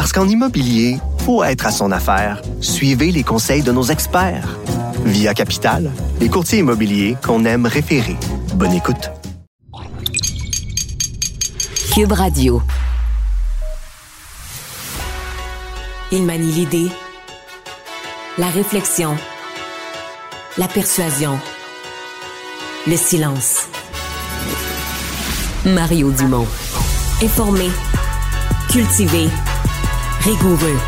Parce 0.00 0.14
qu'en 0.14 0.26
immobilier, 0.26 0.96
faut 1.26 1.44
être 1.44 1.66
à 1.66 1.70
son 1.70 1.92
affaire. 1.92 2.40
Suivez 2.62 3.12
les 3.12 3.22
conseils 3.22 3.62
de 3.62 3.70
nos 3.70 3.82
experts. 3.82 4.58
Via 5.04 5.34
Capital, 5.34 5.90
les 6.20 6.30
courtiers 6.30 6.60
immobiliers 6.60 7.18
qu'on 7.22 7.44
aime 7.44 7.66
référer. 7.66 8.16
Bonne 8.54 8.72
écoute. 8.72 9.10
Cube 11.92 12.12
Radio. 12.12 12.62
Il 16.12 16.22
manie 16.22 16.50
l'idée, 16.50 16.88
la 18.38 18.48
réflexion, 18.48 19.14
la 20.56 20.66
persuasion, 20.66 21.38
le 22.86 22.96
silence. 22.96 23.68
Mario 25.66 26.10
Dumont. 26.10 26.46
Informé, 27.22 27.68
cultivé, 28.70 29.28
rigoureux. 30.20 30.78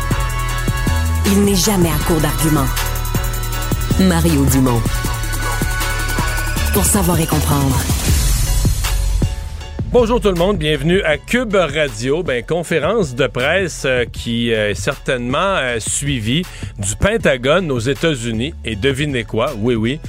Il 1.25 1.43
n'est 1.45 1.55
jamais 1.55 1.89
à 1.89 1.97
court 2.05 2.19
d'arguments. 2.21 2.67
Mario 4.01 4.45
Dumont. 4.45 4.81
Pour 6.73 6.85
savoir 6.85 7.19
et 7.19 7.25
comprendre. 7.25 7.79
Bonjour 9.91 10.19
tout 10.19 10.29
le 10.29 10.35
monde, 10.35 10.57
bienvenue 10.57 11.01
à 11.03 11.17
Cube 11.17 11.55
Radio, 11.55 12.23
ben, 12.23 12.43
conférence 12.43 13.13
de 13.13 13.27
presse 13.27 13.83
euh, 13.85 14.05
qui 14.05 14.51
euh, 14.51 14.71
est 14.71 14.75
certainement 14.75 15.37
euh, 15.37 15.79
suivie 15.79 16.43
du 16.79 16.95
Pentagone 16.95 17.71
aux 17.71 17.79
États-Unis. 17.79 18.53
Et 18.65 18.75
devinez 18.75 19.23
quoi? 19.23 19.53
Oui, 19.57 19.75
oui 19.75 19.99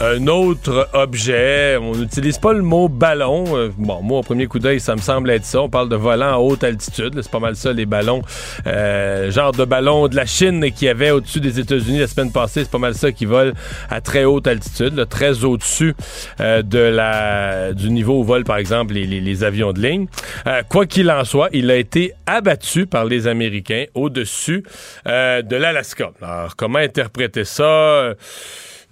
un 0.00 0.26
autre 0.26 0.88
objet. 0.92 1.76
On 1.80 1.94
n'utilise 1.94 2.38
pas 2.38 2.52
le 2.52 2.62
mot 2.62 2.88
ballon. 2.88 3.44
Euh, 3.56 3.70
bon, 3.76 4.02
moi, 4.02 4.18
au 4.18 4.22
premier 4.22 4.46
coup 4.46 4.58
d'œil, 4.58 4.80
ça 4.80 4.94
me 4.94 5.00
semble 5.00 5.30
être 5.30 5.44
ça. 5.44 5.62
On 5.62 5.70
parle 5.70 5.88
de 5.88 5.96
volant 5.96 6.34
à 6.34 6.38
haute 6.38 6.64
altitude. 6.64 7.18
C'est 7.20 7.30
pas 7.30 7.40
mal 7.40 7.56
ça, 7.56 7.72
les 7.72 7.86
ballons. 7.86 8.22
Euh, 8.66 9.30
genre 9.30 9.52
de 9.52 9.64
ballon 9.64 10.08
de 10.08 10.16
la 10.16 10.26
Chine 10.26 10.70
qui 10.72 10.88
avait 10.88 11.10
au-dessus 11.10 11.40
des 11.40 11.60
États-Unis 11.60 12.00
la 12.00 12.06
semaine 12.06 12.30
passée. 12.30 12.64
C'est 12.64 12.70
pas 12.70 12.78
mal 12.78 12.94
ça 12.94 13.12
qui 13.12 13.24
vole 13.24 13.54
à 13.88 14.00
très 14.00 14.24
haute 14.24 14.46
altitude, 14.46 15.06
très 15.08 15.44
au-dessus 15.44 15.94
euh, 16.40 16.62
de 16.62 16.78
la 16.78 17.72
du 17.72 17.90
niveau 17.90 18.20
où 18.20 18.24
volent, 18.24 18.44
par 18.44 18.58
exemple, 18.58 18.94
les, 18.94 19.06
les, 19.06 19.44
avions 19.44 19.72
de 19.72 19.80
ligne. 19.80 20.06
quoi 20.68 20.86
qu'il 20.86 21.10
en 21.10 21.24
soit, 21.24 21.48
il 21.52 21.70
a 21.70 21.76
été 21.76 22.12
abattu 22.26 22.86
par 22.86 23.04
les 23.04 23.26
Américains 23.26 23.84
au-dessus 23.94 24.64
de 25.04 25.56
l'Alaska. 25.56 26.10
Alors, 26.22 26.56
comment 26.56 26.78
interpréter 26.78 27.44
ça? 27.44 28.14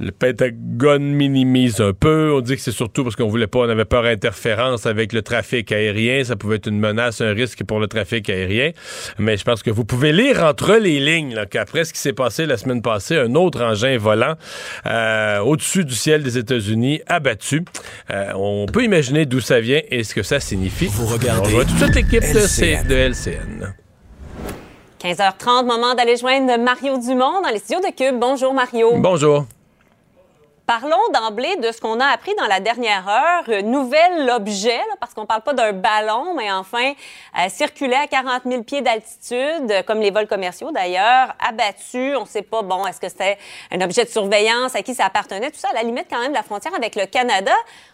Le 0.01 0.11
Pentagone 0.11 1.05
minimise 1.05 1.81
un 1.81 1.93
peu. 1.93 2.33
On 2.35 2.41
dit 2.41 2.57
que 2.57 2.61
c'est 2.61 2.73
surtout 2.73 3.05
parce 3.05 3.15
qu'on 3.15 3.29
voulait 3.29 3.47
pas, 3.47 3.61
on 3.61 3.69
avait 3.69 3.85
peur 3.85 4.03
d'interférence 4.03 4.87
avec 4.87 5.13
le 5.13 5.23
trafic 5.23 5.71
aérien. 5.71 6.25
Ça 6.25 6.37
pouvait 6.37 6.57
être 6.57 6.67
une 6.67 6.81
menace, 6.81 7.21
un 7.21 7.33
risque 7.33 7.63
pour 7.65 7.79
le 7.79 7.87
trafic 7.87 8.29
aérien. 8.29 8.73
Mais 9.19 9.37
je 9.37 9.45
pense 9.45 9.63
que 9.63 9.71
vous 9.71 9.85
pouvez 9.85 10.13
lire 10.13 10.43
entre 10.43 10.75
les 10.75 10.99
lignes 10.99 11.45
qu'après 11.51 11.85
ce 11.85 11.93
qui 11.93 12.01
s'est 12.01 12.13
passé 12.13 12.47
la 12.47 12.57
semaine 12.57 12.83
passée, 12.83 13.17
un 13.17 13.35
autre 13.35 13.63
engin 13.63 13.97
volant 13.97 14.35
euh, 14.87 15.39
au-dessus 15.41 15.85
du 15.85 15.95
ciel 15.95 16.23
des 16.23 16.39
États-Unis 16.39 17.01
abattu. 17.07 17.65
Euh, 18.11 18.33
on 18.35 18.67
peut 18.67 18.83
imaginer 18.83 19.27
d'où 19.27 19.41
ça 19.41 19.61
vient 19.61 19.81
et 19.91 20.03
ce 20.03 20.15
que 20.15 20.23
ça 20.23 20.41
signifie. 20.41 20.87
Vous 20.87 21.07
regardez. 21.07 21.51
On 21.53 21.57
voit 21.57 21.65
toute 21.65 21.95
l'équipe 21.95 22.21
de, 22.21 22.89
de 22.89 22.95
LCN. 22.95 23.75
15h30, 25.01 25.67
moment 25.67 25.95
d'aller 25.95 26.17
joindre 26.17 26.59
Mario 26.59 26.99
Dumont 26.99 27.43
dans 27.43 27.51
les 27.53 27.59
studios 27.59 27.81
de 27.81 27.95
Cube. 27.95 28.19
Bonjour 28.19 28.55
Mario. 28.55 28.97
Bonjour. 28.97 29.47
Parlons 30.67 30.97
d'emblée 31.13 31.57
de 31.63 31.73
ce 31.73 31.81
qu'on 31.81 32.01
a 32.01 32.07
appris 32.07 32.33
dans 32.39 32.47
la 32.47 32.59
dernière 32.59 33.07
heure. 33.07 33.63
Nouvel 33.65 34.31
objet, 34.31 34.81
parce 34.99 35.13
qu'on 35.13 35.23
ne 35.23 35.27
parle 35.27 35.43
pas 35.43 35.53
d'un 35.53 35.75
ballon, 35.75 36.35
mais 36.35 36.51
enfin, 36.51 36.95
euh, 37.39 37.49
circulait 37.51 37.97
à 37.97 38.07
40 38.07 38.45
000 38.47 38.63
pieds 38.63 38.81
d'altitude, 38.81 39.85
comme 39.87 40.01
les 40.01 40.11
vols 40.11 40.27
commerciaux 40.27 40.71
d'ailleurs, 40.73 41.35
abattu. 41.47 42.17
On 42.17 42.23
ne 42.23 42.27
sait 42.27 42.41
pas, 42.41 42.63
bon, 42.63 42.87
est-ce 42.87 42.99
que 42.99 43.11
c'était 43.11 43.37
un 43.73 43.81
objet 43.83 44.05
de 44.05 44.09
surveillance, 44.09 44.75
à 44.75 44.81
qui 44.81 44.95
ça 44.95 45.05
appartenait, 45.05 45.51
tout 45.51 45.59
ça, 45.59 45.69
à 45.71 45.75
la 45.75 45.83
limite 45.83 46.07
quand 46.09 46.21
même 46.21 46.31
de 46.31 46.37
la 46.37 46.43
frontière 46.43 46.75
avec 46.75 46.97
le 46.97 47.05
Canada. 47.05 47.53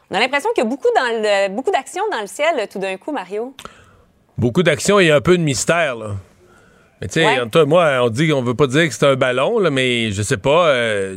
On 0.08 0.14
a 0.14 0.20
l'impression 0.20 0.50
qu'il 0.54 0.62
y 0.62 0.66
a 0.66 0.70
beaucoup, 0.70 0.88
dans 0.94 1.52
beaucoup 1.52 1.72
d'actions 1.72 2.04
dans 2.12 2.20
le 2.20 2.28
ciel 2.28 2.68
tout 2.70 2.78
d'un 2.78 2.96
coup, 2.98 3.10
Mario. 3.10 3.52
Beaucoup 4.38 4.62
d'actions 4.62 5.00
et 5.00 5.10
un 5.10 5.20
peu 5.20 5.36
de 5.36 5.42
mystère, 5.42 5.96
là. 5.96 6.10
Mais 7.00 7.08
tu 7.08 7.14
sais, 7.14 7.64
moi, 7.66 8.00
on 8.02 8.10
dit 8.10 8.28
qu'on 8.28 8.42
veut 8.42 8.54
pas 8.54 8.66
dire 8.66 8.86
que 8.86 8.94
c'est 8.94 9.06
un 9.06 9.16
ballon, 9.16 9.58
là, 9.58 9.70
mais 9.70 10.12
je 10.12 10.22
sais 10.22 10.36
pas, 10.36 10.66
euh, 10.66 11.16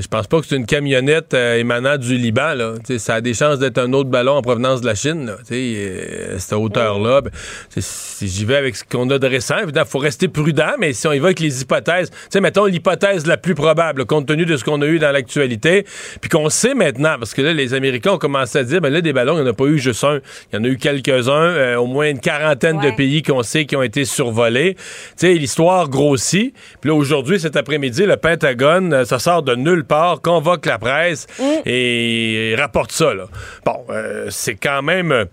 je 0.00 0.08
pense 0.08 0.26
pas 0.26 0.40
que 0.40 0.46
c'est 0.46 0.56
une 0.56 0.66
camionnette 0.66 1.34
euh, 1.34 1.58
émanant 1.58 1.96
du 1.96 2.16
Liban. 2.16 2.54
Là. 2.54 2.74
ça 2.98 3.14
a 3.14 3.20
des 3.20 3.34
chances 3.34 3.58
d'être 3.58 3.78
un 3.78 3.92
autre 3.92 4.10
ballon 4.10 4.32
en 4.32 4.42
provenance 4.42 4.80
de 4.80 4.86
la 4.86 4.94
Chine. 4.94 5.26
Là. 5.26 5.36
Euh, 5.50 6.36
cette 6.38 6.52
hauteur-là. 6.52 7.22
Ben, 7.22 7.30
si 7.78 8.28
j'y 8.28 8.44
vais 8.44 8.56
avec 8.56 8.76
ce 8.76 8.84
qu'on 8.84 9.08
a 9.10 9.18
de 9.18 9.26
récent, 9.26 9.58
évidemment, 9.58 9.86
il 9.86 9.90
faut 9.90 9.98
rester 9.98 10.28
prudent, 10.28 10.72
mais 10.78 10.92
si 10.92 11.06
on 11.06 11.12
y 11.12 11.18
va 11.18 11.26
avec 11.26 11.40
les 11.40 11.62
hypothèses, 11.62 12.10
mettons 12.40 12.66
l'hypothèse 12.66 13.26
la 13.26 13.36
plus 13.36 13.54
probable, 13.54 14.04
compte 14.06 14.26
tenu 14.26 14.44
de 14.44 14.56
ce 14.56 14.64
qu'on 14.64 14.80
a 14.82 14.86
eu 14.86 14.98
dans 14.98 15.10
l'actualité, 15.10 15.84
puis 16.20 16.28
qu'on 16.28 16.48
sait 16.48 16.74
maintenant, 16.74 17.16
parce 17.18 17.34
que 17.34 17.42
là, 17.42 17.52
les 17.52 17.74
Américains 17.74 18.12
ont 18.12 18.18
commencé 18.18 18.58
à 18.58 18.64
dire, 18.64 18.80
ben 18.80 18.92
là, 18.92 19.00
des 19.00 19.12
ballons, 19.12 19.34
il 19.34 19.42
n'y 19.42 19.48
en 19.48 19.50
a 19.50 19.54
pas 19.54 19.66
eu 19.66 19.78
juste 19.78 20.04
un. 20.04 20.20
Il 20.52 20.56
y 20.56 20.58
en 20.58 20.64
a 20.64 20.68
eu 20.68 20.76
quelques-uns, 20.76 21.32
euh, 21.32 21.76
au 21.76 21.86
moins 21.86 22.08
une 22.08 22.20
quarantaine 22.20 22.80
de 22.80 22.90
pays 22.90 23.22
qu'on 23.22 23.42
sait 23.42 23.64
qui 23.64 23.76
ont 23.76 23.82
été 23.82 24.04
survolés. 24.04 24.76
L'histoire 25.22 25.88
grossit. 25.88 26.54
Puis 26.80 26.90
là, 26.90 26.94
aujourd'hui, 26.94 27.40
cet 27.40 27.56
après-midi, 27.56 28.06
le 28.06 28.16
Pentagone, 28.16 29.04
ça 29.04 29.18
sort 29.18 29.42
de 29.42 29.54
nulle 29.54 29.84
part, 29.88 30.20
convoque 30.20 30.66
la 30.66 30.78
presse 30.78 31.26
mm. 31.38 31.44
et 31.66 32.54
rapporte 32.56 32.92
ça. 32.92 33.12
Bon, 33.64 33.84
euh, 33.90 34.26
c'est 34.30 34.54
quand 34.54 34.82
même 34.82 35.26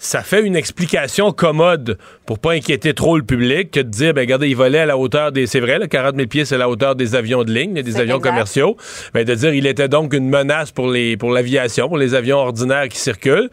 ça 0.00 0.22
fait 0.22 0.42
une 0.42 0.56
explication 0.56 1.30
commode 1.30 1.98
pour 2.24 2.38
pas 2.38 2.52
inquiéter 2.52 2.94
trop 2.94 3.18
le 3.18 3.22
public 3.22 3.70
que 3.70 3.80
de 3.80 3.88
dire, 3.88 4.14
ben 4.14 4.22
regardez, 4.22 4.48
il 4.48 4.56
volait 4.56 4.80
à 4.80 4.86
la 4.86 4.96
hauteur 4.96 5.30
des, 5.30 5.46
c'est 5.46 5.60
vrai, 5.60 5.78
là, 5.78 5.86
40 5.86 6.16
000 6.16 6.26
pieds, 6.26 6.44
c'est 6.46 6.56
la 6.56 6.70
hauteur 6.70 6.96
des 6.96 7.14
avions 7.14 7.44
de 7.44 7.52
ligne, 7.52 7.74
des 7.74 8.00
avions 8.00 8.18
commerciaux. 8.18 8.78
Ben, 9.12 9.24
de 9.24 9.34
dire, 9.34 9.52
il 9.52 9.66
était 9.66 9.88
donc 9.88 10.14
une 10.14 10.28
menace 10.28 10.72
pour 10.72 10.88
les, 10.88 11.18
pour 11.18 11.30
l'aviation, 11.30 11.88
pour 11.88 11.98
les 11.98 12.14
avions 12.14 12.38
ordinaires 12.38 12.88
qui 12.88 12.98
circulent. 12.98 13.50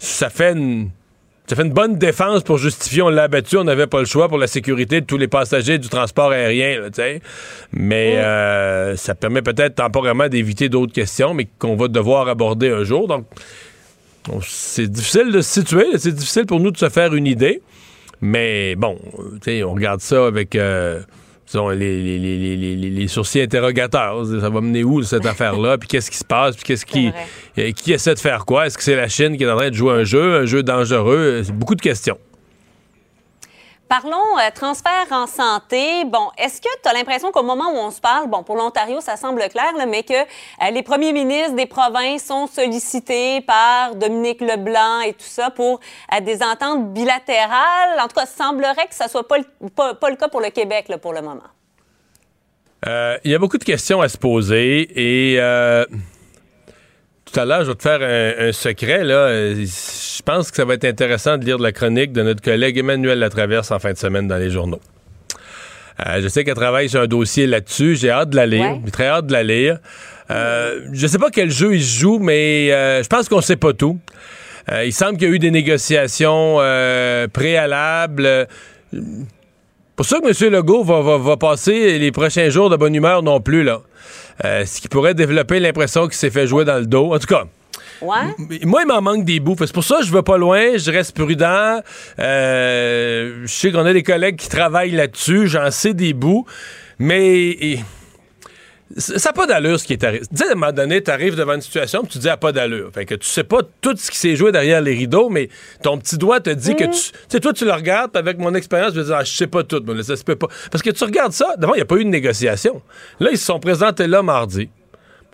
Ça 0.00 0.30
fait 0.30 0.52
une, 0.52 0.90
ça 1.46 1.56
fait 1.56 1.62
une 1.62 1.72
bonne 1.72 1.98
défense 1.98 2.42
pour 2.42 2.56
justifier, 2.56 3.02
on 3.02 3.10
l'a 3.10 3.24
abattu, 3.24 3.58
on 3.58 3.64
n'avait 3.64 3.86
pas 3.86 4.00
le 4.00 4.06
choix 4.06 4.28
pour 4.28 4.38
la 4.38 4.46
sécurité 4.46 5.02
de 5.02 5.06
tous 5.06 5.18
les 5.18 5.28
passagers 5.28 5.78
du 5.78 5.88
transport 5.88 6.30
aérien, 6.30 6.88
sais. 6.92 7.20
mais 7.70 8.16
euh, 8.16 8.96
ça 8.96 9.14
permet 9.14 9.42
peut-être 9.42 9.74
temporairement 9.74 10.28
d'éviter 10.28 10.70
d'autres 10.70 10.94
questions, 10.94 11.34
mais 11.34 11.46
qu'on 11.58 11.76
va 11.76 11.88
devoir 11.88 12.28
aborder 12.28 12.70
un 12.70 12.84
jour. 12.84 13.08
Donc, 13.08 13.26
c'est 14.42 14.88
difficile 14.88 15.32
de 15.32 15.42
se 15.42 15.60
situer, 15.60 15.86
c'est 15.98 16.14
difficile 16.14 16.46
pour 16.46 16.60
nous 16.60 16.70
de 16.70 16.78
se 16.78 16.88
faire 16.88 17.14
une 17.14 17.26
idée, 17.26 17.60
mais 18.22 18.74
bon, 18.76 18.98
on 19.46 19.74
regarde 19.74 20.00
ça 20.00 20.26
avec... 20.26 20.56
Euh, 20.56 21.00
les, 21.54 22.18
les, 22.18 22.76
les, 22.76 23.08
sourcils 23.08 23.40
interrogateurs. 23.40 24.24
Ça 24.26 24.48
va 24.48 24.60
mener 24.60 24.84
où 24.84 25.02
cette 25.02 25.26
affaire-là? 25.26 25.78
Puis 25.78 25.88
qu'est-ce 25.88 26.10
qui 26.10 26.18
se 26.18 26.24
passe? 26.24 26.56
Puis 26.56 26.64
qu'est-ce 26.64 26.86
qui, 26.86 27.10
euh, 27.58 27.72
qui 27.72 27.92
essaie 27.92 28.14
de 28.14 28.18
faire 28.18 28.44
quoi? 28.44 28.66
Est-ce 28.66 28.76
que 28.76 28.84
c'est 28.84 28.96
la 28.96 29.08
Chine 29.08 29.36
qui 29.36 29.44
est 29.44 29.50
en 29.50 29.56
train 29.56 29.70
de 29.70 29.74
jouer 29.74 29.92
un 29.92 30.04
jeu, 30.04 30.36
un 30.36 30.46
jeu 30.46 30.62
dangereux? 30.62 31.42
C'est 31.44 31.56
beaucoup 31.56 31.74
de 31.74 31.82
questions. 31.82 32.18
Parlons 33.88 34.38
euh, 34.38 34.50
transfert 34.54 35.06
en 35.10 35.26
santé. 35.26 36.04
Bon, 36.06 36.30
est-ce 36.38 36.60
que 36.60 36.68
tu 36.82 36.88
as 36.88 36.94
l'impression 36.94 37.30
qu'au 37.30 37.42
moment 37.42 37.70
où 37.70 37.76
on 37.76 37.90
se 37.90 38.00
parle, 38.00 38.28
bon, 38.28 38.42
pour 38.42 38.56
l'Ontario, 38.56 39.00
ça 39.00 39.16
semble 39.16 39.42
clair, 39.50 39.72
mais 39.86 40.02
que 40.02 40.14
euh, 40.14 40.70
les 40.72 40.82
premiers 40.82 41.12
ministres 41.12 41.54
des 41.54 41.66
provinces 41.66 42.24
sont 42.24 42.46
sollicités 42.46 43.42
par 43.42 43.94
Dominique 43.94 44.40
Leblanc 44.40 45.00
et 45.00 45.12
tout 45.12 45.26
ça 45.26 45.50
pour 45.50 45.80
euh, 46.14 46.20
des 46.20 46.42
ententes 46.42 46.92
bilatérales? 46.94 48.00
En 48.00 48.08
tout 48.08 48.16
cas, 48.16 48.26
semblerait 48.26 48.86
que 48.88 48.94
ça 48.94 49.08
soit 49.08 49.28
pas 49.28 49.36
le, 49.38 49.68
pas, 49.68 50.10
le 50.10 50.16
cas 50.16 50.28
pour 50.28 50.40
le 50.40 50.50
Québec 50.50 50.86
là, 50.88 50.96
pour 50.96 51.12
le 51.12 51.20
moment. 51.20 51.42
Il 52.86 53.30
y 53.30 53.34
a 53.34 53.38
beaucoup 53.38 53.56
de 53.56 53.64
questions 53.64 54.02
à 54.02 54.10
se 54.10 54.18
poser 54.18 54.88
et 54.94 55.40
tout 57.34 57.40
à 57.40 57.44
l'heure, 57.44 57.64
je 57.64 57.70
vais 57.70 57.74
te 57.74 57.82
faire 57.82 58.00
un, 58.00 58.52
secret. 58.52 59.02
Là. 59.02 59.54
Je 59.54 60.22
pense 60.22 60.50
que 60.50 60.56
ça 60.56 60.64
va 60.64 60.74
être 60.74 60.84
intéressant 60.84 61.36
de 61.36 61.44
lire 61.44 61.58
la 61.58 61.72
chronique 61.72 62.12
de 62.12 62.22
notre 62.22 62.40
collègue 62.40 62.78
Emmanuel 62.78 63.18
Latraverse 63.18 63.72
en 63.72 63.80
fin 63.80 63.92
de 63.92 63.98
semaine 63.98 64.28
dans 64.28 64.36
les 64.36 64.50
journaux. 64.50 64.80
Euh, 66.06 66.20
je 66.22 66.28
sais 66.28 66.44
qu'elle 66.44 66.54
travaille 66.54 66.88
sur 66.88 67.00
un 67.00 67.06
dossier 67.06 67.48
là-dessus. 67.48 67.96
J'ai 67.96 68.10
hâte 68.10 68.30
de 68.30 68.36
la 68.36 68.46
lire. 68.46 68.78
J'ai 68.84 68.90
très 68.92 69.08
hâte 69.08 69.26
de 69.26 69.32
la 69.32 69.42
lire. 69.42 69.78
Euh, 70.30 70.80
je 70.92 71.06
sais 71.08 71.18
pas 71.18 71.30
quel 71.30 71.50
jeu 71.50 71.74
il 71.74 71.82
joue, 71.82 72.20
mais 72.20 72.72
euh, 72.72 73.02
je 73.02 73.08
pense 73.08 73.28
qu'on 73.28 73.40
sait 73.40 73.56
pas 73.56 73.72
tout. 73.72 73.98
il 74.84 74.92
semble 74.92 75.18
qu'il 75.18 75.28
y 75.28 75.30
a 75.32 75.34
eu 75.34 75.40
des 75.40 75.50
négociations 75.50 76.58
préalables. 77.32 78.46
pour 79.96 80.06
ça 80.06 80.20
que 80.20 80.28
M. 80.28 80.52
Legault 80.52 80.84
va, 80.84 81.18
va, 81.18 81.36
passer 81.36 81.98
les 81.98 82.12
prochains 82.12 82.48
jours 82.48 82.70
de 82.70 82.76
bonne 82.76 82.94
humeur 82.94 83.24
non 83.24 83.40
plus, 83.40 83.64
là. 83.64 83.80
Euh, 84.44 84.64
ce 84.64 84.80
qui 84.80 84.88
pourrait 84.88 85.14
développer 85.14 85.60
l'impression 85.60 86.04
qu'il 86.04 86.14
s'est 86.14 86.30
fait 86.30 86.46
jouer 86.46 86.64
dans 86.64 86.78
le 86.78 86.86
dos. 86.86 87.14
En 87.14 87.18
tout 87.18 87.26
cas. 87.26 87.44
Ouais. 88.00 88.34
Moi, 88.64 88.82
il 88.82 88.88
m'en 88.88 89.00
manque 89.00 89.24
des 89.24 89.40
bouts. 89.40 89.56
C'est 89.58 89.72
pour 89.72 89.84
ça 89.84 89.98
que 89.98 90.04
je 90.04 90.12
vais 90.12 90.22
pas 90.22 90.36
loin, 90.36 90.76
je 90.76 90.90
reste 90.90 91.16
prudent. 91.16 91.80
Euh, 92.18 93.42
je 93.44 93.52
sais 93.52 93.70
qu'on 93.70 93.86
a 93.86 93.92
des 93.92 94.02
collègues 94.02 94.36
qui 94.36 94.48
travaillent 94.48 94.90
là-dessus, 94.90 95.46
j'en 95.46 95.70
sais 95.70 95.94
des 95.94 96.12
bouts. 96.12 96.46
Mais 96.98 97.78
ça 98.96 99.30
n'a 99.30 99.32
pas 99.32 99.46
d'allure 99.46 99.78
ce 99.78 99.86
qui 99.86 99.92
est 99.94 100.04
arrivé. 100.04 100.24
Sais, 100.34 100.48
à 100.48 100.52
un 100.52 100.54
moment 100.54 100.72
donné, 100.72 101.02
tu 101.02 101.10
arrives 101.10 101.36
devant 101.36 101.54
une 101.54 101.60
situation 101.60 102.02
tu 102.02 102.10
te 102.10 102.18
dis, 102.18 102.28
à 102.28 102.36
pas 102.36 102.52
d'allure. 102.52 102.90
Fait 102.92 103.04
que 103.04 103.14
tu 103.14 103.26
sais 103.26 103.44
pas 103.44 103.60
tout 103.80 103.96
ce 103.96 104.10
qui 104.10 104.18
s'est 104.18 104.36
joué 104.36 104.52
derrière 104.52 104.80
les 104.80 104.94
rideaux, 104.94 105.28
mais 105.28 105.48
ton 105.82 105.98
petit 105.98 106.18
doigt 106.18 106.40
te 106.40 106.50
dit 106.50 106.76
que 106.76 106.84
mm. 106.84 106.90
tu. 106.90 107.00
Tu 107.00 107.18
sais, 107.28 107.40
toi, 107.40 107.52
tu 107.52 107.64
le 107.64 107.72
regardes, 107.72 108.16
avec 108.16 108.38
mon 108.38 108.54
expérience, 108.54 108.94
je 108.94 109.00
vais 109.00 109.06
dire, 109.06 109.16
ah, 109.16 109.24
je 109.24 109.34
sais 109.34 109.46
pas 109.46 109.62
tout, 109.64 109.82
mais 109.86 110.02
ça 110.02 110.16
se 110.16 110.24
peut 110.24 110.36
pas. 110.36 110.48
Parce 110.70 110.82
que 110.82 110.90
tu 110.90 111.04
regardes 111.04 111.32
ça, 111.32 111.54
d'abord, 111.56 111.76
il 111.76 111.78
n'y 111.78 111.82
a 111.82 111.86
pas 111.86 111.96
eu 111.96 112.04
de 112.04 112.10
négociation. 112.10 112.82
Là, 113.20 113.30
ils 113.32 113.38
se 113.38 113.44
sont 113.44 113.58
présentés 113.58 114.06
là 114.06 114.22
mardi. 114.22 114.68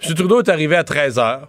M. 0.02 0.14
Trudeau 0.14 0.40
est 0.40 0.48
arrivé 0.48 0.76
à 0.76 0.84
13 0.84 1.16
h, 1.16 1.40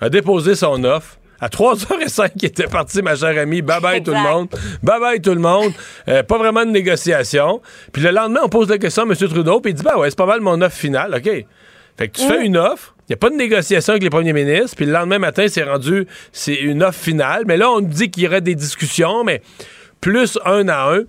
a 0.00 0.08
déposé 0.08 0.54
son 0.54 0.84
offre. 0.84 1.18
À 1.40 1.48
3h05, 1.48 2.30
il 2.36 2.46
était 2.46 2.66
parti, 2.66 3.02
ma 3.02 3.14
chère 3.14 3.38
amie. 3.38 3.62
Bye 3.62 3.80
bye 3.80 4.02
tout 4.02 4.12
le 4.12 4.22
monde. 4.22 4.48
Bye 4.82 5.00
bye 5.00 5.20
tout 5.20 5.34
le 5.34 5.40
monde. 5.40 5.72
Euh, 6.08 6.22
pas 6.22 6.38
vraiment 6.38 6.64
de 6.64 6.70
négociation. 6.70 7.60
Puis 7.92 8.02
le 8.02 8.10
lendemain, 8.10 8.40
on 8.44 8.48
pose 8.48 8.68
la 8.68 8.78
question 8.78 9.02
à 9.02 9.06
M. 9.06 9.14
Trudeau, 9.14 9.60
puis 9.60 9.72
il 9.72 9.74
dit 9.74 9.82
Ben 9.82 9.96
ouais, 9.96 10.08
c'est 10.10 10.18
pas 10.18 10.26
mal 10.26 10.40
mon 10.40 10.60
offre 10.62 10.76
finale. 10.76 11.14
OK? 11.14 11.46
Fait 11.98 12.08
que 12.08 12.18
tu 12.18 12.26
fais 12.26 12.40
mm. 12.40 12.44
une 12.44 12.56
offre, 12.56 12.94
il 13.00 13.12
n'y 13.12 13.14
a 13.14 13.16
pas 13.16 13.30
de 13.30 13.36
négociation 13.36 13.92
avec 13.92 14.02
les 14.02 14.10
premiers 14.10 14.32
ministres, 14.32 14.76
puis 14.76 14.84
le 14.84 14.92
lendemain 14.92 15.18
matin, 15.18 15.46
c'est 15.48 15.62
rendu, 15.62 16.06
c'est 16.32 16.54
une 16.54 16.82
offre 16.82 16.98
finale. 16.98 17.44
Mais 17.46 17.56
là, 17.56 17.70
on 17.70 17.80
dit 17.80 18.10
qu'il 18.10 18.24
y 18.24 18.26
aurait 18.26 18.42
des 18.42 18.54
discussions, 18.54 19.24
mais 19.24 19.42
plus 20.00 20.38
un 20.44 20.68
à 20.68 20.92
un. 20.92 21.02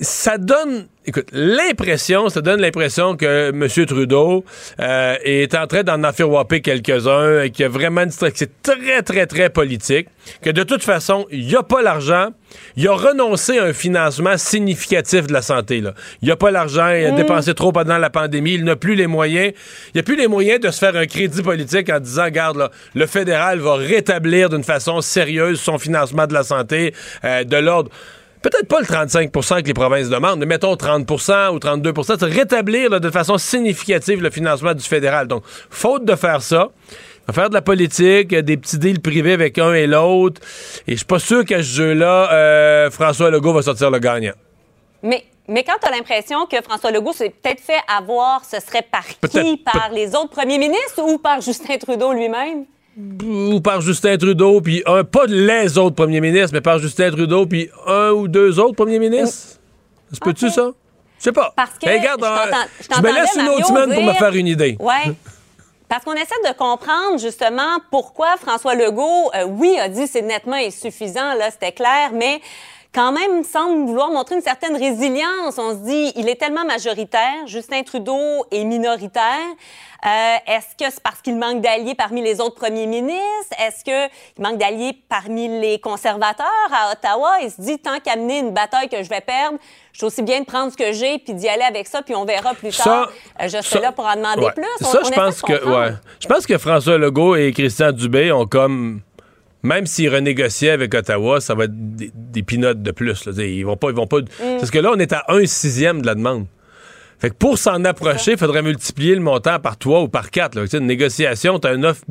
Ça 0.00 0.38
donne 0.38 0.88
écoute, 1.06 1.28
l'impression, 1.32 2.28
ça 2.28 2.40
donne 2.40 2.60
l'impression 2.60 3.16
que 3.16 3.50
M. 3.50 3.86
Trudeau 3.86 4.44
euh, 4.80 5.16
est 5.24 5.54
en 5.54 5.66
train 5.66 5.82
d'en 5.82 6.02
affaire 6.02 6.28
quelques-uns, 6.62 7.42
et 7.42 7.50
qu'il 7.50 7.62
y 7.62 7.66
a 7.66 7.68
vraiment 7.68 8.02
une 8.02 8.10
c'est 8.10 8.62
très, 8.62 9.02
très, 9.02 9.26
très 9.26 9.50
politique, 9.50 10.08
que 10.42 10.50
de 10.50 10.62
toute 10.62 10.82
façon, 10.82 11.26
il 11.30 11.46
n'y 11.46 11.56
a 11.56 11.62
pas 11.62 11.82
l'argent, 11.82 12.28
il 12.76 12.86
a 12.86 12.94
renoncé 12.94 13.58
à 13.58 13.64
un 13.64 13.72
financement 13.72 14.36
significatif 14.36 15.26
de 15.26 15.32
la 15.32 15.42
santé. 15.42 15.80
Là. 15.80 15.94
Il 16.20 16.26
n'y 16.26 16.32
a 16.32 16.36
pas 16.36 16.50
l'argent, 16.50 16.88
il 16.88 17.06
a 17.06 17.12
mm. 17.12 17.16
dépensé 17.16 17.54
trop 17.54 17.72
pendant 17.72 17.98
la 17.98 18.10
pandémie, 18.10 18.54
il 18.54 18.64
n'a 18.64 18.76
plus 18.76 18.94
les 18.94 19.06
moyens. 19.06 19.52
Il 19.88 19.96
n'y 19.96 20.00
a 20.00 20.02
plus 20.02 20.16
les 20.16 20.28
moyens 20.28 20.60
de 20.60 20.70
se 20.70 20.78
faire 20.78 20.96
un 20.96 21.06
crédit 21.06 21.42
politique 21.42 21.90
en 21.90 21.98
disant, 21.98 22.24
regarde, 22.24 22.58
là, 22.58 22.70
le 22.94 23.06
fédéral 23.06 23.58
va 23.58 23.74
rétablir 23.74 24.48
d'une 24.48 24.64
façon 24.64 25.00
sérieuse 25.00 25.60
son 25.60 25.78
financement 25.78 26.26
de 26.26 26.34
la 26.34 26.42
santé, 26.42 26.94
euh, 27.24 27.44
de 27.44 27.56
l'ordre 27.56 27.90
peut-être 28.42 28.68
pas 28.68 28.80
le 28.80 28.86
35% 28.86 29.62
que 29.62 29.66
les 29.66 29.74
provinces 29.74 30.08
demandent, 30.08 30.40
mais 30.40 30.46
mettons 30.46 30.74
30% 30.74 31.54
ou 31.54 31.58
32 31.58 31.92
c'est 32.04 32.22
rétablir 32.24 33.00
de 33.00 33.10
façon 33.10 33.38
significative 33.38 34.22
le 34.22 34.30
financement 34.30 34.74
du 34.74 34.84
fédéral. 34.84 35.28
Donc, 35.28 35.44
faute 35.70 36.04
de 36.04 36.16
faire 36.16 36.42
ça, 36.42 36.68
faire 37.32 37.48
de 37.48 37.54
la 37.54 37.62
politique, 37.62 38.34
des 38.34 38.56
petits 38.56 38.78
deals 38.78 39.00
privés 39.00 39.32
avec 39.32 39.58
un 39.58 39.72
et 39.74 39.86
l'autre, 39.86 40.40
et 40.86 40.92
je 40.92 40.96
suis 40.96 41.06
pas 41.06 41.18
sûr 41.18 41.44
qu'à 41.44 41.58
ce 41.58 41.62
jeu-là, 41.62 42.32
euh, 42.32 42.90
François 42.90 43.30
Legault 43.30 43.52
va 43.52 43.62
sortir 43.62 43.90
le 43.90 43.98
gagnant. 43.98 44.34
Mais 45.02 45.24
mais 45.48 45.64
quand 45.64 45.74
tu 45.82 45.88
as 45.88 45.90
l'impression 45.90 46.46
que 46.46 46.56
François 46.62 46.92
Legault 46.92 47.12
s'est 47.12 47.30
peut-être 47.30 47.60
fait 47.60 47.80
avoir, 47.88 48.44
ce 48.44 48.60
serait 48.60 48.86
par 48.90 49.04
qui? 49.04 49.56
Par 49.56 49.90
les 49.92 50.14
autres 50.14 50.30
premiers 50.30 50.58
ministres 50.58 51.02
ou 51.02 51.18
par 51.18 51.40
Justin 51.40 51.78
Trudeau 51.78 52.12
lui-même? 52.12 52.64
Ou 52.96 53.60
par 53.60 53.80
Justin 53.80 54.16
Trudeau, 54.18 54.60
puis 54.60 54.82
un, 54.86 55.04
pas 55.04 55.26
les 55.26 55.78
autres 55.78 55.96
premiers 55.96 56.20
ministres, 56.20 56.50
mais 56.52 56.60
par 56.60 56.78
Justin 56.78 57.10
Trudeau, 57.10 57.46
puis 57.46 57.70
un 57.86 58.10
ou 58.10 58.28
deux 58.28 58.58
autres 58.58 58.76
premiers 58.76 58.98
ministres? 58.98 59.58
Se 60.12 60.18
peut-tu 60.18 60.50
ça? 60.50 60.70
Je 61.18 61.24
sais 61.24 61.32
pas. 61.32 61.52
Parce 61.56 61.78
que 61.78 61.86
regarde, 61.86 62.24
je, 62.80 63.00
me 63.00 63.14
laisse 63.14 63.36
une 63.36 63.48
autre 63.48 63.66
semaine 63.66 63.94
pour 63.94 64.02
me 64.02 64.12
faire 64.12 64.34
une 64.34 64.48
idée. 64.48 64.76
Oui. 64.80 65.14
Parce 65.88 66.04
qu'on 66.04 66.14
essaie 66.14 66.34
de 66.44 66.56
comprendre 66.56 67.18
justement 67.18 67.78
pourquoi 67.90 68.36
François 68.38 68.74
Legault, 68.74 69.30
euh, 69.34 69.44
oui, 69.44 69.78
a 69.78 69.88
dit 69.88 70.06
c'est 70.06 70.22
nettement 70.22 70.56
insuffisant, 70.56 71.34
là, 71.34 71.50
c'était 71.50 71.72
clair, 71.72 72.12
mais 72.14 72.40
quand 72.94 73.12
même 73.12 73.42
semble 73.42 73.86
vouloir 73.86 74.10
montrer 74.10 74.34
une 74.36 74.42
certaine 74.42 74.76
résilience. 74.76 75.58
On 75.58 75.70
se 75.70 75.84
dit, 75.84 76.12
il 76.14 76.28
est 76.28 76.34
tellement 76.34 76.64
majoritaire, 76.64 77.46
Justin 77.46 77.82
Trudeau 77.82 78.44
est 78.50 78.64
minoritaire. 78.64 79.22
Euh, 80.04 80.36
est-ce 80.48 80.76
que 80.76 80.90
c'est 80.92 81.02
parce 81.02 81.22
qu'il 81.22 81.36
manque 81.36 81.60
d'alliés 81.60 81.94
parmi 81.94 82.22
les 82.22 82.40
autres 82.40 82.56
premiers 82.56 82.86
ministres? 82.86 83.54
Est-ce 83.58 83.84
qu'il 83.84 84.42
manque 84.42 84.58
d'alliés 84.58 84.98
parmi 85.08 85.60
les 85.60 85.78
conservateurs 85.78 86.46
à 86.72 86.92
Ottawa? 86.92 87.36
Il 87.42 87.50
se 87.50 87.60
dit, 87.60 87.78
tant 87.78 88.00
qu'amener 88.00 88.40
une 88.40 88.50
bataille 88.50 88.88
que 88.88 89.02
je 89.02 89.08
vais 89.08 89.20
perdre, 89.20 89.58
je 89.92 89.98
suis 89.98 90.06
aussi 90.06 90.22
bien 90.22 90.40
de 90.40 90.44
prendre 90.44 90.72
ce 90.72 90.76
que 90.76 90.92
j'ai 90.92 91.18
puis 91.18 91.34
d'y 91.34 91.48
aller 91.48 91.62
avec 91.62 91.86
ça, 91.86 92.02
puis 92.02 92.16
on 92.16 92.24
verra 92.24 92.52
plus 92.54 92.76
tard. 92.76 93.10
Euh, 93.40 93.48
je 93.48 93.62
serai 93.62 93.80
là 93.80 93.92
pour 93.92 94.06
en 94.06 94.16
demander 94.16 94.48
plus. 94.54 94.66
ça, 94.80 94.98
je 95.04 95.10
pense 95.10 95.40
que, 95.40 95.52
ouais. 95.52 95.94
Je 96.18 96.26
pense 96.26 96.46
que 96.46 96.58
François 96.58 96.98
Legault 96.98 97.36
et 97.36 97.52
Christian 97.52 97.92
Dubé 97.92 98.32
ont 98.32 98.46
comme 98.46 99.02
même 99.62 99.86
s'ils 99.86 100.12
renégociaient 100.12 100.70
avec 100.70 100.94
Ottawa, 100.94 101.40
ça 101.40 101.54
va 101.54 101.64
être 101.64 101.72
des, 101.74 102.42
pinottes 102.42 102.82
de 102.82 102.90
plus. 102.90 103.28
Ils 103.38 103.64
vont 103.64 103.76
pas, 103.76 103.90
ils 103.90 103.96
vont 103.96 104.06
pas. 104.06 104.20
Mm. 104.20 104.58
Parce 104.58 104.70
que 104.70 104.78
là, 104.78 104.90
on 104.94 104.98
est 104.98 105.12
à 105.12 105.24
un 105.28 105.46
sixième 105.46 106.02
de 106.02 106.06
la 106.06 106.14
demande. 106.14 106.46
Fait 107.22 107.30
que 107.30 107.36
pour 107.36 107.56
s'en 107.56 107.84
approcher, 107.84 108.32
il 108.32 108.36
faudrait 108.36 108.62
multiplier 108.62 109.14
le 109.14 109.20
montant 109.20 109.60
par 109.60 109.78
3 109.78 110.00
ou 110.00 110.08
par 110.08 110.32
4. 110.32 110.56
Là. 110.56 110.64
Une 110.72 110.86
négociation, 110.86 111.60
tu 111.60 111.68
as 111.68 111.74
une 111.74 111.86
offre. 111.86 112.02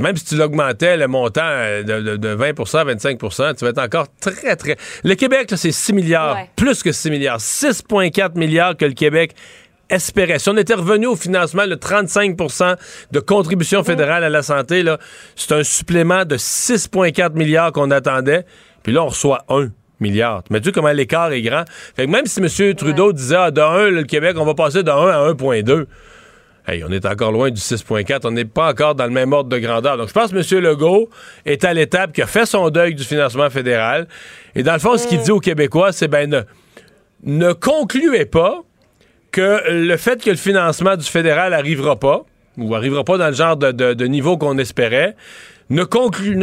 Même 0.00 0.16
si 0.16 0.24
tu 0.24 0.36
l'augmentais 0.36 0.96
le 0.96 1.08
montant 1.08 1.40
euh, 1.42 1.82
de, 1.82 2.36
20% 2.36 2.94
25% 2.94 3.56
tu 3.56 3.64
vas 3.64 3.70
être 3.70 3.78
encore 3.78 4.06
très, 4.20 4.54
très. 4.54 4.76
Le 5.02 5.16
Québec, 5.16 5.50
c'est 5.56 5.72
6 5.72 5.92
milliards. 5.94 6.38
Plus 6.54 6.80
que 6.84 6.92
6 6.92 7.10
milliards. 7.10 7.40
6,4 7.40 8.38
milliards 8.38 8.76
que 8.76 8.84
le 8.84 8.92
Québec 8.92 9.34
espérait. 9.90 10.38
Si 10.38 10.48
on 10.48 10.56
était 10.56 10.74
revenu 10.74 11.06
au 11.06 11.16
financement, 11.16 11.66
le 11.66 11.76
35% 11.76 12.76
de 13.10 13.20
contribution 13.20 13.84
fédérale 13.84 14.24
à 14.24 14.30
la 14.30 14.42
santé, 14.42 14.84
c'est 15.36 15.52
un 15.52 15.62
supplément 15.62 16.24
de 16.24 16.36
6,4 16.36 17.34
milliards 17.34 17.72
qu'on 17.72 17.90
attendait. 17.90 18.44
Puis 18.82 18.92
là, 18.92 19.02
on 19.02 19.08
reçoit 19.08 19.44
1 19.48 19.68
milliards. 20.00 20.42
Mais 20.50 20.60
tu 20.60 20.64
vois 20.64 20.72
comment 20.72 20.92
l'écart 20.92 21.32
est 21.32 21.42
grand? 21.42 21.64
Fait 21.94 22.06
que 22.06 22.10
même 22.10 22.26
si 22.26 22.40
M. 22.40 22.74
Trudeau 22.74 23.12
disait 23.12 23.36
ah, 23.36 23.50
de 23.50 23.60
1, 23.60 23.90
le 23.90 24.04
Québec, 24.04 24.36
on 24.38 24.44
va 24.44 24.54
passer 24.54 24.82
de 24.82 24.90
1 24.90 24.94
à 24.94 25.32
1,2. 25.32 25.86
Hey, 26.66 26.84
on 26.84 26.92
est 26.92 27.06
encore 27.06 27.32
loin 27.32 27.50
du 27.50 27.60
6.4. 27.60 28.20
On 28.24 28.30
n'est 28.30 28.44
pas 28.44 28.70
encore 28.70 28.94
dans 28.94 29.06
le 29.06 29.10
même 29.10 29.32
ordre 29.32 29.48
de 29.48 29.58
grandeur. 29.58 29.96
Donc, 29.96 30.08
je 30.08 30.12
pense 30.12 30.30
que 30.30 30.36
M. 30.36 30.62
Legault 30.62 31.08
est 31.46 31.64
à 31.64 31.72
l'étape 31.72 32.12
qui 32.12 32.22
a 32.22 32.26
fait 32.26 32.46
son 32.46 32.68
deuil 32.70 32.94
du 32.94 33.02
financement 33.02 33.50
fédéral. 33.50 34.06
Et 34.54 34.62
dans 34.62 34.74
le 34.74 34.78
fond, 34.78 34.96
ce 34.96 35.06
qu'il 35.06 35.20
dit 35.20 35.30
aux 35.30 35.40
Québécois, 35.40 35.92
c'est 35.92 36.08
ben 36.08 36.28
ne, 36.28 36.42
ne 37.24 37.52
concluez 37.52 38.26
pas 38.26 38.62
que 39.30 39.62
le 39.70 39.96
fait 39.96 40.22
que 40.22 40.30
le 40.30 40.36
financement 40.36 40.96
du 40.96 41.04
fédéral 41.04 41.54
arrivera 41.54 41.96
pas, 41.96 42.24
ou 42.58 42.74
arrivera 42.74 43.04
pas 43.04 43.18
dans 43.18 43.28
le 43.28 43.34
genre 43.34 43.56
de 43.56 44.06
niveau 44.06 44.36
qu'on 44.36 44.58
espérait, 44.58 45.16
ne, 45.70 45.84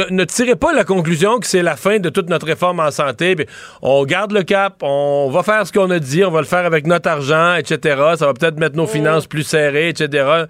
ne, 0.10 0.24
tirez 0.24 0.56
pas 0.56 0.74
la 0.74 0.86
conclusion 0.86 1.39
que 1.39 1.48
c'est 1.48 1.62
la 1.62 1.75
fin 1.75 2.00
de 2.00 2.10
toute 2.10 2.29
notre 2.29 2.46
réforme 2.46 2.79
en 2.79 2.91
santé. 2.91 3.36
on 3.82 4.06
garde 4.06 4.32
le 4.32 4.44
cap, 4.44 4.77
on 4.82 5.29
va 5.29 5.44
faire 5.44 5.67
ce 5.67 5.74
qu'on 5.74 5.91
a 5.91 6.00
dit, 6.00 6.24
on 6.24 6.32
va 6.32 6.39
le 6.39 6.46
faire 6.46 6.65
avec 6.65 6.88
notre 6.88 7.10
argent, 7.10 7.56
etc. 7.56 8.01
Ça 8.15 8.25
va 8.25 8.34
peut-être 8.34 8.58
mettre 8.58 8.77
nos 8.77 8.88
finances 8.88 9.27
plus 9.27 9.44
serrées, 9.44 9.89
etc. 9.89 10.46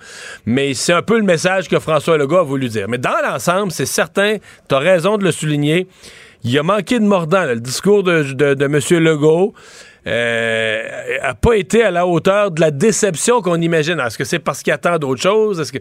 Mais 0.45 0.75
c'est 0.75 0.93
un 0.93 1.01
peu 1.01 1.17
le 1.17 1.23
message 1.23 1.67
que 1.67 1.79
François 1.79 2.17
Legault 2.19 2.37
a 2.37 2.43
voulu 2.43 2.69
dire. 2.69 2.87
Mais 2.87 2.99
dans 2.99 3.17
l'ensemble, 3.27 3.71
c'est 3.71 3.87
certain, 3.87 4.37
tu 4.69 4.75
as 4.75 4.79
raison 4.79 5.17
de 5.17 5.23
le 5.23 5.31
souligner, 5.31 5.87
il 6.43 6.57
a 6.57 6.63
manqué 6.63 6.99
de 6.99 7.05
mordant. 7.05 7.45
le 7.45 7.59
discours 7.59 8.03
de, 8.03 8.21
de, 8.21 8.65
M. 8.65 9.03
Legault 9.03 9.55
euh, 10.07 11.17
a 11.21 11.33
pas 11.33 11.55
été 11.55 11.83
à 11.83 11.91
la 11.91 12.07
hauteur 12.07 12.51
de 12.51 12.61
la 12.61 12.71
déception 12.71 13.41
qu'on 13.41 13.61
imagine. 13.61 13.99
Est-ce 13.99 14.17
que 14.17 14.23
c'est 14.23 14.39
parce 14.39 14.63
qu'il 14.63 14.73
attend 14.73 14.97
d'autres 14.97 15.21
choses? 15.21 15.59
Est-ce 15.59 15.71
que... 15.71 15.79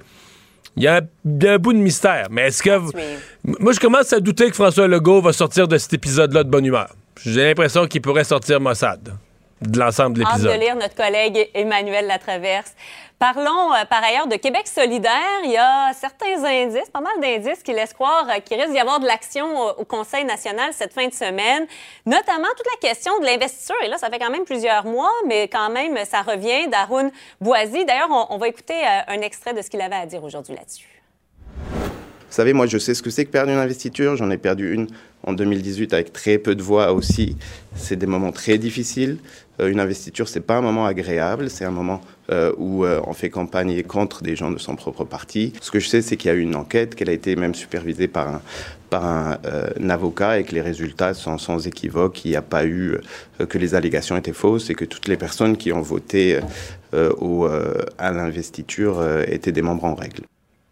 Il 0.76 0.82
y, 0.82 0.88
a 0.88 1.00
un, 1.00 1.58
bout 1.58 1.72
de 1.72 1.78
mystère. 1.78 2.26
Mais 2.30 2.48
est-ce 2.48 2.62
que. 2.62 2.78
Moi, 3.44 3.72
je 3.72 3.80
commence 3.80 4.12
à 4.12 4.20
douter 4.20 4.50
que 4.50 4.56
François 4.56 4.86
Legault 4.86 5.22
va 5.22 5.32
sortir 5.32 5.66
de 5.66 5.78
cet 5.78 5.94
épisode-là 5.94 6.44
de 6.44 6.50
bonne 6.50 6.66
humeur. 6.66 6.88
J'ai 7.24 7.44
l'impression 7.44 7.86
qu'il 7.86 8.02
pourrait 8.02 8.24
sortir 8.24 8.60
Mossad 8.60 9.14
de 9.62 9.78
l'ensemble 9.78 10.18
de 10.18 10.20
l'épisode. 10.20 10.52
de 10.52 10.60
lire 10.60 10.76
notre 10.76 10.94
collègue 10.94 11.48
Emmanuel 11.54 12.06
Latraverse. 12.06 12.74
Parlons 13.18 13.72
euh, 13.72 13.84
par 13.88 14.04
ailleurs 14.04 14.26
de 14.26 14.36
Québec 14.36 14.66
solidaire. 14.66 15.40
Il 15.44 15.50
y 15.50 15.56
a 15.56 15.90
certains 15.94 16.44
indices, 16.44 16.90
pas 16.90 17.00
mal 17.00 17.18
d'indices 17.18 17.62
qui 17.62 17.72
laissent 17.72 17.94
croire 17.94 18.28
euh, 18.28 18.40
qu'il 18.40 18.60
risque 18.60 18.72
d'y 18.72 18.78
avoir 18.78 19.00
de 19.00 19.06
l'action 19.06 19.58
au, 19.78 19.84
Conseil 19.86 20.24
national 20.24 20.72
cette 20.74 20.92
fin 20.92 21.06
de 21.06 21.14
semaine, 21.14 21.66
notamment 22.04 22.48
toute 22.56 22.66
la 22.66 22.88
question 22.88 23.18
de 23.20 23.24
l'investiture. 23.24 23.76
Et 23.82 23.88
là, 23.88 23.96
ça 23.96 24.10
fait 24.10 24.18
quand 24.18 24.30
même 24.30 24.44
plusieurs 24.44 24.84
mois, 24.84 25.12
mais 25.26 25.48
quand 25.48 25.70
même, 25.70 25.96
ça 26.04 26.20
revient 26.20 26.68
d'Arun 26.68 27.10
Boisy. 27.40 27.86
D'ailleurs, 27.86 28.10
on, 28.30 28.36
va 28.36 28.48
écouter 28.48 28.84
euh, 28.84 29.00
un 29.06 29.20
extrait 29.22 29.54
de 29.54 29.62
ce 29.62 29.70
qu'il 29.70 29.80
avait 29.80 29.96
à 29.96 30.04
dire 30.04 30.22
aujourd'hui 30.22 30.54
là-dessus. 30.54 30.95
Vous 32.28 32.34
savez, 32.34 32.52
moi, 32.52 32.66
je 32.66 32.78
sais 32.78 32.94
ce 32.94 33.02
que 33.02 33.10
c'est 33.10 33.24
que 33.24 33.30
perdre 33.30 33.52
une 33.52 33.58
investiture. 33.58 34.16
J'en 34.16 34.30
ai 34.30 34.36
perdu 34.36 34.74
une 34.74 34.88
en 35.22 35.32
2018 35.32 35.92
avec 35.92 36.12
très 36.12 36.38
peu 36.38 36.54
de 36.54 36.62
voix 36.62 36.92
aussi. 36.92 37.36
C'est 37.74 37.96
des 37.96 38.06
moments 38.06 38.32
très 38.32 38.58
difficiles. 38.58 39.18
Euh, 39.60 39.68
une 39.70 39.80
investiture, 39.80 40.28
c'est 40.28 40.40
pas 40.40 40.56
un 40.56 40.60
moment 40.60 40.86
agréable, 40.86 41.50
c'est 41.50 41.64
un 41.64 41.70
moment 41.70 42.00
euh, 42.30 42.52
où 42.58 42.84
euh, 42.84 43.00
on 43.06 43.12
fait 43.12 43.30
campagne 43.30 43.82
contre 43.82 44.22
des 44.22 44.36
gens 44.36 44.50
de 44.50 44.58
son 44.58 44.76
propre 44.76 45.04
parti. 45.04 45.52
Ce 45.60 45.70
que 45.70 45.80
je 45.80 45.88
sais, 45.88 46.02
c'est 46.02 46.16
qu'il 46.16 46.30
y 46.30 46.34
a 46.34 46.36
eu 46.36 46.40
une 46.42 46.56
enquête, 46.56 46.94
qu'elle 46.94 47.10
a 47.10 47.12
été 47.12 47.36
même 47.36 47.54
supervisée 47.54 48.08
par 48.08 48.28
un, 48.28 48.42
par 48.90 49.04
un, 49.04 49.38
avocat 49.88 50.38
et 50.38 50.44
que 50.44 50.54
les 50.54 50.60
résultats 50.60 51.14
sont 51.14 51.38
sans 51.38 51.66
équivoque, 51.66 52.14
qu'il 52.14 52.30
n'y 52.30 52.36
a 52.36 52.42
pas 52.42 52.66
eu, 52.66 52.96
que 53.48 53.58
les 53.58 53.74
allégations 53.74 54.16
étaient 54.16 54.32
fausses 54.32 54.70
et 54.70 54.74
que 54.74 54.84
toutes 54.84 55.08
les 55.08 55.16
personnes 55.16 55.56
qui 55.56 55.72
ont 55.72 55.82
voté 55.82 56.40
au, 56.94 57.48
à 57.98 58.12
l'investiture 58.12 59.04
étaient 59.26 59.52
des 59.52 59.62
membres 59.62 59.84
en 59.84 59.94
règle. 59.94 60.22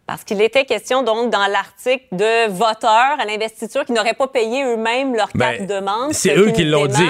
Parce 0.07 0.23
qu'il 0.23 0.41
était 0.43 0.67
question 0.67 1.03
donc 1.03 1.31
dans 1.31 1.47
l'article 1.47 2.05
de 2.13 2.51
voteurs 2.51 3.17
à 3.19 3.25
l'investiture 3.25 3.85
qui 3.85 3.93
n'auraient 3.93 4.15
pas 4.15 4.29
payé 4.29 4.63
eux-mêmes 4.65 5.15
leur 5.15 5.33
carte 5.33 5.63
de 5.63 5.67
demande. 5.67 6.13
C'est 6.13 6.37
eux 6.37 6.51
qui 6.51 6.65
l'ont 6.65 6.87
dit. 6.87 7.09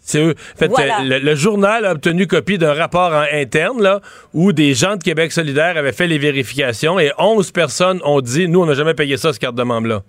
C'est 0.00 0.20
eux. 0.20 0.34
fait, 0.56 0.70
le, 1.02 1.34
journal 1.34 1.84
a 1.84 1.90
obtenu 1.92 2.28
copie 2.28 2.58
d'un 2.58 2.74
rapport 2.74 3.12
en 3.12 3.24
interne 3.32 3.82
là, 3.82 4.00
où 4.32 4.52
des 4.52 4.72
gens 4.72 4.94
de 4.94 5.02
Québec 5.02 5.32
solidaire 5.32 5.76
avaient 5.76 5.92
fait 5.92 6.06
les 6.06 6.18
vérifications 6.18 7.00
et 7.00 7.10
11 7.18 7.50
personnes 7.50 8.00
ont 8.04 8.20
dit 8.20 8.48
Nous, 8.48 8.62
on 8.62 8.66
n'a 8.66 8.74
jamais 8.74 8.94
payé 8.94 9.16
ça, 9.16 9.32
cette 9.32 9.42
carte 9.42 9.56
de 9.56 9.64
membre-là. 9.64 10.02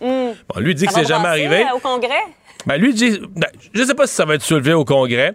Hmm. 0.00 0.32
Bon, 0.52 0.60
lui 0.60 0.74
dit 0.74 0.86
que 0.86 0.92
c'est 0.92 1.06
jamais 1.06 1.28
arrivé. 1.28 1.62
Euh, 1.62 1.76
au 1.76 1.78
Congrès? 1.78 2.24
Ben, 2.66 2.76
lui 2.76 2.92
dit 2.92 3.20
ben, 3.36 3.48
Je 3.72 3.84
sais 3.84 3.94
pas 3.94 4.08
si 4.08 4.14
ça 4.14 4.24
va 4.24 4.34
être 4.34 4.42
soulevé 4.42 4.72
au 4.72 4.84
Congrès. 4.84 5.32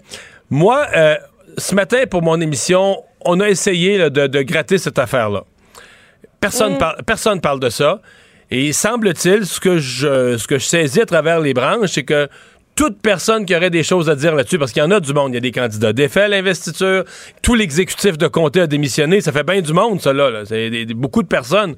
Moi, 0.50 0.86
euh, 0.94 1.16
ce 1.58 1.74
matin, 1.74 2.04
pour 2.10 2.22
mon 2.22 2.42
émission, 2.42 3.02
on 3.26 3.40
a 3.40 3.50
essayé 3.50 4.10
de, 4.10 4.42
gratter 4.42 4.78
cette 4.78 5.00
affaire-là. 5.00 5.44
Personne, 6.40 6.74
mm. 6.74 7.04
personne 7.06 7.42
parle 7.42 7.60
de 7.60 7.70
ça. 7.70 8.02
Et 8.50 8.74
semble-t-il, 8.74 9.46
ce 9.46 9.60
que 9.60 9.78
je 9.78 10.38
ce 10.38 10.46
que 10.46 10.60
je 10.60 10.66
saisis 10.66 11.02
à 11.02 11.06
travers 11.06 11.40
les 11.40 11.54
branches, 11.54 11.92
c'est 11.92 12.04
que 12.04 12.28
toute 12.76 13.02
personne 13.02 13.46
qui 13.46 13.56
aurait 13.56 13.70
des 13.70 13.84
choses 13.84 14.10
à 14.10 14.16
dire 14.16 14.36
là-dessus, 14.36 14.58
parce 14.58 14.72
qu'il 14.72 14.82
y 14.82 14.86
en 14.86 14.92
a 14.92 15.00
du 15.00 15.14
monde, 15.14 15.32
il 15.32 15.36
y 15.36 15.38
a 15.38 15.42
des 15.42 15.52
candidats 15.52 15.94
défaits 15.94 16.24
à 16.24 16.28
l'investiture, 16.28 17.04
tout 17.42 17.56
l'exécutif 17.56 18.18
de 18.18 18.28
comté 18.28 18.62
a 18.62 18.68
démissionné, 18.68 19.22
ça 19.22 19.32
fait 19.32 19.44
bien 19.44 19.62
du 19.62 19.74
monde, 19.74 20.02
ça, 20.02 20.14
là. 20.14 20.44
C'est 20.46 20.86
beaucoup 20.94 21.24
de 21.24 21.28
personnes. 21.28 21.76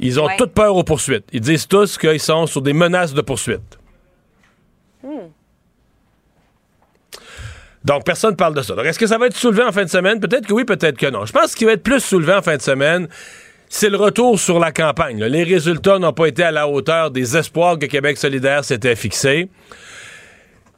Ils 0.00 0.20
ont 0.20 0.28
toute 0.36 0.52
peur 0.52 0.76
aux 0.76 0.84
poursuites. 0.84 1.24
Ils 1.32 1.40
disent 1.40 1.68
tous 1.68 1.96
qu'ils 1.96 2.20
sont 2.20 2.46
sur 2.46 2.62
des 2.62 2.72
menaces 2.72 3.14
de 3.14 3.20
poursuite. 3.20 3.78
Mm. 5.02 5.08
Donc, 7.84 8.04
personne 8.04 8.32
ne 8.32 8.36
parle 8.36 8.54
de 8.54 8.62
ça. 8.62 8.74
Donc, 8.74 8.84
est-ce 8.86 8.98
que 8.98 9.06
ça 9.06 9.18
va 9.18 9.26
être 9.26 9.36
soulevé 9.36 9.62
en 9.62 9.72
fin 9.72 9.84
de 9.84 9.90
semaine? 9.90 10.20
Peut-être 10.20 10.46
que 10.46 10.52
oui, 10.52 10.64
peut-être 10.64 10.96
que 10.96 11.06
non. 11.06 11.24
Je 11.26 11.32
pense 11.32 11.54
qu'il 11.54 11.66
va 11.66 11.72
être 11.72 11.82
plus 11.82 12.00
soulevé 12.00 12.32
en 12.32 12.42
fin 12.42 12.56
de 12.56 12.62
semaine. 12.62 13.08
C'est 13.68 13.88
le 13.90 13.96
retour 13.96 14.38
sur 14.38 14.60
la 14.60 14.70
campagne. 14.70 15.24
Les 15.24 15.44
résultats 15.44 15.98
n'ont 15.98 16.12
pas 16.12 16.26
été 16.26 16.42
à 16.42 16.50
la 16.50 16.68
hauteur 16.68 17.10
des 17.10 17.36
espoirs 17.36 17.78
que 17.78 17.86
Québec 17.86 18.18
solidaire 18.18 18.64
s'était 18.64 18.94
fixé. 18.94 19.48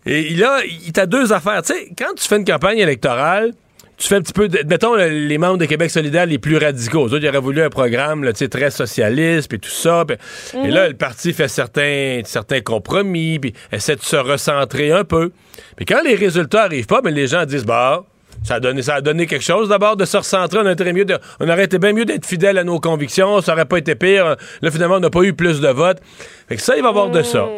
Et 0.06 0.32
il 0.32 0.44
a, 0.44 0.60
il 0.64 0.98
a 0.98 1.06
deux 1.06 1.32
affaires. 1.32 1.62
Tu 1.62 1.72
sais, 1.74 1.88
quand 1.98 2.14
tu 2.14 2.26
fais 2.26 2.36
une 2.36 2.44
campagne 2.44 2.78
électorale, 2.78 3.52
tu 3.96 4.08
fais 4.08 4.16
un 4.16 4.22
petit 4.22 4.32
peu, 4.32 4.48
mettons, 4.68 4.94
les 4.94 5.38
membres 5.38 5.58
de 5.58 5.66
Québec 5.66 5.90
solidaire 5.90 6.26
les 6.26 6.38
plus 6.38 6.56
radicaux. 6.56 7.08
Eux 7.08 7.18
ils 7.20 7.28
auraient 7.28 7.40
voulu 7.40 7.62
un 7.62 7.70
programme 7.70 8.30
très 8.32 8.70
socialiste, 8.70 9.48
puis 9.48 9.60
tout 9.60 9.70
ça. 9.70 10.04
Et 10.64 10.70
là, 10.70 10.88
le 10.88 10.94
parti 10.94 11.32
fait 11.32 11.48
certains, 11.48 12.20
certains 12.24 12.60
compromis, 12.60 13.38
puis 13.38 13.54
essaie 13.72 13.96
de 13.96 14.02
se 14.02 14.16
recentrer 14.16 14.92
un 14.92 15.04
peu. 15.04 15.30
Puis 15.76 15.86
quand 15.86 16.02
les 16.04 16.14
résultats 16.14 16.64
arrivent 16.64 16.86
pas, 16.86 17.00
ben, 17.02 17.14
les 17.14 17.28
gens 17.28 17.44
disent, 17.44 17.64
bah, 17.64 18.04
ça 18.42 18.56
a 18.56 18.60
donné, 18.60 18.82
ça 18.82 18.96
a 18.96 19.00
donné 19.00 19.26
quelque 19.26 19.44
chose 19.44 19.68
d'abord 19.68 19.96
de 19.96 20.04
se 20.04 20.16
recentrer. 20.16 20.58
On, 20.58 20.66
aurait 20.66 20.92
mieux 20.92 21.06
on 21.40 21.48
aurait 21.48 21.64
été 21.64 21.78
bien 21.78 21.92
mieux 21.92 22.04
d'être 22.04 22.26
fidèle 22.26 22.58
à 22.58 22.64
nos 22.64 22.80
convictions. 22.80 23.40
Ça 23.40 23.52
aurait 23.52 23.64
pas 23.64 23.78
été 23.78 23.94
pire. 23.94 24.36
Là, 24.60 24.70
finalement, 24.70 24.96
on 24.96 25.00
n'a 25.00 25.10
pas 25.10 25.22
eu 25.22 25.32
plus 25.32 25.60
de 25.60 25.68
votes. 25.68 26.00
Fait 26.48 26.56
que 26.56 26.62
ça, 26.62 26.76
il 26.76 26.82
va 26.82 26.88
y 26.88 26.90
avoir 26.90 27.10
de 27.10 27.22
ça. 27.22 27.48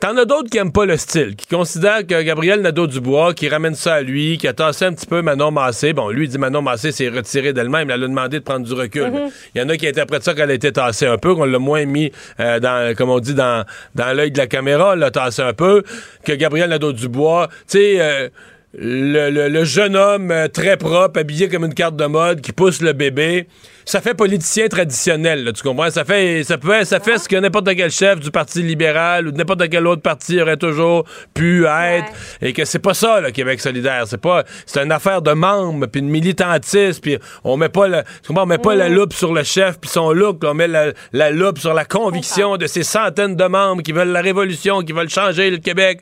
T'en 0.00 0.16
as 0.16 0.24
d'autres 0.24 0.50
qui 0.50 0.58
aiment 0.58 0.72
pas 0.72 0.86
le 0.86 0.96
style, 0.96 1.36
qui 1.36 1.46
considèrent 1.46 2.06
que 2.06 2.22
Gabriel 2.22 2.60
Nadeau-Dubois, 2.60 3.34
qui 3.34 3.48
ramène 3.48 3.74
ça 3.74 3.94
à 3.94 4.02
lui, 4.02 4.38
qui 4.38 4.48
a 4.48 4.52
tassé 4.52 4.84
un 4.84 4.92
petit 4.92 5.06
peu 5.06 5.22
Manon 5.22 5.50
Massé. 5.50 5.92
Bon, 5.92 6.10
lui, 6.10 6.26
il 6.26 6.28
dit 6.28 6.38
Manon 6.38 6.62
Massé 6.62 6.92
s'est 6.92 7.08
retiré 7.08 7.52
d'elle-même. 7.52 7.90
Elle 7.90 8.02
a 8.02 8.08
demandé 8.08 8.38
de 8.40 8.44
prendre 8.44 8.66
du 8.66 8.72
recul. 8.72 9.10
Mhm. 9.10 9.30
Il 9.54 9.60
y 9.60 9.64
en 9.64 9.68
a 9.68 9.76
qui 9.76 9.86
interprètent 9.86 10.24
ça 10.24 10.34
qu'elle 10.34 10.50
a 10.50 10.54
été 10.54 10.72
tassée 10.72 11.06
un 11.06 11.18
peu, 11.18 11.34
qu'on 11.34 11.44
l'a 11.44 11.58
moins 11.58 11.84
mis, 11.86 12.12
euh, 12.40 12.60
dans, 12.60 12.94
comme 12.96 13.10
on 13.10 13.20
dit, 13.20 13.34
dans, 13.34 13.64
dans 13.94 14.16
l'œil 14.16 14.30
de 14.30 14.38
la 14.38 14.46
caméra, 14.46 14.96
l'a 14.96 15.10
tassé 15.10 15.42
un 15.42 15.52
peu. 15.52 15.82
Que 16.24 16.32
Gabriel 16.32 16.70
Nadeau-Dubois, 16.70 17.48
tu 17.50 17.78
sais... 17.78 17.96
Euh, 18.00 18.28
le, 18.76 19.48
le, 19.48 19.64
jeune 19.64 19.94
homme 19.94 20.32
euh, 20.32 20.48
très 20.48 20.76
propre, 20.76 21.20
habillé 21.20 21.48
comme 21.48 21.64
une 21.64 21.74
carte 21.74 21.94
de 21.94 22.06
mode, 22.06 22.40
qui 22.40 22.50
pousse 22.50 22.82
le 22.82 22.92
bébé 22.92 23.46
ça 23.84 24.00
fait 24.00 24.14
politicien 24.14 24.68
traditionnel, 24.68 25.52
tu 25.54 25.62
comprends? 25.62 25.90
Ça 25.90 26.04
fait, 26.04 26.42
ça 26.44 26.58
peut, 26.58 26.84
ça 26.84 27.00
fait 27.00 27.18
ce 27.18 27.28
que 27.28 27.36
n'importe 27.36 27.74
quel 27.76 27.90
chef 27.90 28.20
du 28.20 28.30
Parti 28.30 28.62
libéral 28.62 29.28
ou 29.28 29.32
de 29.32 29.36
n'importe 29.36 29.68
quel 29.68 29.86
autre 29.86 30.02
parti 30.02 30.40
aurait 30.40 30.56
toujours 30.56 31.04
pu 31.34 31.66
être. 31.66 32.12
Et 32.40 32.52
que 32.52 32.64
c'est 32.64 32.78
pas 32.78 32.94
ça, 32.94 33.20
le 33.20 33.30
Québec 33.30 33.60
solidaire. 33.60 34.04
C'est 34.06 34.20
pas, 34.20 34.44
c'est 34.66 34.82
une 34.82 34.92
affaire 34.92 35.22
de 35.22 35.32
membres, 35.32 35.86
puis 35.86 36.02
de 36.02 36.06
militantisme, 36.06 37.00
puis 37.00 37.18
on 37.44 37.56
met 37.56 37.68
pas, 37.68 37.88
le, 37.88 38.02
on 38.28 38.46
met 38.46 38.58
pas 38.58 38.74
la 38.74 38.88
loupe 38.88 39.12
sur 39.12 39.32
le 39.32 39.42
chef 39.42 39.78
puis 39.80 39.90
son 39.90 40.12
look, 40.12 40.42
on 40.44 40.54
met 40.54 40.68
la, 40.68 41.30
loupe 41.30 41.58
sur 41.58 41.74
la 41.74 41.84
conviction 41.84 42.56
de 42.56 42.66
ces 42.66 42.82
centaines 42.82 43.36
de 43.36 43.44
membres 43.44 43.82
qui 43.82 43.92
veulent 43.92 44.08
la 44.08 44.20
révolution, 44.20 44.80
qui 44.82 44.92
veulent 44.92 45.08
changer 45.08 45.50
le 45.50 45.58
Québec. 45.58 46.00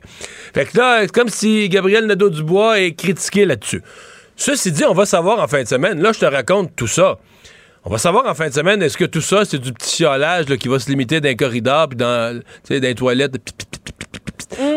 Fait 0.53 0.65
que 0.65 0.77
là, 0.77 1.01
c'est 1.01 1.11
comme 1.11 1.29
si 1.29 1.69
Gabriel 1.69 2.05
Nadeau-Dubois 2.05 2.79
est 2.79 2.93
critiqué 2.93 3.45
là-dessus. 3.45 3.81
Ceci 4.35 4.71
dit, 4.71 4.83
on 4.85 4.93
va 4.93 5.05
savoir 5.05 5.39
en 5.39 5.47
fin 5.47 5.61
de 5.61 5.67
semaine. 5.67 6.01
Là, 6.01 6.11
je 6.11 6.19
te 6.19 6.25
raconte 6.25 6.75
tout 6.75 6.87
ça. 6.87 7.17
On 7.85 7.89
va 7.89 7.97
savoir 7.97 8.25
en 8.27 8.33
fin 8.33 8.47
de 8.47 8.53
semaine, 8.53 8.81
est-ce 8.81 8.97
que 8.97 9.03
tout 9.03 9.21
ça, 9.21 9.43
c'est 9.43 9.57
du 9.57 9.73
petit 9.73 9.97
chiolage 9.97 10.45
qui 10.57 10.69
va 10.69 10.79
se 10.79 10.89
limiter 10.89 11.19
dans 11.19 11.27
les 11.27 11.35
corridors 11.35 11.89
puis 11.89 11.97
dans, 11.97 12.39
dans 12.39 12.41
les 12.69 12.95
toilettes. 12.95 13.35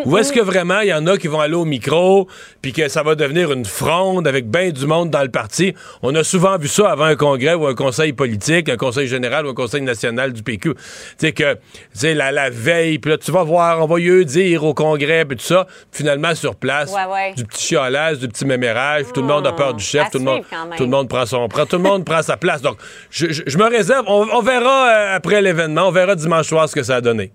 Ou 0.05 0.19
est-ce 0.19 0.33
que 0.33 0.41
vraiment 0.41 0.81
il 0.81 0.89
y 0.89 0.95
en 0.95 1.07
a 1.07 1.17
qui 1.17 1.29
vont 1.29 1.41
aller 1.41 1.55
au 1.55 1.65
micro 1.65 2.29
puis 2.63 2.73
que 2.73 2.89
ça 2.89 3.03
va 3.03 3.15
devenir 3.15 3.53
une 3.53 3.65
fronde 3.65 4.27
avec 4.27 4.49
bien 4.49 4.71
du 4.71 4.87
monde 4.87 5.11
dans 5.11 5.23
le 5.23 5.31
parti? 5.31 5.75
On 6.03 6.15
a 6.15 6.25
souvent 6.25 6.59
vu 6.59 6.69
ça 6.69 6.91
avant 6.91 7.05
un 7.05 7.17
congrès 7.17 7.55
ou 7.55 7.67
un 7.67 7.75
conseil 7.75 8.13
politique, 8.13 8.69
un 8.69 8.77
conseil 8.77 9.09
général 9.09 9.47
ou 9.47 9.51
un 9.51 9.55
conseil 9.55 9.83
national 9.83 10.33
du 10.33 10.43
PQ. 10.43 10.75
Tu 10.75 10.81
sais 11.19 11.33
que, 11.33 11.57
tu 11.99 12.15
la, 12.15 12.33
la 12.33 12.51
veille, 12.51 12.99
puis 12.99 13.11
là, 13.11 13.19
tu 13.19 13.31
vas 13.33 13.43
voir, 13.43 13.83
on 13.83 13.87
va 13.87 14.01
y 14.01 14.25
dire 14.25 14.65
au 14.65 14.75
congrès, 14.75 15.25
puis 15.25 15.37
tout 15.37 15.45
ça. 15.45 15.67
Finalement, 15.93 16.35
sur 16.35 16.57
place, 16.57 16.93
du 17.37 17.45
petit 17.45 17.69
chiolage, 17.69 18.19
du 18.19 18.29
petit 18.29 18.45
mémérage, 18.45 19.07
tout 19.13 19.21
le 19.21 19.27
monde 19.27 19.47
a 19.47 19.53
peur 19.53 19.75
du 19.75 19.85
chef, 19.85 20.11
tout 20.11 20.19
le, 20.19 20.25
monde, 20.25 20.43
tout 20.77 20.85
le 20.85 20.91
monde 20.91 21.09
prend 21.09 21.27
son, 21.27 21.49
tout 21.49 21.77
le 21.77 21.79
monde 21.79 22.05
prend 22.05 22.23
sa 22.23 22.37
place. 22.37 22.63
Donc, 22.63 22.79
je, 23.11 23.27
je, 23.31 23.59
me 23.59 23.69
réserve, 23.69 24.05
on, 24.09 24.41
verra 24.41 24.89
euh, 24.89 25.17
après 25.17 25.43
l'événement, 25.43 25.89
on 25.89 25.91
verra 25.91 26.15
dimanche 26.15 26.47
soir 26.47 26.69
ce 26.69 26.75
que 26.75 26.83
ça 26.83 26.97
a 26.97 27.01
donné. 27.01 27.33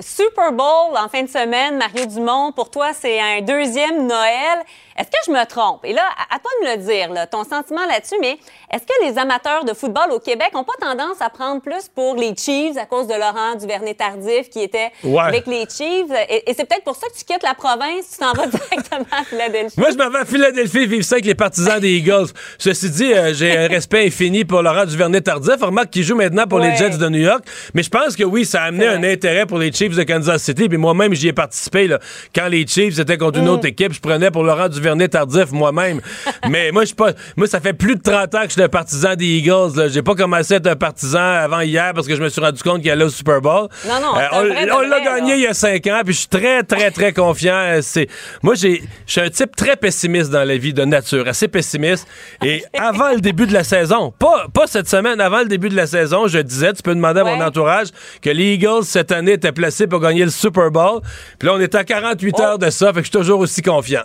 Super 0.00 0.52
Bowl 0.52 0.96
en 0.96 1.08
fin 1.08 1.22
de 1.22 1.28
semaine, 1.28 1.76
Mario 1.76 2.06
Dumont, 2.06 2.52
pour 2.52 2.70
toi, 2.70 2.92
c'est 2.92 3.20
un 3.20 3.42
deuxième 3.42 4.06
Noël. 4.06 4.64
Est-ce 4.98 5.08
que 5.08 5.18
je 5.26 5.30
me 5.30 5.44
trompe? 5.46 5.84
Et 5.84 5.92
là, 5.92 6.02
à, 6.30 6.38
toi 6.38 6.50
de 6.60 6.66
me 6.66 6.76
le 6.76 6.82
dire, 6.82 7.28
ton 7.30 7.44
sentiment 7.44 7.86
là-dessus, 7.86 8.16
mais 8.20 8.38
est-ce 8.72 8.82
que 8.82 9.06
les 9.06 9.18
amateurs 9.18 9.64
de 9.64 9.72
football 9.72 10.10
au 10.12 10.18
Québec 10.18 10.50
n'ont 10.52 10.64
pas 10.64 10.74
tendance 10.80 11.20
à 11.20 11.30
prendre 11.30 11.62
plus 11.62 11.88
pour 11.94 12.16
les 12.16 12.34
Chiefs 12.36 12.76
à 12.76 12.86
cause 12.86 13.06
de 13.06 13.14
Laurent 13.14 13.54
Duvernay-Tardif 13.58 14.50
qui 14.50 14.60
était 14.60 14.90
avec 15.18 15.46
les 15.46 15.64
Chiefs? 15.68 16.10
Et, 16.28 16.42
c'est 16.48 16.68
peut-être 16.68 16.84
pour 16.84 16.96
ça 16.96 17.06
que 17.08 17.16
tu 17.16 17.24
quittes 17.24 17.42
la 17.42 17.54
province, 17.54 18.10
tu 18.12 18.18
t'en 18.18 18.32
vas 18.32 18.46
directement 18.68 19.06
à 19.10 19.24
Philadelphie. 19.24 19.78
Moi, 19.78 19.90
je 19.92 19.96
m'en 19.96 20.10
vais 20.10 20.18
à 20.18 20.24
Philadelphie 20.24 20.86
vivre 20.86 21.04
ça 21.04 21.14
avec 21.16 21.26
les 21.26 21.34
partisans 21.34 21.78
des 21.80 21.92
Eagles. 21.92 22.26
Ceci 22.58 22.90
dit, 22.90 23.12
euh, 23.12 23.32
j'ai 23.32 23.56
un 23.56 23.68
respect 23.68 24.06
infini 24.06 24.44
pour 24.44 24.62
Laurent 24.62 24.84
Duvernay-Tardif. 24.84 25.62
Remarque 25.62 25.90
qu'il 25.90 26.04
joue 26.04 26.16
maintenant 26.16 26.46
pour 26.46 26.58
les 26.58 26.76
Jets 26.76 26.98
de 26.98 27.08
New 27.08 27.20
York. 27.20 27.44
Mais 27.74 27.82
je 27.82 27.90
pense 27.90 28.16
que 28.16 28.24
oui, 28.24 28.44
ça 28.44 28.62
a 28.62 28.66
amené 28.66 28.86
un 28.86 29.02
intérêt 29.04 29.46
pour 29.46 29.58
les 29.58 29.72
Chiefs 29.72 29.96
de 29.96 30.02
Kansas 30.02 30.42
City. 30.42 30.68
Puis 30.68 30.78
moi-même, 30.78 31.14
j'y 31.14 31.28
ai 31.28 31.32
participé. 31.32 31.86
Là. 31.86 32.00
Quand 32.34 32.48
les 32.48 32.66
Chiefs 32.66 32.98
étaient 32.98 33.18
contre 33.18 33.38
une 33.38 33.46
mm. 33.46 33.50
autre 33.50 33.66
équipe, 33.66 33.92
je 33.92 34.00
prenais 34.00 34.30
pour 34.30 34.42
Laurent 34.42 34.68
Duvernay 34.68 34.79
tardif 35.08 35.52
moi-même. 35.52 36.00
mais 36.48 36.70
moi, 36.72 36.84
je 36.84 36.94
pas. 36.94 37.12
Moi, 37.36 37.46
ça 37.46 37.60
fait 37.60 37.72
plus 37.72 37.96
de 37.96 38.02
30 38.02 38.34
ans 38.34 38.40
que 38.42 38.48
je 38.48 38.52
suis 38.52 38.62
un 38.62 38.68
partisan 38.68 39.14
des 39.14 39.26
Eagles. 39.26 39.90
J'ai 39.90 40.02
pas 40.02 40.14
commencé 40.14 40.54
à 40.54 40.56
être 40.58 40.66
un 40.66 40.76
partisan 40.76 41.18
avant 41.18 41.60
hier 41.60 41.92
parce 41.94 42.06
que 42.06 42.16
je 42.16 42.22
me 42.22 42.28
suis 42.28 42.40
rendu 42.40 42.62
compte 42.62 42.82
qu'il 42.82 42.90
allait 42.90 43.04
au 43.04 43.10
Super 43.10 43.40
Bowl. 43.40 43.68
Non, 43.86 44.00
non. 44.00 44.16
Euh, 44.16 44.66
on 44.72 44.80
l'a 44.80 45.00
gagné 45.00 45.34
il 45.34 45.40
y 45.42 45.46
a 45.46 45.54
5 45.54 45.86
ans, 45.88 46.00
puis 46.04 46.14
je 46.14 46.20
suis 46.20 46.28
très, 46.28 46.62
très, 46.62 46.90
très 46.90 47.12
confiant. 47.12 47.54
Euh, 47.54 47.80
c'est 47.82 48.08
moi, 48.42 48.54
j'ai, 48.54 48.82
je 49.06 49.12
suis 49.12 49.20
un 49.20 49.30
type 49.30 49.54
très 49.56 49.76
pessimiste 49.76 50.30
dans 50.30 50.44
la 50.44 50.56
vie 50.56 50.72
de 50.72 50.84
nature, 50.84 51.26
assez 51.28 51.48
pessimiste. 51.48 52.06
Et 52.44 52.64
avant 52.78 53.10
le 53.10 53.20
début 53.20 53.46
de 53.46 53.52
la 53.52 53.64
saison, 53.64 54.12
pas, 54.18 54.46
pas 54.52 54.66
cette 54.66 54.88
semaine, 54.88 55.20
avant 55.20 55.40
le 55.40 55.46
début 55.46 55.68
de 55.68 55.76
la 55.76 55.86
saison, 55.86 56.26
je 56.28 56.38
disais, 56.38 56.72
tu 56.72 56.82
peux 56.82 56.94
demander 56.94 57.20
à 57.20 57.24
mon 57.24 57.40
entourage 57.40 57.88
que 58.22 58.30
les 58.30 58.54
Eagles 58.54 58.84
cette 58.84 59.12
année 59.12 59.32
étaient 59.32 59.52
placés 59.52 59.86
pour 59.86 60.00
gagner 60.00 60.24
le 60.24 60.30
Super 60.30 60.70
Bowl. 60.70 61.00
Puis 61.38 61.48
là, 61.48 61.54
on 61.54 61.60
est 61.60 61.74
à 61.74 61.84
48 61.84 62.40
heures 62.40 62.58
de 62.58 62.70
ça, 62.70 62.88
fait 62.88 63.00
que 63.00 63.06
je 63.06 63.10
suis 63.10 63.18
toujours 63.18 63.40
aussi 63.40 63.62
confiant. 63.62 64.04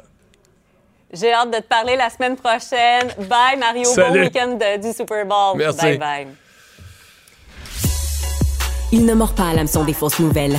J'ai 1.14 1.34
hâte 1.34 1.52
de 1.52 1.58
te 1.58 1.68
parler 1.68 1.96
la 1.96 2.10
semaine 2.10 2.36
prochaine. 2.36 3.08
Bye, 3.30 3.58
Mario. 3.58 3.90
Bon 3.96 4.12
week-end 4.12 4.58
du 4.82 4.92
Super 4.92 5.26
Bowl. 5.26 5.58
Merci. 5.58 5.78
Bye, 5.78 5.98
bye. 5.98 6.28
Il 8.92 9.06
ne 9.06 9.14
mord 9.14 9.34
pas 9.34 9.50
à 9.50 9.54
l'hameçon 9.54 9.84
des 9.84 9.94
fausses 9.94 10.20
nouvelles. 10.20 10.58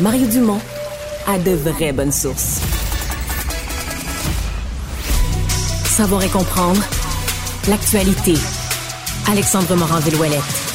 Mario 0.00 0.26
Dumont 0.26 0.60
a 1.26 1.38
de 1.38 1.52
vraies 1.52 1.92
bonnes 1.92 2.12
sources. 2.12 2.60
Savoir 5.84 6.22
et 6.22 6.28
comprendre 6.28 6.80
l'actualité. 7.68 8.34
Alexandre 9.28 9.74
Morand-Villouellette. 9.74 10.67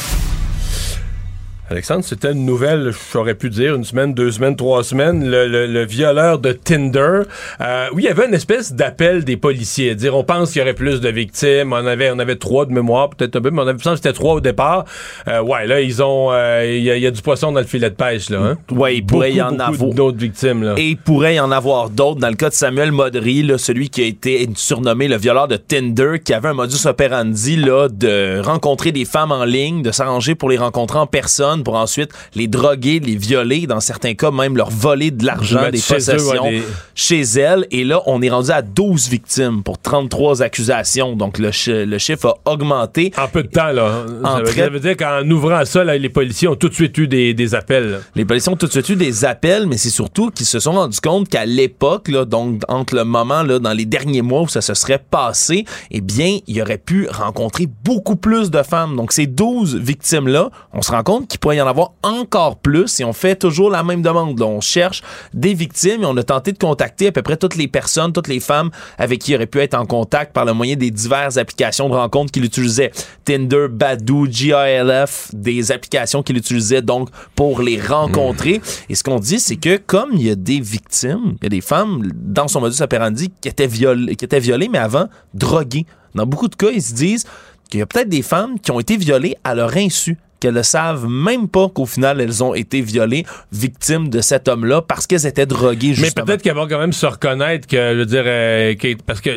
Alexandre, 1.73 2.03
c'était 2.03 2.33
une 2.33 2.45
nouvelle, 2.45 2.93
j'aurais 3.11 3.33
pu 3.33 3.49
dire, 3.49 3.73
une 3.73 3.83
semaine, 3.83 4.13
deux 4.13 4.31
semaines, 4.31 4.55
trois 4.55 4.83
semaines, 4.83 5.27
le, 5.27 5.85
violeur 5.85 6.37
de 6.37 6.51
Tinder. 6.51 7.21
Euh, 7.61 7.87
oui, 7.93 8.03
il 8.03 8.05
y 8.05 8.09
avait 8.09 8.27
une 8.27 8.35
espèce 8.35 8.73
d'appel 8.73 9.23
des 9.23 9.37
policiers, 9.37 9.95
dire 9.95 10.15
on 10.15 10.23
pense 10.23 10.51
qu'il 10.51 10.59
y 10.59 10.61
aurait 10.61 10.75
plus 10.75 11.01
de 11.01 11.09
victimes, 11.09 11.73
on 11.73 11.87
avait 11.87 12.11
on 12.11 12.19
avait 12.19 12.35
trois 12.35 12.67
de 12.67 12.71
mémoire, 12.71 13.09
peut-être 13.09 13.37
un 13.37 13.41
peu, 13.41 13.49
mais 13.49 13.59
on 13.63 13.67
avait 13.67 13.79
que 13.79 13.95
c'était 13.95 14.13
trois 14.13 14.35
au 14.35 14.39
départ. 14.39 14.85
Euh, 15.27 15.41
ouais, 15.41 15.65
là, 15.65 15.81
ils 15.81 16.03
ont, 16.03 16.31
euh, 16.31 16.63
il 16.63 16.83
y, 16.83 17.07
a 17.07 17.11
du 17.11 17.21
poisson 17.23 17.51
dans 17.51 17.59
le 17.59 17.65
filet 17.65 17.89
de 17.89 17.95
pêche, 17.95 18.29
là. 18.29 18.39
Hein? 18.39 18.57
Ouais, 18.71 18.97
il 18.97 19.05
pourrait 19.05 19.33
y 19.33 19.41
en 19.41 19.57
avoir 19.57 19.93
d'autres 19.95 20.19
victimes, 20.19 20.61
là. 20.61 20.75
Et 20.77 20.89
il 20.89 20.97
pourrait 20.97 21.35
y 21.35 21.39
en 21.39 21.51
avoir 21.51 21.89
d'autres. 21.89 22.19
Dans 22.19 22.29
le 22.29 22.35
cas 22.35 22.49
de 22.49 22.53
Samuel 22.53 22.91
Modry, 22.91 23.41
là, 23.41 23.57
celui 23.57 23.89
qui 23.89 24.03
a 24.03 24.05
été 24.05 24.47
surnommé 24.55 25.07
le 25.07 25.17
violeur 25.17 25.47
de 25.47 25.57
Tinder, 25.57 26.19
qui 26.23 26.35
avait 26.35 26.49
un 26.49 26.53
modus 26.53 26.85
operandi, 26.85 27.55
là, 27.55 27.87
de 27.89 28.41
rencontrer 28.43 28.91
des 28.91 29.05
femmes 29.05 29.31
en 29.31 29.43
ligne, 29.43 29.81
de 29.81 29.91
s'arranger 29.91 30.35
pour 30.35 30.51
les 30.51 30.57
rencontrer 30.57 30.99
en 30.99 31.07
personne 31.07 31.62
pour 31.63 31.75
ensuite 31.75 32.11
les 32.35 32.47
droguer, 32.47 32.99
les 32.99 33.15
violer, 33.15 33.67
dans 33.67 33.79
certains 33.79 34.13
cas 34.13 34.31
même 34.31 34.57
leur 34.57 34.69
voler 34.69 35.11
de 35.11 35.25
l'argent, 35.25 35.69
des 35.71 35.79
possessions 35.79 36.49
chez 36.95 37.21
elles. 37.21 37.65
Et 37.71 37.83
là, 37.83 38.01
on 38.05 38.21
est 38.21 38.29
rendu 38.29 38.51
à 38.51 38.61
12 38.61 39.09
victimes 39.09 39.63
pour 39.63 39.79
33 39.79 40.41
accusations. 40.41 41.15
Donc 41.15 41.37
le, 41.37 41.51
le 41.85 41.97
chiffre 41.97 42.37
a 42.45 42.51
augmenté. 42.51 43.11
En 43.17 43.27
peu 43.27 43.43
de 43.43 43.47
temps, 43.47 43.71
là. 43.71 44.05
ça, 44.23 44.69
veut, 44.69 44.79
dire 44.79 44.97
qu'en 44.97 45.29
ouvrant 45.29 45.65
ça, 45.65 45.83
les 45.83 46.09
policiers 46.09 46.47
ont 46.47 46.55
tout 46.55 46.69
de 46.69 46.73
suite 46.73 46.97
eu 46.97 47.07
des, 47.07 47.55
appels. 47.55 48.01
Les 48.15 48.25
policiers 48.25 48.51
ont 48.51 48.57
tout 48.57 48.67
de 48.67 48.71
suite 48.71 48.89
eu 48.89 48.95
des 48.95 49.25
appels, 49.25 49.67
mais 49.67 49.77
c'est 49.77 49.89
surtout 49.89 50.29
qu'ils 50.29 50.45
se 50.45 50.59
sont 50.59 50.73
rendus 50.73 50.99
compte 51.01 51.29
qu'à 51.29 51.45
l'époque, 51.45 52.09
donc 52.11 52.61
entre 52.67 52.95
le 52.95 53.03
moment, 53.03 53.43
là, 53.43 53.59
dans 53.59 53.73
les 53.73 53.85
derniers 53.85 54.21
mois 54.21 54.41
où 54.41 54.47
ça 54.47 54.61
se 54.61 54.73
serait 54.73 55.03
passé, 55.09 55.65
eh 55.91 56.01
bien, 56.01 56.39
il 56.47 56.61
aurait 56.61 56.77
pu 56.77 57.07
rencontrer 57.09 57.67
beaucoup 57.83 58.15
plus 58.15 58.51
de 58.51 58.63
femmes. 58.63 58.95
Donc 58.95 59.11
ces 59.11 59.27
12 59.27 59.75
victimes-là, 59.75 60.49
on 60.73 60.81
se 60.81 60.91
rend 60.91 61.03
compte 61.03 61.27
qu'ils 61.27 61.39
pourrait 61.53 61.57
y 61.57 61.61
en 61.61 61.67
avoir 61.67 61.93
encore 62.03 62.57
plus 62.57 62.99
et 62.99 63.05
on 63.05 63.13
fait 63.13 63.35
toujours 63.35 63.69
la 63.69 63.83
même 63.83 64.01
demande. 64.01 64.41
on 64.41 64.61
cherche 64.61 65.01
des 65.33 65.53
victimes 65.53 66.03
et 66.03 66.05
on 66.05 66.17
a 66.17 66.23
tenté 66.23 66.51
de 66.51 66.57
contacter 66.57 67.07
à 67.07 67.11
peu 67.11 67.21
près 67.21 67.37
toutes 67.37 67.55
les 67.55 67.67
personnes, 67.67 68.11
toutes 68.11 68.27
les 68.27 68.39
femmes 68.39 68.71
avec 68.97 69.21
qui 69.21 69.31
il 69.31 69.35
aurait 69.35 69.45
pu 69.45 69.59
être 69.59 69.75
en 69.75 69.85
contact 69.85 70.33
par 70.33 70.45
le 70.45 70.53
moyen 70.53 70.75
des 70.75 70.91
diverses 70.91 71.37
applications 71.37 71.89
de 71.89 71.93
rencontres 71.93 72.31
qu'il 72.31 72.43
utilisait. 72.43 72.91
Tinder, 73.25 73.67
Badoo, 73.69 74.25
GILF, 74.27 75.29
des 75.33 75.71
applications 75.71 76.23
qu'il 76.23 76.37
utilisait 76.37 76.81
donc 76.81 77.09
pour 77.35 77.61
les 77.61 77.79
rencontrer. 77.79 78.61
Et 78.89 78.95
ce 78.95 79.03
qu'on 79.03 79.19
dit, 79.19 79.39
c'est 79.39 79.57
que 79.57 79.77
comme 79.77 80.11
il 80.13 80.23
y 80.23 80.29
a 80.29 80.35
des 80.35 80.59
victimes, 80.59 81.35
il 81.41 81.43
y 81.43 81.47
a 81.47 81.49
des 81.49 81.61
femmes 81.61 82.09
dans 82.13 82.47
son 82.47 82.61
modus 82.61 82.81
operandi 82.81 83.31
qui 83.41 83.49
étaient 83.49 83.67
violées, 83.67 84.15
qui 84.15 84.25
étaient 84.25 84.39
violées 84.39 84.69
mais 84.71 84.79
avant 84.79 85.07
droguées. 85.33 85.85
Dans 86.15 86.25
beaucoup 86.25 86.47
de 86.47 86.55
cas, 86.55 86.69
ils 86.69 86.81
se 86.81 86.93
disent 86.93 87.25
qu'il 87.69 87.79
y 87.79 87.83
a 87.83 87.85
peut-être 87.85 88.09
des 88.09 88.21
femmes 88.21 88.59
qui 88.59 88.71
ont 88.71 88.79
été 88.79 88.97
violées 88.97 89.35
à 89.43 89.55
leur 89.55 89.75
insu 89.75 90.17
qu'elles 90.43 90.53
ne 90.53 90.61
savent 90.61 91.07
même 91.07 91.47
pas 91.47 91.69
qu'au 91.69 91.85
final, 91.85 92.19
elles 92.19 92.43
ont 92.43 92.53
été 92.53 92.81
violées, 92.81 93.25
victimes 93.53 94.09
de 94.09 94.19
cet 94.19 94.49
homme-là, 94.49 94.81
parce 94.81 95.07
qu'elles 95.07 95.25
étaient 95.25 95.45
droguées, 95.45 95.93
justement. 95.93 96.11
Mais 96.17 96.25
peut-être 96.25 96.41
qu'elles 96.41 96.55
vont 96.55 96.67
quand 96.67 96.79
même 96.79 96.91
se 96.91 97.05
reconnaître 97.05 97.65
que, 97.65 97.77
je 97.77 97.99
veux 97.99 98.05
dire, 98.05 98.23
euh, 98.25 98.75
parce 99.05 99.21
que, 99.21 99.29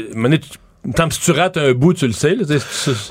Tant 0.95 1.11
si 1.11 1.21
tu 1.21 1.31
rates 1.31 1.57
un 1.57 1.73
bout, 1.73 1.95
tu 1.95 2.07
le 2.07 2.13
sais. 2.13 2.35
Là, 2.35 2.45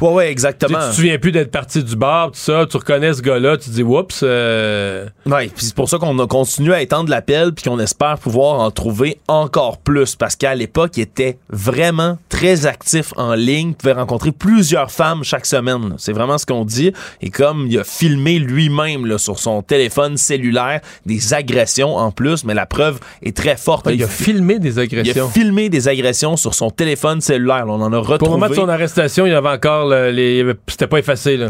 ouais, 0.02 0.10
ouais, 0.10 0.32
exactement. 0.32 0.80
Tu 0.80 0.90
te 0.90 0.96
souviens 0.96 1.18
plus 1.18 1.32
d'être 1.32 1.52
parti 1.52 1.84
du 1.84 1.96
bar, 1.96 2.32
tout 2.32 2.40
ça, 2.40 2.66
tu 2.70 2.78
reconnais 2.78 3.14
ce 3.14 3.22
gars-là, 3.22 3.58
tu 3.58 3.70
te 3.70 3.76
dis 3.76 3.84
oups. 3.84 4.22
Euh... 4.24 5.08
Ouais, 5.26 5.48
puis 5.48 5.66
c'est 5.66 5.76
pour 5.76 5.90
ça 5.90 5.98
qu'on 5.98 6.18
a 6.20 6.28
continué 6.28 6.74
à 6.74 6.82
étendre 6.82 7.10
l'appel 7.10 7.54
puis 7.54 7.70
qu'on 7.70 7.80
espère 7.80 8.18
pouvoir 8.18 8.60
en 8.60 8.72
trouver 8.72 9.18
encore 9.28 9.78
plus 9.80 10.16
parce 10.16 10.36
qu'à 10.36 10.56
l'époque, 10.56 10.98
il 10.98 11.02
était 11.02 11.38
vraiment 11.50 12.18
très 12.30 12.66
actif 12.66 13.14
en 13.18 13.34
ligne, 13.34 13.70
il 13.70 13.76
pouvait 13.76 13.94
rencontrer 13.94 14.32
plusieurs 14.32 14.92
femmes 14.92 15.24
chaque 15.24 15.46
semaine. 15.46 15.96
C'est 15.98 16.14
vraiment 16.14 16.38
ce 16.38 16.46
qu'on 16.46 16.66
dit 16.66 16.92
et 17.22 17.30
comme 17.30 17.68
il 17.68 17.80
a 17.80 17.84
filmé 17.84 18.40
lui-même 18.40 19.18
sur 19.18 19.40
son 19.40 19.62
téléphone 19.62 20.18
cellulaire 20.18 20.82
des 21.06 21.34
agressions 21.34 21.96
en 21.96 22.12
plus, 22.12 22.44
mais 22.44 22.54
la 22.54 22.66
preuve 22.66 23.00
est 23.22 23.36
très 23.36 23.58
forte. 23.58 23.88
il, 23.92 24.04
a 24.04 24.08
filmé 24.08 24.60
des 24.60 24.80
agressions. 24.80 25.14
Il 25.16 25.20
a 25.20 25.28
filmé 25.28 25.70
des 25.70 25.88
agressions 25.88 26.38
sur 26.38 26.54
son 26.54 26.70
téléphone 26.70 27.22
cellulaire 27.22 27.65
on 27.70 27.82
en 27.82 27.94
a 27.94 27.98
retrouvé. 27.98 28.18
Pour 28.18 28.28
le 28.30 28.34
moment 28.34 28.50
de 28.50 28.56
son 28.56 28.70
arrestation, 28.70 29.26
il 29.26 29.32
y 29.32 29.36
avait 29.36 29.50
encore 29.50 29.88
les. 29.88 30.46
C'était 30.68 30.88
pas 30.88 31.00
effacé, 31.00 31.38
là. 31.38 31.50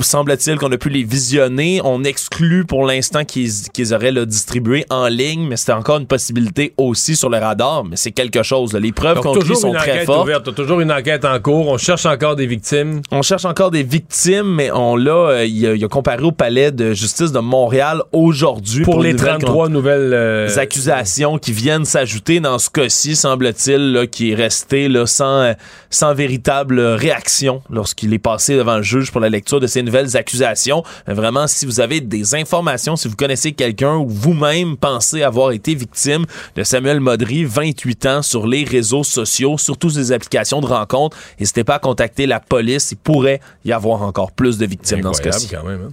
Semble-t-il 0.00 0.58
qu'on 0.58 0.72
a 0.72 0.78
pu 0.78 0.88
les 0.88 1.04
visionner. 1.04 1.80
On 1.84 2.04
exclut 2.04 2.64
pour 2.64 2.86
l'instant 2.86 3.24
qu'ils 3.24 3.94
auraient 3.94 4.12
le 4.12 4.26
distribué 4.26 4.84
en 4.90 5.08
ligne, 5.08 5.46
mais 5.48 5.56
c'était 5.56 5.72
encore 5.72 5.98
une 5.98 6.06
possibilité 6.06 6.74
aussi 6.76 7.16
sur 7.16 7.30
le 7.30 7.38
radar. 7.38 7.84
Mais 7.84 7.96
c'est 7.96 8.12
quelque 8.12 8.42
chose. 8.42 8.74
Les 8.74 8.92
preuves 8.92 9.20
contre 9.20 9.46
lui 9.46 9.56
sont 9.56 9.72
très 9.72 10.04
fortes. 10.04 10.24
Ouverte. 10.24 10.54
toujours 10.54 10.80
une 10.80 10.92
enquête 10.92 11.24
en 11.24 11.38
cours. 11.40 11.68
On 11.68 11.78
cherche 11.78 12.06
encore 12.06 12.36
des 12.36 12.46
victimes. 12.46 13.00
On 13.10 13.22
cherche 13.22 13.44
encore 13.44 13.70
des 13.70 13.82
victimes, 13.82 14.54
mais 14.54 14.70
on 14.72 14.96
l'a. 14.96 15.12
Euh, 15.12 15.46
il, 15.46 15.84
a 15.84 15.88
comparé 15.88 16.22
au 16.22 16.32
palais 16.32 16.72
de 16.72 16.92
justice 16.92 17.32
de 17.32 17.40
Montréal 17.40 18.02
aujourd'hui 18.12 18.84
pour, 18.84 19.00
les 19.00 19.14
33 19.14 19.68
nouvelles 19.68 20.12
euh, 20.12 20.48
accusations 20.56 21.38
qui 21.38 21.52
viennent 21.52 21.84
s'ajouter 21.84 22.40
dans 22.40 22.58
ce 22.58 22.70
cas-ci, 22.70 23.16
semble-t-il, 23.16 24.08
qui 24.10 24.32
est 24.32 24.34
resté 24.34 24.88
là, 24.88 25.06
sans 25.06 25.35
euh, 25.36 25.54
sans, 25.90 26.14
véritable 26.14 26.80
réaction 26.80 27.62
lorsqu'il 27.70 28.12
est 28.12 28.18
passé 28.18 28.56
devant 28.56 28.76
le 28.76 28.82
juge 28.82 29.10
pour 29.12 29.20
la 29.20 29.28
lecture 29.28 29.60
de 29.60 29.66
ces 29.66 29.82
nouvelles 29.82 30.16
accusations. 30.16 30.82
vraiment, 31.06 31.46
si 31.46 31.66
vous 31.66 31.80
avez 31.80 32.00
des 32.00 32.34
informations, 32.34 32.96
si 32.96 33.08
vous 33.08 33.16
connaissez 33.16 33.52
quelqu'un 33.52 33.96
ou 33.96 34.08
vous-même 34.08 34.76
pensez 34.76 35.22
avoir 35.22 35.52
été 35.52 35.74
victime 35.74 36.24
de 36.54 36.62
Samuel 36.62 37.00
Modry, 37.00 37.44
28 37.44 38.06
ans, 38.06 38.22
sur 38.22 38.46
les 38.46 38.64
réseaux 38.64 39.04
sociaux, 39.04 39.58
surtout 39.58 39.90
ces 39.90 40.12
applications 40.12 40.60
de 40.60 40.66
rencontres, 40.66 41.16
n'hésitez 41.38 41.64
pas 41.64 41.76
à 41.76 41.78
contacter 41.78 42.26
la 42.26 42.40
police. 42.40 42.92
Il 42.92 42.96
pourrait 42.96 43.40
y 43.64 43.72
avoir 43.72 44.02
encore 44.02 44.32
plus 44.32 44.58
de 44.58 44.66
victimes 44.66 45.00
dans 45.00 45.12
ce 45.12 45.22
cas-ci. 45.22 45.48
quand 45.48 45.64
même. 45.64 45.88
Hein? 45.88 45.92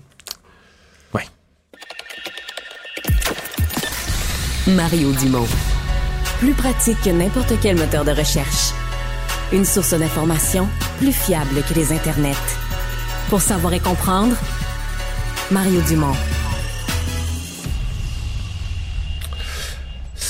Oui. 1.13 1.21
Mario 4.67 5.11
Dumont. 5.13 5.47
Plus 6.39 6.53
pratique 6.53 7.01
que 7.01 7.09
n'importe 7.09 7.53
quel 7.61 7.77
moteur 7.77 8.03
de 8.03 8.11
recherche. 8.11 8.73
Une 9.51 9.65
source 9.65 9.93
d'information 9.93 10.67
plus 10.99 11.11
fiable 11.11 11.63
que 11.67 11.73
les 11.73 11.91
internets. 11.91 12.33
Pour 13.29 13.41
savoir 13.41 13.73
et 13.73 13.79
comprendre, 13.79 14.35
Mario 15.51 15.81
Dumont. 15.81 16.15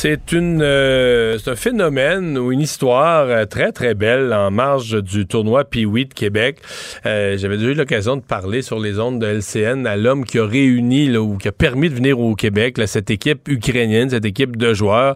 C'est 0.04 0.34
euh, 0.34 1.38
un 1.48 1.56
phénomène 1.56 2.38
ou 2.38 2.52
une 2.52 2.60
histoire 2.60 3.26
euh, 3.30 3.46
très 3.46 3.72
très 3.72 3.94
belle 3.94 4.34
en 4.34 4.52
marge 4.52 5.02
du 5.02 5.26
tournoi 5.26 5.64
Pee-Wee 5.64 6.08
de 6.08 6.14
Québec. 6.14 6.58
Euh, 7.06 7.38
j'avais 7.38 7.56
déjà 7.56 7.70
eu 7.70 7.74
l'occasion 7.74 8.18
de 8.18 8.22
parler 8.22 8.62
sur 8.62 8.82
les 8.82 9.00
ondes 9.00 9.22
de 9.22 9.26
LCN 9.26 9.88
à 9.88 9.96
l'homme 9.96 10.26
qui 10.26 10.40
a 10.40 10.46
réuni 10.46 11.16
ou 11.16 11.38
qui 11.38 11.48
a 11.48 11.54
permis 11.54 11.90
de 11.90 11.96
venir 11.96 12.20
au 12.20 12.36
Québec 12.36 12.82
cette 12.86 13.12
équipe 13.12 13.48
ukrainienne, 13.48 14.10
cette 14.10 14.26
équipe 14.26 14.58
de 14.58 14.74
joueurs. 14.74 15.16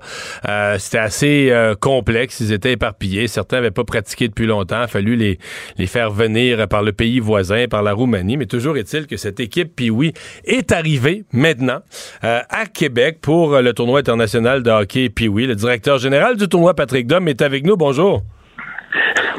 C'était 0.78 1.00
assez 1.00 1.52
complexe, 1.82 2.40
ils 2.40 2.54
étaient 2.54 2.72
éparpillés, 2.72 3.28
certains 3.28 3.58
n'avaient 3.58 3.72
pas 3.72 3.84
pratiqué 3.84 4.30
depuis 4.30 4.46
longtemps, 4.46 4.80
il 4.80 4.84
a 4.84 4.88
fallu 4.88 5.18
les 5.18 5.38
les 5.78 5.88
faire 5.88 6.12
venir 6.12 6.66
par 6.70 6.82
le 6.82 6.94
pays 6.94 7.20
voisin, 7.20 7.68
par 7.68 7.84
la 7.84 7.92
Roumanie, 7.92 8.38
mais 8.38 8.46
toujours 8.46 8.78
est-il 8.78 9.06
que 9.06 9.18
cette 9.18 9.42
équipe 9.42 9.76
Pee-Wee 9.76 10.14
est 10.46 10.72
arrivée 10.72 11.26
maintenant 11.34 11.82
à 12.22 12.66
Québec 12.74 13.18
pour 13.22 13.60
le 13.60 13.74
tournoi 13.74 14.00
international 14.00 14.64
de 14.64 14.77
hockey 14.80 15.10
puis 15.10 15.28
oui, 15.28 15.46
le 15.46 15.56
directeur 15.56 15.98
général 15.98 16.38
du 16.38 16.48
tournoi, 16.48 16.74
Patrick 16.74 17.08
Dom, 17.08 17.28
est 17.28 17.42
avec 17.42 17.66
nous. 17.66 17.78
Bonjour. 17.78 18.22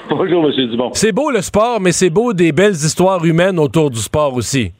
Bonjour, 0.09 0.45
M. 0.47 0.71
Dumont. 0.71 0.91
C'est 0.95 1.13
beau 1.13 1.31
le 1.31 1.43
sport, 1.43 1.81
mais 1.81 1.93
c'est 1.93 2.11
beau 2.11 2.33
des 2.33 2.53
belles 2.53 2.73
histoires 2.73 3.25
humaines 3.25 3.59
autour 3.59 3.91
du 3.91 3.99
sport 3.99 4.35
aussi. 4.35 4.73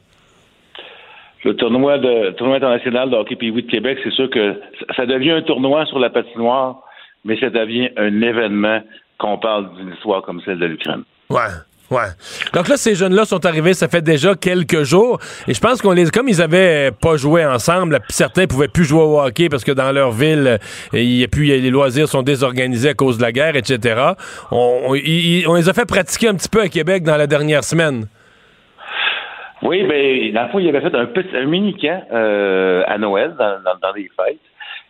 Le 1.45 1.55
tournoi, 1.55 1.99
de, 1.99 2.31
tournoi 2.33 2.57
international 2.57 3.11
de 3.11 3.17
hockey 3.17 3.37
puis 3.37 3.53
de 3.53 3.61
Québec, 3.61 3.99
c'est 4.03 4.13
sûr 4.13 4.29
que 4.31 4.61
ça 4.97 5.07
devient 5.07 5.33
un 5.33 5.43
tournoi 5.43 5.87
sur 5.87 5.99
la 5.99 6.11
patinoire, 6.11 6.83
mais 7.25 7.39
ça 7.39 7.51
devient 7.51 7.91
un 7.97 8.21
événement 8.23 8.81
qu'on 9.19 9.39
parle 9.39 9.75
d'une 9.77 9.93
histoire 9.93 10.23
comme 10.23 10.41
celle 10.45 10.59
de 10.59 10.67
l'Ukraine. 10.67 11.03
Ouais. 11.31 11.39
Ouais. 11.91 12.09
Donc 12.53 12.69
là, 12.69 12.77
ces 12.77 12.95
jeunes-là 12.95 13.25
sont 13.25 13.47
arrivés, 13.47 13.73
ça 13.73 13.89
fait 13.89 14.03
déjà 14.03 14.35
quelques 14.35 14.83
jours. 14.83 15.19
Et 15.47 15.55
je 15.55 15.61
pense 15.61 15.81
qu'on 15.81 15.93
les, 15.93 16.11
comme 16.11 16.29
ils 16.29 16.43
avaient 16.43 16.91
pas 16.91 17.17
joué 17.17 17.47
ensemble, 17.47 17.99
certains 18.09 18.47
pouvaient 18.47 18.69
plus 18.69 18.85
jouer 18.85 19.03
au 19.03 19.21
hockey 19.21 19.49
parce 19.49 19.65
que 19.65 19.73
dans 19.73 19.91
leur 19.91 20.11
ville, 20.11 20.59
il 20.93 21.17
y 21.17 21.25
a 21.25 21.29
plus, 21.29 21.45
les 21.45 21.71
loisirs 21.71 22.09
sont 22.09 22.23
désorganisés 22.23 22.91
à 22.91 22.95
cause 22.95 23.17
de 23.17 23.23
la 23.23 23.33
guerre, 23.33 23.57
etc. 23.57 24.13
On, 24.51 24.93
les 24.93 25.69
a 25.69 25.73
fait 25.73 25.87
pratiquer 25.87 26.29
un 26.29 26.35
petit 26.35 26.51
peu 26.51 26.61
à 26.61 26.69
Québec 26.69 27.05
dans 27.05 27.17
la 27.17 27.27
dernière 27.27 27.65
semaine. 27.65 28.07
Oui, 29.63 29.83
ben, 29.85 30.33
dans 30.35 30.43
le 30.45 30.49
fond, 30.51 30.59
il 30.59 30.69
avait 30.69 30.81
fait 30.81 30.95
un 30.95 31.07
petit, 31.07 31.37
un 31.37 31.47
mini-camp 31.47 32.05
euh, 32.13 32.85
à 32.87 32.97
Noël, 32.99 33.35
dans, 33.39 33.59
dans, 33.83 33.93
les 33.93 34.09
fêtes. 34.17 34.39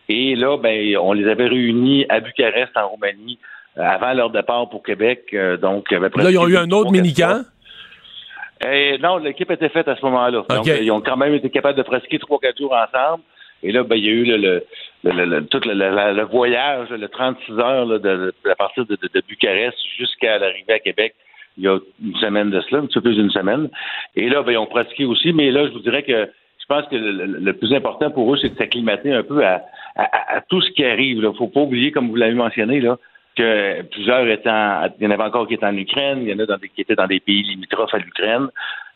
Et 0.09 0.35
là, 0.35 0.57
ben, 0.57 0.97
on 0.97 1.13
les 1.13 1.27
avait 1.27 1.47
réunis 1.47 2.05
à 2.09 2.19
Bucarest, 2.19 2.75
en 2.75 2.89
Roumanie, 2.89 3.39
avant 3.75 4.13
leur 4.13 4.29
départ 4.29 4.69
pour 4.69 4.83
Québec. 4.83 5.25
Euh, 5.33 5.57
donc, 5.57 5.91
Là, 5.91 6.31
ils 6.31 6.37
ont 6.37 6.47
eu 6.47 6.57
un 6.57 6.69
autre 6.71 6.91
mini-camp? 6.91 7.43
Et 8.65 8.97
non, 8.97 9.17
l'équipe 9.17 9.49
était 9.51 9.69
faite 9.69 9.87
à 9.87 9.95
ce 9.95 10.01
moment-là. 10.05 10.43
Donc, 10.49 10.65
ils 10.67 10.91
ont 10.91 11.01
quand 11.01 11.17
même 11.17 11.33
été 11.33 11.49
capables 11.49 11.77
de 11.77 11.83
pratiquer 11.83 12.19
trois, 12.19 12.39
quatre 12.39 12.57
jours 12.57 12.73
ensemble. 12.73 13.23
Et 13.63 13.71
là, 13.71 13.83
ben, 13.83 13.95
il 13.95 14.05
y 14.05 14.09
a 14.09 14.11
eu 14.11 14.25
le, 14.25 14.63
le, 15.03 15.41
tout 15.45 15.61
le, 15.65 16.23
voyage, 16.23 16.89
le 16.89 17.07
36 17.07 17.59
heures 17.59 17.99
de, 17.99 18.33
à 18.49 18.55
partir 18.55 18.85
de, 18.85 18.97
Bucarest 19.27 19.77
jusqu'à 19.97 20.37
l'arrivée 20.37 20.73
à 20.73 20.79
Québec. 20.79 21.15
Il 21.57 21.63
y 21.65 21.67
a 21.67 21.77
une 22.03 22.15
semaine 22.17 22.51
de 22.51 22.61
cela, 22.61 22.81
un 22.81 22.85
petit 22.85 22.95
peu 22.95 23.01
plus 23.01 23.15
d'une 23.15 23.31
semaine. 23.31 23.69
Et 24.15 24.29
là, 24.29 24.43
ben, 24.43 24.53
ils 24.53 24.57
ont 24.57 24.65
pratiqué 24.65 25.05
aussi, 25.05 25.31
mais 25.33 25.51
là, 25.51 25.67
je 25.67 25.71
vous 25.71 25.79
dirais 25.79 26.03
que 26.03 26.29
pense 26.69 26.85
que 26.87 26.95
le, 26.95 27.53
plus 27.53 27.73
important 27.73 28.11
pour 28.11 28.33
eux, 28.33 28.37
c'est 28.37 28.49
de 28.49 28.57
s'acclimater 28.57 29.11
un 29.11 29.23
peu 29.23 29.43
à, 29.43 29.61
tout 30.47 30.61
ce 30.61 30.71
qui 30.71 30.85
arrive. 30.85 31.17
Il 31.17 31.23
ne 31.23 31.31
faut 31.31 31.47
pas 31.47 31.61
oublier, 31.61 31.91
comme 31.91 32.09
vous 32.09 32.15
l'avez 32.15 32.35
mentionné, 32.35 32.79
là, 32.79 32.97
que 33.39 33.81
plusieurs 33.83 34.27
étant, 34.27 34.81
il 34.99 35.05
y 35.05 35.07
en 35.07 35.11
avait 35.11 35.23
encore 35.23 35.47
qui 35.47 35.53
étaient 35.53 35.65
en 35.65 35.75
Ukraine, 35.75 36.19
il 36.21 36.29
y 36.29 36.33
en 36.33 36.39
a 36.39 36.57
qui 36.57 36.81
étaient 36.81 36.95
dans 36.95 37.07
des 37.07 37.19
pays 37.19 37.43
limitrophes 37.43 37.93
à 37.93 37.97
l'Ukraine. 37.97 38.47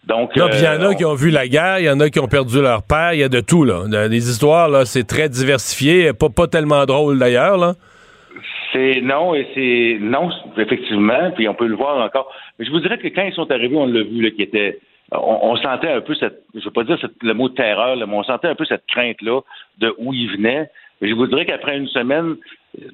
Donc, 0.06 0.32
il 0.36 0.40
y 0.40 0.42
en 0.42 0.48
a 0.48 0.90
euh, 0.90 0.94
qui 0.94 1.06
ont 1.06 1.14
vu 1.14 1.30
la 1.30 1.48
guerre, 1.48 1.80
il 1.80 1.86
y 1.86 1.90
en 1.90 2.00
a 2.02 2.10
qui 2.10 2.20
ont 2.20 2.28
perdu 2.28 2.62
leur 2.62 2.84
père, 2.84 3.14
il 3.14 3.20
y 3.20 3.24
a 3.24 3.30
de 3.30 3.40
tout, 3.40 3.64
là. 3.64 3.88
Des 4.10 4.30
histoires, 4.30 4.68
là, 4.68 4.84
c'est 4.84 5.08
très 5.08 5.30
diversifié, 5.30 6.12
pas, 6.12 6.28
pas 6.30 6.48
tellement 6.48 6.86
drôle 6.86 7.20
d'ailleurs, 7.20 7.58
là. 7.58 7.74
C'est 8.74 9.02
non, 9.02 9.34
et 9.34 9.48
c'est 9.54 9.98
non, 10.02 10.30
effectivement, 10.58 11.32
puis 11.36 11.48
on 11.48 11.54
peut 11.54 11.68
le 11.68 11.76
voir 11.76 12.04
encore. 12.04 12.30
Mais 12.58 12.66
je 12.66 12.72
vous 12.72 12.80
dirais 12.80 12.98
que 12.98 13.08
quand 13.08 13.24
ils 13.24 13.34
sont 13.34 13.50
arrivés, 13.50 13.78
on 13.78 13.86
l'a 13.86 14.04
vu, 14.04 14.22
là, 14.22 14.32
qui 14.32 14.42
était. 14.42 14.80
On, 15.12 15.56
sentait 15.58 15.92
un 15.92 16.02
peu 16.02 16.16
cette, 16.16 16.42
je 16.56 16.66
veux 16.66 16.72
pas 16.72 16.84
dire 16.84 16.98
le 17.22 17.34
mot 17.34 17.48
terreur, 17.48 17.96
mais 17.96 18.16
on 18.16 18.24
sentait 18.24 18.48
un 18.48 18.56
peu 18.56 18.66
cette 18.66 18.86
crainte-là 18.88 19.42
de 19.78 19.94
où 20.00 20.12
ils 20.12 20.32
venaient. 20.32 20.72
Mais 21.04 21.10
je 21.10 21.16
vous 21.16 21.28
dirais 21.28 21.46
qu'après 21.46 21.78
une 21.78 21.90
semaine, 21.90 22.38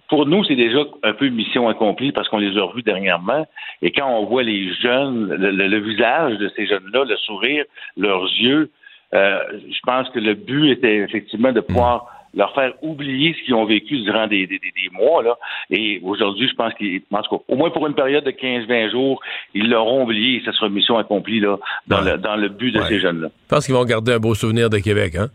pour 0.07 0.25
nous, 0.25 0.43
c'est 0.43 0.55
déjà 0.55 0.79
un 1.03 1.13
peu 1.13 1.29
mission 1.29 1.69
accomplie 1.69 2.11
parce 2.11 2.27
qu'on 2.27 2.39
les 2.39 2.57
a 2.57 2.63
revus 2.63 2.81
dernièrement. 2.81 3.45
Et 3.83 3.91
quand 3.91 4.09
on 4.09 4.25
voit 4.25 4.41
les 4.41 4.73
jeunes, 4.81 5.27
le, 5.29 5.79
visage 5.79 6.39
de 6.39 6.51
ces 6.55 6.65
jeunes-là, 6.65 7.03
le 7.07 7.15
sourire, 7.17 7.65
leurs 7.97 8.23
yeux, 8.23 8.71
euh, 9.13 9.39
je 9.53 9.79
pense 9.83 10.09
que 10.09 10.17
le 10.17 10.33
but 10.33 10.71
était 10.71 10.97
effectivement 10.97 11.51
de 11.51 11.61
pouvoir 11.61 12.07
leur 12.33 12.51
faire 12.55 12.73
oublier 12.81 13.35
ce 13.39 13.45
qu'ils 13.45 13.53
ont 13.53 13.65
vécu 13.65 13.99
durant 13.99 14.25
des, 14.25 14.47
des, 14.47 14.57
des, 14.57 14.89
mois. 14.91 15.21
Là. 15.21 15.37
Et 15.69 16.01
aujourd'hui, 16.03 16.49
je 16.49 16.55
pense 16.55 16.73
qu'ils 16.73 17.01
moins 17.11 17.69
pour 17.69 17.85
une 17.85 17.93
période 17.93 18.23
de 18.23 18.31
15-20 18.31 18.89
jours, 18.89 19.21
ils 19.53 19.69
l'auront 19.69 20.05
oublié 20.05 20.37
et 20.37 20.45
ça 20.45 20.51
sera 20.51 20.67
mission 20.69 20.97
accomplie 20.97 21.41
là, 21.41 21.57
dans, 21.85 22.01
le, 22.01 22.17
dans 22.17 22.35
le 22.35 22.49
but 22.49 22.71
de 22.71 22.81
ces 22.81 22.99
jeunes-là. 22.99 23.27
Je 23.43 23.55
pense 23.55 23.67
qu'ils 23.67 23.75
vont 23.75 23.85
garder 23.85 24.13
un 24.13 24.19
beau 24.19 24.33
souvenir 24.33 24.71
de 24.71 24.79
Québec, 24.79 25.13
hein? 25.15 25.27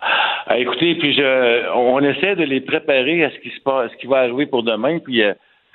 Ah, 0.00 0.58
écoutez, 0.58 0.94
puis 0.94 1.14
je, 1.14 1.72
on 1.74 2.00
essaie 2.00 2.36
de 2.36 2.44
les 2.44 2.60
préparer 2.60 3.24
à 3.24 3.30
ce 3.30 3.38
qui 3.38 3.50
se 3.50 3.60
passe, 3.62 3.90
ce 3.92 3.96
qui 3.98 4.06
va 4.06 4.18
arriver 4.18 4.46
pour 4.46 4.62
demain, 4.62 4.98
puis, 4.98 5.22
euh, 5.22 5.34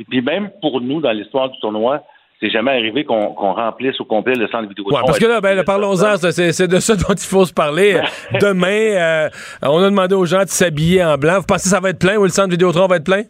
puis, 0.09 0.21
même 0.21 0.49
pour 0.61 0.81
nous 0.81 1.01
dans 1.01 1.11
l'histoire 1.11 1.49
du 1.49 1.59
tournoi, 1.59 2.03
c'est 2.41 2.49
jamais 2.49 2.71
arrivé 2.71 3.05
qu'on 3.05 3.33
remplisse 3.33 3.99
au 4.01 4.05
complet 4.05 4.33
le 4.35 4.47
centre 4.47 4.67
vidéo. 4.67 4.85
Ouais, 4.87 5.01
parce 5.05 5.19
que 5.19 5.25
là, 5.25 5.39
ben, 5.39 5.63
parlons-en, 5.63 6.17
c'est 6.17 6.67
de 6.67 6.79
ça 6.79 6.95
dont 6.95 7.13
il 7.13 7.27
faut 7.27 7.45
se 7.45 7.53
parler. 7.53 8.01
Demain, 8.41 8.67
euh, 8.67 9.29
on 9.61 9.81
a 9.81 9.89
demandé 9.89 10.15
aux 10.15 10.25
gens 10.25 10.43
de 10.43 10.49
s'habiller 10.49 11.03
en 11.03 11.17
blanc. 11.17 11.39
Vous 11.39 11.45
pensez 11.45 11.63
que 11.63 11.69
ça 11.69 11.79
va 11.79 11.89
être 11.89 11.99
plein 11.99 12.17
ou 12.17 12.23
le 12.23 12.29
centre 12.29 12.49
Vidéotron 12.49 12.87
va 12.87 12.97
être 12.97 13.05
plein? 13.05 13.23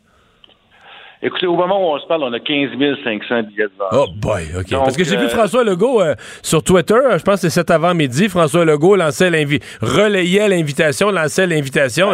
Écoutez, 1.25 1.47
au 1.47 1.55
moment 1.55 1.79
où 1.79 1.95
on 1.95 1.99
se 1.99 2.05
parle, 2.05 2.23
on 2.23 2.33
a 2.33 2.39
15 2.39 2.71
500 3.01 3.43
billets 3.43 3.63
de 3.63 3.71
vente. 3.79 3.93
Oh 3.93 4.07
boy, 4.13 4.43
OK. 4.59 4.69
Parce 4.71 4.97
que 4.97 5.05
j'ai 5.05 5.15
vu 5.15 5.23
euh, 5.23 5.29
François 5.29 5.63
Legault 5.63 6.01
euh, 6.01 6.15
sur 6.41 6.61
Twitter, 6.61 6.99
je 7.17 7.23
pense 7.23 7.35
que 7.35 7.47
c'est 7.47 7.49
cet 7.49 7.71
avant-midi, 7.71 8.27
François 8.27 8.65
Legault 8.65 8.97
lançait 8.97 9.29
relayait 9.81 10.49
l'invitation, 10.49 11.11
lançait 11.11 11.47
l'invitation. 11.47 12.09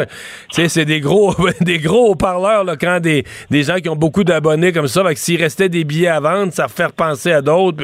Tu 0.52 0.62
sais, 0.62 0.70
c'est 0.70 0.86
des 0.86 1.00
gros 1.00 1.34
des 1.62 1.80
gros 1.80 2.12
haut-parleurs 2.12 2.66
quand 2.80 3.00
des, 3.00 3.24
des 3.50 3.64
gens 3.64 3.78
qui 3.78 3.90
ont 3.90 3.96
beaucoup 3.96 4.24
d'abonnés 4.24 4.72
comme 4.72 4.88
ça, 4.88 5.04
s'il 5.16 5.42
restait 5.42 5.70
des 5.70 5.86
billets 5.86 6.10
à 6.10 6.20
vendre, 6.20 6.54
ça 6.54 6.68
faire 6.68 6.94
penser 6.94 7.32
à 7.32 7.42
d'autres. 7.42 7.84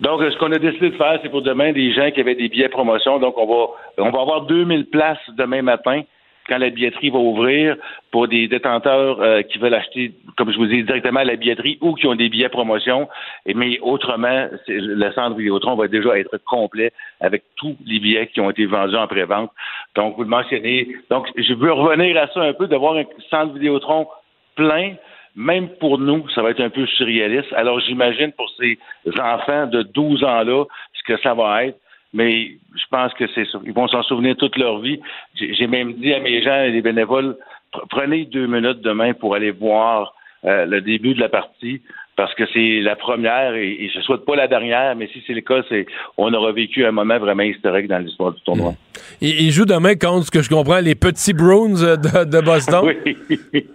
Donc, 0.00 0.22
ce 0.22 0.38
qu'on 0.38 0.52
a 0.52 0.58
décidé 0.58 0.90
de 0.90 0.96
faire, 0.96 1.18
c'est 1.22 1.28
pour 1.28 1.42
demain 1.42 1.72
des 1.72 1.92
gens 1.92 2.10
qui 2.10 2.20
avaient 2.20 2.34
des 2.34 2.48
billets 2.48 2.70
promotion. 2.70 3.18
Donc, 3.18 3.36
on 3.36 3.46
va, 3.46 3.66
on 3.98 4.10
va 4.10 4.20
avoir 4.22 4.46
2000 4.46 4.86
places 4.86 5.18
demain 5.36 5.60
matin 5.60 6.02
quand 6.48 6.58
la 6.58 6.70
billetterie 6.70 7.10
va 7.10 7.18
ouvrir 7.18 7.76
pour 8.10 8.28
des 8.28 8.48
détenteurs 8.48 9.20
euh, 9.20 9.42
qui 9.42 9.58
veulent 9.58 9.74
acheter, 9.74 10.12
comme 10.36 10.52
je 10.52 10.56
vous 10.56 10.66
dis, 10.66 10.82
directement 10.84 11.20
à 11.20 11.24
la 11.24 11.36
billetterie 11.36 11.78
ou 11.80 11.94
qui 11.94 12.06
ont 12.06 12.14
des 12.14 12.28
billets 12.28 12.48
promotion. 12.48 13.08
Et, 13.46 13.54
mais 13.54 13.78
autrement, 13.80 14.48
le 14.68 15.12
centre 15.12 15.36
Vidéotron 15.36 15.74
va 15.74 15.88
déjà 15.88 16.18
être 16.18 16.38
complet 16.44 16.92
avec 17.20 17.44
tous 17.56 17.76
les 17.86 17.98
billets 17.98 18.26
qui 18.28 18.40
ont 18.40 18.50
été 18.50 18.66
vendus 18.66 18.96
en 18.96 19.06
pré-vente. 19.06 19.50
Donc, 19.96 20.16
vous 20.16 20.22
le 20.22 20.28
mentionnez. 20.28 20.88
Donc, 21.10 21.28
je 21.36 21.54
veux 21.54 21.72
revenir 21.72 22.16
à 22.20 22.28
ça 22.28 22.42
un 22.42 22.52
peu, 22.52 22.66
d'avoir 22.66 22.96
un 22.96 23.04
centre 23.30 23.54
Vidéotron 23.54 24.06
plein. 24.54 24.94
Même 25.36 25.68
pour 25.80 25.98
nous, 25.98 26.28
ça 26.28 26.42
va 26.42 26.50
être 26.50 26.60
un 26.60 26.70
peu 26.70 26.86
surréaliste. 26.86 27.52
Alors, 27.54 27.80
j'imagine 27.80 28.30
pour 28.32 28.48
ces 28.50 28.78
enfants 29.18 29.66
de 29.66 29.82
12 29.82 30.22
ans-là, 30.22 30.64
ce 30.92 31.12
que 31.12 31.20
ça 31.22 31.34
va 31.34 31.64
être 31.64 31.78
mais 32.14 32.56
je 32.74 32.84
pense 32.90 33.12
que 33.14 33.26
c'est. 33.34 33.46
Ils 33.64 33.72
vont 33.72 33.88
s'en 33.88 34.02
souvenir 34.04 34.36
toute 34.36 34.56
leur 34.56 34.78
vie. 34.78 35.00
J'ai 35.34 35.66
même 35.66 35.94
dit 35.94 36.14
à 36.14 36.20
mes 36.20 36.42
gens 36.42 36.62
et 36.62 36.70
les 36.70 36.80
bénévoles, 36.80 37.36
prenez 37.90 38.24
deux 38.24 38.46
minutes 38.46 38.80
demain 38.80 39.12
pour 39.12 39.34
aller 39.34 39.50
voir 39.50 40.14
euh, 40.44 40.64
le 40.64 40.80
début 40.80 41.14
de 41.14 41.20
la 41.20 41.28
partie 41.28 41.82
parce 42.16 42.34
que 42.34 42.44
c'est 42.52 42.80
la 42.80 42.96
première 42.96 43.54
et, 43.54 43.90
je 43.92 43.98
ne 43.98 44.02
souhaite 44.02 44.24
pas 44.24 44.36
la 44.36 44.48
dernière, 44.48 44.94
mais 44.96 45.08
si 45.12 45.22
c'est 45.26 45.34
le 45.34 45.40
cas, 45.40 45.62
c'est 45.68 45.86
on 46.16 46.32
aura 46.32 46.52
vécu 46.52 46.84
un 46.84 46.92
moment 46.92 47.18
vraiment 47.18 47.42
historique 47.42 47.88
dans 47.88 47.98
l'histoire 47.98 48.32
du 48.32 48.40
tournoi. 48.42 48.70
Mmh. 48.70 48.74
Il, 49.20 49.50
joue 49.50 49.64
demain 49.64 49.94
contre 49.94 50.26
ce 50.26 50.30
que 50.30 50.42
je 50.42 50.48
comprends 50.48 50.80
les 50.80 50.94
petits 50.94 51.32
Bruins 51.32 51.96
de, 51.96 52.40
Boston. 52.40 52.82
oui, 53.04 53.66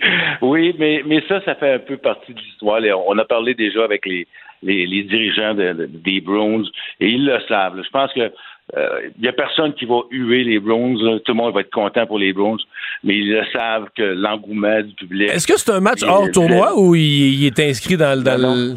oui 0.42 0.76
mais, 0.78 1.04
mais 1.06 1.22
ça, 1.28 1.42
ça 1.44 1.56
fait 1.56 1.74
un 1.74 1.80
peu 1.80 1.98
partie 1.98 2.34
de 2.34 2.40
l'histoire. 2.40 2.82
On 3.08 3.18
a 3.18 3.26
parlé 3.26 3.54
déjà 3.54 3.84
avec 3.84 4.06
les, 4.06 4.28
les, 4.64 5.04
dirigeants 5.04 5.56
des 5.56 6.22
Browns, 6.22 6.66
et 7.00 7.10
ils 7.10 7.26
le 7.26 7.40
savent. 7.48 7.82
Je 7.84 7.90
pense 7.90 8.14
que 8.14 8.32
il 8.74 8.80
euh, 8.80 9.10
n'y 9.20 9.28
a 9.28 9.34
personne 9.34 9.74
qui 9.74 9.86
va 9.86 10.02
huer 10.12 10.44
les 10.44 10.60
Browns. 10.60 11.20
Tout 11.26 11.32
le 11.32 11.34
monde 11.34 11.54
va 11.54 11.62
être 11.62 11.72
content 11.72 12.06
pour 12.06 12.20
les 12.20 12.34
Browns, 12.34 12.60
mais 13.04 13.16
ils 13.16 13.32
le 13.32 13.44
savent 13.52 13.88
que 13.96 14.04
l'engouement 14.04 14.82
du 14.82 14.94
public. 14.94 15.30
Est-ce 15.32 15.48
que 15.48 15.58
c'est 15.58 15.72
un 15.72 15.80
match 15.80 16.04
hors 16.04 16.30
tournoi 16.32 16.80
ou 16.80 16.94
il, 16.96 17.46
est 17.46 17.60
inscrit 17.60 17.98
dans, 17.98 18.16
le. 18.16 18.76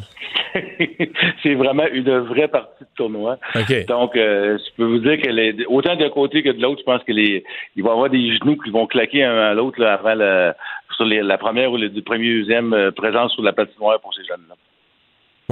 c'est 1.43 1.55
vraiment 1.55 1.87
une 1.93 2.19
vraie 2.21 2.49
partie 2.49 2.85
de 2.85 2.89
tournoi. 2.97 3.39
Donc, 3.87 4.17
euh, 4.17 4.59
je 4.59 4.77
peux 4.77 4.85
vous 4.85 4.99
dire 4.99 5.21
que 5.21 5.29
les, 5.29 5.55
autant 5.67 5.97
d'un 5.97 6.11
côté 6.11 6.43
que 6.43 6.51
de 6.51 6.63
l'autre, 6.63 6.81
je 6.81 6.85
pense 6.85 7.03
que 7.05 7.13
les, 7.13 7.45
il 7.77 7.83
va 7.83 7.91
y 7.91 7.93
avoir 7.93 8.09
des 8.09 8.37
genoux 8.37 8.57
qui 8.57 8.71
vont 8.71 8.87
claquer 8.87 9.25
un 9.25 9.37
à 9.37 9.55
l'autre 9.55 9.83
avant 9.85 10.15
la, 10.15 10.57
sur 10.97 11.05
la 11.05 11.39
première 11.39 11.71
ou 11.73 11.77
le, 11.77 11.91
premier 12.03 12.33
deuxième 12.33 12.73
euh, 12.73 12.91
présence 12.91 13.33
sur 13.33 13.43
la 13.43 13.53
patinoire 13.53 14.01
pour 14.01 14.15
ces 14.15 14.25
jeunes-là. 14.25 14.55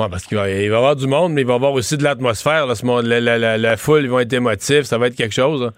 Parce 0.09 0.27
qu'il 0.27 0.39
va, 0.39 0.49
y 0.51 0.67
avoir 0.67 0.97
du 0.97 1.07
monde, 1.07 1.33
mais 1.33 1.43
il 1.43 1.47
va 1.47 1.55
y 1.55 1.57
avoir 1.57 1.73
aussi 1.73 1.97
de 1.97 2.05
l'atmosphère. 2.05 2.67
La, 2.67 3.77
foule, 3.77 4.03
ils 4.03 4.11
vont 4.11 4.21
être 4.21 4.33
émotifs. 4.33 4.83
Ça 4.83 4.99
va 4.99 5.09
être 5.09 5.17
quelque 5.17 5.35
chose. 5.35 5.63
Hein. 5.63 5.73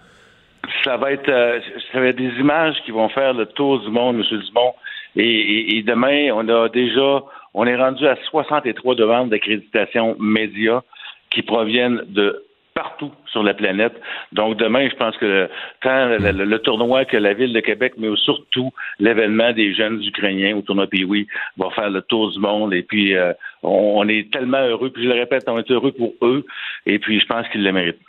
Ça 0.83 0.97
va 0.97 1.11
être, 1.11 1.29
euh, 1.29 1.59
ça 1.91 1.99
va 1.99 2.07
être 2.07 2.17
des 2.17 2.39
images 2.39 2.75
qui 2.85 2.91
vont 2.91 3.09
faire 3.09 3.33
le 3.33 3.45
tour 3.45 3.79
du 3.81 3.89
monde, 3.89 4.17
M. 4.17 4.39
Dumont. 4.47 4.73
Et, 5.15 5.83
demain, 5.85 6.31
on 6.33 6.47
a 6.49 6.69
déjà, 6.69 7.23
on 7.53 7.65
est 7.65 7.75
rendu 7.75 8.07
à 8.07 8.17
63 8.29 8.95
demandes 8.95 9.29
d'accréditation 9.29 10.15
médias 10.19 10.81
qui 11.29 11.41
proviennent 11.41 12.01
de 12.07 12.43
partout 12.73 13.11
sur 13.31 13.43
la 13.43 13.53
planète. 13.53 13.93
Donc 14.31 14.57
demain, 14.57 14.89
je 14.89 14.95
pense 14.95 15.15
que 15.17 15.47
quand 15.83 16.17
le, 16.19 16.57
tournoi 16.57 17.05
que 17.05 17.17
la 17.17 17.33
ville 17.33 17.53
de 17.53 17.59
Québec, 17.59 17.93
mais 17.97 18.07
surtout 18.15 18.71
l'événement 18.99 19.51
des 19.51 19.75
jeunes 19.75 20.03
Ukrainiens 20.03 20.57
au 20.57 20.61
tournoi 20.61 20.87
Pioui 20.87 21.27
va 21.57 21.69
faire 21.71 21.91
le 21.91 22.01
tour 22.01 22.31
du 22.31 22.39
monde. 22.39 22.73
Et 22.73 22.81
puis 22.81 23.15
euh, 23.15 23.33
on, 23.63 24.07
est 24.07 24.31
tellement 24.31 24.61
heureux. 24.61 24.89
Puis 24.91 25.03
je 25.03 25.09
le 25.09 25.15
répète, 25.15 25.43
on 25.47 25.57
est 25.57 25.71
heureux 25.71 25.91
pour 25.91 26.13
eux. 26.21 26.45
Et 26.85 26.99
puis 26.99 27.19
je 27.19 27.25
pense 27.25 27.47
qu'ils 27.49 27.63
le 27.63 27.71
méritent. 27.71 28.01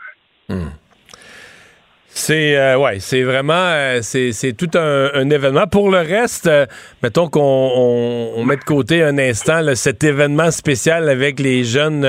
Hmm. 0.49 0.69
C'est 2.17 2.57
euh, 2.57 2.79
ouais, 2.79 2.99
c'est 3.01 3.25
vraiment 3.25 3.53
euh, 3.55 3.99
c'est, 4.03 4.53
tout 4.57 4.71
un, 4.79 5.29
événement. 5.31 5.67
Pour 5.67 5.91
le 5.91 5.99
reste, 5.99 6.47
euh, 6.47 6.65
mettons 7.03 7.29
qu'on 7.29 8.31
on, 8.37 8.45
met 8.45 8.57
de 8.57 8.63
côté 8.63 9.03
un 9.03 9.19
instant 9.19 9.63
cet 9.75 10.05
événement 10.05 10.53
spécial 10.53 11.09
avec 11.09 11.41
les 11.41 11.65
jeunes 11.65 12.09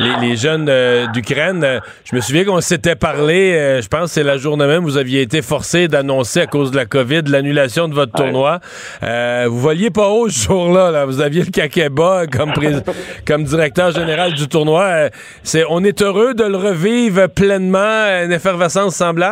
les, 0.00 0.36
jeunes 0.36 0.68
d'Ukraine. 1.12 1.80
je 2.04 2.16
me 2.16 2.20
souviens 2.20 2.44
qu'on 2.44 2.60
s'était 2.60 2.96
parlé. 2.96 3.78
je 3.80 3.86
pense 3.86 4.06
que 4.06 4.14
c'est 4.14 4.24
la 4.24 4.38
journée 4.38 4.66
même 4.66 4.82
où 4.82 4.88
vous 4.88 4.96
aviez 4.96 5.22
été 5.22 5.40
forcé 5.40 5.86
d'annoncer 5.86 6.40
à 6.40 6.46
cause 6.46 6.72
de 6.72 6.76
la 6.76 6.86
COVID 6.86 7.22
l'annulation 7.28 7.86
de 7.86 7.94
votre 7.94 8.12
tournoi. 8.12 8.58
vous 9.02 9.60
voliez 9.60 9.90
pas 9.90 10.08
haut 10.08 10.28
ce 10.28 10.46
jour-là. 10.46 10.90
Là. 10.90 11.04
Vous 11.04 11.20
aviez 11.20 11.44
le 11.44 12.26
comme 12.26 12.52
comme 13.26 13.44
directeur 13.44 13.92
général 13.92 14.32
du 14.32 14.48
tournoi. 14.48 15.10
c'est 15.44 15.64
on 15.68 15.84
est 15.84 16.02
heureux 16.02 16.34
de 16.34 16.44
le 16.44 16.56
revivre 16.56 17.28
pleinement, 17.28 17.78
une 18.24 18.32
effervescence 18.32 18.96
semblable. 18.96 19.27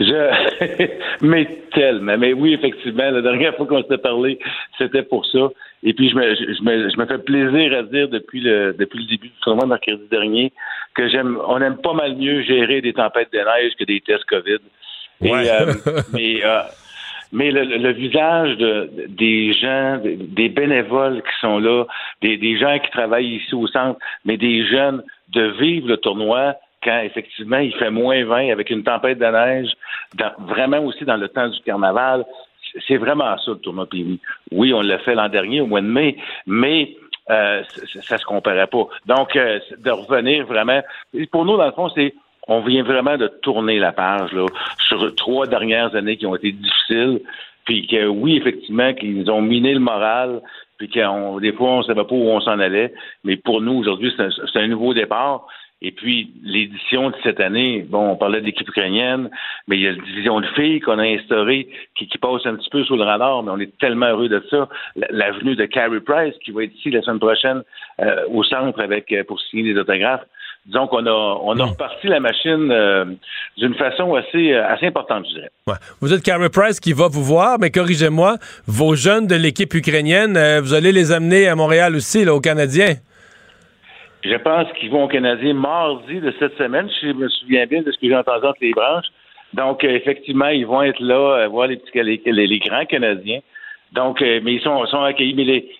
Je, 0.00 0.88
mais 1.20 1.46
tellement. 1.72 2.16
Mais 2.16 2.32
oui, 2.32 2.54
effectivement, 2.54 3.10
la 3.10 3.20
dernière 3.20 3.54
fois 3.56 3.66
qu'on 3.66 3.82
s'était 3.82 3.98
parlé, 3.98 4.38
c'était 4.78 5.02
pour 5.02 5.26
ça. 5.26 5.50
Et 5.82 5.92
puis, 5.92 6.08
je 6.10 6.16
me, 6.16 6.34
je, 6.34 6.62
me, 6.62 6.90
je 6.90 6.96
me 6.96 7.06
fais 7.06 7.18
plaisir 7.18 7.78
à 7.78 7.82
dire 7.82 8.08
depuis 8.08 8.40
le, 8.40 8.74
depuis 8.78 9.00
le 9.00 9.04
début 9.04 9.28
du 9.28 9.40
tournoi 9.42 9.66
mercredi 9.66 10.06
dernier 10.10 10.52
que 10.94 11.08
j'aime, 11.08 11.38
on 11.46 11.60
aime 11.60 11.76
pas 11.76 11.92
mal 11.92 12.16
mieux 12.16 12.42
gérer 12.42 12.80
des 12.80 12.94
tempêtes 12.94 13.32
de 13.32 13.38
neige 13.38 13.72
que 13.78 13.84
des 13.84 14.00
tests 14.00 14.24
COVID. 14.24 14.58
Euh, 15.22 15.74
mais, 16.12 16.44
euh, 16.44 16.62
mais 17.32 17.50
le, 17.50 17.64
le, 17.64 17.92
visage 17.92 18.56
de, 18.56 18.90
des 19.08 19.52
gens, 19.52 20.00
des 20.02 20.48
bénévoles 20.48 21.22
qui 21.22 21.40
sont 21.40 21.58
là, 21.58 21.84
des, 22.22 22.38
des 22.38 22.58
gens 22.58 22.78
qui 22.78 22.90
travaillent 22.90 23.36
ici 23.36 23.54
au 23.54 23.66
centre, 23.66 23.98
mais 24.24 24.36
des 24.36 24.66
jeunes, 24.66 25.02
de 25.28 25.42
vivre 25.60 25.88
le 25.88 25.96
tournoi 25.98 26.56
quand 26.82 27.00
effectivement 27.00 27.58
il 27.58 27.74
fait 27.74 27.90
moins 27.90 28.24
20 28.24 28.50
avec 28.50 28.70
une 28.70 28.82
tempête 28.82 29.18
de 29.18 29.26
neige, 29.26 29.70
vraiment 30.38 30.78
aussi 30.80 31.04
dans 31.04 31.16
le 31.16 31.28
temps 31.28 31.48
du 31.48 31.60
carnaval. 31.60 32.24
C'est 32.86 32.96
vraiment 32.96 33.36
ça 33.38 33.50
le 33.50 33.58
tournoi 33.58 33.86
Puis 33.86 34.20
Oui, 34.52 34.72
on 34.72 34.80
l'a 34.80 34.98
fait 34.98 35.14
l'an 35.14 35.28
dernier 35.28 35.60
au 35.60 35.66
mois 35.66 35.80
de 35.80 35.86
mai, 35.86 36.16
mais 36.46 36.96
euh, 37.30 37.62
ça 38.02 38.18
se 38.18 38.24
comparait 38.24 38.66
pas. 38.66 38.86
Donc, 39.06 39.36
euh, 39.36 39.58
de 39.78 39.90
revenir 39.90 40.46
vraiment. 40.46 40.80
Pour 41.30 41.44
nous, 41.44 41.56
dans 41.56 41.66
le 41.66 41.72
fond, 41.72 41.88
c'est 41.90 42.14
on 42.48 42.60
vient 42.60 42.82
vraiment 42.82 43.16
de 43.16 43.28
tourner 43.42 43.78
la 43.78 43.92
page 43.92 44.32
là, 44.32 44.46
sur 44.88 45.14
trois 45.14 45.46
dernières 45.46 45.94
années 45.94 46.16
qui 46.16 46.26
ont 46.26 46.34
été 46.34 46.52
difficiles, 46.52 47.20
puis 47.64 47.86
que 47.86 48.06
oui, 48.06 48.36
effectivement, 48.36 48.92
qu'ils 48.94 49.30
ont 49.30 49.42
miné 49.42 49.72
le 49.72 49.80
moral, 49.80 50.40
puis 50.76 50.88
qu'on 50.88 51.38
des 51.38 51.52
fois 51.52 51.68
on 51.68 51.78
ne 51.78 51.82
savait 51.84 52.04
pas 52.04 52.14
où 52.14 52.28
on 52.28 52.40
s'en 52.40 52.58
allait, 52.58 52.92
mais 53.22 53.36
pour 53.36 53.60
nous 53.60 53.74
aujourd'hui 53.74 54.12
c'est 54.16 54.58
un, 54.58 54.66
nouveau 54.66 54.94
départ. 54.94 55.46
Et 55.82 55.92
puis, 55.92 56.30
l'édition 56.42 57.08
de 57.08 57.16
cette 57.22 57.40
année, 57.40 57.86
bon, 57.88 58.10
on 58.10 58.16
parlait 58.16 58.42
de 58.42 58.46
l'équipe 58.46 58.68
ukrainienne, 58.68 59.30
mais 59.66 59.76
il 59.78 59.82
y 59.82 59.88
a 59.88 59.92
la 59.92 60.02
division 60.02 60.38
de 60.40 60.46
filles 60.48 60.80
qu'on 60.80 60.98
a 60.98 61.04
instaurée 61.04 61.68
qui, 61.96 62.06
passe 62.20 62.44
un 62.44 62.56
petit 62.56 62.68
peu 62.68 62.84
sous 62.84 62.96
le 62.96 63.02
radar, 63.02 63.42
mais 63.42 63.50
on 63.50 63.58
est 63.58 63.78
tellement 63.78 64.06
heureux 64.06 64.28
de 64.28 64.44
ça. 64.50 64.68
L'avenue 65.08 65.56
de 65.56 65.64
Carrie 65.64 66.00
Price, 66.00 66.34
qui 66.44 66.50
va 66.50 66.64
être 66.64 66.74
ici 66.76 66.90
la 66.90 67.00
semaine 67.00 67.18
prochaine 67.18 67.62
euh, 68.00 68.26
au 68.28 68.44
centre 68.44 68.78
avec 68.78 69.10
euh, 69.12 69.24
pour 69.24 69.40
signer 69.40 69.72
des 69.72 69.80
autographes. 69.80 70.24
Disons 70.66 70.86
qu'on 70.86 71.06
a, 71.06 71.10
on 71.10 71.58
a 71.58 71.64
reparti 71.64 72.08
la 72.08 72.20
machine 72.20 72.70
euh, 72.70 73.06
d'une 73.56 73.74
façon 73.74 74.14
assez, 74.14 74.52
assez 74.52 74.86
importante, 74.86 75.24
je 75.30 75.36
dirais. 75.36 75.50
Vous 76.02 76.12
êtes 76.12 76.22
Carrie 76.22 76.50
Price 76.50 76.78
qui 76.78 76.92
va 76.92 77.08
vous 77.08 77.24
voir, 77.24 77.58
mais 77.58 77.70
corrigez-moi, 77.70 78.36
vos 78.66 78.94
jeunes 78.94 79.26
de 79.26 79.36
l'équipe 79.36 79.72
ukrainienne, 79.72 80.38
vous 80.60 80.74
allez 80.74 80.92
les 80.92 81.12
amener 81.12 81.48
à 81.48 81.56
Montréal 81.56 81.96
aussi, 81.96 82.26
là, 82.26 82.34
aux 82.34 82.40
Canadiens? 82.42 82.96
Je 84.22 84.36
pense 84.36 84.70
qu'ils 84.74 84.90
vont 84.90 85.04
au 85.04 85.08
Canadien 85.08 85.54
mardi 85.54 86.20
de 86.20 86.32
cette 86.38 86.56
semaine, 86.58 86.88
si 86.90 87.08
je 87.08 87.12
me 87.12 87.28
souviens 87.28 87.66
bien 87.66 87.82
de 87.82 87.90
ce 87.90 87.98
que 87.98 88.08
j'ai 88.08 88.16
entendu 88.16 88.46
entre 88.46 88.58
les 88.60 88.72
branches. 88.72 89.06
Donc, 89.54 89.82
euh, 89.82 89.88
effectivement, 89.88 90.48
ils 90.48 90.66
vont 90.66 90.82
être 90.82 91.00
là, 91.00 91.38
euh, 91.38 91.48
voir 91.48 91.66
les, 91.66 91.76
petits, 91.76 92.02
les, 92.02 92.58
grands 92.58 92.84
Canadiens. 92.84 93.40
Donc, 93.92 94.22
euh, 94.22 94.40
mais 94.42 94.54
ils 94.54 94.60
sont, 94.60 94.84
sont 94.86 95.02
accueillis. 95.02 95.34
Mais 95.34 95.44
les, 95.44 95.70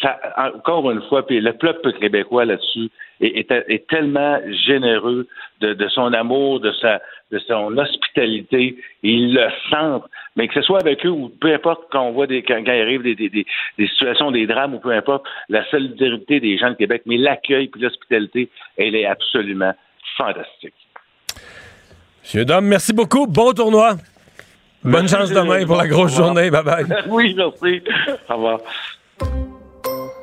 ça, 0.00 0.18
encore 0.36 0.90
une 0.90 1.02
fois, 1.02 1.26
puis 1.26 1.40
le 1.40 1.52
peuple 1.54 1.92
québécois 1.94 2.44
là-dessus 2.44 2.90
est, 3.20 3.50
est, 3.50 3.88
tellement 3.88 4.38
généreux 4.66 5.26
de, 5.60 5.74
de, 5.74 5.88
son 5.88 6.12
amour, 6.12 6.60
de 6.60 6.72
sa, 6.72 7.00
de 7.32 7.38
son 7.40 7.76
hospitalité. 7.76 8.76
Ils 9.02 9.34
le 9.34 9.48
sentent. 9.70 10.04
Mais 10.36 10.48
que 10.48 10.54
ce 10.54 10.62
soit 10.62 10.80
avec 10.80 11.04
eux 11.04 11.10
ou 11.10 11.30
peu 11.40 11.52
importe 11.52 11.82
quand 11.90 12.02
on 12.02 12.12
voit 12.12 12.26
des, 12.26 12.42
quand, 12.42 12.62
il 12.64 12.70
arrive 12.70 13.02
des, 13.02 13.14
des, 13.14 13.28
des, 13.28 13.88
situations, 13.88 14.30
des 14.30 14.46
drames 14.46 14.74
ou 14.74 14.78
peu 14.78 14.92
importe, 14.92 15.24
la 15.48 15.68
solidarité 15.70 16.40
des 16.40 16.56
gens 16.58 16.70
de 16.70 16.74
Québec, 16.74 17.02
mais 17.06 17.16
l'accueil 17.16 17.64
et 17.64 17.78
l'hospitalité, 17.78 18.48
elle 18.76 18.94
est 18.94 19.06
absolument 19.06 19.74
fantastique. 20.16 20.74
Monsieur 22.22 22.44
Dom, 22.44 22.64
merci 22.64 22.92
beaucoup. 22.92 23.26
Bon 23.26 23.52
tournoi. 23.52 23.96
Bonne 24.84 25.08
chance 25.08 25.30
demain 25.30 25.64
pour 25.64 25.76
la 25.76 25.86
grosse 25.86 26.16
journée. 26.16 26.50
Bye 26.50 26.64
bye. 26.64 26.86
oui, 27.08 27.34
merci. 27.36 27.82
Au 28.28 28.34
revoir. 28.34 28.60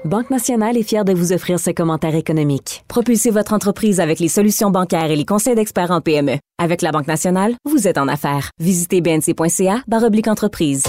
Banque 0.05 0.29
Nationale 0.29 0.77
est 0.77 0.83
fière 0.83 1.03
de 1.03 1.13
vous 1.13 1.33
offrir 1.33 1.59
ce 1.59 1.71
commentaire 1.71 2.15
économique. 2.15 2.85
Propulsez 2.88 3.31
votre 3.31 3.53
entreprise 3.53 3.99
avec 3.99 4.21
les 4.21 4.29
solutions 4.29 4.71
bancaires 4.71 5.12
et 5.12 5.15
les 5.17 5.25
conseils 5.25 5.55
d'experts 5.55 5.91
en 5.91 5.99
PME. 5.99 6.38
Avec 6.57 6.81
la 6.81 6.91
Banque 6.91 7.07
Nationale, 7.07 7.55
vous 7.69 7.85
êtes 7.85 7.97
en 7.97 8.07
affaires. 8.07 8.51
Visitez 8.59 9.01
bnc.ca 9.01 9.83
oblique 9.91 10.29
entreprise. 10.29 10.83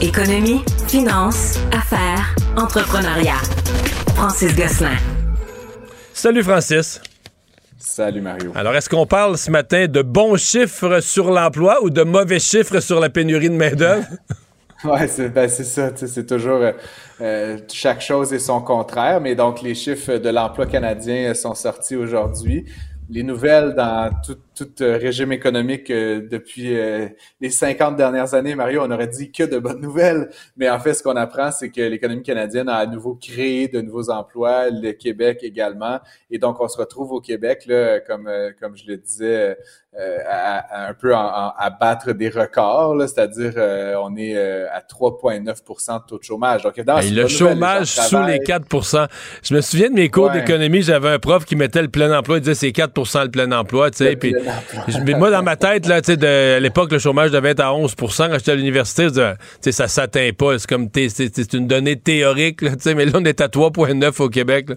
Économie, 0.00 0.62
finance, 0.88 1.58
affaires, 1.70 2.34
entrepreneuriat. 2.56 3.42
Francis 4.14 4.56
Gosselin. 4.56 4.96
Salut 6.14 6.42
Francis. 6.42 7.00
Salut 7.84 8.20
Mario. 8.20 8.52
Alors, 8.54 8.76
est-ce 8.76 8.88
qu'on 8.88 9.06
parle 9.06 9.36
ce 9.36 9.50
matin 9.50 9.86
de 9.88 10.02
bons 10.02 10.36
chiffres 10.36 11.00
sur 11.00 11.32
l'emploi 11.32 11.82
ou 11.82 11.90
de 11.90 12.04
mauvais 12.04 12.38
chiffres 12.38 12.78
sur 12.78 13.00
la 13.00 13.10
pénurie 13.10 13.50
de 13.50 13.56
main-d'œuvre? 13.56 14.06
oui, 14.84 15.00
c'est 15.08 15.28
ben, 15.28 15.48
ça. 15.48 15.90
C'est 15.94 16.26
toujours 16.26 16.60
euh, 16.60 16.72
euh, 17.20 17.58
chaque 17.72 18.00
chose 18.00 18.32
et 18.32 18.38
son 18.38 18.60
contraire. 18.60 19.20
Mais 19.20 19.34
donc, 19.34 19.62
les 19.62 19.74
chiffres 19.74 20.16
de 20.18 20.28
l'emploi 20.28 20.66
canadien 20.66 21.34
sont 21.34 21.54
sortis 21.54 21.96
aujourd'hui. 21.96 22.66
Les 23.10 23.24
nouvelles 23.24 23.74
dans 23.74 24.10
tout, 24.24 24.38
tout 24.64 24.82
euh, 24.82 24.96
régime 24.98 25.32
économique 25.32 25.90
euh, 25.90 26.26
depuis 26.28 26.76
euh, 26.76 27.08
les 27.40 27.50
50 27.50 27.96
dernières 27.96 28.34
années, 28.34 28.54
Mario, 28.54 28.82
on 28.84 28.90
aurait 28.90 29.08
dit 29.08 29.32
que 29.32 29.42
de 29.42 29.58
bonnes 29.58 29.80
nouvelles. 29.80 30.30
Mais 30.56 30.68
en 30.70 30.78
fait, 30.78 30.94
ce 30.94 31.02
qu'on 31.02 31.16
apprend, 31.16 31.50
c'est 31.50 31.70
que 31.70 31.80
l'économie 31.80 32.22
canadienne 32.22 32.68
a 32.68 32.76
à 32.76 32.86
nouveau 32.86 33.14
créé 33.14 33.68
de 33.68 33.80
nouveaux 33.80 34.10
emplois, 34.10 34.70
le 34.70 34.92
Québec 34.92 35.40
également. 35.42 36.00
Et 36.30 36.38
donc, 36.38 36.60
on 36.60 36.68
se 36.68 36.78
retrouve 36.78 37.12
au 37.12 37.20
Québec, 37.20 37.64
là, 37.66 38.00
comme, 38.00 38.30
comme 38.60 38.76
je 38.76 38.86
le 38.86 38.96
disais, 38.96 39.56
à, 40.26 40.88
un 40.88 40.94
peu 40.94 41.12
à 41.14 41.76
battre 41.78 42.12
des 42.12 42.30
records, 42.30 42.96
c'est-à-dire 43.02 43.54
on 44.02 44.16
est 44.16 44.36
à 44.38 44.80
3,9 44.80 45.44
de 45.44 46.08
taux 46.08 46.18
de 46.18 46.22
chômage. 46.22 46.62
Donc, 46.62 46.74
le 46.76 47.28
chômage 47.28 47.88
sous 47.88 48.22
les 48.22 48.38
4% 48.38 49.06
Je 49.42 49.54
me 49.54 49.60
souviens 49.60 49.90
de 49.90 49.94
mes 49.94 50.08
cours 50.08 50.30
d'économie, 50.30 50.82
j'avais 50.82 51.10
un 51.10 51.18
prof 51.18 51.44
qui 51.44 51.56
mettait 51.56 51.82
le 51.82 51.88
plein 51.88 52.16
emploi, 52.16 52.38
il 52.38 52.40
disait 52.40 52.54
c'est 52.54 52.72
4 52.72 53.24
le 53.24 53.30
plein 53.30 53.52
emploi, 53.52 53.90
tu 53.90 53.98
sais, 53.98 54.16
puis 54.16 54.34
moi, 55.18 55.30
dans 55.30 55.42
ma 55.42 55.56
tête, 55.56 55.86
là, 55.86 55.96
à 55.96 56.60
l'époque, 56.60 56.92
le 56.92 56.98
chômage 56.98 57.30
devait 57.30 57.50
être 57.50 57.60
à 57.60 57.70
11% 57.70 58.28
Quand 58.28 58.38
j'étais 58.38 58.52
à 58.52 58.54
l'université, 58.54 59.08
ça 59.70 59.88
s'atteint 59.88 60.30
pas. 60.36 60.58
C'est 60.58 60.68
comme 60.68 60.88
c'est 60.94 61.52
une 61.52 61.66
donnée 61.66 61.96
théorique, 61.96 62.62
là, 62.62 62.70
mais 62.94 63.06
là, 63.06 63.12
on 63.14 63.24
est 63.24 63.40
à 63.40 63.48
3,9 63.48 64.22
au 64.22 64.28
Québec. 64.28 64.70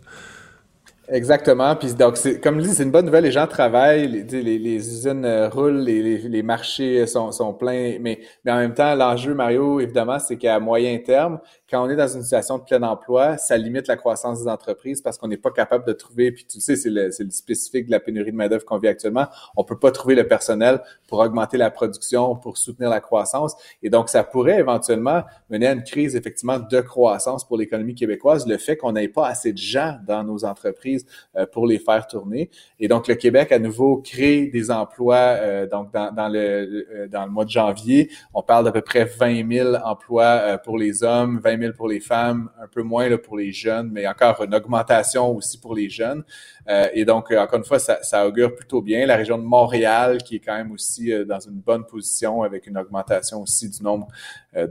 Exactement. 1.08 1.76
Puis 1.76 1.94
donc, 1.94 2.18
c'est, 2.18 2.40
comme 2.40 2.60
je 2.60 2.68
dis, 2.68 2.74
c'est 2.74 2.84
une 2.84 2.92
bonne 2.92 3.06
nouvelle. 3.06 3.24
Les 3.24 3.32
gens 3.32 3.46
travaillent, 3.46 4.08
les, 4.08 4.42
les, 4.42 4.76
usines 4.76 5.24
euh, 5.24 5.50
roulent, 5.50 5.82
les, 5.82 6.18
les, 6.18 6.44
marchés 6.44 7.06
sont, 7.06 7.32
sont 7.32 7.54
pleins. 7.54 7.98
Mais, 8.02 8.20
mais 8.44 8.52
en 8.52 8.58
même 8.58 8.74
temps, 8.74 8.96
l'enjeu, 8.96 9.34
Mario, 9.36 9.80
évidemment, 9.80 10.18
c'est 10.20 10.38
qu'à 10.38 10.60
moyen 10.60 10.98
terme, 10.98 11.40
quand 11.70 11.84
on 11.84 11.90
est 11.90 11.96
dans 11.96 12.08
une 12.08 12.22
situation 12.22 12.60
de 12.60 12.64
plein 12.64 12.84
emploi, 12.84 13.38
ça 13.38 13.58
limite 13.58 13.88
la 13.88 13.98
croissance 13.98 14.44
des 14.44 14.48
entreprises 14.48 15.02
parce 15.02 15.18
qu'on 15.18 15.28
n'est 15.28 15.38
pas 15.38 15.50
capable 15.50 15.86
de 15.88 15.94
trouver, 15.94 16.32
puis 16.32 16.46
tu 16.46 16.62
sais, 16.62 16.76
c'est 16.76 16.92
le, 16.92 17.10
le, 17.18 17.30
spécifique 17.32 17.88
de 17.88 17.92
la 17.92 18.00
pénurie 18.00 18.32
de 18.32 18.38
main-d'œuvre 18.38 18.66
qu'on 18.66 18.78
vit 18.78 18.88
actuellement. 18.88 19.26
On 19.58 19.64
peut 19.64 19.80
pas 19.80 19.92
trouver 19.92 20.14
le 20.14 20.28
personnel 20.28 20.82
pour 21.08 21.20
augmenter 21.20 21.58
la 21.58 21.72
production, 21.72 22.36
pour 22.36 22.58
soutenir 22.58 22.90
la 22.92 23.02
croissance. 23.02 23.56
Et 23.82 23.90
donc, 23.90 24.10
ça 24.10 24.24
pourrait 24.24 24.60
éventuellement 24.60 25.24
mener 25.50 25.68
à 25.68 25.72
une 25.72 25.84
crise, 25.84 26.16
effectivement, 26.16 26.60
de 26.60 26.82
croissance 26.82 27.48
pour 27.48 27.58
l'économie 27.58 27.96
québécoise, 27.96 28.46
le 28.48 28.58
fait 28.58 28.78
qu'on 28.78 28.92
n'ait 28.92 29.08
pas 29.08 29.28
assez 29.28 29.52
de 29.52 29.58
gens 29.58 29.98
dans 30.06 30.24
nos 30.24 30.46
entreprises 30.46 31.06
euh, 31.36 31.48
pour 31.52 31.66
les 31.66 31.80
faire 31.80 32.06
tourner. 32.06 32.52
Et 32.80 32.88
donc, 32.88 33.08
le 33.08 33.16
Québec, 33.16 33.52
à 33.52 33.58
nouveau, 33.58 33.98
crée 33.98 34.48
des 34.48 34.70
emplois. 34.70 35.16
Euh, 35.16 35.68
donc, 35.68 35.92
dans, 35.92 36.12
dans, 36.12 36.28
le, 36.28 36.86
euh, 36.94 37.08
dans 37.08 37.26
le 37.26 37.32
mois 37.32 37.46
de 37.46 37.50
janvier, 37.50 38.12
on 38.36 38.44
parle 38.44 38.66
d'à 38.66 38.72
peu 38.72 38.82
près 38.82 39.06
20 39.06 39.52
000 39.52 39.76
emplois 39.84 40.60
pour 40.64 40.78
les 40.78 41.04
hommes, 41.04 41.40
20 41.44 41.55
000 41.58 41.74
pour 41.74 41.88
les 41.88 42.00
femmes, 42.00 42.50
un 42.62 42.68
peu 42.68 42.84
moins 42.84 43.10
là, 43.10 43.18
pour 43.18 43.38
les 43.38 43.52
jeunes, 43.52 43.90
mais 43.92 44.08
encore 44.08 44.44
une 44.44 44.54
augmentation 44.56 45.36
aussi 45.36 45.60
pour 45.60 45.76
les 45.76 45.90
jeunes. 45.90 46.24
Euh, 46.68 46.88
et 46.94 47.06
donc, 47.06 47.32
euh, 47.32 47.40
encore 47.40 47.60
une 47.60 47.66
fois, 47.66 47.80
ça, 47.80 48.02
ça, 48.02 48.28
augure 48.28 48.56
plutôt 48.56 48.82
bien. 48.82 49.06
La 49.06 49.16
région 49.16 49.38
de 49.38 49.44
Montréal, 49.44 50.20
qui 50.24 50.38
est 50.38 50.40
quand 50.40 50.56
même 50.56 50.72
aussi 50.72 51.12
euh, 51.12 51.26
dans 51.26 51.40
une 51.40 51.60
bonne 51.60 51.86
position 51.86 52.44
avec 52.44 52.68
une 52.68 52.78
augmentation 52.78 53.42
aussi 53.42 53.70
du 53.70 53.84
nombre 53.84 54.08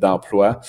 d'emplois. 0.00 0.62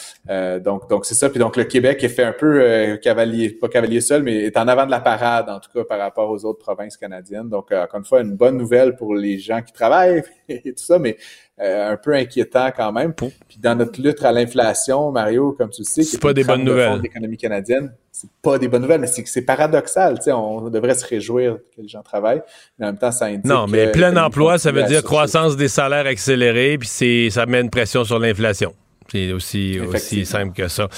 donc, 0.60 0.90
donc 0.90 1.06
c'est 1.06 1.16
ça. 1.16 1.30
Puis 1.30 1.40
donc, 1.40 1.56
le 1.56 1.64
Québec 1.64 2.04
est 2.04 2.10
fait 2.10 2.26
un 2.26 2.34
peu 2.34 2.98
cavalier, 3.02 3.50
pas 3.50 3.70
cavalier 3.70 4.02
seul, 4.02 4.24
mais 4.24 4.44
est 4.44 4.58
en 4.58 4.68
avant 4.68 4.86
de 4.86 4.92
la 4.92 5.00
parade, 5.00 5.50
en 5.50 5.62
tout 5.62 5.70
cas, 5.74 5.86
par 5.86 6.00
rapport 6.00 6.30
aux 6.30 6.44
autres 6.44 6.60
provinces 6.60 6.98
canadiennes. 6.98 7.48
Donc, 7.48 7.72
encore 7.72 8.00
une 8.00 8.06
fois, 8.06 8.20
une 8.20 8.36
bonne 8.36 8.58
nouvelle 8.58 8.98
pour 8.98 9.16
les 9.16 9.40
gens 9.40 9.62
qui 9.62 9.72
travaillent 9.72 10.22
et 10.50 10.74
tout 10.74 10.84
ça, 10.84 11.00
mais 11.00 11.16
un 11.58 11.98
peu 11.98 12.14
inquiétant 12.14 12.70
quand 12.76 12.92
même. 12.92 13.14
Puis 13.14 13.32
dans 13.60 13.76
notre 13.76 14.02
lutte 14.02 14.24
à 14.24 14.32
l'inflation, 14.32 15.12
Mario, 15.12 15.54
comme 15.58 15.70
tu 15.70 15.84
sais, 15.84 16.04
c'est 16.04 16.22
pas 16.22 16.34
des 16.34 16.44
bonnes 16.44 16.64
nouvelles. 16.64 17.00
L'économie 17.02 17.38
canadienne, 17.38 17.94
c'est 18.12 18.30
pas 18.42 18.58
des 18.58 18.68
bonnes 18.68 18.82
nouvelles, 18.82 19.02
mais 19.02 19.08
c'est 19.08 19.42
paradoxal. 19.42 20.18
Tu 20.18 20.26
sais, 20.26 20.32
on 20.32 20.70
devrait 20.70 20.96
se 20.96 21.06
réjouir 21.06 21.58
que 21.76 21.82
les 21.82 21.88
gens 21.88 22.02
travaillent, 22.02 22.42
mais 22.78 22.86
en 22.86 22.90
même 22.90 22.98
temps, 22.98 23.12
ça 23.12 23.26
indique. 23.26 23.46
Non, 23.46 23.68
mais 23.68 23.92
plein 23.92 24.16
emploi, 24.18 24.58
ça 24.58 24.72
veut 24.72 24.84
dire 24.84 25.04
croissance 25.04 25.56
des 25.56 25.68
salaires 25.68 26.08
accélérée, 26.08 26.78
puis 26.78 26.88
c'est 26.88 27.30
ça 27.30 27.46
met 27.46 27.62
une 27.62 27.70
pression 27.70 28.04
sur 28.04 28.20
l'inflation. 28.20 28.74
C'est 29.12 29.32
aussi, 29.32 29.80
aussi 29.80 30.26
simple 30.26 30.54
que 30.54 30.68
ça. 30.68 30.90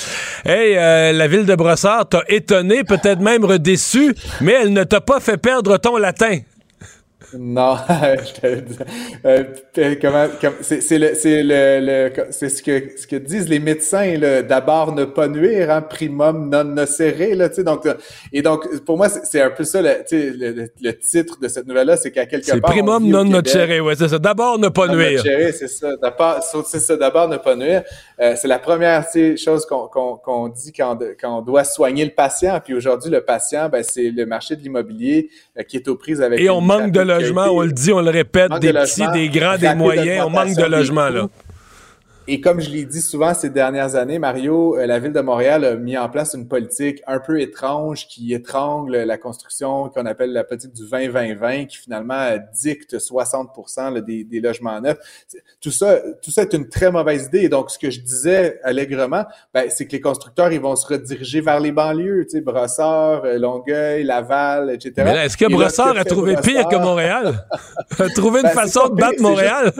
Hey, 0.45 0.77
euh, 0.77 1.11
la 1.11 1.27
ville 1.27 1.45
de 1.45 1.55
Brossard 1.55 2.07
t'a 2.07 2.23
étonné, 2.29 2.83
peut-être 2.83 3.19
même 3.19 3.43
redéçu, 3.43 4.15
mais 4.39 4.53
elle 4.61 4.71
ne 4.71 4.83
t'a 4.85 5.01
pas 5.01 5.19
fait 5.19 5.37
perdre 5.37 5.77
ton 5.77 5.97
latin. 5.97 6.39
Non, 7.33 7.75
je 7.89 8.41
te 8.41 8.47
euh, 9.25 9.95
comment, 10.01 10.27
c'est 10.61 10.97
le 10.97 11.13
c'est 11.13 11.43
le, 11.43 12.09
c'est 12.29 12.47
ce 12.47 12.63
que 12.63 12.97
ce 12.97 13.05
que 13.05 13.17
disent 13.17 13.49
les 13.49 13.59
médecins 13.59 14.17
d'abord 14.47 14.95
ne 14.95 15.03
pas 15.03 15.27
nuire 15.27 15.69
hein, 15.69 15.81
primum 15.81 16.49
non 16.49 16.63
nocere 16.63 17.35
là 17.35 17.49
tu 17.49 17.55
sais 17.55 17.63
donc 17.65 17.85
et 18.31 18.41
donc 18.41 18.81
pour 18.85 18.95
moi 18.95 19.09
c'est 19.09 19.41
un 19.41 19.49
peu 19.49 19.65
ça 19.65 19.81
le, 19.81 20.05
le, 20.11 20.69
le, 20.81 20.97
titre 20.97 21.37
de 21.39 21.49
cette 21.49 21.67
nouvelle 21.67 21.87
là 21.87 21.97
c'est 21.97 22.11
qu'à 22.11 22.25
quelque 22.25 22.47
part 22.47 22.55
c'est 22.55 22.61
primum 22.61 23.05
non 23.05 23.25
nocere 23.25 23.83
ouais 23.83 23.95
c'est 23.95 24.07
ça. 24.07 24.19
D'abord 24.19 24.57
ne 24.57 24.69
pas 24.69 24.87
nuire. 24.87 25.21
c'est 25.21 25.67
ça. 25.67 25.95
D'abord 26.01 26.41
c'est 26.65 26.79
ça 26.79 26.95
d'abord 26.95 27.27
ne 27.27 27.37
pas 27.37 27.55
nuire. 27.55 27.83
Euh, 28.21 28.35
c'est 28.37 28.47
la 28.47 28.59
première 28.59 29.05
chose 29.37 29.65
qu'on 29.65 29.87
qu'on 29.87 30.47
dit 30.47 30.71
quand 30.71 30.97
quand 31.19 31.39
on 31.39 31.41
doit 31.41 31.65
soigner 31.65 32.05
le 32.05 32.11
patient. 32.11 32.59
Puis 32.63 32.73
aujourd'hui 32.73 33.11
le 33.11 33.21
patient 33.21 33.69
ben 33.69 33.83
c'est 33.83 34.11
le 34.11 34.25
marché 34.25 34.55
de 34.55 34.61
l'immobilier 34.61 35.29
euh, 35.57 35.63
qui 35.63 35.75
est 35.75 35.87
aux 35.87 35.95
prises 35.95 36.21
avec 36.21 36.39
et 36.39 36.49
on 36.49 36.61
manque 36.61 36.91
de 36.91 37.16
on 37.51 37.61
le 37.61 37.71
dit, 37.71 37.91
on 37.93 38.01
le 38.01 38.09
répète, 38.11 38.51
des 38.59 38.73
petits, 38.73 39.01
des 39.13 39.29
grands, 39.29 39.57
des 39.57 39.73
moyens, 39.75 40.25
on 40.25 40.29
manque 40.29 40.55
de 40.55 40.63
logement, 40.63 41.09
là. 41.09 41.27
Et 42.29 42.41
comme 42.41 42.59
je 42.59 42.69
l'ai 42.69 42.83
dit 42.83 43.01
souvent 43.01 43.33
ces 43.33 43.49
dernières 43.49 43.95
années, 43.95 44.19
Mario, 44.19 44.77
euh, 44.77 44.85
la 44.85 44.99
ville 44.99 45.13
de 45.13 45.21
Montréal 45.21 45.63
a 45.63 45.75
mis 45.75 45.97
en 45.97 46.09
place 46.09 46.33
une 46.33 46.45
politique 46.45 47.01
un 47.07 47.19
peu 47.19 47.39
étrange 47.39 48.05
qui 48.09 48.33
étrangle 48.33 48.97
la 48.97 49.17
construction 49.17 49.87
qu'on 49.87 50.05
appelle 50.05 50.33
la 50.33 50.43
politique 50.43 50.73
du 50.73 50.83
20-20-20, 50.83 51.67
qui 51.67 51.77
finalement 51.77 52.35
dicte 52.53 52.99
60 52.99 53.49
des, 54.05 54.25
des, 54.25 54.41
logements 54.41 54.81
neufs. 54.81 54.97
Tout 55.61 55.71
ça, 55.71 56.01
tout 56.21 56.29
ça 56.31 56.41
est 56.41 56.53
une 56.53 56.67
très 56.67 56.91
mauvaise 56.91 57.27
idée. 57.27 57.43
Et 57.43 57.49
donc, 57.49 57.71
ce 57.71 57.79
que 57.79 57.89
je 57.89 58.01
disais 58.01 58.59
allègrement, 58.61 59.23
ben, 59.53 59.69
c'est 59.69 59.87
que 59.87 59.93
les 59.93 60.01
constructeurs, 60.01 60.51
ils 60.51 60.59
vont 60.59 60.75
se 60.75 60.85
rediriger 60.85 61.39
vers 61.39 61.61
les 61.61 61.71
banlieues, 61.71 62.25
tu 62.25 62.31
sais, 62.31 62.41
Brossard, 62.41 63.23
euh, 63.23 63.37
Longueuil, 63.37 64.03
Laval, 64.03 64.71
etc. 64.71 64.91
Mais 64.97 65.25
est-ce 65.25 65.37
que 65.37 65.49
Brossard 65.49 65.97
a 65.97 66.03
trouvé 66.03 66.35
pire 66.43 66.67
que 66.67 66.75
Montréal? 66.75 67.45
a 67.99 68.09
trouvé 68.09 68.41
une 68.41 68.47
ben, 68.47 68.53
façon 68.53 68.89
de 68.89 68.95
battre 68.95 69.21
Montréal? 69.21 69.71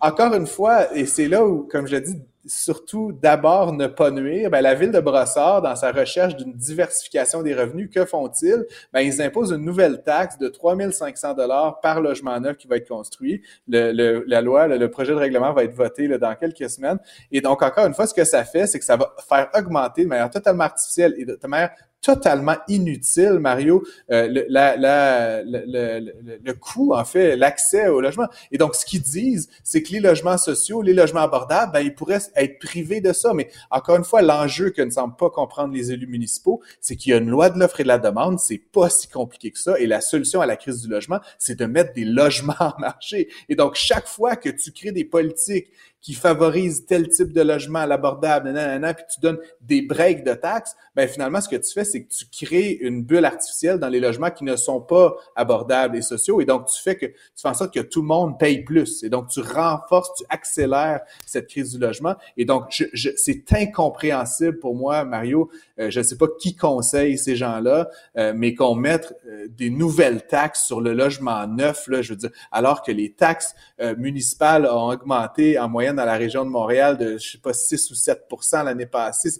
Encore 0.00 0.34
une 0.34 0.46
fois, 0.46 0.94
et 0.94 1.06
c'est 1.06 1.28
là 1.28 1.46
où, 1.46 1.66
comme 1.70 1.86
je 1.86 1.96
dit, 1.96 2.16
surtout 2.46 3.12
d'abord 3.12 3.72
ne 3.72 3.86
pas 3.86 4.10
nuire, 4.10 4.50
ben, 4.50 4.60
la 4.60 4.74
ville 4.74 4.92
de 4.92 5.00
Brossard, 5.00 5.62
dans 5.62 5.74
sa 5.76 5.90
recherche 5.92 6.36
d'une 6.36 6.52
diversification 6.52 7.42
des 7.42 7.54
revenus, 7.54 7.90
que 7.92 8.04
font-ils? 8.04 8.64
Ben, 8.92 9.00
ils 9.00 9.20
imposent 9.20 9.52
une 9.52 9.64
nouvelle 9.64 10.02
taxe 10.02 10.38
de 10.38 10.48
3500 10.48 11.34
dollars 11.34 11.80
par 11.80 12.00
logement 12.00 12.38
neuf 12.40 12.56
qui 12.56 12.68
va 12.68 12.76
être 12.76 12.88
construit. 12.88 13.42
Le, 13.68 14.24
la 14.26 14.40
loi, 14.40 14.68
le, 14.68 14.90
projet 14.90 15.12
de 15.12 15.18
règlement 15.18 15.52
va 15.52 15.64
être 15.64 15.74
voté 15.74 16.06
là, 16.06 16.18
dans 16.18 16.34
quelques 16.34 16.70
semaines. 16.70 16.98
Et 17.32 17.40
donc, 17.40 17.62
encore 17.62 17.86
une 17.86 17.94
fois, 17.94 18.06
ce 18.06 18.14
que 18.14 18.24
ça 18.24 18.44
fait, 18.44 18.66
c'est 18.66 18.78
que 18.78 18.84
ça 18.84 18.96
va 18.96 19.12
faire 19.28 19.50
augmenter 19.54 20.04
de 20.04 20.08
manière 20.08 20.30
totalement 20.30 20.64
artificielle 20.64 21.14
et 21.18 21.24
de 21.24 21.38
manière 21.46 21.70
totalement 22.06 22.54
inutile, 22.68 23.40
Mario, 23.40 23.82
euh, 24.12 24.28
le, 24.28 24.46
la, 24.48 24.76
la, 24.76 25.42
le, 25.42 26.12
le, 26.40 26.54
coût, 26.54 26.94
en 26.94 27.04
fait, 27.04 27.34
l'accès 27.34 27.88
au 27.88 28.00
logement. 28.00 28.28
Et 28.52 28.58
donc, 28.58 28.76
ce 28.76 28.86
qu'ils 28.86 29.02
disent, 29.02 29.48
c'est 29.64 29.82
que 29.82 29.90
les 29.90 29.98
logements 29.98 30.38
sociaux, 30.38 30.82
les 30.82 30.92
logements 30.92 31.22
abordables, 31.22 31.72
ben, 31.72 31.80
ils 31.80 31.92
pourraient 31.92 32.20
être 32.36 32.60
privés 32.60 33.00
de 33.00 33.12
ça. 33.12 33.34
Mais 33.34 33.48
encore 33.72 33.96
une 33.96 34.04
fois, 34.04 34.22
l'enjeu 34.22 34.70
que 34.70 34.82
ne 34.82 34.90
semblent 34.90 35.16
pas 35.16 35.30
comprendre 35.30 35.74
les 35.74 35.90
élus 35.90 36.06
municipaux, 36.06 36.62
c'est 36.80 36.94
qu'il 36.94 37.10
y 37.10 37.12
a 37.12 37.16
une 37.16 37.28
loi 37.28 37.50
de 37.50 37.58
l'offre 37.58 37.80
et 37.80 37.82
de 37.82 37.88
la 37.88 37.98
demande. 37.98 38.38
C'est 38.38 38.58
pas 38.58 38.88
si 38.88 39.08
compliqué 39.08 39.50
que 39.50 39.58
ça. 39.58 39.76
Et 39.80 39.88
la 39.88 40.00
solution 40.00 40.40
à 40.40 40.46
la 40.46 40.56
crise 40.56 40.82
du 40.82 40.88
logement, 40.88 41.18
c'est 41.40 41.58
de 41.58 41.66
mettre 41.66 41.92
des 41.92 42.04
logements 42.04 42.54
en 42.60 42.78
marché. 42.78 43.28
Et 43.48 43.56
donc, 43.56 43.74
chaque 43.74 44.06
fois 44.06 44.36
que 44.36 44.48
tu 44.48 44.70
crées 44.70 44.92
des 44.92 45.04
politiques 45.04 45.66
qui 46.06 46.14
favorise 46.14 46.86
tel 46.86 47.08
type 47.08 47.32
de 47.32 47.42
logement 47.42 47.80
à 47.80 47.86
l'abordable, 47.88 48.54
puis 48.94 49.04
tu 49.12 49.20
donnes 49.20 49.38
des 49.60 49.82
breaks 49.82 50.22
de 50.22 50.34
taxes, 50.34 50.76
ben 50.94 51.08
finalement, 51.08 51.40
ce 51.40 51.48
que 51.48 51.56
tu 51.56 51.72
fais, 51.72 51.82
c'est 51.82 52.04
que 52.04 52.08
tu 52.08 52.26
crées 52.30 52.78
une 52.80 53.02
bulle 53.02 53.24
artificielle 53.24 53.80
dans 53.80 53.88
les 53.88 53.98
logements 53.98 54.30
qui 54.30 54.44
ne 54.44 54.54
sont 54.54 54.80
pas 54.80 55.16
abordables 55.34 55.96
et 55.96 56.02
sociaux. 56.02 56.40
Et 56.40 56.44
donc, 56.44 56.66
tu 56.66 56.80
fais 56.80 56.94
que 56.94 57.06
tu 57.06 57.14
fais 57.34 57.48
en 57.48 57.54
sorte 57.54 57.74
que 57.74 57.80
tout 57.80 58.02
le 58.02 58.06
monde 58.06 58.38
paye 58.38 58.62
plus. 58.62 59.02
Et 59.02 59.08
donc, 59.08 59.30
tu 59.30 59.40
renforces, 59.40 60.14
tu 60.14 60.24
accélères 60.28 61.00
cette 61.26 61.48
crise 61.48 61.72
du 61.72 61.80
logement. 61.80 62.14
Et 62.36 62.44
donc, 62.44 62.66
je, 62.70 63.10
c'est 63.16 63.52
incompréhensible 63.52 64.60
pour 64.60 64.76
moi, 64.76 65.04
Mario. 65.04 65.50
Euh, 65.80 65.90
je 65.90 65.98
ne 65.98 66.04
sais 66.04 66.16
pas 66.16 66.26
qui 66.38 66.54
conseille 66.54 67.18
ces 67.18 67.34
gens-là, 67.34 67.88
euh, 68.16 68.32
mais 68.32 68.54
qu'on 68.54 68.76
mette 68.76 69.12
euh, 69.26 69.48
des 69.48 69.70
nouvelles 69.70 70.24
taxes 70.24 70.64
sur 70.66 70.80
le 70.80 70.92
logement 70.92 71.48
neuf, 71.48 71.88
là, 71.88 72.00
je 72.00 72.12
veux 72.12 72.18
dire, 72.18 72.30
alors 72.52 72.82
que 72.82 72.92
les 72.92 73.10
taxes 73.12 73.56
municipales 73.98 74.66
ont 74.66 74.88
augmenté 74.88 75.58
en 75.58 75.68
moyenne 75.68 75.95
dans 75.96 76.04
la 76.04 76.16
région 76.16 76.44
de 76.44 76.50
Montréal 76.50 76.96
de, 76.96 77.18
je 77.18 77.32
sais 77.32 77.38
pas, 77.38 77.52
6 77.52 77.90
ou 77.90 77.94
7 77.94 78.22
l'année 78.64 78.86
passée. 78.86 79.30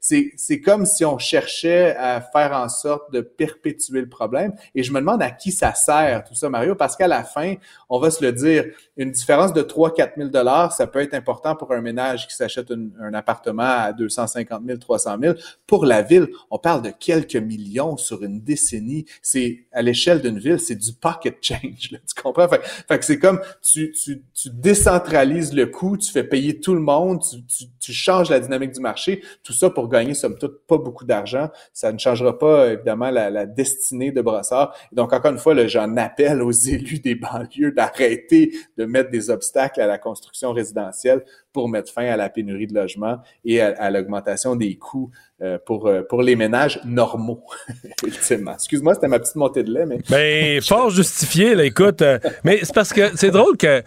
C'est 0.00 0.60
comme 0.60 0.86
si 0.86 1.04
on 1.04 1.18
cherchait 1.18 1.94
à 1.96 2.20
faire 2.20 2.52
en 2.52 2.68
sorte 2.68 3.12
de 3.12 3.20
perpétuer 3.20 4.00
le 4.00 4.08
problème. 4.08 4.54
Et 4.74 4.82
je 4.82 4.92
me 4.92 5.00
demande 5.00 5.22
à 5.22 5.30
qui 5.30 5.52
ça 5.52 5.74
sert, 5.74 6.24
tout 6.24 6.34
ça, 6.34 6.48
Mario, 6.48 6.74
parce 6.74 6.96
qu'à 6.96 7.08
la 7.08 7.24
fin, 7.24 7.54
on 7.88 7.98
va 7.98 8.10
se 8.10 8.24
le 8.24 8.32
dire, 8.32 8.64
une 8.96 9.10
différence 9.10 9.52
de 9.52 9.62
3-4 9.62 10.12
000 10.16 10.28
dollars, 10.28 10.72
ça 10.72 10.86
peut 10.86 11.00
être 11.00 11.14
important 11.14 11.56
pour 11.56 11.72
un 11.72 11.80
ménage 11.80 12.26
qui 12.28 12.34
s'achète 12.34 12.70
un, 12.70 13.14
appartement 13.14 13.62
à 13.62 13.92
250 13.92 14.62
000, 14.66 14.78
300 14.78 15.16
000. 15.20 15.34
Pour 15.66 15.84
la 15.84 16.02
ville, 16.02 16.28
on 16.50 16.58
parle 16.58 16.82
de 16.82 16.90
quelques 16.90 17.36
millions 17.36 17.96
sur 17.96 18.22
une 18.22 18.40
décennie. 18.40 19.06
C'est 19.20 19.66
à 19.72 19.82
l'échelle 19.82 20.20
d'une 20.20 20.38
ville, 20.38 20.60
c'est 20.60 20.76
du 20.76 20.92
pocket 20.92 21.36
change. 21.40 21.90
Tu 21.90 22.22
comprends? 22.22 22.48
Fait 22.48 22.98
que 22.98 23.04
c'est 23.04 23.18
comme 23.18 23.40
tu, 23.62 23.92
tu, 23.92 24.22
tu 24.34 24.50
décentralises 24.50 25.52
le 25.52 25.66
tu 25.72 26.12
fais 26.12 26.24
payer 26.24 26.60
tout 26.60 26.74
le 26.74 26.80
monde, 26.80 27.22
tu, 27.22 27.44
tu, 27.46 27.64
tu, 27.80 27.92
changes 27.92 28.30
la 28.30 28.40
dynamique 28.40 28.72
du 28.72 28.80
marché. 28.80 29.22
Tout 29.42 29.52
ça 29.52 29.70
pour 29.70 29.88
gagner 29.88 30.14
somme 30.14 30.38
toute 30.38 30.66
pas 30.66 30.78
beaucoup 30.78 31.04
d'argent. 31.04 31.48
Ça 31.72 31.92
ne 31.92 31.98
changera 31.98 32.38
pas 32.38 32.72
évidemment 32.72 33.10
la, 33.10 33.30
la 33.30 33.46
destinée 33.46 34.12
de 34.12 34.20
Brossard. 34.20 34.74
donc 34.92 35.12
encore 35.12 35.32
une 35.32 35.38
fois, 35.38 35.54
j'en 35.66 35.96
appelle 35.96 36.42
aux 36.42 36.50
élus 36.68 37.00
des 37.00 37.14
banlieues 37.14 37.72
d'arrêter 37.72 38.52
de 38.76 38.84
mettre 38.84 39.10
des 39.10 39.30
obstacles 39.30 39.80
à 39.80 39.86
la 39.86 39.98
construction 39.98 40.52
résidentielle 40.52 41.24
pour 41.52 41.68
mettre 41.68 41.92
fin 41.92 42.06
à 42.06 42.16
la 42.16 42.28
pénurie 42.28 42.66
de 42.66 42.74
logements 42.74 43.18
et 43.44 43.60
à, 43.60 43.90
l'augmentation 43.90 44.56
des 44.56 44.76
coûts 44.76 45.10
euh, 45.42 45.58
pour, 45.64 45.86
euh, 45.86 46.02
pour 46.02 46.22
les 46.22 46.36
ménages 46.36 46.80
normaux. 46.84 47.44
Excuse-moi, 48.06 48.94
c'était 48.94 49.08
ma 49.08 49.18
petite 49.18 49.36
montée 49.36 49.62
de 49.62 49.72
lait, 49.72 49.86
mais... 49.86 49.98
Ben, 50.08 50.60
fort 50.62 50.90
justifié, 50.90 51.54
là, 51.54 51.64
écoute. 51.64 52.02
Euh, 52.02 52.18
mais 52.44 52.60
c'est 52.62 52.74
parce 52.74 52.92
que 52.92 53.16
c'est 53.16 53.30
drôle 53.30 53.56
que, 53.56 53.82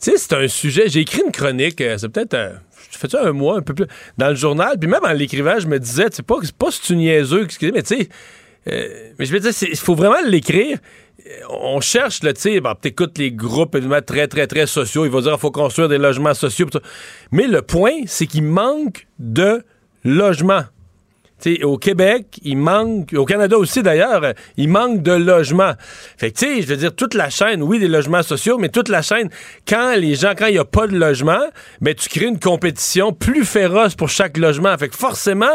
tu 0.00 0.10
sais, 0.10 0.16
c'est 0.16 0.32
un 0.34 0.48
sujet... 0.48 0.88
J'ai 0.88 1.00
écrit 1.00 1.22
une 1.24 1.32
chronique, 1.32 1.78
c'est 1.78 2.08
peut-être... 2.08 2.36
je 2.90 2.98
fais 2.98 3.08
ça 3.08 3.26
un 3.26 3.32
mois, 3.32 3.58
un 3.58 3.62
peu 3.62 3.74
plus, 3.74 3.86
dans 4.16 4.28
le 4.28 4.36
journal, 4.36 4.78
puis 4.78 4.88
même 4.88 5.04
en 5.04 5.12
l'écrivant, 5.12 5.58
je 5.58 5.66
me 5.66 5.78
disais, 5.78 6.06
c'est 6.10 6.24
pas, 6.24 6.36
pas 6.58 6.70
si 6.70 6.82
tu 6.82 6.96
niaiseux, 6.96 7.46
mais 7.62 7.82
tu 7.82 7.96
sais... 7.96 8.08
mais 8.66 9.24
je 9.24 9.32
me 9.32 9.40
disais, 9.40 9.68
il 9.70 9.76
faut 9.76 9.94
vraiment 9.94 10.22
l'écrire 10.24 10.78
on 11.50 11.80
cherche, 11.80 12.20
tu 12.20 12.30
sais, 12.36 12.60
bon, 12.60 12.74
t'écoutes 12.80 13.18
les 13.18 13.32
groupes 13.32 13.74
évidemment 13.74 14.02
très, 14.02 14.28
très, 14.28 14.46
très 14.46 14.66
sociaux. 14.66 15.04
Il 15.04 15.10
va 15.10 15.20
dire 15.20 15.32
qu'il 15.32 15.40
faut 15.40 15.50
construire 15.50 15.88
des 15.88 15.98
logements 15.98 16.34
sociaux. 16.34 16.66
Mais 17.32 17.46
le 17.46 17.62
point, 17.62 18.02
c'est 18.06 18.26
qu'il 18.26 18.44
manque 18.44 19.06
de 19.18 19.62
logements 20.04 20.64
au 21.62 21.78
Québec, 21.78 22.38
il 22.42 22.56
manque, 22.56 23.12
au 23.14 23.24
Canada 23.24 23.56
aussi 23.56 23.82
d'ailleurs, 23.82 24.32
il 24.56 24.68
manque 24.68 25.02
de 25.02 25.12
logements. 25.12 25.72
Fait 26.16 26.30
que, 26.30 26.38
tu 26.38 26.46
sais, 26.46 26.62
je 26.62 26.66
veux 26.66 26.76
dire, 26.76 26.94
toute 26.94 27.14
la 27.14 27.30
chaîne, 27.30 27.62
oui, 27.62 27.78
des 27.78 27.88
logements 27.88 28.22
sociaux, 28.22 28.58
mais 28.58 28.68
toute 28.68 28.88
la 28.88 29.02
chaîne, 29.02 29.30
quand 29.66 29.94
les 29.96 30.14
gens, 30.14 30.32
quand 30.36 30.46
il 30.46 30.52
n'y 30.52 30.58
a 30.58 30.64
pas 30.64 30.86
de 30.86 30.96
logement, 30.96 31.40
ben, 31.80 31.94
tu 31.94 32.08
crées 32.08 32.26
une 32.26 32.40
compétition 32.40 33.12
plus 33.12 33.44
féroce 33.44 33.94
pour 33.94 34.08
chaque 34.08 34.36
logement. 34.36 34.76
Fait 34.78 34.88
que 34.88 34.96
forcément, 34.96 35.46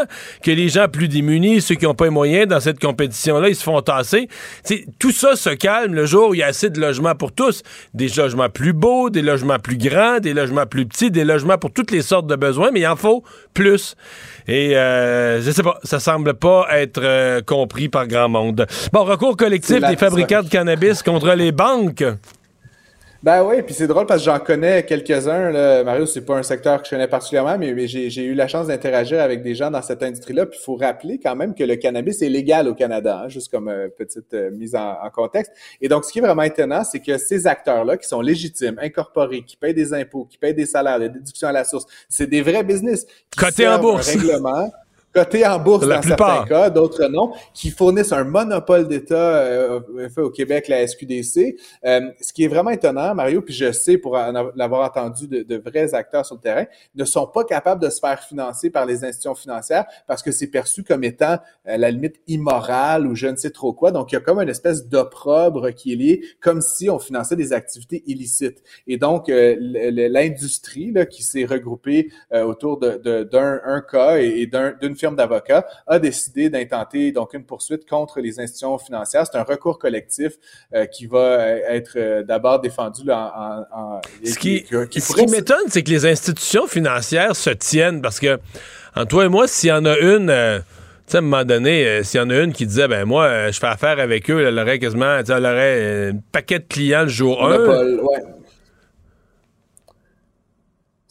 que 0.42 0.50
les 0.50 0.68
gens 0.68 0.88
plus 0.88 1.08
démunis, 1.08 1.60
ceux 1.60 1.74
qui 1.74 1.84
n'ont 1.84 1.94
pas 1.94 2.04
les 2.04 2.10
moyens 2.10 2.48
dans 2.48 2.60
cette 2.60 2.80
compétition-là, 2.80 3.48
ils 3.48 3.56
se 3.56 3.62
font 3.62 3.80
tasser. 3.80 4.28
sais, 4.64 4.86
tout 4.98 5.12
ça 5.12 5.36
se 5.36 5.50
calme 5.50 5.94
le 5.94 6.06
jour 6.06 6.30
où 6.30 6.34
il 6.34 6.38
y 6.38 6.42
a 6.42 6.46
assez 6.46 6.70
de 6.70 6.80
logements 6.80 7.14
pour 7.14 7.32
tous. 7.32 7.62
Des 7.92 8.08
logements 8.08 8.48
plus 8.48 8.72
beaux, 8.72 9.10
des 9.10 9.22
logements 9.22 9.58
plus 9.58 9.76
grands, 9.76 10.18
des 10.20 10.34
logements 10.34 10.66
plus 10.66 10.86
petits, 10.86 11.10
des 11.10 11.24
logements 11.24 11.58
pour 11.58 11.72
toutes 11.72 11.90
les 11.90 12.02
sortes 12.02 12.26
de 12.26 12.36
besoins, 12.36 12.70
mais 12.72 12.80
il 12.80 12.86
en 12.86 12.96
faut 12.96 13.22
plus. 13.52 13.96
Et 14.46 14.76
euh, 14.76 15.40
je 15.40 15.50
sais 15.50 15.62
pas, 15.62 15.73
ça 15.82 16.00
semble 16.00 16.34
pas 16.34 16.66
être 16.70 17.00
euh, 17.02 17.40
compris 17.42 17.88
par 17.88 18.06
grand 18.06 18.28
monde. 18.28 18.66
Bon, 18.92 19.04
recours 19.04 19.36
collectif 19.36 19.80
des 19.80 19.96
fabricants 19.96 20.42
de 20.42 20.48
cannabis 20.48 21.02
contre 21.02 21.32
les 21.34 21.52
banques. 21.52 22.04
Ben 23.24 23.42
oui, 23.42 23.62
puis 23.62 23.72
c'est 23.72 23.86
drôle 23.86 24.04
parce 24.04 24.20
que 24.20 24.26
j'en 24.26 24.38
connais 24.38 24.84
quelques-uns. 24.84 25.82
Mario, 25.82 26.04
c'est 26.04 26.26
pas 26.26 26.36
un 26.36 26.42
secteur 26.42 26.82
que 26.82 26.84
je 26.84 26.90
connais 26.90 27.08
particulièrement, 27.08 27.56
mais, 27.56 27.86
j'ai 27.86 28.22
eu 28.22 28.34
la 28.34 28.46
chance 28.48 28.66
d'interagir 28.66 29.18
avec 29.18 29.42
des 29.42 29.54
gens 29.54 29.70
dans 29.70 29.80
cette 29.80 30.02
industrie-là. 30.02 30.44
Puis 30.44 30.58
il 30.60 30.62
faut 30.62 30.76
rappeler 30.76 31.18
quand 31.18 31.34
même 31.34 31.54
que 31.54 31.64
le 31.64 31.76
cannabis 31.76 32.20
est 32.20 32.28
légal 32.28 32.68
au 32.68 32.74
Canada, 32.74 33.22
hein, 33.24 33.28
juste 33.28 33.50
comme 33.50 33.68
euh, 33.68 33.88
petite 33.88 34.34
euh, 34.34 34.50
mise 34.50 34.76
en, 34.76 34.94
contexte. 35.10 35.52
Et 35.80 35.88
donc, 35.88 36.04
ce 36.04 36.12
qui 36.12 36.18
est 36.18 36.22
vraiment 36.22 36.42
étonnant, 36.42 36.84
c'est 36.84 37.00
que 37.00 37.16
ces 37.16 37.46
acteurs-là, 37.46 37.96
qui 37.96 38.06
sont 38.06 38.20
légitimes, 38.20 38.78
incorporés, 38.78 39.42
qui 39.42 39.56
payent 39.56 39.72
des 39.72 39.94
impôts, 39.94 40.26
qui 40.26 40.36
payent 40.36 40.52
des 40.52 40.66
salaires, 40.66 40.98
des 41.00 41.08
déductions 41.08 41.48
à 41.48 41.52
la 41.52 41.64
source, 41.64 41.86
c'est 42.10 42.26
des 42.26 42.42
vrais 42.42 42.62
business. 42.62 43.06
Côté 43.38 43.66
en 43.66 43.78
bourse. 43.78 44.06
règlement 44.06 44.70
cotés 45.14 45.46
en 45.46 45.58
bourse 45.58 45.86
dans 45.86 46.02
certains 46.02 46.44
cas, 46.44 46.70
d'autres 46.70 47.06
non, 47.06 47.32
qui 47.52 47.70
fournissent 47.70 48.12
un 48.12 48.24
monopole 48.24 48.88
d'État 48.88 49.36
euh, 49.36 49.80
fait 50.08 50.20
au 50.20 50.30
Québec, 50.30 50.68
la 50.68 50.86
SQDC. 50.86 51.56
Euh, 51.84 52.00
ce 52.20 52.32
qui 52.32 52.44
est 52.44 52.48
vraiment 52.48 52.70
étonnant, 52.70 53.14
Mario, 53.14 53.42
puis 53.42 53.54
je 53.54 53.70
sais 53.72 53.96
pour 53.98 54.16
l'avoir 54.54 54.88
entendu 54.88 55.28
de, 55.28 55.42
de, 55.42 55.56
vrais 55.56 55.94
acteurs 55.94 56.26
sur 56.26 56.34
le 56.34 56.40
terrain, 56.40 56.64
ne 56.94 57.04
sont 57.04 57.26
pas 57.26 57.44
capables 57.44 57.82
de 57.82 57.90
se 57.90 58.00
faire 58.00 58.20
financer 58.20 58.70
par 58.70 58.86
les 58.86 59.04
institutions 59.04 59.34
financières 59.34 59.84
parce 60.06 60.22
que 60.22 60.32
c'est 60.32 60.48
perçu 60.48 60.82
comme 60.82 61.04
étant 61.04 61.38
à 61.64 61.78
la 61.78 61.90
limite 61.90 62.20
immoral 62.26 63.06
ou 63.06 63.14
je 63.14 63.26
ne 63.26 63.36
sais 63.36 63.50
trop 63.50 63.72
quoi. 63.72 63.92
Donc, 63.92 64.12
il 64.12 64.16
y 64.16 64.18
a 64.18 64.20
comme 64.20 64.40
une 64.40 64.48
espèce 64.48 64.88
d'opprobre 64.88 65.72
qui 65.72 65.92
est 65.92 65.96
lié, 65.96 66.24
comme 66.40 66.60
si 66.60 66.90
on 66.90 66.98
finançait 66.98 67.36
des 67.36 67.52
activités 67.52 68.02
illicites. 68.06 68.62
Et 68.86 68.96
donc, 68.96 69.28
euh, 69.28 69.56
l'industrie 69.58 70.92
qui 71.10 71.22
s'est 71.22 71.44
regroupée 71.44 72.10
euh, 72.32 72.44
autour 72.44 72.78
d'un 72.78 72.98
de, 72.98 73.28
un 73.64 73.80
cas 73.80 74.18
et, 74.18 74.42
et 74.42 74.46
d'une 74.46 74.96
firme 75.04 75.16
d'avocats 75.16 75.66
a 75.86 75.98
décidé 75.98 76.48
d'intenter 76.48 77.12
donc 77.12 77.34
une 77.34 77.44
poursuite 77.44 77.86
contre 77.86 78.20
les 78.20 78.40
institutions 78.40 78.78
financières. 78.78 79.26
C'est 79.30 79.36
un 79.36 79.42
recours 79.42 79.78
collectif 79.78 80.32
euh, 80.74 80.86
qui 80.86 81.04
va 81.04 81.18
euh, 81.18 81.58
être 81.68 81.92
euh, 81.96 82.22
d'abord 82.22 82.58
défendu 82.60 83.04
là, 83.04 83.66
en, 83.70 84.00
ce 84.24 84.38
qui, 84.38 84.64
m'étonne, 85.30 85.66
c'est 85.68 85.82
que 85.82 85.90
les 85.90 86.06
institutions 86.06 86.66
financières 86.66 87.36
se 87.36 87.50
tiennent 87.50 88.00
parce 88.00 88.18
que 88.18 88.38
en 88.96 89.04
toi 89.04 89.26
et 89.26 89.28
moi, 89.28 89.46
s'il 89.46 89.68
y 89.68 89.72
en 89.72 89.84
a 89.84 89.98
une 89.98 90.62
tu 91.06 91.10
sais, 91.10 91.16
à 91.16 91.20
un 91.20 91.22
moment 91.22 91.44
donné, 91.44 92.02
s'il 92.02 92.18
y 92.18 92.22
en 92.22 92.30
a 92.30 92.38
une 92.38 92.54
qui 92.54 92.66
disait, 92.66 92.88
ben 92.88 93.04
moi, 93.04 93.50
je 93.50 93.58
fais 93.58 93.66
affaire 93.66 93.98
avec 93.98 94.30
eux, 94.30 94.42
elle 94.46 94.58
aurait 94.58 94.78
quasiment, 94.78 95.18
elle 95.18 95.44
aurait 95.44 96.12
un 96.12 96.18
paquet 96.32 96.60
de 96.60 96.64
clients 96.66 97.02
le 97.02 97.08
jour 97.08 97.46
1. 97.46 97.58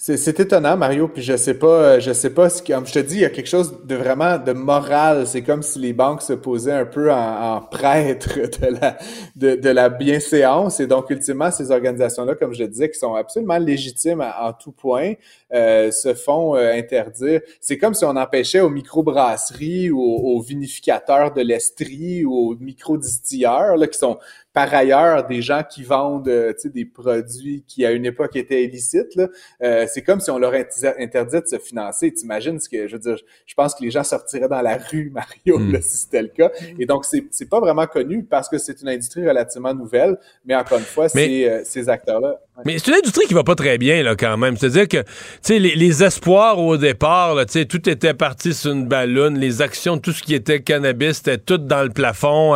C'est 0.06 0.38
étonnant, 0.38 0.76
Mario, 0.76 1.08
puis 1.08 1.24
je 1.24 1.38
sais 1.38 1.54
pas, 1.54 1.98
je 1.98 2.12
sais 2.12 2.32
pas, 2.32 2.50
comme 2.68 2.86
je 2.86 2.92
te 2.92 3.00
dis, 3.00 3.16
il 3.16 3.22
y 3.22 3.26
a 3.26 3.30
quelque 3.30 3.48
chose 3.48 3.86
de 3.86 3.96
vraiment 3.96 4.38
de 4.38 4.52
moral. 4.52 5.26
C'est 5.26 5.44
comme 5.44 5.64
si 5.64 5.80
les 5.80 5.94
banques 5.94 6.22
se 6.22 6.34
posaient 6.34 6.74
un 6.74 6.86
peu 6.86 7.10
en, 7.10 7.62
prêtre 7.62 8.38
de 8.38 8.78
la, 8.82 8.98
de, 9.38 9.56
de, 9.56 9.70
la 9.70 9.88
bienséance. 9.88 10.82
Et 10.82 10.88
donc, 10.88 11.10
ultimement, 11.10 11.52
ces 11.52 11.72
organisations-là, 11.72 12.36
comme 12.36 12.54
je 12.54 12.66
disais, 12.66 12.90
qui 12.90 13.00
sont 13.00 13.16
absolument 13.16 13.58
légitimes 13.58 14.20
en 14.20 14.52
tout 14.52 14.74
point, 14.74 15.14
euh, 15.54 15.92
se 15.92 16.14
font 16.14 16.56
euh, 16.56 16.74
interdire. 16.74 17.42
C'est 17.62 17.78
comme 17.78 17.94
si 17.94 18.06
on 18.06 18.16
empêchait 18.16 18.62
aux 18.62 18.70
microbrasseries 18.70 19.92
ou 19.92 20.02
aux, 20.02 20.42
vinificateurs 20.42 21.34
de 21.34 21.42
l'Estrie 21.42 22.26
ou 22.26 22.34
aux 22.34 22.56
microdistilleurs, 22.56 23.78
là, 23.78 23.88
qui 23.88 23.98
sont 23.98 24.18
par 24.54 24.72
ailleurs 24.74 25.26
des 25.28 25.42
gens 25.42 25.64
qui 25.68 25.84
vendent 25.84 26.28
euh, 26.28 26.54
des 26.66 26.86
produits 26.86 27.64
qui 27.68 27.86
à 27.86 27.92
une 27.92 28.06
époque 28.06 28.36
étaient 28.36 28.64
illicites. 28.64 29.20
Euh, 29.62 29.86
c'est 29.92 30.04
comme 30.04 30.20
si 30.20 30.30
on 30.30 30.38
leur 30.38 30.54
interdisait 30.54 31.42
de 31.42 31.48
se 31.48 31.58
financer. 31.58 32.14
T'imagines 32.14 32.60
ce 32.60 32.70
que 32.70 32.88
je 32.88 32.94
veux 32.94 33.00
dire 33.00 33.18
Je 33.46 33.54
pense 33.56 33.74
que 33.74 33.84
les 33.84 33.90
gens 33.90 34.04
sortiraient 34.04 34.48
dans 34.48 34.62
la 34.62 34.78
rue, 34.78 35.10
Mario, 35.14 35.58
hmm. 35.58 35.82
si 35.82 35.98
c'était 35.98 36.22
le 36.22 36.28
cas. 36.28 36.52
Et 36.80 36.86
donc 36.86 37.06
c'est 37.06 37.26
c'est 37.32 37.50
pas 37.50 37.60
vraiment 37.60 37.88
connu 37.88 38.24
parce 38.24 38.48
que 38.48 38.60
c'est 38.60 38.80
une 38.82 38.90
industrie 38.90 39.28
relativement 39.28 39.74
nouvelle. 39.74 40.18
Mais 40.46 40.56
encore 40.56 40.78
une 40.78 40.86
fois, 40.86 41.08
euh, 41.16 41.62
ces 41.64 41.90
acteurs-là. 41.90 42.40
Mais 42.66 42.78
c'est 42.78 42.92
une 42.92 42.98
industrie 42.98 43.26
qui 43.26 43.34
va 43.34 43.44
pas 43.44 43.56
très 43.56 43.78
bien 43.80 44.04
là 44.04 44.16
quand 44.16 44.38
même. 44.38 44.58
C'est-à-dire 44.58 44.88
que 44.88 44.98
tu 44.98 45.08
sais 45.42 45.60
les, 45.60 45.76
les, 45.76 46.04
espoirs 46.04 46.60
au 46.60 46.78
départ, 46.78 47.34
là, 47.34 47.46
tout 47.46 47.90
était 47.90 48.14
parti 48.14 48.54
sur 48.54 48.72
une 48.72 48.88
ballonne, 48.88 49.40
les 49.40 49.62
actions, 49.62 49.98
tout 49.98 50.12
ce 50.12 50.22
qui 50.22 50.36
était 50.36 50.62
cannabis, 50.62 51.18
c'était 51.18 51.40
tout 51.40 51.58
dans 51.58 51.82
le 51.82 51.90
plafond. 51.90 52.56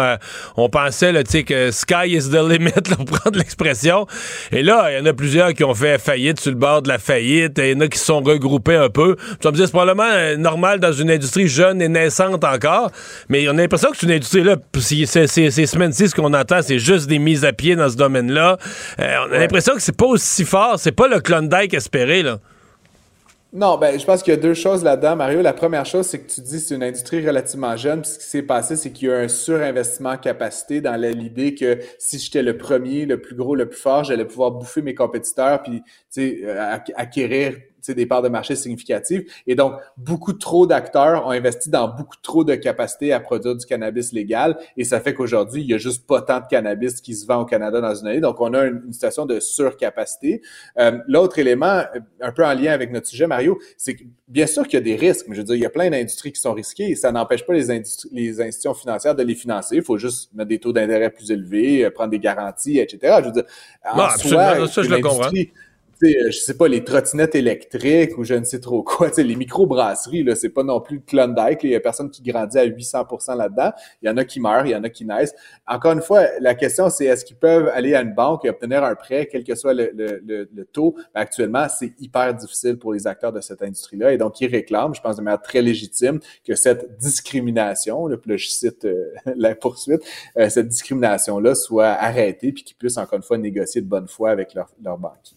on 0.55 0.69
pensait 0.69 1.11
là, 1.11 1.23
que 1.23 1.71
sky 1.71 2.09
is 2.09 2.29
the 2.29 2.47
limit, 2.47 2.71
là, 2.89 2.95
pour 2.95 3.05
prendre 3.05 3.37
l'expression. 3.37 4.05
Et 4.51 4.63
là, 4.63 4.91
il 4.91 4.99
y 4.99 5.01
en 5.01 5.05
a 5.05 5.13
plusieurs 5.13 5.53
qui 5.53 5.63
ont 5.63 5.73
fait 5.73 5.99
faillite 5.99 6.39
sur 6.39 6.51
le 6.51 6.57
bord 6.57 6.81
de 6.81 6.89
la 6.89 6.99
faillite. 6.99 7.57
Et 7.59 7.71
il 7.71 7.73
y 7.73 7.77
en 7.77 7.81
a 7.81 7.87
qui 7.87 7.97
se 7.97 8.05
sont 8.05 8.21
regroupés 8.21 8.75
un 8.75 8.89
peu. 8.89 9.15
Tu 9.39 9.47
me 9.47 9.53
dire, 9.53 9.65
c'est 9.65 9.71
probablement 9.71 10.09
euh, 10.09 10.37
normal 10.37 10.79
dans 10.79 10.91
une 10.91 11.09
industrie 11.09 11.47
jeune 11.47 11.81
et 11.81 11.87
naissante 11.89 12.43
encore. 12.43 12.91
Mais 13.29 13.47
on 13.49 13.51
a 13.51 13.61
l'impression 13.61 13.91
que 13.91 13.97
c'est 13.97 14.05
une 14.05 14.13
industrie, 14.13 14.43
là, 14.43 14.57
ces, 14.79 15.05
semaines-ci, 15.65 16.09
ce 16.09 16.15
qu'on 16.15 16.33
entend, 16.33 16.61
c'est 16.61 16.79
juste 16.79 17.07
des 17.07 17.19
mises 17.19 17.45
à 17.45 17.53
pied 17.53 17.75
dans 17.75 17.89
ce 17.89 17.95
domaine-là. 17.95 18.57
Euh, 18.99 19.15
on 19.27 19.33
a 19.33 19.39
l'impression 19.39 19.73
que 19.75 19.86
c'est 19.87 19.95
pas 19.95 20.05
aussi 20.05 20.43
fort. 20.43 20.77
C'est 20.77 20.91
pas 20.91 21.07
le 21.07 21.21
Klondike 21.21 21.73
espéré, 21.73 22.21
là. 22.21 22.39
Non, 23.53 23.77
ben, 23.77 23.97
je 23.97 24.05
pense 24.05 24.21
qu'il 24.21 24.33
y 24.33 24.37
a 24.37 24.39
deux 24.39 24.53
choses 24.53 24.83
là-dedans, 24.83 25.15
Mario. 25.15 25.41
La 25.41 25.53
première 25.53 25.85
chose, 25.85 26.05
c'est 26.07 26.19
que 26.19 26.29
tu 26.29 26.41
dis 26.41 26.57
que 26.57 26.59
c'est 26.59 26.75
une 26.75 26.83
industrie 26.83 27.25
relativement 27.25 27.77
jeune. 27.77 28.01
Puis 28.01 28.11
ce 28.11 28.19
qui 28.19 28.25
s'est 28.25 28.41
passé, 28.41 28.75
c'est 28.75 28.91
qu'il 28.91 29.07
y 29.07 29.11
a 29.11 29.15
un 29.15 29.29
surinvestissement 29.29 30.09
en 30.09 30.17
capacité 30.17 30.81
dans 30.81 30.95
l'idée 30.97 31.55
que 31.55 31.79
si 31.99 32.19
j'étais 32.19 32.43
le 32.43 32.57
premier, 32.57 33.05
le 33.05 33.21
plus 33.21 33.35
gros, 33.35 33.55
le 33.55 33.69
plus 33.69 33.79
fort, 33.79 34.03
j'allais 34.03 34.25
pouvoir 34.25 34.51
bouffer 34.51 34.81
mes 34.81 34.93
compétiteurs 34.93 35.63
puis 35.63 35.81
euh, 36.17 36.77
acquérir 36.97 37.55
des 37.93 38.05
parts 38.05 38.21
de 38.21 38.29
marché 38.29 38.55
significatives. 38.55 39.25
Et 39.45 39.55
donc, 39.55 39.73
beaucoup 39.97 40.33
trop 40.33 40.67
d'acteurs 40.67 41.25
ont 41.25 41.31
investi 41.31 41.69
dans 41.69 41.87
beaucoup 41.87 42.15
trop 42.21 42.43
de 42.43 42.55
capacités 42.55 43.13
à 43.13 43.19
produire 43.19 43.55
du 43.55 43.65
cannabis 43.65 44.11
légal. 44.11 44.57
Et 44.77 44.83
ça 44.83 44.99
fait 44.99 45.13
qu'aujourd'hui, 45.13 45.61
il 45.61 45.69
y 45.69 45.73
a 45.73 45.77
juste 45.77 46.05
pas 46.07 46.21
tant 46.21 46.39
de 46.39 46.47
cannabis 46.49 47.01
qui 47.01 47.15
se 47.15 47.25
vend 47.25 47.41
au 47.41 47.45
Canada 47.45 47.81
dans 47.81 47.95
une 47.95 48.07
année. 48.07 48.21
Donc, 48.21 48.39
on 48.39 48.53
a 48.53 48.65
une, 48.65 48.91
situation 48.91 49.25
de 49.25 49.39
surcapacité. 49.39 50.41
Euh, 50.79 50.97
L'autre 51.07 51.39
élément, 51.39 51.81
un 52.21 52.31
peu 52.31 52.45
en 52.45 52.53
lien 52.53 52.71
avec 52.71 52.91
notre 52.91 53.07
sujet, 53.07 53.27
Mario, 53.27 53.59
c'est 53.77 53.95
que 53.95 54.03
bien 54.27 54.47
sûr 54.47 54.63
qu'il 54.63 54.73
y 54.73 54.77
a 54.77 54.81
des 54.81 54.95
risques. 54.95 55.25
Mais 55.27 55.35
je 55.35 55.41
veux 55.41 55.45
dire, 55.45 55.55
il 55.55 55.61
y 55.61 55.65
a 55.65 55.69
plein 55.69 55.89
d'industries 55.89 56.31
qui 56.31 56.41
sont 56.41 56.53
risquées 56.53 56.89
et 56.89 56.95
ça 56.95 57.11
n'empêche 57.11 57.45
pas 57.45 57.53
les, 57.53 57.81
les 58.11 58.41
institutions 58.41 58.73
financières 58.73 59.15
de 59.15 59.23
les 59.23 59.35
financer. 59.35 59.77
Il 59.77 59.83
faut 59.83 59.97
juste 59.97 60.33
mettre 60.33 60.49
des 60.49 60.59
taux 60.59 60.73
d'intérêt 60.73 61.09
plus 61.09 61.31
élevés, 61.31 61.85
euh, 61.85 61.91
prendre 61.91 62.11
des 62.11 62.19
garanties, 62.19 62.79
etc. 62.79 63.17
Je 63.19 63.25
veux 63.25 63.31
dire, 63.31 63.45
en 63.85 64.09
soi, 64.17 64.67
ça, 64.67 64.81
je 64.83 64.89
le 64.89 64.99
comprends 64.99 65.29
je 66.01 66.37
sais 66.37 66.55
pas, 66.55 66.67
les 66.67 66.83
trottinettes 66.83 67.35
électriques 67.35 68.17
ou 68.17 68.23
je 68.23 68.33
ne 68.33 68.43
sais 68.43 68.59
trop 68.59 68.83
quoi, 68.83 69.09
les 69.17 69.35
microbrasseries, 69.35 70.23
là, 70.23 70.35
c'est 70.35 70.49
pas 70.49 70.63
non 70.63 70.79
plus 70.81 70.97
le 70.97 71.01
Klondike, 71.01 71.63
il 71.63 71.71
y 71.71 71.75
a 71.75 71.79
personne 71.79 72.09
qui 72.09 72.21
grandit 72.21 72.57
à 72.57 72.65
800% 72.65 73.37
là-dedans. 73.37 73.71
Il 74.01 74.07
y 74.07 74.09
en 74.09 74.17
a 74.17 74.25
qui 74.25 74.39
meurent, 74.39 74.65
il 74.65 74.71
y 74.71 74.75
en 74.75 74.83
a 74.83 74.89
qui 74.89 75.05
naissent. 75.05 75.33
Encore 75.67 75.93
une 75.93 76.01
fois, 76.01 76.25
la 76.39 76.55
question, 76.55 76.89
c'est 76.89 77.05
est-ce 77.05 77.25
qu'ils 77.25 77.37
peuvent 77.37 77.69
aller 77.73 77.95
à 77.95 78.01
une 78.01 78.13
banque 78.13 78.45
et 78.45 78.49
obtenir 78.49 78.83
un 78.83 78.95
prêt, 78.95 79.27
quel 79.31 79.43
que 79.43 79.55
soit 79.55 79.73
le, 79.73 80.63
taux? 80.71 80.95
Ben, 81.13 81.21
actuellement, 81.21 81.67
c'est 81.69 81.93
hyper 81.99 82.33
difficile 82.33 82.77
pour 82.77 82.93
les 82.93 83.07
acteurs 83.07 83.33
de 83.33 83.41
cette 83.41 83.61
industrie-là 83.61 84.13
et 84.13 84.17
donc 84.17 84.39
ils 84.41 84.47
réclament, 84.47 84.93
je 84.93 85.01
pense 85.01 85.17
de 85.17 85.21
manière 85.21 85.41
très 85.41 85.61
légitime, 85.61 86.19
que 86.45 86.55
cette 86.55 86.97
discrimination, 86.97 88.07
là, 88.07 88.17
je 88.25 88.47
cite 88.47 88.85
euh, 88.85 89.11
la 89.35 89.55
poursuite, 89.55 90.01
euh, 90.37 90.49
cette 90.49 90.67
discrimination-là 90.67 91.55
soit 91.55 91.87
arrêtée 91.87 92.51
puis 92.51 92.63
qu'ils 92.63 92.77
puissent 92.77 92.97
encore 92.97 93.17
une 93.17 93.23
fois 93.23 93.37
négocier 93.37 93.81
de 93.81 93.87
bonne 93.87 94.07
foi 94.07 94.29
avec 94.29 94.53
leur 94.53 94.97
banquiers. 94.97 95.36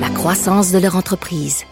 la 0.00 0.08
croissance 0.10 0.72
de 0.72 0.78
leur 0.78 0.96
entreprise. 0.96 1.64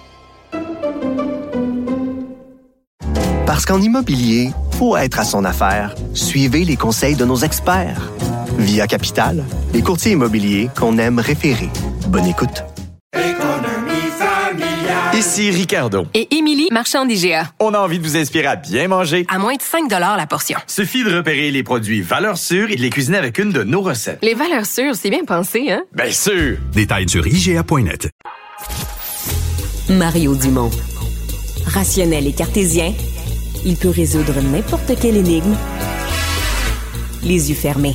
Parce 3.46 3.66
qu'en 3.66 3.80
immobilier, 3.80 4.50
faut 4.72 4.96
être 4.96 5.20
à 5.20 5.24
son 5.24 5.44
affaire. 5.44 5.94
Suivez 6.14 6.64
les 6.64 6.76
conseils 6.76 7.14
de 7.14 7.24
nos 7.24 7.36
experts. 7.36 8.10
Via 8.58 8.86
Capital, 8.86 9.44
les 9.72 9.82
courtiers 9.82 10.12
immobiliers 10.12 10.70
qu'on 10.76 10.98
aime 10.98 11.18
référer. 11.18 11.70
Bonne 12.08 12.26
écoute. 12.26 12.73
Ici 15.14 15.48
Ricardo. 15.52 16.06
Et 16.12 16.34
Émilie, 16.34 16.66
marchand 16.72 17.06
d'IGA. 17.06 17.44
On 17.60 17.72
a 17.72 17.78
envie 17.78 18.00
de 18.00 18.02
vous 18.02 18.16
inspirer 18.16 18.46
à 18.46 18.56
bien 18.56 18.88
manger. 18.88 19.24
À 19.28 19.38
moins 19.38 19.54
de 19.54 19.62
5 19.62 19.88
la 19.88 20.26
portion. 20.26 20.58
Suffit 20.66 21.04
de 21.04 21.16
repérer 21.16 21.52
les 21.52 21.62
produits 21.62 22.02
valeurs 22.02 22.36
sûres 22.36 22.68
et 22.72 22.74
de 22.74 22.82
les 22.82 22.90
cuisiner 22.90 23.18
avec 23.18 23.38
une 23.38 23.52
de 23.52 23.62
nos 23.62 23.80
recettes. 23.80 24.18
Les 24.22 24.34
valeurs 24.34 24.66
sûres, 24.66 24.96
c'est 24.96 25.10
bien 25.10 25.24
pensé, 25.24 25.70
hein? 25.70 25.84
Bien 25.94 26.10
sûr! 26.10 26.56
Détails 26.72 27.08
sur 27.08 27.24
IGA.net. 27.24 28.10
Mario 29.88 30.34
Dumont. 30.34 30.70
Rationnel 31.64 32.26
et 32.26 32.32
cartésien, 32.32 32.92
il 33.64 33.76
peut 33.76 33.90
résoudre 33.90 34.34
n'importe 34.42 34.98
quelle 35.00 35.16
énigme 35.16 35.54
les 37.22 37.50
yeux 37.50 37.56
fermés. 37.56 37.94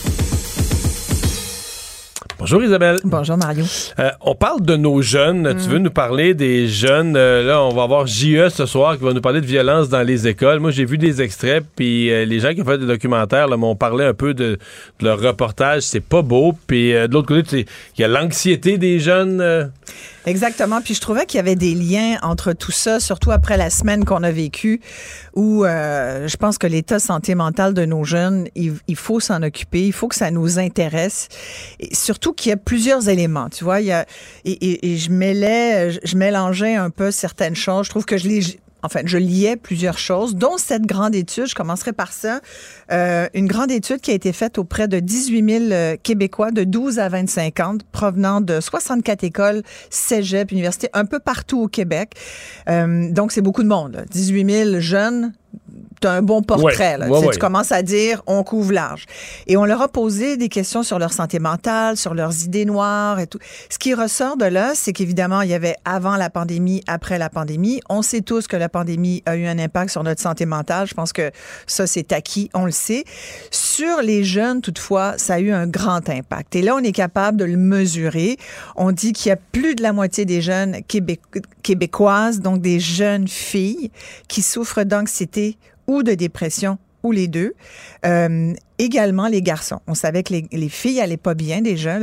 Bonjour 2.41 2.63
Isabelle. 2.63 2.97
Bonjour 3.03 3.37
Mario. 3.37 3.63
Euh, 3.99 4.09
on 4.19 4.33
parle 4.33 4.63
de 4.63 4.75
nos 4.75 5.03
jeunes. 5.03 5.55
Tu 5.61 5.69
veux 5.69 5.77
nous 5.77 5.91
parler 5.91 6.33
des 6.33 6.67
jeunes? 6.67 7.15
Euh, 7.15 7.43
là, 7.43 7.61
on 7.61 7.69
va 7.69 7.83
avoir 7.83 8.07
JE 8.07 8.49
ce 8.49 8.65
soir 8.65 8.97
qui 8.97 9.03
va 9.03 9.13
nous 9.13 9.21
parler 9.21 9.41
de 9.41 9.45
violence 9.45 9.89
dans 9.89 10.01
les 10.01 10.27
écoles. 10.27 10.59
Moi, 10.59 10.71
j'ai 10.71 10.85
vu 10.85 10.97
des 10.97 11.21
extraits, 11.21 11.63
puis 11.75 12.11
euh, 12.11 12.25
les 12.25 12.39
gens 12.39 12.55
qui 12.55 12.63
ont 12.63 12.65
fait 12.65 12.79
des 12.79 12.87
documentaires 12.87 13.47
m'ont 13.59 13.75
parlé 13.75 14.05
un 14.05 14.15
peu 14.15 14.33
de, 14.33 14.57
leur 15.01 15.19
reportage. 15.21 15.83
C'est 15.83 15.99
pas 15.99 16.23
beau. 16.23 16.57
Puis 16.65 16.93
de 16.93 17.13
l'autre 17.13 17.27
côté, 17.27 17.67
il 17.95 18.01
y 18.01 18.03
a 18.03 18.07
l'anxiété 18.07 18.79
des 18.79 18.97
jeunes. 18.97 19.71
Exactement. 20.25 20.81
Puis 20.81 20.93
je 20.93 21.01
trouvais 21.01 21.25
qu'il 21.25 21.37
y 21.37 21.39
avait 21.39 21.55
des 21.55 21.73
liens 21.73 22.17
entre 22.21 22.53
tout 22.53 22.71
ça, 22.71 22.99
surtout 22.99 23.31
après 23.31 23.57
la 23.57 23.69
semaine 23.69 24.05
qu'on 24.05 24.23
a 24.23 24.31
vécue, 24.31 24.81
où 25.35 25.65
euh, 25.65 26.27
je 26.27 26.37
pense 26.37 26.57
que 26.57 26.67
l'état 26.67 26.99
santé 26.99 27.35
mentale 27.35 27.73
de 27.73 27.85
nos 27.85 28.03
jeunes, 28.03 28.47
il, 28.55 28.95
faut 28.95 29.19
s'en 29.19 29.41
occuper, 29.41 29.85
il 29.85 29.93
faut 29.93 30.07
que 30.07 30.15
ça 30.15 30.31
nous 30.31 30.59
intéresse. 30.59 31.27
Et 31.79 31.95
surtout 31.95 32.33
qu'il 32.33 32.49
y 32.49 32.53
a 32.53 32.57
plusieurs 32.57 33.09
éléments. 33.09 33.49
Tu 33.49 33.63
vois, 33.63 33.81
il 33.81 33.87
y 33.87 33.91
a, 33.91 34.05
et 34.45 34.97
je 34.97 35.09
mêlais, 35.09 35.91
je 36.03 36.17
mélangeais 36.17 36.75
un 36.75 36.89
peu 36.89 37.11
certaines 37.11 37.55
choses. 37.55 37.85
Je 37.85 37.89
trouve 37.89 38.05
que 38.05 38.17
je 38.17 38.27
les 38.27 38.41
enfin, 38.83 39.01
je 39.05 39.17
liais 39.17 39.55
plusieurs 39.55 39.97
choses, 39.97 40.35
dont 40.35 40.57
cette 40.57 40.83
grande 40.83 41.15
étude, 41.15 41.47
je 41.47 41.55
commencerai 41.55 41.93
par 41.93 42.11
ça, 42.11 42.41
euh, 42.91 43.27
une 43.33 43.47
grande 43.47 43.71
étude 43.71 44.01
qui 44.01 44.11
a 44.11 44.13
été 44.13 44.33
faite 44.33 44.57
auprès 44.57 44.87
de 44.87 44.99
18 44.99 45.59
000 45.59 45.71
euh, 45.71 45.95
Québécois 46.01 46.51
de 46.51 46.63
12 46.63 46.99
à 46.99 47.09
25 47.09 47.59
ans, 47.59 47.77
provenant 47.91 48.41
de 48.41 48.59
64 48.59 49.23
écoles, 49.23 49.63
cégep, 49.89 50.51
universités, 50.51 50.89
un 50.93 51.05
peu 51.05 51.19
partout 51.19 51.61
au 51.61 51.67
Québec. 51.67 52.13
Euh, 52.69 53.11
donc, 53.11 53.31
c'est 53.31 53.41
beaucoup 53.41 53.63
de 53.63 53.67
monde. 53.67 54.05
18 54.09 54.51
000 54.65 54.79
jeunes 54.79 55.33
tu 56.01 56.07
as 56.07 56.11
un 56.11 56.21
bon 56.21 56.41
portrait. 56.41 56.97
là. 56.97 57.07
Tu 57.07 57.15
sais, 57.15 57.29
Tu 57.31 57.39
commences 57.39 57.71
à 57.71 57.81
dire 57.83 58.21
on 58.27 58.43
couvre 58.43 58.73
large. 58.73 59.05
Et 59.47 59.55
on 59.57 59.65
leur 59.65 59.81
a 59.81 59.87
posé 59.87 60.37
des 60.37 60.49
questions 60.49 60.83
sur 60.83 60.99
leur 60.99 61.13
santé 61.13 61.39
mentale, 61.39 61.97
sur 61.97 62.13
leurs 62.13 62.43
idées 62.43 62.65
noires 62.65 63.19
et 63.19 63.27
tout. 63.27 63.39
Ce 63.69 63.77
qui 63.77 63.93
ressort 63.93 64.37
de 64.37 64.45
là, 64.45 64.73
c'est 64.75 64.93
qu'évidemment, 64.93 65.41
il 65.41 65.49
y 65.49 65.53
avait 65.53 65.75
avant 65.85 66.15
la 66.15 66.29
pandémie, 66.29 66.81
après 66.87 67.17
la 67.17 67.29
pandémie. 67.29 67.79
On 67.89 68.01
sait 68.01 68.21
tous 68.21 68.47
que 68.47 68.57
la 68.57 68.69
pandémie 68.69 69.21
a 69.25 69.35
eu 69.35 69.45
un 69.45 69.59
impact 69.59 69.91
sur 69.91 70.03
notre 70.03 70.21
santé 70.21 70.45
mentale. 70.45 70.87
Je 70.87 70.93
pense 70.93 71.13
que 71.13 71.31
ça, 71.67 71.87
c'est 71.87 72.11
acquis, 72.11 72.49
on 72.53 72.65
le 72.65 72.71
sait. 72.71 73.03
Sur 73.51 74.01
les 74.01 74.23
jeunes, 74.23 74.61
toutefois, 74.61 75.13
ça 75.17 75.35
a 75.35 75.39
eu 75.39 75.51
un 75.51 75.67
grand 75.67 76.09
impact. 76.09 76.55
Et 76.55 76.61
là, 76.61 76.75
on 76.75 76.79
est 76.83 76.91
capable 76.91 77.37
de 77.37 77.45
le 77.45 77.57
mesurer. 77.57 78.37
On 78.75 78.91
dit 78.91 79.13
qu'il 79.13 79.29
y 79.29 79.33
a 79.33 79.37
plus 79.37 79.75
de 79.75 79.83
la 79.83 79.93
moitié 79.93 80.25
des 80.25 80.41
jeunes 80.41 80.77
québécoises, 81.63 82.39
donc 82.39 82.61
des 82.61 82.79
jeunes 82.79 83.27
filles, 83.27 83.91
qui 84.27 84.41
souffrent 84.41 84.83
d'anxiété 84.83 85.57
ou 85.91 86.03
de 86.03 86.13
dépression 86.13 86.77
ou 87.03 87.11
les 87.11 87.27
deux. 87.27 87.53
Euh, 88.05 88.53
également 88.77 89.27
les 89.27 89.41
garçons. 89.41 89.79
On 89.87 89.93
savait 89.93 90.23
que 90.23 90.33
les, 90.33 90.69
filles 90.69 91.01
allaient 91.01 91.17
pas 91.17 91.33
bien 91.33 91.61
déjà. 91.61 91.97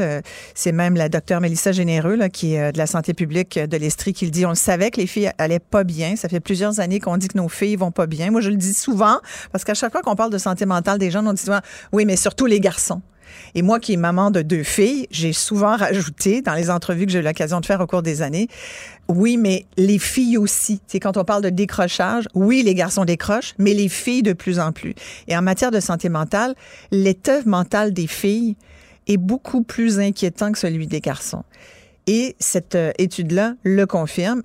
C'est 0.55 0.73
même 0.73 0.95
la 0.95 1.09
docteure 1.09 1.41
Mélissa 1.41 1.73
Généreux, 1.73 2.17
là, 2.17 2.29
qui 2.29 2.55
est 2.55 2.61
euh, 2.61 2.73
de 2.73 2.79
la 2.79 2.87
santé 2.87 3.15
publique 3.15 3.59
de 3.59 3.77
l'Estrie, 3.77 4.13
qui 4.13 4.27
le 4.27 4.31
dit. 4.31 4.45
On 4.45 4.51
le 4.51 4.55
savait 4.57 4.91
que 4.91 5.01
les 5.01 5.07
filles 5.07 5.31
allaient 5.39 5.59
pas 5.59 5.85
bien. 5.85 6.17
Ça 6.17 6.29
fait 6.29 6.41
plusieurs 6.41 6.81
années 6.81 7.01
qu'on 7.01 7.17
dit 7.17 7.29
que 7.29 7.39
nos 7.39 7.49
filles 7.49 7.77
vont 7.77 7.93
pas 7.93 8.07
bien. 8.07 8.31
Moi, 8.31 8.43
je 8.43 8.51
le 8.51 8.57
dis 8.57 8.75
souvent, 8.75 9.19
parce 9.53 9.65
qu'à 9.65 9.75
chaque 9.75 9.93
fois 9.93 10.03
qu'on 10.03 10.17
parle 10.17 10.33
de 10.33 10.39
santé 10.39 10.67
mentale 10.67 10.99
des 10.99 11.11
jeunes, 11.11 11.27
on 11.27 11.33
dit 11.33 11.43
souvent, 11.43 11.61
oui, 11.93 12.05
mais 12.05 12.17
surtout 12.17 12.47
les 12.47 12.61
garçons. 12.61 13.01
Et 13.55 13.63
moi 13.63 13.81
qui 13.81 13.93
est 13.95 13.97
maman 13.99 14.31
de 14.31 14.43
deux 14.43 14.63
filles, 14.63 15.07
j'ai 15.11 15.33
souvent 15.33 15.77
rajouté 15.77 16.43
dans 16.43 16.55
les 16.55 16.71
entrevues 16.71 17.07
que 17.07 17.13
j'ai 17.13 17.21
eu 17.21 17.23
l'occasion 17.23 17.61
de 17.61 17.67
faire 17.67 17.81
au 17.81 17.87
cours 17.87 18.03
des 18.03 18.23
années, 18.23 18.49
oui, 19.09 19.37
mais 19.37 19.65
les 19.77 19.99
filles 19.99 20.37
aussi. 20.37 20.81
C'est 20.87 21.01
quand 21.01 21.17
on 21.17 21.25
parle 21.25 21.43
de 21.43 21.51
décrochage, 21.51 22.29
oui, 22.35 22.63
les 22.63 22.75
garçons 22.75 23.05
décrochent, 23.05 23.55
mais 23.59 23.75
les 23.75 23.89
filles 23.89 24.23
de 24.23 24.35
plus 24.35 24.59
en 24.61 24.73
plus. 24.73 24.95
Et 25.29 25.37
en 25.37 25.43
matière 25.43 25.71
de 25.71 25.81
santé 25.81 26.09
mentale, 26.09 26.55
l'état 26.91 27.43
mental 27.47 27.93
des 27.93 28.07
filles 28.07 28.57
est 29.07 29.17
beaucoup 29.17 29.63
plus 29.63 29.99
inquiétant 29.99 30.53
que 30.53 30.59
celui 30.59 30.87
des 30.87 31.01
garçons. 31.01 31.45
Et 32.07 32.37
cette 32.39 32.75
euh, 32.75 32.93
étude-là 32.99 33.55
le 33.65 33.87
confirme 33.87 34.43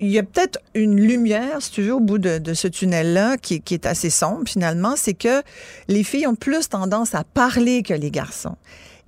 il 0.00 0.08
y 0.08 0.18
a 0.18 0.22
peut-être 0.22 0.58
une 0.74 1.00
lumière, 1.00 1.60
si 1.60 1.72
tu 1.72 1.82
veux, 1.82 1.94
au 1.94 2.00
bout 2.00 2.18
de, 2.18 2.54
ce 2.54 2.68
tunnel-là, 2.68 3.36
qui, 3.36 3.60
qui, 3.60 3.74
est 3.74 3.86
assez 3.86 4.10
sombre 4.10 4.48
finalement, 4.48 4.94
c'est 4.96 5.14
que 5.14 5.42
les 5.88 6.04
filles 6.04 6.26
ont 6.26 6.34
plus 6.34 6.68
tendance 6.68 7.14
à 7.14 7.24
parler 7.24 7.82
que 7.82 7.94
les 7.94 8.10
garçons. 8.10 8.56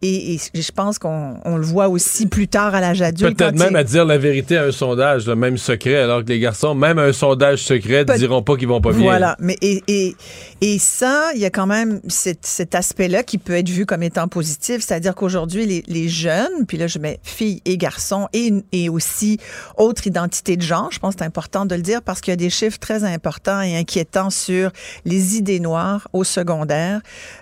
Et, 0.04 0.38
je 0.52 0.72
pense 0.72 0.98
qu'on 0.98 1.38
le 1.44 1.62
voit 1.62 1.88
aussi 1.88 2.26
plus 2.26 2.48
tard 2.48 2.74
à 2.74 2.80
l'âge 2.80 3.02
adulte. 3.02 3.38
Peut-être 3.38 3.58
même 3.58 3.76
à 3.76 3.84
dire 3.84 4.04
la 4.04 4.18
vérité 4.18 4.56
à 4.56 4.64
un 4.64 4.72
sondage, 4.72 5.28
même 5.28 5.56
secret, 5.56 5.96
alors 5.96 6.24
que 6.24 6.28
les 6.28 6.40
garçons, 6.40 6.74
même 6.74 6.98
à 6.98 7.02
un 7.02 7.12
sondage 7.12 7.62
secret, 7.62 8.04
ne 8.04 8.16
diront 8.16 8.42
pas 8.42 8.56
qu'ils 8.56 8.66
vont 8.66 8.80
pas 8.80 8.90
bien. 8.90 9.02
Voilà. 9.02 9.36
Mais 9.38 9.56
et, 9.62 9.82
et, 9.86 10.16
et 10.60 10.78
ça, 10.80 11.30
il 11.34 11.40
y 11.40 11.44
a 11.44 11.50
quand 11.50 11.66
même 11.66 12.00
cet, 12.08 12.44
cet 12.46 12.74
aspect-là 12.74 13.22
qui 13.22 13.38
peut 13.38 13.54
être 13.54 13.68
vu 13.68 13.86
comme 13.86 14.02
étant 14.02 14.26
positif, 14.26 14.80
c'est-à-dire 14.80 15.14
qu'aujourd'hui, 15.14 15.66
les, 15.66 15.84
les, 15.86 16.08
jeunes, 16.08 16.66
puis 16.66 16.78
là, 16.78 16.88
je 16.88 16.98
mets 16.98 17.20
filles 17.22 17.62
et 17.64 17.78
garçons, 17.78 18.28
et, 18.32 18.52
et 18.72 18.88
aussi 18.88 19.38
autre 19.76 20.06
identité 20.06 20.56
de 20.56 20.62
genre, 20.62 20.90
je 20.90 20.98
pense 20.98 21.14
que 21.14 21.20
c'est 21.20 21.26
important 21.26 21.64
de 21.64 21.76
le 21.76 21.82
dire 21.82 22.02
parce 22.02 22.20
qu'il 22.20 22.32
y 22.32 22.34
a 22.34 22.36
des 22.36 22.50
chiffres 22.50 22.78
très 22.78 23.04
importants 23.04 23.60
et 23.60 23.76
inquiétants 23.76 24.30
sur 24.30 24.72
les 25.04 25.36
idées 25.36 25.60
noires 25.60 26.08
au 26.12 26.24
secondaire. 26.24 27.00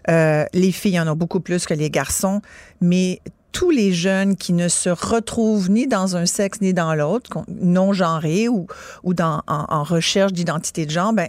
Euh, 0.08 0.44
les 0.52 0.72
filles 0.72 1.00
en 1.00 1.08
ont 1.08 1.16
beaucoup 1.16 1.40
plus 1.40 1.66
que 1.66 1.74
les 1.74 1.90
garçons 1.90 2.42
mais 2.80 3.20
tous 3.52 3.70
les 3.70 3.92
jeunes 3.92 4.36
qui 4.36 4.52
ne 4.52 4.68
se 4.68 4.90
retrouvent 4.90 5.70
ni 5.70 5.86
dans 5.86 6.16
un 6.16 6.26
sexe 6.26 6.60
ni 6.60 6.72
dans 6.72 6.94
l'autre, 6.94 7.30
non 7.48 7.92
genrés 7.92 8.48
ou, 8.48 8.66
ou 9.02 9.14
en, 9.20 9.82
recherche 9.82 10.32
d'identité 10.32 10.86
de 10.86 10.90
genre, 10.90 11.12
ben, 11.12 11.28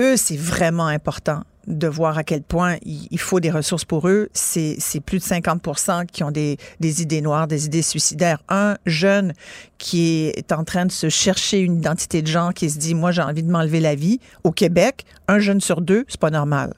eux, 0.00 0.16
c'est 0.16 0.36
vraiment 0.36 0.86
important 0.86 1.42
de 1.66 1.86
voir 1.86 2.16
à 2.16 2.24
quel 2.24 2.42
point 2.42 2.76
il, 2.82 3.18
faut 3.18 3.40
des 3.40 3.50
ressources 3.50 3.84
pour 3.84 4.08
eux. 4.08 4.30
C'est 4.32 4.78
plus 5.04 5.18
de 5.18 5.24
50% 5.24 6.06
qui 6.06 6.24
ont 6.24 6.30
des, 6.30 6.56
des, 6.80 7.02
idées 7.02 7.20
noires, 7.20 7.46
des 7.46 7.66
idées 7.66 7.82
suicidaires. 7.82 8.42
Un 8.48 8.76
jeune 8.86 9.34
qui 9.76 10.28
est 10.28 10.52
en 10.52 10.64
train 10.64 10.86
de 10.86 10.92
se 10.92 11.10
chercher 11.10 11.60
une 11.60 11.76
identité 11.76 12.22
de 12.22 12.26
genre, 12.26 12.54
qui 12.54 12.70
se 12.70 12.78
dit, 12.78 12.94
moi, 12.94 13.12
j'ai 13.12 13.22
envie 13.22 13.42
de 13.42 13.50
m'enlever 13.50 13.80
la 13.80 13.94
vie, 13.94 14.18
au 14.44 14.50
Québec, 14.50 15.04
un 15.28 15.38
jeune 15.38 15.60
sur 15.60 15.82
deux, 15.82 16.06
c'est 16.08 16.20
pas 16.20 16.30
normal. 16.30 16.72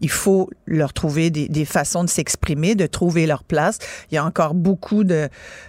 Il 0.00 0.10
faut 0.10 0.48
leur 0.66 0.92
trouver 0.92 1.30
des, 1.30 1.64
façons 1.64 2.04
de 2.04 2.08
s'exprimer, 2.08 2.74
de 2.74 2.86
trouver 2.86 3.26
leur 3.26 3.44
place. 3.44 3.78
Il 4.10 4.14
y 4.14 4.18
a 4.18 4.24
encore 4.24 4.54
beaucoup 4.54 5.04
de, 5.04 5.28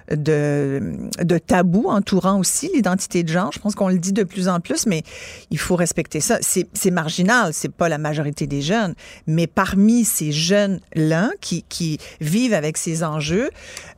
de, 0.10 1.38
tabous 1.46 1.88
entourant 1.88 2.40
aussi 2.40 2.70
l'identité 2.74 3.24
de 3.24 3.30
genre. 3.30 3.52
Je 3.52 3.60
pense 3.60 3.76
qu'on 3.76 3.90
le 3.90 3.98
dit 3.98 4.14
de 4.14 4.24
plus 4.24 4.48
en 4.48 4.60
plus, 4.60 4.86
mais 4.86 5.04
il 5.50 5.60
faut 5.60 5.76
respecter 5.76 6.22
ça. 6.22 6.38
C'est 6.42 6.92
marginal, 6.92 7.54
c'est 7.54 7.72
pas 7.72 7.90
la 7.90 7.98
majorité 7.98 8.48
des 8.48 8.62
jeunes, 8.62 8.96
mais 9.28 9.48
parmi 9.48 10.06
ces 10.06 10.32
jeunes-là 10.32 11.32
qui, 11.42 11.64
qui 11.68 11.98
vivent 12.22 12.54
avec 12.54 12.78
ces 12.78 13.04
enjeux, 13.04 13.50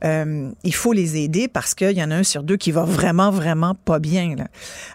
euh, 0.04 0.50
il 0.64 0.74
faut 0.74 0.92
les 0.92 1.16
aider 1.16 1.48
parce 1.48 1.74
qu'il 1.74 1.92
y 1.92 2.02
en 2.02 2.10
a 2.10 2.16
un 2.16 2.22
sur 2.24 2.42
deux 2.42 2.56
qui 2.56 2.72
va 2.72 2.84
vraiment, 2.84 3.30
vraiment 3.30 3.74
pas 3.74 3.98
bien. 3.98 4.34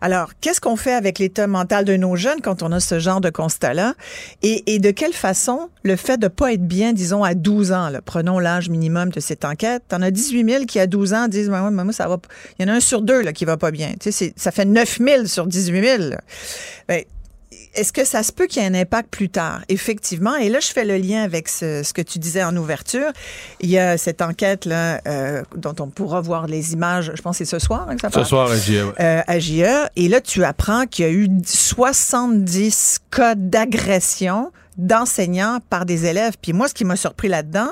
Alors, 0.01 0.31
qu'est-ce 0.41 0.59
qu'on 0.59 0.75
fait 0.75 0.93
avec 0.93 1.19
l'état 1.19 1.47
mental 1.47 1.85
de 1.85 1.95
nos 1.95 2.15
jeunes 2.15 2.41
quand 2.41 2.61
on 2.61 2.71
a 2.71 2.79
ce 2.79 2.99
genre 2.99 3.21
de 3.21 3.29
constat-là? 3.29 3.93
Et, 4.41 4.73
et 4.73 4.79
de 4.79 4.91
quelle 4.91 5.13
façon 5.13 5.28
le 5.83 5.95
fait 5.95 6.17
de 6.17 6.27
pas 6.27 6.53
être 6.53 6.65
bien, 6.65 6.93
disons, 6.93 7.23
à 7.23 7.33
12 7.33 7.71
ans, 7.71 7.89
là, 7.89 8.01
prenons 8.01 8.39
l'âge 8.39 8.69
minimum 8.69 9.09
de 9.09 9.19
cette 9.19 9.45
enquête, 9.45 9.83
t'en 9.87 10.01
as 10.01 10.11
18 10.11 10.49
000 10.49 10.65
qui, 10.65 10.79
à 10.79 10.87
12 10.87 11.13
ans, 11.13 11.27
disent, 11.27 11.49
maman, 11.49 11.71
maman, 11.71 11.91
ça 11.91 12.07
va 12.07 12.19
Il 12.57 12.65
y 12.65 12.69
en 12.69 12.73
a 12.73 12.75
un 12.75 12.79
sur 12.79 13.01
deux 13.01 13.21
là, 13.21 13.33
qui 13.33 13.45
va 13.45 13.57
pas 13.57 13.71
bien. 13.71 13.93
Tu 13.99 14.11
sais, 14.11 14.33
ça 14.35 14.51
fait 14.51 14.65
9 14.65 14.99
000 14.99 15.25
sur 15.25 15.47
18 15.47 15.97
000. 15.97 16.03
Ben, 16.87 17.03
est-ce 17.75 17.93
que 17.93 18.03
ça 18.03 18.23
se 18.23 18.31
peut 18.31 18.47
qu'il 18.47 18.61
y 18.61 18.65
ait 18.65 18.69
un 18.69 18.73
impact 18.73 19.09
plus 19.09 19.29
tard? 19.29 19.61
Effectivement. 19.69 20.35
Et 20.35 20.49
là, 20.49 20.59
je 20.59 20.67
fais 20.67 20.85
le 20.85 20.97
lien 20.97 21.23
avec 21.23 21.47
ce, 21.47 21.93
que 21.93 22.01
tu 22.01 22.19
disais 22.19 22.43
en 22.43 22.55
ouverture. 22.55 23.11
Il 23.59 23.69
y 23.69 23.77
a 23.77 23.97
cette 23.97 24.21
enquête-là 24.21 25.01
euh, 25.07 25.43
dont 25.55 25.75
on 25.79 25.87
pourra 25.87 26.21
voir 26.21 26.47
les 26.47 26.73
images, 26.73 27.11
je 27.15 27.21
pense 27.21 27.37
que 27.37 27.45
c'est 27.45 27.51
ce 27.51 27.59
soir 27.59 27.87
hein, 27.89 27.95
que 27.95 28.01
ça 28.01 28.11
Ce 28.11 28.23
soir 28.23 28.49
à 28.49 28.57
JE. 28.57 28.93
Euh, 28.99 29.21
à 29.25 29.39
JE. 29.39 29.87
Et 29.95 30.07
là, 30.07 30.19
tu 30.21 30.43
apprends 30.43 30.85
qu'il 30.85 31.05
y 31.05 31.07
a 31.07 31.11
eu 31.11 31.29
70 31.45 32.99
cas 33.11 33.35
d'agression 33.35 34.51
d'enseignants 34.79 35.59
par 35.69 35.85
des 35.85 36.05
élèves. 36.05 36.33
Puis 36.41 36.53
moi, 36.53 36.67
ce 36.67 36.73
qui 36.73 36.85
m'a 36.85 36.95
surpris 36.95 37.27
là-dedans, 37.27 37.69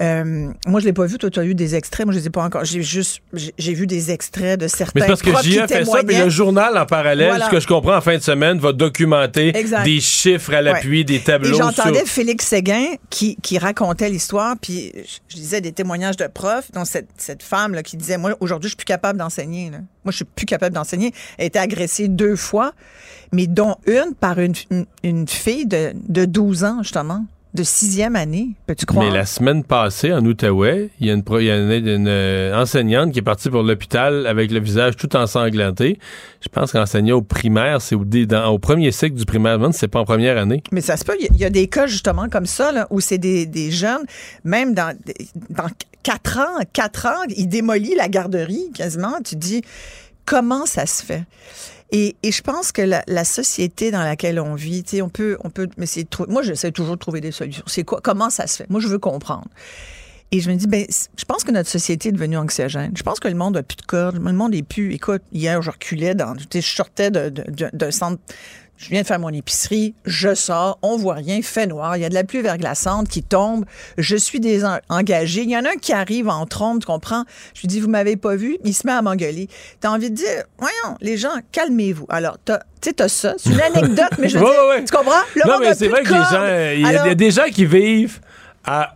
euh, 0.00 0.52
moi, 0.66 0.80
je 0.80 0.84
l'ai 0.84 0.92
pas 0.92 1.06
vu. 1.06 1.18
Toi, 1.18 1.30
tu 1.30 1.40
as 1.40 1.44
eu 1.44 1.54
des 1.54 1.74
extraits. 1.74 2.06
Moi, 2.06 2.14
je 2.14 2.20
les 2.20 2.26
ai 2.28 2.30
pas 2.30 2.44
encore. 2.44 2.64
J'ai 2.64 2.82
juste, 2.82 3.20
j'ai 3.32 3.74
vu 3.74 3.86
des 3.86 4.10
extraits 4.10 4.60
de 4.60 4.68
certains. 4.68 5.00
Mais 5.00 5.06
parce 5.06 5.22
que 5.22 5.30
JA 5.42 5.66
fait 5.66 5.84
ça, 5.84 6.04
puis 6.06 6.16
le 6.16 6.28
journal 6.28 6.76
en 6.78 6.86
parallèle, 6.86 7.42
ce 7.44 7.50
que 7.50 7.60
je 7.60 7.66
comprends 7.66 7.96
en 7.96 8.00
fin 8.00 8.16
de 8.16 8.22
semaine, 8.22 8.58
va 8.58 8.72
documenter 8.72 9.52
des 9.84 10.00
chiffres 10.00 10.54
à 10.54 10.62
l'appui, 10.62 11.04
des 11.04 11.20
tableaux. 11.20 11.56
J'entendais 11.56 12.04
Félix 12.04 12.46
Séguin 12.46 12.94
qui, 13.10 13.36
qui 13.42 13.58
racontait 13.58 14.08
l'histoire, 14.08 14.56
puis 14.60 14.92
je 15.28 15.36
disais 15.36 15.60
des 15.60 15.72
témoignages 15.72 16.16
de 16.16 16.26
profs, 16.26 16.70
dont 16.72 16.84
cette, 16.84 17.08
cette 17.16 17.42
femme 17.42 17.74
là, 17.74 17.82
qui 17.82 17.96
disait, 17.96 18.18
moi, 18.18 18.34
aujourd'hui, 18.40 18.68
je 18.68 18.72
suis 18.72 18.76
plus 18.76 18.84
capable 18.84 19.18
d'enseigner. 19.18 19.70
Moi, 19.70 20.12
je 20.12 20.16
suis 20.16 20.24
plus 20.24 20.46
capable 20.46 20.74
d'enseigner. 20.74 21.12
Elle 21.38 21.44
a 21.44 21.46
été 21.46 21.58
agressée 21.58 22.08
deux 22.08 22.36
fois 22.36 22.72
mais 23.32 23.46
dont 23.46 23.76
une 23.86 24.14
par 24.18 24.38
une, 24.38 24.54
une, 25.02 25.28
fille 25.28 25.66
de, 25.66 25.92
de 26.08 26.24
12 26.24 26.64
ans, 26.64 26.82
justement 26.82 27.26
de 27.58 27.64
sixième 27.64 28.14
année, 28.14 28.50
peux-tu 28.66 28.86
croire? 28.86 29.04
Mais 29.04 29.12
la 29.12 29.26
semaine 29.26 29.64
passée, 29.64 30.12
en 30.12 30.24
Outaouais, 30.24 30.90
il 31.00 31.08
y 31.08 31.10
a 31.10 31.14
une, 31.14 31.24
il 31.28 31.44
y 31.44 31.50
a 31.50 31.56
une, 31.56 32.06
euh, 32.08 32.60
enseignante 32.60 33.12
qui 33.12 33.18
est 33.18 33.22
partie 33.22 33.50
pour 33.50 33.64
l'hôpital 33.64 34.26
avec 34.28 34.52
le 34.52 34.60
visage 34.60 34.96
tout 34.96 35.14
ensanglanté. 35.16 35.98
Je 36.40 36.48
pense 36.48 36.70
qu'enseigner 36.70 37.12
au 37.12 37.22
primaire, 37.22 37.82
c'est 37.82 37.96
au, 37.96 38.04
au, 38.04 38.58
premier 38.58 38.92
cycle 38.92 39.16
du 39.16 39.24
primaire, 39.24 39.58
c'est 39.72 39.88
pas 39.88 40.00
en 40.00 40.04
première 40.04 40.38
année. 40.38 40.62
Mais 40.70 40.80
ça 40.80 40.96
se 40.96 41.04
peut. 41.04 41.16
Il 41.18 41.36
y, 41.36 41.44
a 41.44 41.50
des 41.50 41.66
cas, 41.66 41.86
justement, 41.86 42.28
comme 42.28 42.46
ça, 42.46 42.70
là, 42.70 42.86
où 42.90 43.00
c'est 43.00 43.18
des, 43.18 43.44
des, 43.44 43.72
jeunes, 43.72 44.04
même 44.44 44.72
dans, 44.72 44.96
dans 45.50 45.68
quatre 46.04 46.38
ans, 46.38 46.64
quatre 46.72 47.06
ans, 47.06 47.24
ils 47.36 47.48
démolissent 47.48 47.96
la 47.96 48.08
garderie, 48.08 48.70
quasiment. 48.72 49.20
Tu 49.24 49.34
dis, 49.34 49.62
comment 50.24 50.64
ça 50.64 50.86
se 50.86 51.04
fait? 51.04 51.24
Et, 51.90 52.16
et 52.22 52.32
je 52.32 52.42
pense 52.42 52.70
que 52.70 52.82
la, 52.82 53.02
la, 53.06 53.24
société 53.24 53.90
dans 53.90 54.02
laquelle 54.02 54.38
on 54.40 54.54
vit, 54.54 54.82
tu 54.82 54.96
sais, 54.96 55.02
on 55.02 55.08
peut, 55.08 55.38
on 55.42 55.50
peut, 55.50 55.68
mais 55.78 55.86
c'est 55.86 56.06
moi, 56.28 56.42
j'essaie 56.42 56.70
toujours 56.70 56.96
de 56.96 57.00
trouver 57.00 57.20
des 57.22 57.32
solutions. 57.32 57.64
C'est 57.66 57.84
quoi, 57.84 58.00
comment 58.02 58.28
ça 58.28 58.46
se 58.46 58.58
fait? 58.58 58.70
Moi, 58.70 58.80
je 58.80 58.88
veux 58.88 58.98
comprendre. 58.98 59.48
Et 60.30 60.40
je 60.40 60.50
me 60.50 60.56
dis, 60.56 60.66
ben, 60.66 60.84
je 61.16 61.24
pense 61.24 61.42
que 61.42 61.50
notre 61.50 61.70
société 61.70 62.10
est 62.10 62.12
devenue 62.12 62.36
anxiogène. 62.36 62.92
Je 62.94 63.02
pense 63.02 63.18
que 63.18 63.28
le 63.28 63.34
monde 63.34 63.56
a 63.56 63.62
plus 63.62 63.76
de 63.76 63.82
corps. 63.82 64.12
Le 64.12 64.20
monde 64.20 64.54
est 64.54 64.62
plus. 64.62 64.92
Écoute, 64.92 65.22
hier, 65.32 65.62
je 65.62 65.70
reculais 65.70 66.14
dans. 66.14 66.34
Je 66.52 66.60
sortais 66.60 67.10
d'un 67.10 67.30
de, 67.30 67.44
de, 67.50 67.70
de, 67.72 67.90
centre 67.90 68.20
je 68.78 68.90
viens 68.90 69.02
de 69.02 69.06
faire 69.06 69.18
mon 69.18 69.30
épicerie, 69.30 69.94
je 70.04 70.34
sors, 70.34 70.78
on 70.82 70.96
voit 70.96 71.14
rien, 71.14 71.36
il 71.36 71.42
fait 71.42 71.66
noir, 71.66 71.96
il 71.96 72.00
y 72.00 72.04
a 72.04 72.08
de 72.08 72.14
la 72.14 72.22
pluie 72.22 72.42
verglaçante 72.42 73.08
qui 73.08 73.24
tombe, 73.24 73.64
je 73.98 74.16
suis 74.16 74.38
désengagée. 74.38 75.42
Il 75.42 75.50
y 75.50 75.56
en 75.56 75.64
a 75.64 75.70
un 75.70 75.76
qui 75.76 75.92
arrive 75.92 76.28
en 76.28 76.46
trompe, 76.46 76.80
tu 76.80 76.86
comprends? 76.86 77.24
Je 77.54 77.62
lui 77.62 77.68
dis, 77.68 77.80
vous 77.80 77.88
m'avez 77.88 78.16
pas 78.16 78.36
vu? 78.36 78.56
Il 78.64 78.72
se 78.72 78.86
met 78.86 78.92
à 78.92 79.02
m'engueuler. 79.02 79.48
T'as 79.80 79.90
envie 79.90 80.10
de 80.10 80.14
dire, 80.14 80.44
voyons, 80.58 80.96
les 81.00 81.16
gens, 81.16 81.34
calmez-vous. 81.50 82.06
Alors, 82.08 82.38
tu 82.44 82.52
sais, 82.80 82.92
t'as 82.92 83.08
ça. 83.08 83.34
C'est 83.36 83.50
une 83.50 83.60
anecdote, 83.60 84.12
mais 84.18 84.28
je 84.28 84.38
veux 84.38 84.44
dire, 84.76 84.84
tu 84.86 84.96
comprends? 84.96 85.22
Le 85.34 85.48
non, 85.48 85.58
mais 85.58 85.74
c'est 85.74 85.88
vrai 85.88 86.04
que 86.04 86.10
les 86.10 86.14
gens, 86.14 86.88
il 86.90 87.06
y, 87.06 87.10
a 87.10 87.14
des 87.16 87.30
gens 87.32 87.46
qui 87.52 87.66
vivent 87.66 88.20
à 88.64 88.94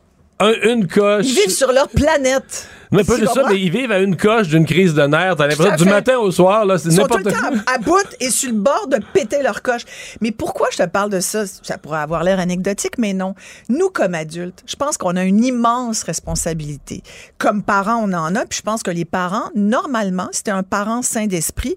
une 0.63 0.87
coche. 0.87 1.27
Ils 1.27 1.35
vivent 1.35 1.51
sur 1.51 1.73
leur 1.73 1.89
planète. 1.89 2.69
Mais 2.93 3.05
pas 3.05 3.17
juste 3.17 3.35
ça, 3.35 3.43
mais 3.49 3.59
ils 3.59 3.71
vivent 3.71 3.93
à 3.93 3.99
une 3.99 4.17
coche 4.17 4.49
d'une 4.49 4.67
crise 4.67 4.95
de 4.95 5.03
nerfs. 5.03 5.37
T'as 5.37 5.47
l'impression 5.47 5.77
du 5.77 5.85
matin 5.85 6.19
au 6.19 6.31
soir, 6.31 6.65
là, 6.65 6.79
c'est 6.79 6.91
n'importe 6.91 7.23
quoi. 7.23 7.51
à 7.67 7.79
bout 7.79 8.07
et 8.21 8.31
sur 8.31 8.51
le 8.51 8.59
bord 8.59 8.87
de 8.89 8.99
péter 9.13 9.43
leur 9.43 9.63
coche. 9.63 9.83
Mais 10.21 10.31
pourquoi 10.31 10.69
je 10.73 10.79
te 10.79 10.87
parle 10.87 11.11
de 11.11 11.21
ça? 11.21 11.45
Ça 11.47 11.79
pourrait 11.79 12.01
avoir 12.01 12.23
l'air 12.23 12.39
anecdotique, 12.39 12.99
mais 12.99 13.13
non. 13.13 13.35
Nous, 13.69 13.89
comme 13.89 14.15
adultes, 14.15 14.63
je 14.67 14.77
pense 14.77 14.99
qu'on 14.99 15.17
a 15.17 15.25
une 15.25 15.45
immense 15.45 16.03
responsabilité. 16.03 17.03
Comme 17.39 17.63
parents, 17.63 18.03
on 18.03 18.13
en 18.13 18.35
a, 18.37 18.45
puis 18.45 18.59
je 18.59 18.63
pense 18.63 18.83
que 18.83 18.91
les 18.91 19.05
parents, 19.05 19.51
normalement, 19.55 20.29
si 20.33 20.51
un 20.51 20.63
parent 20.63 21.03
sain 21.03 21.27
d'esprit, 21.27 21.77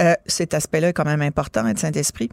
euh, 0.00 0.14
cet 0.26 0.54
aspect-là 0.54 0.88
est 0.88 0.92
quand 0.92 1.04
même 1.04 1.22
important, 1.22 1.66
être 1.66 1.78
sain 1.78 1.90
d'esprit, 1.90 2.28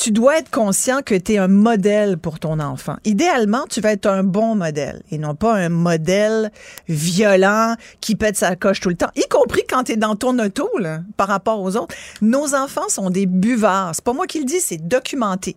tu 0.00 0.12
dois 0.12 0.38
être 0.38 0.50
conscient 0.50 1.02
que 1.04 1.14
tu 1.14 1.34
es 1.34 1.38
un 1.38 1.48
modèle 1.48 2.16
pour 2.16 2.38
ton 2.38 2.58
enfant. 2.58 2.96
Idéalement, 3.04 3.66
tu 3.68 3.82
vas 3.82 3.92
être 3.92 4.06
un 4.06 4.22
bon 4.22 4.54
modèle 4.54 5.02
et 5.10 5.18
non 5.18 5.34
pas 5.34 5.54
un 5.54 5.68
modèle 5.68 6.50
violent 6.88 7.74
qui 8.00 8.16
pète 8.16 8.36
sa 8.36 8.56
coche 8.56 8.80
tout 8.80 8.88
le 8.88 8.94
temps, 8.94 9.10
y 9.14 9.28
compris 9.28 9.62
quand 9.68 9.84
tu 9.84 9.92
es 9.92 9.96
dans 9.96 10.16
ton 10.16 10.38
auto 10.38 10.70
là, 10.78 11.00
par 11.18 11.28
rapport 11.28 11.60
aux 11.60 11.76
autres. 11.76 11.94
Nos 12.22 12.54
enfants 12.54 12.88
sont 12.88 13.10
des 13.10 13.26
buvards. 13.26 13.94
C'est 13.94 14.04
pas 14.04 14.14
moi 14.14 14.26
qui 14.26 14.38
le 14.38 14.46
dis, 14.46 14.60
c'est 14.60 14.78
documenté. 14.78 15.54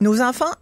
Nos 0.00 0.20
enfants 0.20 0.52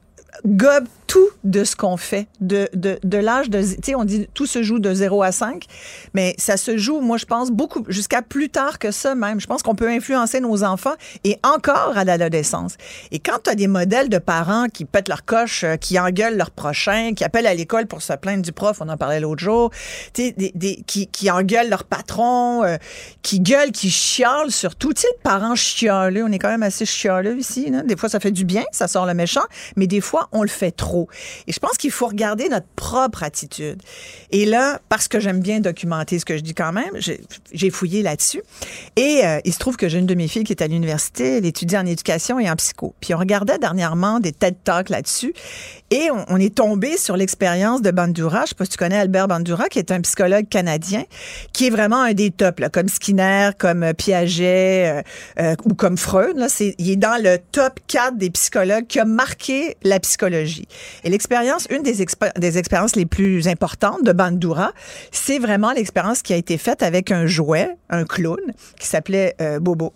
gobent 0.44 0.88
tout 1.12 1.28
de 1.44 1.62
ce 1.62 1.76
qu'on 1.76 1.98
fait. 1.98 2.26
De, 2.40 2.70
de, 2.72 2.98
de 3.04 3.18
l'âge 3.18 3.50
de. 3.50 3.60
Tu 3.60 3.76
sais, 3.84 3.94
on 3.94 4.04
dit 4.04 4.28
tout 4.32 4.46
se 4.46 4.62
joue 4.62 4.78
de 4.78 4.94
0 4.94 5.22
à 5.22 5.30
5, 5.30 5.66
mais 6.14 6.34
ça 6.38 6.56
se 6.56 6.78
joue, 6.78 7.00
moi, 7.00 7.18
je 7.18 7.26
pense, 7.26 7.50
beaucoup, 7.50 7.84
jusqu'à 7.88 8.22
plus 8.22 8.48
tard 8.48 8.78
que 8.78 8.90
ça 8.90 9.14
même. 9.14 9.38
Je 9.38 9.46
pense 9.46 9.62
qu'on 9.62 9.74
peut 9.74 9.90
influencer 9.90 10.40
nos 10.40 10.64
enfants 10.64 10.94
et 11.24 11.38
encore 11.44 11.98
à 11.98 12.04
l'adolescence. 12.04 12.76
Et 13.10 13.18
quand 13.18 13.40
tu 13.44 13.50
as 13.50 13.54
des 13.54 13.66
modèles 13.66 14.08
de 14.08 14.16
parents 14.16 14.68
qui 14.72 14.86
pètent 14.86 15.10
leur 15.10 15.26
coche, 15.26 15.64
euh, 15.64 15.76
qui 15.76 15.98
engueulent 15.98 16.38
leur 16.38 16.50
prochain, 16.50 17.12
qui 17.14 17.24
appellent 17.24 17.46
à 17.46 17.52
l'école 17.52 17.86
pour 17.86 18.00
se 18.00 18.14
plaindre 18.14 18.42
du 18.42 18.52
prof, 18.52 18.78
on 18.80 18.88
en 18.88 18.96
parlait 18.96 19.20
l'autre 19.20 19.42
jour, 19.42 19.70
tu 20.14 20.32
des, 20.32 20.52
des, 20.54 20.82
qui, 20.86 21.08
qui 21.08 21.30
engueulent 21.30 21.68
leur 21.68 21.84
patron, 21.84 22.64
euh, 22.64 22.78
qui 23.20 23.40
gueulent, 23.40 23.72
qui 23.72 23.90
chialent 23.90 24.50
surtout. 24.50 24.94
Tu 24.94 25.02
sais, 25.02 25.08
le 25.14 25.22
parent 25.22 25.56
chialeux, 25.56 26.24
on 26.24 26.32
est 26.32 26.38
quand 26.38 26.48
même 26.48 26.62
assez 26.62 26.86
chialeux 26.86 27.36
ici. 27.38 27.70
Des 27.84 27.96
fois, 27.98 28.08
ça 28.08 28.18
fait 28.18 28.30
du 28.30 28.46
bien, 28.46 28.64
ça 28.72 28.88
sort 28.88 29.04
le 29.04 29.12
méchant, 29.12 29.44
mais 29.76 29.86
des 29.86 30.00
fois, 30.00 30.30
on 30.32 30.40
le 30.40 30.48
fait 30.48 30.70
trop. 30.70 31.01
Et 31.46 31.52
je 31.52 31.58
pense 31.58 31.76
qu'il 31.76 31.90
faut 31.90 32.06
regarder 32.06 32.48
notre 32.48 32.66
propre 32.76 33.22
attitude. 33.22 33.80
Et 34.30 34.46
là, 34.46 34.80
parce 34.88 35.08
que 35.08 35.20
j'aime 35.20 35.40
bien 35.40 35.60
documenter 35.60 36.18
ce 36.18 36.24
que 36.24 36.36
je 36.36 36.42
dis 36.42 36.54
quand 36.54 36.72
même, 36.72 36.90
j'ai 37.52 37.70
fouillé 37.70 38.02
là-dessus. 38.02 38.42
Et 38.96 39.22
euh, 39.24 39.40
il 39.44 39.52
se 39.52 39.58
trouve 39.58 39.76
que 39.76 39.88
j'ai 39.88 39.98
une 39.98 40.06
de 40.06 40.14
mes 40.14 40.28
filles 40.28 40.44
qui 40.44 40.52
est 40.52 40.62
à 40.62 40.66
l'université, 40.66 41.38
elle 41.38 41.46
étudie 41.46 41.76
en 41.76 41.86
éducation 41.86 42.38
et 42.38 42.50
en 42.50 42.56
psycho. 42.56 42.94
Puis 43.00 43.14
on 43.14 43.18
regardait 43.18 43.58
dernièrement 43.58 44.20
des 44.20 44.32
TED 44.32 44.56
Talks 44.64 44.90
là-dessus. 44.90 45.34
Et 45.90 46.08
on, 46.10 46.38
est 46.38 46.54
tombé 46.54 46.96
sur 46.96 47.18
l'expérience 47.18 47.82
de 47.82 47.90
Bandura. 47.90 48.44
Je 48.44 48.50
sais 48.50 48.54
pas 48.54 48.64
si 48.64 48.70
tu 48.70 48.78
connais 48.78 48.96
Albert 48.96 49.28
Bandura, 49.28 49.68
qui 49.68 49.78
est 49.78 49.90
un 49.90 50.00
psychologue 50.00 50.48
canadien, 50.48 51.04
qui 51.52 51.66
est 51.66 51.70
vraiment 51.70 52.00
un 52.00 52.14
des 52.14 52.30
tops, 52.30 52.62
comme 52.72 52.88
Skinner, 52.88 53.50
comme 53.58 53.82
euh, 53.82 53.92
Piaget 53.92 55.02
euh, 55.38 55.54
ou 55.66 55.74
comme 55.74 55.98
Freud. 55.98 56.42
Il 56.78 56.90
est 56.90 56.96
dans 56.96 57.22
le 57.22 57.36
top 57.52 57.78
4 57.88 58.16
des 58.16 58.30
psychologues 58.30 58.86
qui 58.86 59.00
a 59.00 59.04
marqué 59.04 59.76
la 59.82 60.00
psychologie. 60.00 60.66
Et 61.04 61.10
l'expérience, 61.10 61.66
une 61.70 61.82
des, 61.82 62.04
des 62.36 62.58
expériences 62.58 62.96
les 62.96 63.06
plus 63.06 63.48
importantes 63.48 64.02
de 64.04 64.12
Bandura, 64.12 64.72
c'est 65.10 65.38
vraiment 65.38 65.72
l'expérience 65.72 66.22
qui 66.22 66.32
a 66.32 66.36
été 66.36 66.58
faite 66.58 66.82
avec 66.82 67.10
un 67.10 67.26
jouet, 67.26 67.76
un 67.90 68.04
clown, 68.04 68.40
qui 68.78 68.86
s'appelait 68.86 69.34
Bobo. 69.60 69.92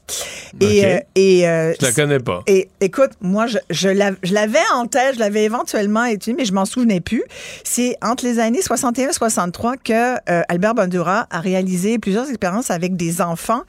Et, 0.61 0.81
et 1.15 1.41
je 1.43 1.85
la 1.85 1.93
connais 1.93 2.19
pas. 2.19 2.43
Et 2.47 2.69
écoute, 2.81 3.11
moi, 3.21 3.47
je, 3.47 3.59
je 3.71 3.89
l'avais 4.33 4.59
en 4.75 4.87
tête, 4.87 5.15
je 5.15 5.21
l'avais 5.21 5.45
éventuellement 5.45 6.07
mais 6.37 6.45
je 6.45 6.53
m'en 6.53 6.65
souvenais 6.65 7.01
plus. 7.01 7.25
C'est 7.65 7.97
entre 8.03 8.25
les 8.25 8.39
années 8.39 8.63
61 8.63 9.09
et 9.09 9.13
63 9.13 9.77
que 9.77 9.93
euh, 9.93 10.43
Albert 10.49 10.75
Bandura 10.75 11.27
a 11.31 11.41
réalisé 11.41 11.99
plusieurs 11.99 12.29
expériences 12.29 12.71
avec 12.71 12.97
des 12.97 13.21
enfants 13.21 13.63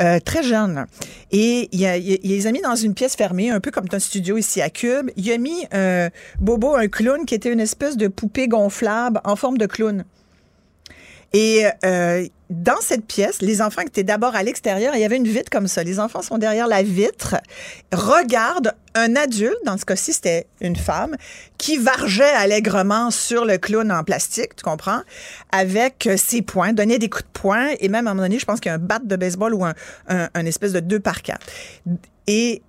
euh, 0.00 0.18
très 0.20 0.42
jeunes. 0.42 0.86
Et 1.30 1.68
il, 1.72 1.86
a, 1.86 1.96
il, 1.96 2.18
les 2.22 2.46
a 2.46 2.52
mis 2.52 2.60
dans 2.60 2.74
une 2.74 2.94
pièce 2.94 3.16
fermée, 3.16 3.50
un 3.50 3.60
peu 3.60 3.70
comme 3.70 3.86
un 3.92 3.98
studio 3.98 4.36
ici 4.36 4.60
à 4.60 4.70
Cube. 4.70 5.10
Il 5.16 5.30
a 5.30 5.38
mis 5.38 5.66
euh, 5.74 6.08
Un 6.62 6.88
clown, 6.88 7.24
qui 7.24 7.34
était 7.34 7.52
une 7.52 7.60
espèce 7.60 7.96
de 7.96 8.08
poupée 8.08 8.48
gonflable 8.48 9.20
en 9.24 9.36
forme 9.36 9.58
de 9.58 9.66
clown. 9.66 10.04
Et 11.32 11.64
euh, 11.84 12.26
dans 12.50 12.80
cette 12.80 13.06
pièce, 13.06 13.40
les 13.40 13.62
enfants 13.62 13.82
étaient 13.82 14.02
d'abord 14.02 14.34
à 14.34 14.42
l'extérieur, 14.42 14.94
il 14.96 15.00
y 15.00 15.04
avait 15.04 15.16
une 15.16 15.28
vitre 15.28 15.48
comme 15.50 15.68
ça. 15.68 15.84
Les 15.84 16.00
enfants 16.00 16.22
sont 16.22 16.38
derrière 16.38 16.66
la 16.66 16.82
vitre, 16.82 17.36
regardent 17.92 18.74
un 18.96 19.14
adulte, 19.14 19.58
dans 19.64 19.78
ce 19.78 19.84
cas-ci 19.84 20.12
c'était 20.12 20.48
une 20.60 20.74
femme, 20.74 21.14
qui 21.56 21.76
vargeait 21.76 22.24
allègrement 22.24 23.12
sur 23.12 23.44
le 23.44 23.58
clown 23.58 23.92
en 23.92 24.02
plastique, 24.02 24.56
tu 24.56 24.64
comprends, 24.64 25.02
avec 25.52 26.08
euh, 26.08 26.16
ses 26.16 26.42
poings, 26.42 26.72
donnait 26.72 26.98
des 26.98 27.08
coups 27.08 27.24
de 27.24 27.40
poing, 27.40 27.68
et 27.78 27.88
même 27.88 28.08
à 28.08 28.10
un 28.10 28.14
moment 28.14 28.26
donné, 28.26 28.40
je 28.40 28.44
pense 28.44 28.58
qu'il 28.58 28.70
y 28.70 28.72
a 28.72 28.76
un 28.76 28.78
bat 28.78 28.98
de 28.98 29.14
baseball 29.14 29.54
ou 29.54 29.64
un, 29.64 29.74
un 30.08 30.46
espèce 30.46 30.72
de 30.72 30.80
deux 30.80 31.00
par 31.00 31.22
quatre. 31.22 31.46
Et 32.26 32.62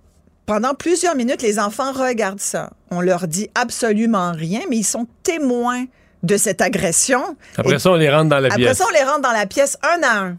pendant 0.51 0.73
plusieurs 0.73 1.15
minutes, 1.15 1.41
les 1.41 1.59
enfants 1.59 1.93
regardent 1.93 2.41
ça. 2.41 2.71
On 2.89 2.99
leur 2.99 3.29
dit 3.29 3.49
absolument 3.55 4.33
rien, 4.33 4.59
mais 4.69 4.75
ils 4.75 4.83
sont 4.83 5.07
témoins 5.23 5.85
de 6.23 6.35
cette 6.35 6.59
agression. 6.59 7.37
Après 7.55 7.79
ça, 7.79 7.91
on 7.91 7.95
les 7.95 8.09
rentre 8.09 8.27
dans 8.27 8.41
la 8.41 8.49
pièce. 8.49 8.67
Après 8.67 8.73
ça, 8.73 8.85
on 8.89 8.93
les 8.93 9.09
rentre 9.09 9.21
dans 9.21 9.31
la 9.31 9.45
pièce 9.45 9.77
un 9.81 10.03
à 10.03 10.19
un, 10.25 10.37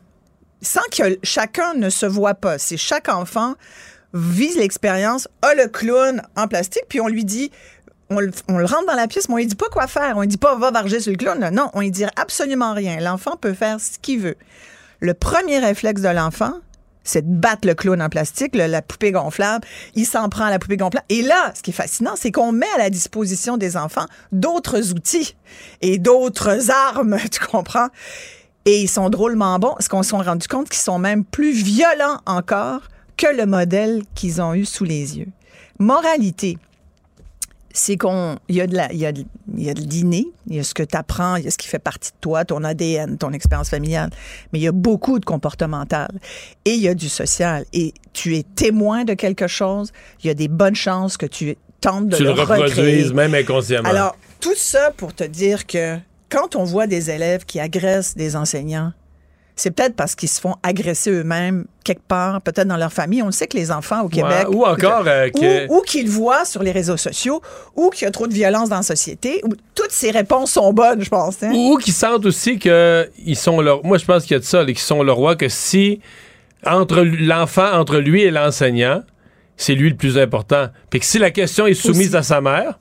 sans 0.60 0.82
que 0.94 1.18
chacun 1.22 1.72
ne 1.72 1.88
se 1.88 2.04
voit 2.04 2.34
pas. 2.34 2.58
C'est 2.58 2.76
chaque 2.76 3.08
enfant 3.08 3.54
vise 4.12 4.58
l'expérience, 4.58 5.28
a 5.40 5.54
le 5.54 5.68
clown 5.68 6.20
en 6.36 6.46
plastique, 6.46 6.84
puis 6.90 7.00
on 7.00 7.08
lui 7.08 7.24
dit, 7.24 7.50
on 8.10 8.20
le, 8.20 8.66
rentre 8.66 8.84
dans 8.86 8.94
la 8.94 9.08
pièce, 9.08 9.30
mais 9.30 9.36
on 9.36 9.38
lui 9.38 9.46
dit 9.46 9.54
pas 9.54 9.70
quoi 9.70 9.86
faire. 9.86 10.18
On 10.18 10.20
lui 10.20 10.28
dit 10.28 10.36
pas 10.36 10.54
va 10.56 10.70
varger 10.70 11.00
sur 11.00 11.10
le 11.10 11.16
clown. 11.16 11.48
Non, 11.54 11.70
on 11.72 11.80
lui 11.80 11.90
dit 11.90 12.04
absolument 12.16 12.74
rien. 12.74 13.00
L'enfant 13.00 13.38
peut 13.40 13.54
faire 13.54 13.80
ce 13.80 13.98
qu'il 13.98 14.20
veut. 14.20 14.36
Le 15.00 15.14
premier 15.14 15.58
réflexe 15.58 16.02
de 16.02 16.10
l'enfant, 16.10 16.52
c'est 17.04 17.22
de 17.22 17.34
battre 17.34 17.66
le 17.66 17.74
clown 17.74 18.00
en 18.00 18.08
plastique, 18.08 18.54
la 18.54 18.82
poupée 18.82 19.12
gonflable. 19.12 19.66
Il 19.94 20.06
s'en 20.06 20.28
prend 20.28 20.44
à 20.44 20.50
la 20.50 20.58
poupée 20.58 20.76
gonflable. 20.76 21.06
Et 21.08 21.22
là, 21.22 21.52
ce 21.54 21.62
qui 21.62 21.70
est 21.70 21.74
fascinant, 21.74 22.14
c'est 22.16 22.30
qu'on 22.30 22.52
met 22.52 22.70
à 22.74 22.78
la 22.78 22.90
disposition 22.90 23.56
des 23.56 23.76
enfants 23.76 24.06
d'autres 24.30 24.92
outils 24.92 25.36
et 25.80 25.98
d'autres 25.98 26.70
armes, 26.70 27.18
tu 27.30 27.40
comprends? 27.40 27.88
Et 28.64 28.82
ils 28.82 28.88
sont 28.88 29.10
drôlement 29.10 29.58
bons, 29.58 29.72
parce 29.72 29.88
qu'on 29.88 30.02
s'est 30.02 30.16
rendu 30.16 30.46
compte 30.46 30.68
qu'ils 30.68 30.82
sont 30.82 30.98
même 30.98 31.24
plus 31.24 31.52
violents 31.52 32.20
encore 32.26 32.82
que 33.16 33.26
le 33.26 33.46
modèle 33.46 34.02
qu'ils 34.14 34.40
ont 34.40 34.54
eu 34.54 34.64
sous 34.64 34.84
les 34.84 35.18
yeux. 35.18 35.28
Moralité, 35.78 36.58
c'est 37.72 37.96
qu'on 37.96 38.36
il 38.48 38.56
y 38.56 38.60
a 38.60 38.66
de 38.66 38.76
la 38.76 38.92
il 38.92 38.98
y 38.98 39.06
a 39.06 39.12
de, 39.12 39.24
il 39.56 39.62
y 39.62 39.70
a 39.70 39.74
de 39.74 39.80
l'inné, 39.80 40.26
il 40.46 40.56
y 40.56 40.58
a 40.58 40.62
ce 40.62 40.74
que 40.74 40.82
tu 40.82 40.96
apprends, 40.96 41.36
il 41.36 41.44
y 41.44 41.48
a 41.48 41.50
ce 41.50 41.58
qui 41.58 41.68
fait 41.68 41.78
partie 41.78 42.10
de 42.10 42.16
toi, 42.20 42.44
ton 42.44 42.64
ADN, 42.64 43.18
ton 43.18 43.32
expérience 43.32 43.70
familiale, 43.70 44.10
mais 44.52 44.58
il 44.58 44.62
y 44.62 44.68
a 44.68 44.72
beaucoup 44.72 45.18
de 45.18 45.24
comportemental. 45.24 46.10
Et 46.64 46.72
il 46.72 46.80
y 46.80 46.88
a 46.88 46.94
du 46.94 47.08
social. 47.08 47.64
Et 47.72 47.94
tu 48.12 48.36
es 48.36 48.42
témoin 48.42 49.04
de 49.04 49.14
quelque 49.14 49.46
chose, 49.46 49.92
il 50.22 50.26
y 50.26 50.30
a 50.30 50.34
des 50.34 50.48
bonnes 50.48 50.74
chances 50.74 51.16
que 51.16 51.26
tu 51.26 51.56
tentes 51.80 52.08
de 52.08 52.16
tu 52.16 52.24
le, 52.24 52.30
reproduises 52.30 53.12
même 53.12 53.34
inconsciemment. 53.34 53.88
Alors 53.88 54.16
tout 54.40 54.56
ça 54.56 54.90
pour 54.96 55.14
te 55.14 55.24
dire 55.24 55.66
que 55.66 55.98
quand 56.28 56.56
on 56.56 56.64
voit 56.64 56.86
des 56.86 57.10
élèves 57.10 57.44
qui 57.44 57.60
agressent 57.60 58.16
des 58.16 58.36
enseignants, 58.36 58.92
c'est 59.62 59.70
peut-être 59.70 59.94
parce 59.94 60.16
qu'ils 60.16 60.28
se 60.28 60.40
font 60.40 60.56
agresser 60.64 61.12
eux-mêmes 61.12 61.66
quelque 61.84 62.02
part, 62.08 62.42
peut-être 62.42 62.66
dans 62.66 62.76
leur 62.76 62.92
famille. 62.92 63.22
On 63.22 63.26
le 63.26 63.32
sait 63.32 63.46
que 63.46 63.56
les 63.56 63.70
enfants 63.70 64.02
au 64.02 64.08
Québec... 64.08 64.48
ou 64.48 64.64
encore... 64.64 65.04
Euh, 65.06 65.28
ou, 65.68 65.82
qu'ils 65.82 66.08
voient 66.08 66.44
sur 66.44 66.64
les 66.64 66.72
réseaux 66.72 66.96
sociaux, 66.96 67.40
ou 67.76 67.90
qu'il 67.90 68.04
y 68.04 68.08
a 68.08 68.10
trop 68.10 68.26
de 68.26 68.34
violence 68.34 68.68
dans 68.68 68.78
la 68.78 68.82
société. 68.82 69.40
toutes 69.76 69.92
ces 69.92 70.10
réponses 70.10 70.50
sont 70.50 70.72
bonnes, 70.72 71.04
je 71.04 71.08
pense. 71.08 71.40
Hein. 71.44 71.52
Ou, 71.54 71.76
qu'ils 71.76 71.92
sentent 71.92 72.26
aussi 72.26 72.58
qu'ils 72.58 73.36
sont 73.36 73.60
leur... 73.60 73.84
Moi, 73.84 73.98
je 73.98 74.04
pense 74.04 74.24
qu'il 74.24 74.32
y 74.32 74.34
a 74.34 74.40
de 74.40 74.44
ça, 74.44 74.64
qu'ils 74.64 74.78
sont 74.78 75.04
le 75.04 75.12
roi, 75.12 75.36
que 75.36 75.48
si, 75.48 76.00
entre 76.66 77.02
l'enfant, 77.02 77.72
entre 77.72 77.98
lui 77.98 78.22
et 78.22 78.32
l'enseignant, 78.32 79.04
c'est 79.62 79.74
lui 79.74 79.90
le 79.90 79.96
plus 79.96 80.18
important. 80.18 80.68
Puis 80.90 81.00
que 81.00 81.06
si 81.06 81.18
la 81.18 81.30
question 81.30 81.66
est 81.66 81.74
soumise 81.74 82.14
à 82.14 82.22
sa 82.22 82.40
mère 82.40 82.78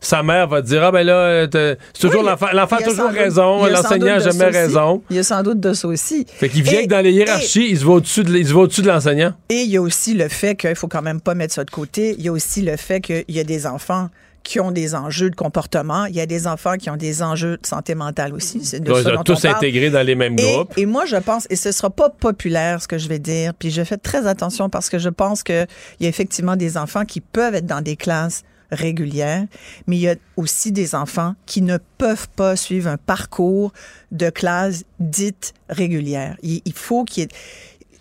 sa 0.00 0.22
mère 0.22 0.48
va 0.48 0.62
dire 0.62 0.82
Ah, 0.82 0.90
ben 0.90 1.04
là, 1.04 1.14
euh, 1.14 1.76
c'est 1.92 2.00
toujours 2.00 2.22
l'enfant. 2.22 2.46
L'enfant 2.52 2.76
a 2.76 2.82
toujours 2.82 3.10
raison, 3.10 3.66
l'enseignant 3.66 4.06
n'a 4.06 4.18
jamais 4.18 4.46
raison. 4.46 5.02
Il 5.10 5.16
y 5.16 5.18
a 5.18 5.22
sans 5.22 5.42
doute 5.42 5.60
de 5.60 5.72
ça 5.72 5.88
aussi. 5.88 6.26
Fait 6.28 6.48
qu'il 6.48 6.62
vient 6.62 6.82
que 6.84 6.88
dans 6.88 7.00
les 7.00 7.12
hiérarchies, 7.12 7.68
il 7.70 7.78
se 7.78 7.84
va 7.84 7.92
au-dessus 7.92 8.24
de, 8.24 8.54
au 8.54 8.66
de 8.66 8.86
l'enseignant. 8.86 9.32
Et 9.48 9.62
il 9.62 9.70
y 9.70 9.76
a 9.76 9.82
aussi 9.82 10.14
le 10.14 10.28
fait 10.28 10.56
qu'il 10.56 10.74
faut 10.74 10.88
quand 10.88 11.02
même 11.02 11.20
pas 11.20 11.34
mettre 11.34 11.54
ça 11.54 11.64
de 11.64 11.70
côté. 11.70 12.14
Il 12.18 12.24
y 12.24 12.28
a 12.28 12.32
aussi 12.32 12.62
le 12.62 12.76
fait 12.76 13.00
qu'il 13.00 13.24
y 13.28 13.40
a 13.40 13.44
des 13.44 13.66
enfants 13.66 14.08
qui 14.48 14.60
ont 14.60 14.70
des 14.70 14.94
enjeux 14.94 15.28
de 15.28 15.36
comportement. 15.36 16.06
Il 16.06 16.14
y 16.14 16.22
a 16.22 16.26
des 16.26 16.46
enfants 16.46 16.78
qui 16.78 16.88
ont 16.88 16.96
des 16.96 17.22
enjeux 17.22 17.58
de 17.58 17.66
santé 17.66 17.94
mentale 17.94 18.32
aussi. 18.32 18.64
C'est 18.64 18.80
de 18.80 19.22
tous 19.22 19.44
intégrés 19.44 19.90
dans 19.90 20.00
les 20.00 20.14
mêmes 20.14 20.36
groupes. 20.36 20.72
Et 20.78 20.86
moi, 20.86 21.04
je 21.04 21.16
pense, 21.16 21.46
et 21.50 21.56
ce 21.56 21.70
sera 21.70 21.90
pas 21.90 22.08
populaire 22.08 22.80
ce 22.80 22.88
que 22.88 22.96
je 22.96 23.08
vais 23.08 23.18
dire, 23.18 23.52
puis 23.52 23.70
je 23.70 23.84
fais 23.84 23.98
très 23.98 24.26
attention 24.26 24.70
parce 24.70 24.88
que 24.88 24.98
je 24.98 25.10
pense 25.10 25.42
qu'il 25.42 25.66
y 26.00 26.06
a 26.06 26.08
effectivement 26.08 26.56
des 26.56 26.78
enfants 26.78 27.04
qui 27.04 27.20
peuvent 27.20 27.54
être 27.54 27.66
dans 27.66 27.82
des 27.82 27.96
classes 27.96 28.42
régulière, 28.70 29.44
mais 29.86 29.96
il 29.96 30.00
y 30.00 30.08
a 30.08 30.14
aussi 30.36 30.72
des 30.72 30.94
enfants 30.94 31.34
qui 31.44 31.60
ne 31.60 31.76
peuvent 31.98 32.28
pas 32.34 32.56
suivre 32.56 32.88
un 32.88 32.96
parcours 32.96 33.74
de 34.12 34.30
classe 34.30 34.84
dite 34.98 35.52
régulière. 35.68 36.36
Il, 36.42 36.62
faut 36.74 37.04
qu'il 37.04 37.24
y 37.24 37.26
ait... 37.26 37.28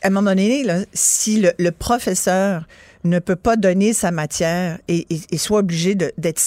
À 0.02 0.08
un 0.08 0.12
moment 0.12 0.30
donné, 0.30 0.64
là, 0.64 0.80
si 0.94 1.42
le, 1.42 1.72
professeur 1.72 2.68
ne 3.08 3.20
peut 3.20 3.36
pas 3.36 3.56
donner 3.56 3.94
sa 3.94 4.12
matière 4.12 4.78
et, 4.88 5.06
soit 5.38 5.60
obligé 5.60 5.96
d'être 5.96 6.42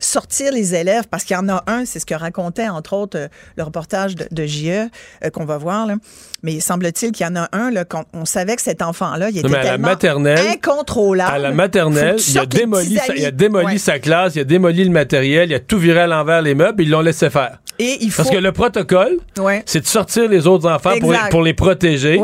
sortir 0.00 0.52
les 0.52 0.74
élèves 0.74 1.04
parce 1.10 1.24
qu'il 1.24 1.36
y 1.36 1.38
en 1.38 1.48
a 1.48 1.62
un, 1.66 1.84
c'est 1.84 1.98
ce 1.98 2.06
que 2.06 2.14
racontait 2.14 2.68
entre 2.68 2.94
autres 2.94 3.18
euh, 3.18 3.28
le 3.56 3.62
reportage 3.62 4.14
de, 4.14 4.26
de 4.30 4.46
JE 4.46 4.68
euh, 4.68 5.30
qu'on 5.32 5.44
va 5.44 5.58
voir 5.58 5.86
là. 5.86 5.96
Mais 6.42 6.58
semble-t-il 6.60 7.12
qu'il 7.12 7.24
y 7.24 7.28
en 7.28 7.36
a 7.36 7.48
un 7.52 7.70
là 7.70 7.84
on 8.12 8.24
savait 8.24 8.56
que 8.56 8.62
cet 8.62 8.82
enfant-là, 8.82 9.30
il 9.30 9.38
était 9.38 9.48
tellement 9.48 9.88
incontrôlable. 9.88 11.32
À 11.32 11.38
la 11.38 11.52
maternelle, 11.52 12.16
il 12.26 12.38
a 12.38 12.46
démoli, 12.46 12.96
sa, 12.96 13.14
il 13.14 13.24
a 13.24 13.30
démoli 13.30 13.78
sa 13.78 13.98
classe, 13.98 14.34
il 14.34 14.40
a 14.40 14.44
démoli 14.44 14.84
le 14.84 14.90
matériel, 14.90 15.50
il 15.50 15.54
a 15.54 15.60
tout 15.60 15.78
viré 15.78 16.00
à 16.00 16.06
l'envers 16.06 16.42
les 16.42 16.54
meubles, 16.54 16.82
ils 16.82 16.90
l'ont 16.90 17.00
laissé 17.00 17.30
faire. 17.30 17.60
Et 17.78 17.98
il 18.00 18.12
Parce 18.12 18.30
que 18.30 18.36
le 18.36 18.52
protocole, 18.52 19.18
c'est 19.66 19.80
de 19.80 19.86
sortir 19.86 20.28
les 20.28 20.46
autres 20.46 20.70
enfants 20.70 20.98
pour 21.00 21.12
les, 21.12 21.18
pour 21.30 21.42
les, 21.42 21.54
protéger. 21.54 22.20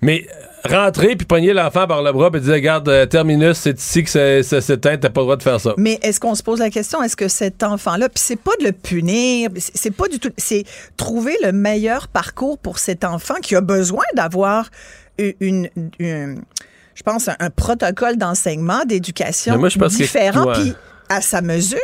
Mais 0.00 0.26
rentrer 0.68 1.16
puis 1.16 1.26
pogner 1.26 1.52
l'enfant 1.52 1.86
par 1.86 2.02
le 2.02 2.12
bras 2.12 2.30
et 2.32 2.40
dire 2.40 2.54
regarde 2.54 2.88
euh, 2.88 3.06
terminus 3.06 3.58
c'est 3.58 3.78
ici 3.78 4.02
que 4.02 4.42
ça, 4.42 4.60
s'éteint 4.60 4.96
t'as 4.96 5.10
pas 5.10 5.20
le 5.20 5.24
droit 5.24 5.36
de 5.36 5.42
faire 5.42 5.60
ça 5.60 5.74
mais 5.76 5.98
est-ce 6.02 6.18
qu'on 6.18 6.34
se 6.34 6.42
pose 6.42 6.60
la 6.60 6.70
question 6.70 7.02
est-ce 7.02 7.16
que 7.16 7.28
cet 7.28 7.62
enfant 7.62 7.96
là 7.96 8.08
puis 8.08 8.22
c'est 8.24 8.40
pas 8.40 8.52
de 8.60 8.64
le 8.64 8.72
punir 8.72 9.50
c'est 9.56 9.90
pas 9.90 10.08
du 10.08 10.18
tout 10.18 10.30
c'est 10.38 10.64
trouver 10.96 11.36
le 11.42 11.52
meilleur 11.52 12.08
parcours 12.08 12.58
pour 12.58 12.78
cet 12.78 13.04
enfant 13.04 13.34
qui 13.42 13.56
a 13.56 13.60
besoin 13.60 14.04
d'avoir 14.14 14.70
une, 15.18 15.68
je 16.00 17.02
pense 17.04 17.28
un, 17.28 17.50
protocole 17.50 18.16
d'enseignement 18.16 18.84
d'éducation 18.84 19.60
différent 19.88 20.52
à 21.08 21.20
sa 21.20 21.42
mesure. 21.42 21.78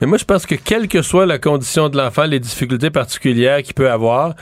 Mais 0.00 0.06
moi, 0.06 0.18
je 0.18 0.24
pense 0.24 0.44
que 0.44 0.54
quelle 0.54 0.88
que 0.88 1.02
soit 1.02 1.26
la 1.26 1.38
condition 1.38 1.88
de 1.88 1.96
l'enfant, 1.96 2.24
les 2.24 2.40
difficultés 2.40 2.90
particulières 2.90 3.62
qu'il 3.62 3.74
peut 3.74 3.90
avoir, 3.90 4.34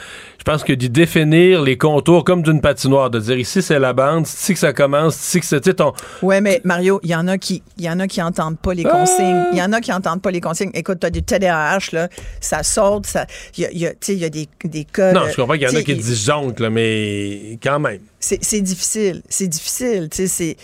je 0.47 0.53
pense 0.53 0.62
que 0.62 0.74
d'y 0.74 0.90
définir 0.90 1.62
les 1.62 1.78
contours 1.78 2.22
comme 2.22 2.42
d'une 2.42 2.61
patinoire, 2.61 3.09
de 3.09 3.18
dire 3.18 3.38
ici 3.38 3.62
c'est 3.62 3.78
la 3.78 3.95
bande, 3.95 4.26
ici 4.26 4.53
que 4.53 4.59
ça 4.59 4.74
commence, 4.74 5.16
ici 5.16 5.40
que 5.40 5.47
c'est 5.47 5.62
ton. 5.72 5.95
Ouais, 6.20 6.42
mais 6.42 6.61
Mario, 6.64 7.01
il 7.03 7.09
y 7.09 7.14
en 7.14 7.26
a 7.28 7.38
qui, 7.38 7.62
il 7.78 7.84
y 7.86 7.88
en 7.88 7.99
a 7.99 8.07
qui 8.07 8.20
entendent 8.20 8.59
pas 8.59 8.74
les 8.74 8.84
consignes. 8.84 9.42
Il 9.53 9.59
y 9.59 9.62
en 9.62 9.72
a 9.72 9.80
qui 9.80 9.90
entendent 9.90 10.20
pas 10.20 10.30
les 10.30 10.42
consignes. 10.42 10.70
Écoute, 10.74 11.01
tu 11.01 11.07
as 11.07 11.11
du 11.11 11.22
TDAH 11.22 11.78
là, 11.92 12.11
ça 12.42 12.62
saute, 12.62 13.07
ça, 13.07 13.24
il 13.57 13.62
y 13.62 13.86
a, 13.86 13.92
il 14.07 14.14
y 14.18 14.24
a 14.26 14.28
des, 14.28 14.47
des 14.64 14.84
cas. 14.84 15.14
Non, 15.14 15.22
je 15.30 15.36
comprends 15.36 15.55
qu'il 15.55 15.62
y 15.62 15.66
en 15.66 15.76
a 15.76 15.82
qui 15.82 15.95
disjonctent 15.95 16.61
là, 16.61 16.68
mais 16.68 17.59
quand 17.62 17.80
même. 17.80 18.01
C'est 18.20 18.61
difficile, 18.61 19.22
c'est 19.30 19.49
difficile, 19.49 20.11
tu 20.11 20.26
sais, 20.26 20.26
c'est 20.26 20.57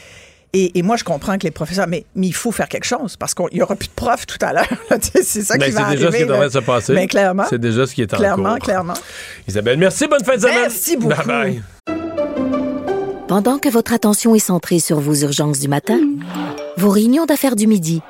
et, 0.52 0.82
moi, 0.82 0.96
je 0.96 1.04
comprends 1.04 1.38
que 1.38 1.44
les 1.44 1.52
professeurs, 1.52 1.86
mais, 1.86 2.04
mais 2.16 2.26
il 2.26 2.34
faut 2.34 2.50
faire 2.50 2.68
quelque 2.68 2.84
chose 2.84 3.16
parce 3.16 3.34
qu'il 3.34 3.46
n'y 3.52 3.62
aura 3.62 3.76
plus 3.76 3.86
de 3.86 3.94
profs 3.94 4.26
tout 4.26 4.38
à 4.40 4.52
l'heure. 4.52 4.66
c'est 5.00 5.22
ça 5.22 5.56
qui 5.56 5.70
va 5.70 5.86
arriver. 5.86 6.08
C'est 6.10 6.10
déjà 6.10 6.10
ce 6.10 6.16
qui 6.16 6.22
est 6.22 6.30
en 6.30 6.36
train 6.36 6.46
de 6.46 6.52
se 6.52 6.58
passer. 6.58 6.92
Mais 6.92 7.06
clairement. 7.06 7.44
C'est 7.48 7.60
déjà 7.60 7.86
ce 7.86 7.94
qui 7.94 8.02
est 8.02 8.12
en 8.12 8.16
clairement, 8.16 8.54
cours. 8.54 8.64
Clairement, 8.64 8.94
Isabelle, 9.46 9.78
merci. 9.78 10.08
Bonne 10.08 10.24
fin 10.24 10.36
de 10.36 10.40
semaine. 10.40 10.56
Merci 10.62 10.96
beaucoup. 10.96 11.14
Bye 11.14 11.26
bye. 11.26 11.62
Pendant 13.28 13.58
que 13.58 13.68
votre 13.68 13.92
attention 13.92 14.34
est 14.34 14.40
centrée 14.40 14.80
sur 14.80 14.98
vos 14.98 15.14
urgences 15.14 15.60
du 15.60 15.68
matin, 15.68 16.00
vos 16.76 16.90
réunions 16.90 17.26
d'affaires 17.26 17.54
du 17.54 17.68
midi, 17.68 18.02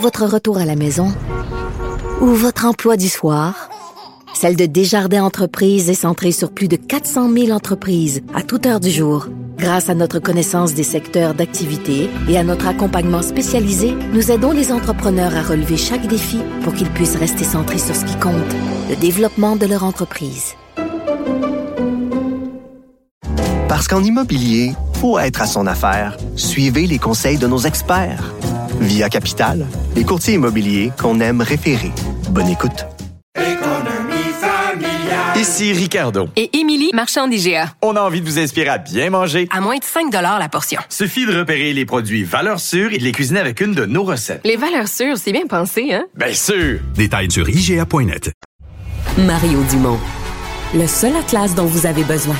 votre 0.00 0.24
retour 0.24 0.56
à 0.56 0.64
la 0.64 0.76
maison 0.76 1.12
ou 2.22 2.28
votre 2.28 2.64
emploi 2.64 2.96
du 2.96 3.10
soir, 3.10 3.68
celle 4.32 4.56
de 4.56 4.64
Desjardins 4.64 5.24
Entreprises 5.24 5.90
est 5.90 5.94
centrée 5.94 6.32
sur 6.32 6.52
plus 6.52 6.68
de 6.68 6.76
400 6.76 7.30
000 7.34 7.50
entreprises 7.50 8.22
à 8.34 8.42
toute 8.42 8.64
heure 8.64 8.80
du 8.80 8.90
jour. 8.90 9.28
Grâce 9.56 9.88
à 9.88 9.94
notre 9.94 10.18
connaissance 10.18 10.74
des 10.74 10.82
secteurs 10.82 11.34
d'activité 11.34 12.10
et 12.28 12.36
à 12.36 12.44
notre 12.44 12.66
accompagnement 12.66 13.22
spécialisé, 13.22 13.94
nous 14.12 14.30
aidons 14.30 14.52
les 14.52 14.70
entrepreneurs 14.70 15.34
à 15.34 15.42
relever 15.42 15.76
chaque 15.78 16.06
défi 16.06 16.40
pour 16.62 16.74
qu'ils 16.74 16.90
puissent 16.90 17.16
rester 17.16 17.44
centrés 17.44 17.78
sur 17.78 17.96
ce 17.96 18.04
qui 18.04 18.16
compte, 18.16 18.34
le 18.90 18.96
développement 18.96 19.56
de 19.56 19.66
leur 19.66 19.84
entreprise. 19.84 20.54
Parce 23.68 23.88
qu'en 23.88 24.02
immobilier, 24.02 24.72
faut 25.00 25.18
être 25.18 25.42
à 25.42 25.46
son 25.46 25.66
affaire. 25.66 26.16
Suivez 26.36 26.86
les 26.86 26.98
conseils 26.98 27.38
de 27.38 27.46
nos 27.46 27.58
experts. 27.58 28.34
Via 28.80 29.08
Capital, 29.08 29.66
les 29.94 30.04
courtiers 30.04 30.34
immobiliers 30.34 30.92
qu'on 31.00 31.20
aime 31.20 31.40
référer. 31.40 31.92
Bonne 32.30 32.48
écoute. 32.48 32.86
Ici 35.36 35.74
Ricardo. 35.74 36.30
Et 36.34 36.56
Émilie, 36.56 36.88
marchand 36.94 37.28
d'IGA. 37.28 37.74
On 37.82 37.94
a 37.94 38.00
envie 38.00 38.22
de 38.22 38.26
vous 38.26 38.38
inspirer 38.38 38.70
à 38.70 38.78
bien 38.78 39.10
manger. 39.10 39.46
À 39.50 39.60
moins 39.60 39.76
de 39.76 39.84
5 39.84 40.10
la 40.10 40.48
portion. 40.48 40.80
Suffit 40.88 41.26
de 41.26 41.38
repérer 41.38 41.74
les 41.74 41.84
produits 41.84 42.24
valeurs 42.24 42.58
sûres 42.58 42.90
et 42.94 42.96
de 42.96 43.04
les 43.04 43.12
cuisiner 43.12 43.40
avec 43.40 43.60
une 43.60 43.74
de 43.74 43.84
nos 43.84 44.02
recettes. 44.02 44.40
Les 44.44 44.56
valeurs 44.56 44.88
sûres, 44.88 45.18
c'est 45.18 45.32
bien 45.32 45.46
pensé, 45.46 45.92
hein? 45.92 46.06
Bien 46.16 46.32
sûr! 46.32 46.80
Détails 46.94 47.30
sur 47.30 47.46
IGA.net. 47.50 48.32
Mario 49.18 49.62
Dumont. 49.70 49.98
Le 50.74 50.86
seul 50.86 51.14
atlas 51.14 51.54
dont 51.54 51.66
vous 51.66 51.84
avez 51.84 52.04
besoin. 52.04 52.36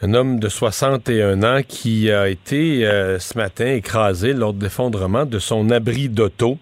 Un 0.00 0.14
homme 0.14 0.38
de 0.38 0.48
61 0.48 1.42
ans 1.42 1.60
qui 1.66 2.12
a 2.12 2.28
été 2.28 2.86
euh, 2.86 3.18
ce 3.18 3.36
matin 3.36 3.66
écrasé 3.66 4.32
lors 4.32 4.52
de 4.52 4.62
l'effondrement 4.62 5.26
de 5.26 5.40
son 5.40 5.70
abri 5.70 6.08
d'auto. 6.08 6.56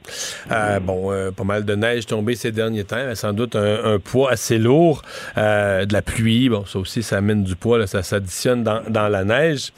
Euh, 0.50 0.80
bon, 0.80 1.12
euh, 1.12 1.30
pas 1.32 1.44
mal 1.44 1.66
de 1.66 1.74
neige 1.74 2.06
tombée 2.06 2.34
ces 2.34 2.50
derniers 2.50 2.84
temps, 2.84 3.14
sans 3.14 3.34
doute 3.34 3.54
un, 3.54 3.98
poids 3.98 4.30
assez 4.30 4.56
lourd, 4.56 5.02
de 5.36 5.92
la 5.92 6.02
pluie, 6.02 6.48
bon, 6.48 6.64
ça 6.64 6.78
aussi, 6.78 7.02
ça 7.02 7.18
amène 7.18 7.44
du 7.44 7.56
poids, 7.56 7.86
ça 7.86 8.02
s'additionne 8.02 8.64
dans, 8.64 8.80
dans, 8.88 9.08
la 9.08 9.24
neige. 9.24 9.72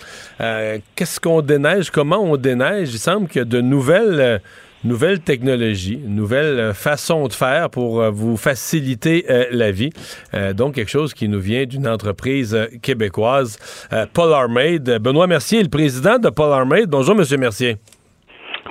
Qu'est-ce 0.94 1.18
qu'on 1.18 1.42
déneige? 1.42 1.90
Comment 1.90 2.22
on 2.22 2.36
déneige? 2.36 2.90
Il 2.92 2.98
semble 3.00 3.26
qu'il 3.26 3.40
y 3.40 3.42
a 3.42 3.44
de 3.44 3.60
nouvelles 3.60 4.40
nouvelle 4.84 5.20
technologie, 5.20 5.98
nouvelle 6.06 6.58
euh, 6.58 6.74
façon 6.74 7.26
de 7.26 7.32
faire 7.32 7.70
pour 7.70 8.00
euh, 8.00 8.10
vous 8.10 8.36
faciliter 8.36 9.24
euh, 9.28 9.46
la 9.50 9.70
vie. 9.70 9.90
donc, 10.54 10.74
quelque 10.74 10.90
chose 10.90 11.14
qui 11.14 11.28
nous 11.28 11.40
vient 11.40 11.64
d'une 11.64 11.88
entreprise 11.88 12.56
québécoise, 12.82 13.58
Polar 14.12 14.48
Made. 14.48 14.98
Benoît 15.00 15.26
Mercier 15.26 15.60
est 15.60 15.62
le 15.62 15.68
président 15.68 16.18
de 16.18 16.28
Polar 16.28 16.66
Made. 16.66 16.88
Bonjour, 16.88 17.14
Monsieur 17.14 17.36
Mercier. 17.36 17.76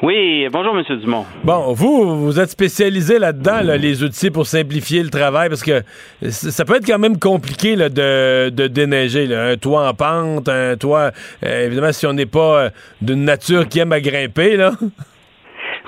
Oui, 0.03 0.47
bonjour, 0.51 0.75
Monsieur 0.75 0.97
Dumont. 0.97 1.25
Bon, 1.43 1.73
vous, 1.73 2.25
vous 2.25 2.39
êtes 2.39 2.51
spécialisé 2.51 3.17
là-dedans, 3.17 3.61
les 3.61 4.03
outils 4.03 4.29
pour 4.29 4.45
simplifier 4.45 5.01
le 5.01 5.09
travail, 5.09 5.49
parce 5.49 5.63
que 5.63 5.81
ça 6.29 6.65
peut 6.65 6.75
être 6.75 6.85
quand 6.85 6.99
même 6.99 7.17
compliqué 7.17 7.75
de, 7.75 8.49
de, 8.49 8.67
déneiger. 8.67 9.33
Un 9.33 9.57
toit 9.57 9.87
en 9.87 9.93
pente, 9.93 10.49
un 10.49 10.77
toit, 10.77 11.11
évidemment, 11.41 11.91
si 11.91 12.05
on 12.05 12.13
n'est 12.13 12.27
pas 12.27 12.69
d'une 13.01 13.25
nature 13.25 13.67
qui 13.67 13.79
aime 13.79 13.91
à 13.91 13.99
grimper, 13.99 14.55
là. 14.57 14.73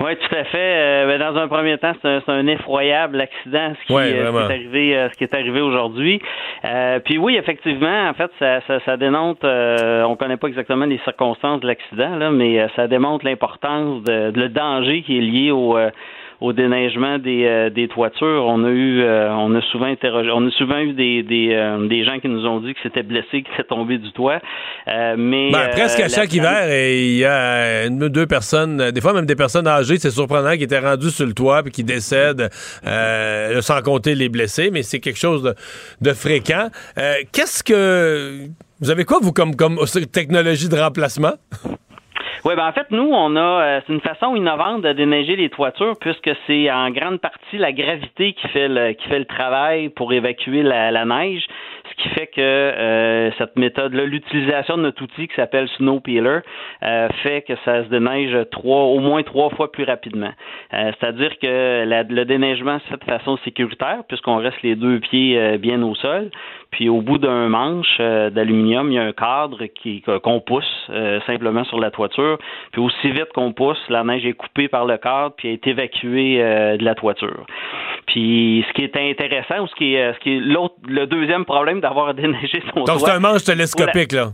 Oui, 0.01 0.15
tout 0.15 0.35
à 0.35 0.43
fait. 0.45 0.57
Euh, 0.57 1.07
ben, 1.07 1.19
dans 1.19 1.37
un 1.39 1.47
premier 1.49 1.77
temps, 1.77 1.91
c'est 2.01 2.29
un, 2.31 2.47
effroyable 2.47 3.19
accident, 3.19 3.73
ce 3.81 3.87
qui, 3.87 3.93
euh, 3.93 4.31
est 4.31 4.51
arrivé, 4.51 4.95
euh, 4.95 5.09
ce 5.09 5.17
qui 5.17 5.25
est 5.25 5.33
arrivé 5.33 5.59
aujourd'hui. 5.59 6.21
puis 7.03 7.17
oui, 7.17 7.35
effectivement, 7.35 8.07
en 8.07 8.13
fait, 8.13 8.31
ça, 8.39 8.61
ça, 8.61 8.79
ça 8.85 8.97
dénote. 8.97 9.43
on 9.43 10.15
connaît 10.15 10.37
pas 10.37 10.47
exactement 10.47 10.85
les 10.85 10.99
circonstances 10.99 11.59
de 11.59 11.67
l'accident, 11.67 12.15
là, 12.15 12.31
mais 12.31 12.65
ça 12.75 12.87
démontre 12.87 13.25
l'importance 13.25 14.03
de, 14.03 14.31
le 14.33 14.49
danger 14.49 15.01
qui 15.01 15.17
est 15.17 15.21
lié 15.21 15.51
au 15.51 15.77
au 16.41 16.53
déneigement 16.53 17.19
des, 17.19 17.45
euh, 17.45 17.69
des 17.69 17.87
toitures. 17.87 18.45
On 18.47 18.63
a 18.63 18.69
eu, 18.69 19.01
euh, 19.01 19.29
on 19.31 19.53
a 19.55 19.61
souvent 19.71 19.85
interrogé, 19.85 20.29
on 20.33 20.47
a 20.47 20.51
souvent 20.51 20.77
eu 20.77 20.93
des, 20.93 21.23
des, 21.23 21.49
euh, 21.51 21.87
des 21.87 22.05
gens 22.05 22.19
qui 22.19 22.29
nous 22.29 22.45
ont 22.45 22.61
dit 22.61 22.73
que 22.73 22.79
c'était 22.81 23.03
blessé, 23.03 23.43
qui 23.43 23.49
s'est 23.57 23.65
tombé 23.65 23.97
du 23.97 24.11
toit. 24.13 24.39
mais 24.87 25.51
ben, 25.51 25.69
presque 25.71 25.99
à 25.99 26.07
chaque 26.07 26.33
hiver, 26.33 26.67
il 26.69 27.17
y 27.17 27.25
a 27.25 27.85
une 27.87 28.01
ou 28.03 28.09
deux 28.09 28.25
personnes, 28.25 28.91
des 28.91 29.01
fois 29.01 29.13
même 29.13 29.25
des 29.25 29.35
personnes 29.35 29.67
âgées, 29.67 29.97
c'est 29.97 30.11
surprenant, 30.11 30.55
qui 30.55 30.63
étaient 30.63 30.79
rendues 30.79 31.11
sur 31.11 31.25
le 31.25 31.33
toit 31.33 31.61
puis 31.63 31.71
qui 31.71 31.83
décèdent, 31.83 32.49
sans 33.61 33.81
compter 33.81 34.15
les 34.15 34.29
blessés, 34.29 34.69
mais 34.71 34.83
c'est 34.83 34.99
quelque 34.99 35.19
chose 35.19 35.43
de, 35.43 35.53
de 36.01 36.13
fréquent. 36.13 36.69
Qu'est-ce 37.33 37.63
que 37.63 38.47
vous 38.79 38.89
avez 38.89 39.03
quoi 39.03 39.19
vous 39.21 39.33
comme 39.33 39.55
comme 39.55 39.77
technologie 40.11 40.69
de 40.69 40.77
remplacement? 40.77 41.33
Oui, 42.45 42.55
ben 42.55 42.67
en 42.67 42.71
fait, 42.71 42.89
nous, 42.91 43.09
on 43.11 43.35
a 43.35 43.39
euh, 43.39 43.81
c'est 43.85 43.93
une 43.93 43.99
façon 44.01 44.35
innovante 44.35 44.81
de 44.81 44.93
déneiger 44.93 45.35
les 45.35 45.49
toitures 45.49 45.95
puisque 45.99 46.31
c'est 46.47 46.71
en 46.71 46.89
grande 46.89 47.19
partie 47.19 47.57
la 47.57 47.71
gravité 47.73 48.33
qui 48.33 48.47
fait 48.49 48.67
le 48.67 48.93
qui 48.93 49.07
fait 49.09 49.19
le 49.19 49.25
travail 49.25 49.89
pour 49.89 50.13
évacuer 50.13 50.63
la, 50.63 50.91
la 50.91 51.05
neige 51.05 51.45
ce 51.89 52.03
qui 52.03 52.09
fait 52.09 52.27
que 52.27 52.41
euh, 52.41 53.31
cette 53.37 53.57
méthode-là, 53.57 54.05
l'utilisation 54.05 54.77
de 54.77 54.83
notre 54.83 55.03
outil 55.03 55.27
qui 55.27 55.35
s'appelle 55.35 55.67
Snow 55.77 55.99
Peeler, 55.99 56.39
euh, 56.83 57.09
fait 57.23 57.41
que 57.41 57.53
ça 57.65 57.83
se 57.83 57.89
déneige 57.89 58.35
trois, 58.51 58.83
au 58.83 58.99
moins 58.99 59.23
trois 59.23 59.49
fois 59.49 59.71
plus 59.71 59.83
rapidement. 59.83 60.31
Euh, 60.73 60.91
c'est-à-dire 60.99 61.37
que 61.39 61.85
le 61.85 62.23
déneigement 62.25 62.79
se 62.79 62.85
fait 62.87 62.97
de 62.97 63.05
façon 63.05 63.37
sécuritaire 63.43 64.03
puisqu'on 64.07 64.37
reste 64.37 64.61
les 64.61 64.75
deux 64.75 64.99
pieds 64.99 65.57
bien 65.57 65.81
au 65.81 65.95
sol. 65.95 66.29
Puis 66.71 66.87
au 66.89 67.01
bout 67.01 67.17
d'un 67.17 67.49
manche 67.49 67.97
d'aluminium, 67.97 68.91
il 68.91 68.95
y 68.95 68.99
a 68.99 69.03
un 69.03 69.11
cadre 69.11 69.65
qui 69.65 70.01
qu'on 70.01 70.39
pousse 70.39 70.89
simplement 71.25 71.63
sur 71.65 71.79
la 71.79 71.91
toiture. 71.91 72.37
Puis 72.71 72.81
aussi 72.81 73.11
vite 73.11 73.29
qu'on 73.33 73.53
pousse, 73.53 73.79
la 73.89 74.03
neige 74.03 74.25
est 74.25 74.33
coupée 74.33 74.67
par 74.67 74.85
le 74.85 74.97
cadre 74.97 75.33
puis 75.35 75.49
est 75.49 75.65
évacuée 75.67 76.37
de 76.37 76.83
la 76.83 76.95
toiture. 76.95 77.45
Puis 78.07 78.65
ce 78.67 78.73
qui 78.73 78.83
est 78.83 78.95
intéressant 78.95 79.63
ou 79.63 79.67
ce 79.67 79.75
qui 79.75 79.95
est, 79.95 80.13
ce 80.13 80.19
qui 80.19 80.35
est 80.35 80.39
l'autre, 80.39 80.75
le 80.87 81.05
deuxième 81.05 81.45
problème 81.45 81.79
d'avoir 81.81 82.13
déneigé 82.13 82.61
son 82.73 82.83
Donc 82.83 82.99
c'est 82.99 83.11
un 83.11 83.19
manche 83.19 83.43
télescopique, 83.43 84.11
là. 84.11 84.29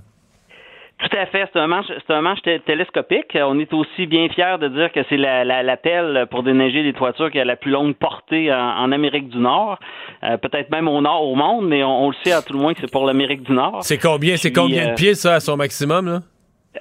Tout 0.98 1.18
à 1.18 1.26
fait. 1.26 1.48
C'est 1.52 1.60
un 1.60 1.68
manche, 1.68 1.88
c'est 1.88 2.14
un 2.14 2.22
manche 2.22 2.40
télescopique. 2.66 3.36
On 3.36 3.60
est 3.60 3.74
aussi 3.74 4.08
bien 4.08 4.30
fiers 4.30 4.56
de 4.60 4.70
dire 4.70 4.92
que 4.94 5.02
c'est 5.10 5.18
la, 5.18 5.44
la, 5.44 5.78
pelle 5.78 6.26
pour 6.32 6.42
déneiger 6.42 6.84
les 6.84 6.94
toitures 6.94 7.30
qui 7.30 7.40
a 7.40 7.44
la 7.44 7.58
plus 7.58 7.72
longue 7.72 7.96
portée 7.96 8.54
en, 8.54 8.92
Amérique 8.92 9.28
du 9.28 9.38
Nord. 9.38 9.78
Euh, 10.24 10.38
peut-être 10.38 10.72
même 10.72 10.88
au 10.88 11.02
nord 11.02 11.28
au 11.28 11.36
monde, 11.36 11.68
mais 11.68 11.84
on, 11.84 12.10
le 12.10 12.16
sait 12.24 12.32
à 12.32 12.42
tout 12.42 12.54
le 12.54 12.60
moins 12.60 12.74
que 12.74 12.80
c'est 12.80 12.92
pour 12.92 13.06
l'Amérique 13.06 13.44
du 13.44 13.52
Nord. 13.52 13.80
C'est 13.84 13.98
combien, 13.98 14.38
c'est 14.38 14.54
combien 14.54 14.86
de 14.86 14.92
euh, 14.92 14.96
pieds, 14.96 15.16
ça, 15.16 15.36
à 15.36 15.40
son 15.42 15.58
maximum, 15.58 16.06
là? 16.06 16.20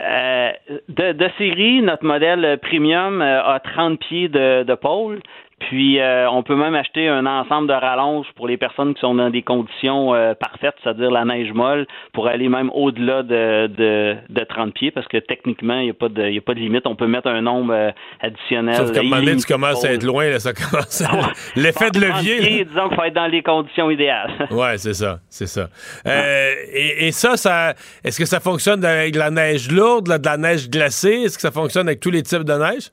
Euh, 0.00 0.50
de, 0.88 1.12
de, 1.12 1.28
série, 1.38 1.80
notre 1.80 2.04
modèle 2.04 2.58
premium 2.62 3.20
a 3.22 3.60
30 3.60 3.98
pieds 4.00 4.28
de, 4.28 4.64
de 4.64 4.74
pôle. 4.74 5.20
Puis, 5.60 6.00
euh, 6.00 6.28
on 6.30 6.42
peut 6.42 6.56
même 6.56 6.74
acheter 6.74 7.08
un 7.08 7.26
ensemble 7.26 7.68
de 7.68 7.72
rallonges 7.72 8.26
pour 8.34 8.48
les 8.48 8.56
personnes 8.56 8.94
qui 8.94 9.00
sont 9.00 9.14
dans 9.14 9.30
des 9.30 9.42
conditions 9.42 10.14
euh, 10.14 10.34
parfaites, 10.34 10.74
c'est-à-dire 10.82 11.10
la 11.10 11.24
neige 11.24 11.52
molle, 11.52 11.86
pour 12.12 12.26
aller 12.26 12.48
même 12.48 12.70
au-delà 12.74 13.22
de, 13.22 13.68
de, 13.68 14.16
de 14.28 14.44
30 14.44 14.74
pieds, 14.74 14.90
parce 14.90 15.06
que 15.06 15.18
techniquement, 15.18 15.78
il 15.78 15.84
n'y 15.84 15.90
a, 15.90 15.94
pas 15.94 16.08
de, 16.08 16.22
a 16.22 16.40
pas 16.40 16.54
de 16.54 16.58
limite. 16.58 16.86
On 16.86 16.96
peut 16.96 17.06
mettre 17.06 17.28
un 17.28 17.40
nombre 17.40 17.72
euh, 17.72 17.90
additionnel. 18.20 18.74
Sauf 18.74 18.92
qu'à 18.92 19.00
un 19.00 19.04
moment 19.04 19.16
donné, 19.16 19.36
tu 19.36 19.46
commences 19.46 19.84
à 19.84 19.92
être 19.92 20.04
loin, 20.04 20.28
là, 20.28 20.40
ça 20.40 20.52
commence 20.52 21.00
à... 21.00 21.10
L'effet 21.56 21.90
de 21.90 22.00
levier. 22.00 22.38
Pieds, 22.38 22.64
disons 22.64 22.88
qu'il 22.88 22.96
faut 22.96 23.04
être 23.04 23.14
dans 23.14 23.26
les 23.26 23.42
conditions 23.42 23.90
idéales. 23.90 24.32
ouais, 24.50 24.76
c'est 24.78 24.94
ça, 24.94 25.20
c'est 25.28 25.46
ça. 25.46 25.68
et, 26.04 27.06
et, 27.06 27.12
ça, 27.12 27.36
ça 27.36 27.74
est-ce 28.02 28.18
que 28.18 28.26
ça 28.26 28.40
fonctionne 28.40 28.84
avec 28.84 29.14
de 29.14 29.18
la 29.18 29.30
neige 29.30 29.70
lourde, 29.70 30.18
de 30.18 30.26
la 30.26 30.36
neige 30.36 30.68
glacée? 30.68 31.22
Est-ce 31.24 31.36
que 31.36 31.42
ça 31.42 31.52
fonctionne 31.52 31.86
avec 31.86 32.00
tous 32.00 32.10
les 32.10 32.22
types 32.22 32.44
de 32.44 32.54
neige? 32.54 32.90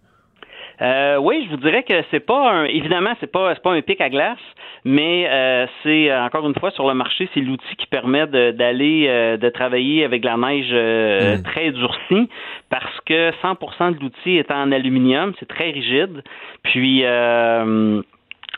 Euh, 0.82 1.18
oui, 1.18 1.46
je 1.46 1.52
vous 1.52 1.62
dirais 1.62 1.84
que 1.84 1.94
c'est 2.10 2.22
pas 2.22 2.52
un, 2.52 2.64
évidemment 2.66 3.12
c'est 3.20 3.32
pas 3.32 3.54
c'est 3.54 3.62
pas 3.62 3.72
un 3.72 3.82
pic 3.82 4.02
à 4.02 4.10
glace, 4.10 4.40
mais 4.84 5.28
euh, 5.30 5.68
c'est 5.84 6.10
euh, 6.10 6.24
encore 6.24 6.48
une 6.48 6.56
fois 6.56 6.72
sur 6.72 6.88
le 6.88 6.96
marché, 6.96 7.30
c'est 7.34 7.42
l'outil 7.42 7.76
qui 7.78 7.86
permet 7.86 8.26
d'aller 8.26 9.08
de, 9.08 9.36
de, 9.38 9.50
travailler 9.50 10.04
avec 10.04 10.24
la 10.24 10.38
neige 10.38 10.74
mmh. 10.74 11.44
très 11.44 11.72
durcie 11.72 12.30
parce 12.70 13.00
que 13.06 13.32
100% 13.44 13.96
de 13.96 14.00
l'outil 14.00 14.38
est 14.38 14.50
en 14.50 14.72
aluminium, 14.72 15.34
c'est 15.40 15.48
très 15.48 15.70
rigide, 15.70 16.24
puis 16.64 17.04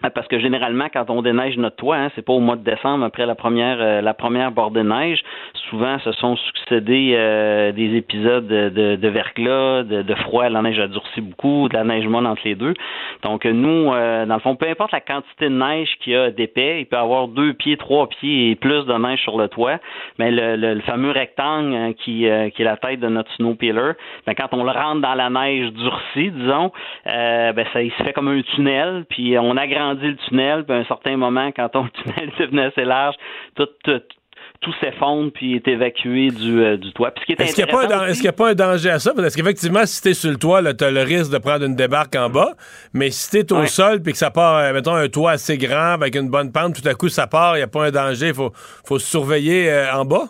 parce 0.09 0.27
que 0.27 0.39
généralement, 0.39 0.87
quand 0.91 1.09
on 1.09 1.21
déneige 1.21 1.57
notre 1.57 1.75
toit, 1.75 1.97
hein, 1.97 2.11
c'est 2.15 2.25
pas 2.25 2.33
au 2.33 2.39
mois 2.39 2.55
de 2.55 2.63
décembre 2.63 3.05
après 3.05 3.25
la 3.25 3.35
première 3.35 4.01
la 4.01 4.13
première 4.13 4.51
bordée 4.51 4.81
de 4.81 4.89
neige. 4.89 5.21
Souvent, 5.69 5.99
se 5.99 6.11
sont 6.13 6.35
succédés 6.35 7.11
des 7.75 7.95
épisodes 7.95 8.47
de, 8.47 8.95
de, 8.95 9.07
verglas, 9.07 9.83
de, 9.83 10.01
de, 10.01 10.15
froid. 10.15 10.49
La 10.49 10.61
neige 10.61 10.79
a 10.79 10.87
durci 10.87 11.21
beaucoup, 11.21 11.67
de 11.69 11.73
la 11.73 11.83
neige 11.83 12.07
molle 12.07 12.25
entre 12.25 12.41
les 12.45 12.55
deux. 12.55 12.73
Donc, 13.23 13.45
nous, 13.45 13.93
euh, 13.93 14.25
dans 14.25 14.35
le 14.35 14.39
fond, 14.41 14.55
peu 14.55 14.67
importe 14.67 14.91
la 14.91 15.01
quantité 15.01 15.45
de 15.45 15.53
neige 15.53 15.89
qu'il 15.99 16.13
y 16.13 16.15
a 16.15 16.31
d'épais, 16.31 16.81
il 16.81 16.85
peut 16.85 16.95
y 16.95 16.99
avoir 16.99 17.27
deux 17.27 17.53
pieds, 17.53 17.77
trois 17.77 18.07
pieds 18.07 18.51
et 18.51 18.55
plus 18.55 18.85
de 18.85 18.93
neige 18.93 19.21
sur 19.21 19.37
le 19.37 19.47
toit. 19.47 19.79
Mais 20.19 20.31
le, 20.31 20.55
le, 20.55 20.81
fameux 20.81 21.11
rectangle 21.11 21.73
hein, 21.73 21.93
qui, 21.93 22.27
euh, 22.27 22.49
qui 22.49 22.61
est 22.61 22.65
la 22.65 22.77
tête 22.77 22.99
de 22.99 23.07
notre 23.07 23.31
snow 23.33 23.55
peeler, 23.55 23.93
ben, 24.25 24.33
quand 24.35 24.49
on 24.51 24.63
le 24.63 24.71
rentre 24.71 25.01
dans 25.01 25.13
la 25.13 25.29
neige 25.29 25.71
durcie, 25.71 26.31
disons, 26.31 26.71
euh, 27.07 27.53
ben, 27.53 27.65
ça, 27.71 27.81
il 27.81 27.91
se 27.91 28.03
fait 28.03 28.13
comme 28.13 28.27
un 28.27 28.41
tunnel, 28.41 29.05
puis 29.09 29.37
on 29.37 29.55
agrandit 29.55 29.92
le 30.01 30.15
tunnel, 30.27 30.63
puis 30.63 30.75
à 30.75 30.79
un 30.79 30.85
certain 30.85 31.17
moment, 31.17 31.51
quand 31.55 31.69
on, 31.75 31.83
le 31.83 31.89
tunnel 32.03 32.31
devenait 32.39 32.65
assez 32.65 32.85
large, 32.85 33.15
tout, 33.55 33.67
tout 33.83 34.01
tout 34.63 34.73
s'effondre 34.81 35.31
puis 35.31 35.55
est 35.55 35.67
évacué 35.67 36.29
du, 36.29 36.63
euh, 36.63 36.77
du 36.77 36.91
toit. 36.93 37.13
Est-ce 37.27 37.53
qu'il 37.53 37.65
n'y 37.65 37.69
a, 38.27 38.33
pas 38.33 38.49
un 38.49 38.55
danger 38.55 38.89
à 38.89 38.99
ça? 38.99 39.13
Parce 39.15 39.35
qu'effectivement, 39.35 39.85
si 39.85 40.01
tu 40.01 40.09
es 40.09 40.13
sur 40.13 40.31
le 40.31 40.37
toit, 40.37 40.61
tu 40.73 40.83
as 40.83 40.91
le 40.91 41.01
risque 41.01 41.31
de 41.31 41.37
prendre 41.37 41.65
une 41.65 41.75
débarque 41.75 42.15
en 42.15 42.29
bas. 42.29 42.53
Mais 42.93 43.11
si 43.11 43.29
tu 43.29 43.37
es 43.37 43.53
au 43.53 43.65
sol 43.65 44.01
puis 44.01 44.13
que 44.13 44.17
ça 44.17 44.31
part, 44.31 44.57
euh, 44.57 44.73
mettons, 44.73 44.95
un 44.95 45.09
toit 45.09 45.31
assez 45.31 45.57
grand 45.57 45.93
avec 45.93 46.15
une 46.15 46.29
bonne 46.29 46.51
pente, 46.51 46.81
tout 46.81 46.87
à 46.87 46.93
coup, 46.93 47.09
ça 47.09 47.27
part, 47.27 47.55
il 47.55 47.59
n'y 47.59 47.63
a 47.63 47.67
pas 47.67 47.85
un 47.85 47.91
danger. 47.91 48.29
Il 48.29 48.33
faut, 48.33 48.51
faut 48.85 48.99
se 48.99 49.07
surveiller 49.07 49.69
euh, 49.69 49.93
en 49.93 50.05
bas? 50.05 50.29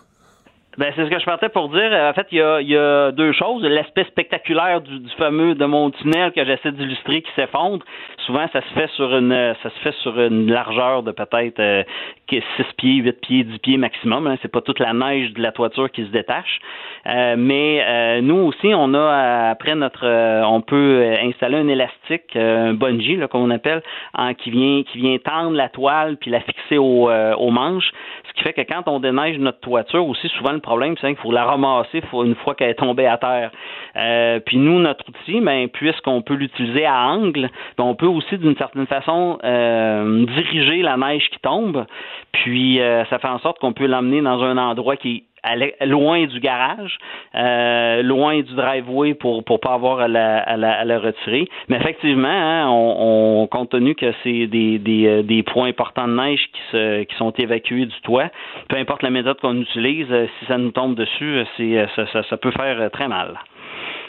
Ben, 0.77 0.91
c'est 0.95 1.05
ce 1.05 1.09
que 1.09 1.19
je 1.19 1.25
partais 1.25 1.49
pour 1.49 1.69
dire. 1.69 1.91
En 1.91 2.13
fait, 2.13 2.25
il 2.31 2.39
y 2.39 2.41
a, 2.41 2.59
y 2.61 2.75
a 2.75 3.11
deux 3.11 3.31
choses. 3.33 3.63
L'aspect 3.63 4.05
spectaculaire 4.05 4.81
du, 4.81 4.99
du, 4.99 5.09
fameux 5.19 5.53
de 5.53 5.65
mon 5.65 5.91
tunnel 5.91 6.31
que 6.31 6.43
j'essaie 6.43 6.71
d'illustrer 6.71 7.21
qui 7.21 7.29
s'effondre. 7.35 7.85
Souvent, 8.25 8.47
ça 8.53 8.61
se 8.61 8.73
fait 8.73 8.89
sur 8.95 9.15
une 9.15 9.55
ça 9.63 9.69
se 9.69 9.79
fait 9.79 9.95
sur 10.01 10.19
une 10.19 10.51
largeur 10.51 11.03
de 11.03 11.11
peut-être 11.11 11.59
euh, 11.59 11.83
6 12.29 12.41
pieds, 12.77 12.95
8 12.95 13.21
pieds, 13.21 13.43
10 13.43 13.59
pieds 13.59 13.77
maximum. 13.77 14.27
Hein. 14.27 14.37
C'est 14.41 14.51
pas 14.51 14.61
toute 14.61 14.79
la 14.79 14.93
neige 14.93 15.33
de 15.33 15.41
la 15.41 15.51
toiture 15.51 15.91
qui 15.91 16.03
se 16.03 16.09
détache. 16.09 16.59
Euh, 17.07 17.35
mais 17.37 17.83
euh, 17.85 18.21
nous 18.21 18.37
aussi, 18.37 18.73
on 18.73 18.93
a 18.93 19.49
après 19.49 19.75
notre 19.75 20.05
euh, 20.05 20.43
on 20.43 20.61
peut 20.61 21.03
installer 21.23 21.57
un 21.57 21.67
élastique, 21.67 22.35
un 22.35 22.73
bungee 22.73 23.17
là, 23.17 23.27
comme 23.27 23.41
on 23.41 23.49
appelle, 23.49 23.81
en, 24.13 24.33
qui 24.33 24.51
vient 24.51 24.83
qui 24.83 24.97
vient 24.99 25.17
tendre 25.17 25.55
la 25.55 25.69
toile 25.69 26.17
puis 26.17 26.31
la 26.31 26.39
fixer 26.41 26.77
au, 26.77 27.09
au 27.09 27.51
manche. 27.51 27.91
Ce 28.27 28.33
qui 28.33 28.43
fait 28.43 28.53
que 28.53 28.61
quand 28.61 28.87
on 28.87 28.99
déneige 28.99 29.37
notre 29.37 29.59
toiture 29.59 30.07
aussi, 30.07 30.27
souvent 30.29 30.51
le 30.51 30.59
problème, 30.59 30.95
c'est 30.99 31.07
qu'il 31.07 31.17
faut 31.17 31.31
la 31.31 31.45
ramasser 31.45 32.01
une 32.13 32.35
fois 32.35 32.55
qu'elle 32.55 32.69
est 32.69 32.75
tombée 32.75 33.05
à 33.05 33.17
terre. 33.17 33.51
Euh, 33.95 34.39
puis 34.39 34.57
nous, 34.57 34.79
notre 34.79 35.05
outil, 35.09 35.41
ben, 35.41 35.67
puisqu'on 35.69 36.21
peut 36.21 36.33
l'utiliser 36.33 36.85
à 36.85 37.07
angle, 37.07 37.49
ben, 37.77 37.83
on 37.83 37.95
peut 37.95 38.07
aussi 38.13 38.37
d'une 38.37 38.55
certaine 38.55 38.87
façon 38.87 39.37
euh, 39.43 40.25
diriger 40.25 40.81
la 40.81 40.97
neige 40.97 41.29
qui 41.31 41.39
tombe. 41.39 41.85
Puis 42.31 42.79
euh, 42.79 43.05
ça 43.05 43.19
fait 43.19 43.27
en 43.27 43.39
sorte 43.39 43.59
qu'on 43.59 43.73
peut 43.73 43.85
l'emmener 43.85 44.21
dans 44.21 44.41
un 44.43 44.57
endroit 44.57 44.95
qui 44.95 45.23
est 45.43 45.85
loin 45.85 46.25
du 46.25 46.39
garage, 46.39 46.97
euh, 47.35 48.01
loin 48.01 48.41
du 48.41 48.55
driveway 48.55 49.13
pour 49.13 49.43
pour 49.43 49.59
pas 49.59 49.73
avoir 49.73 49.99
à 49.99 50.07
la, 50.07 50.39
à 50.39 50.55
la, 50.55 50.99
retirer. 50.99 51.49
Mais 51.67 51.77
effectivement, 51.77 52.29
hein, 52.29 52.69
on, 52.69 53.45
compte 53.51 53.71
tenu 53.71 53.93
que 53.93 54.13
c'est 54.23 54.47
des, 54.47 54.79
des, 54.79 55.21
des, 55.21 55.43
points 55.43 55.67
importants 55.67 56.07
de 56.07 56.13
neige 56.13 56.39
qui, 56.53 56.61
se, 56.71 57.03
qui 57.03 57.15
sont 57.17 57.31
évacués 57.31 57.85
du 57.85 58.01
toit, 58.03 58.29
peu 58.69 58.77
importe 58.77 59.03
la 59.03 59.09
méthode 59.09 59.39
qu'on 59.41 59.59
utilise, 59.59 60.07
si 60.07 60.45
ça 60.47 60.57
nous 60.57 60.71
tombe 60.71 60.95
dessus, 60.95 61.43
c'est 61.57 61.85
ça, 61.93 62.23
ça, 62.23 62.37
peut 62.37 62.51
faire 62.51 62.89
très 62.91 63.09
mal. 63.09 63.37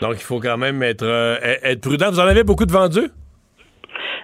Donc 0.01 0.15
il 0.15 0.25
faut 0.25 0.39
quand 0.39 0.57
même 0.57 0.83
être, 0.85 1.05
être 1.65 1.81
prudent. 1.81 2.11
Vous 2.11 2.21
en 2.21 2.27
avez 2.29 2.45
beaucoup 2.45 2.67
de 2.67 2.73
vendus? 2.73 3.11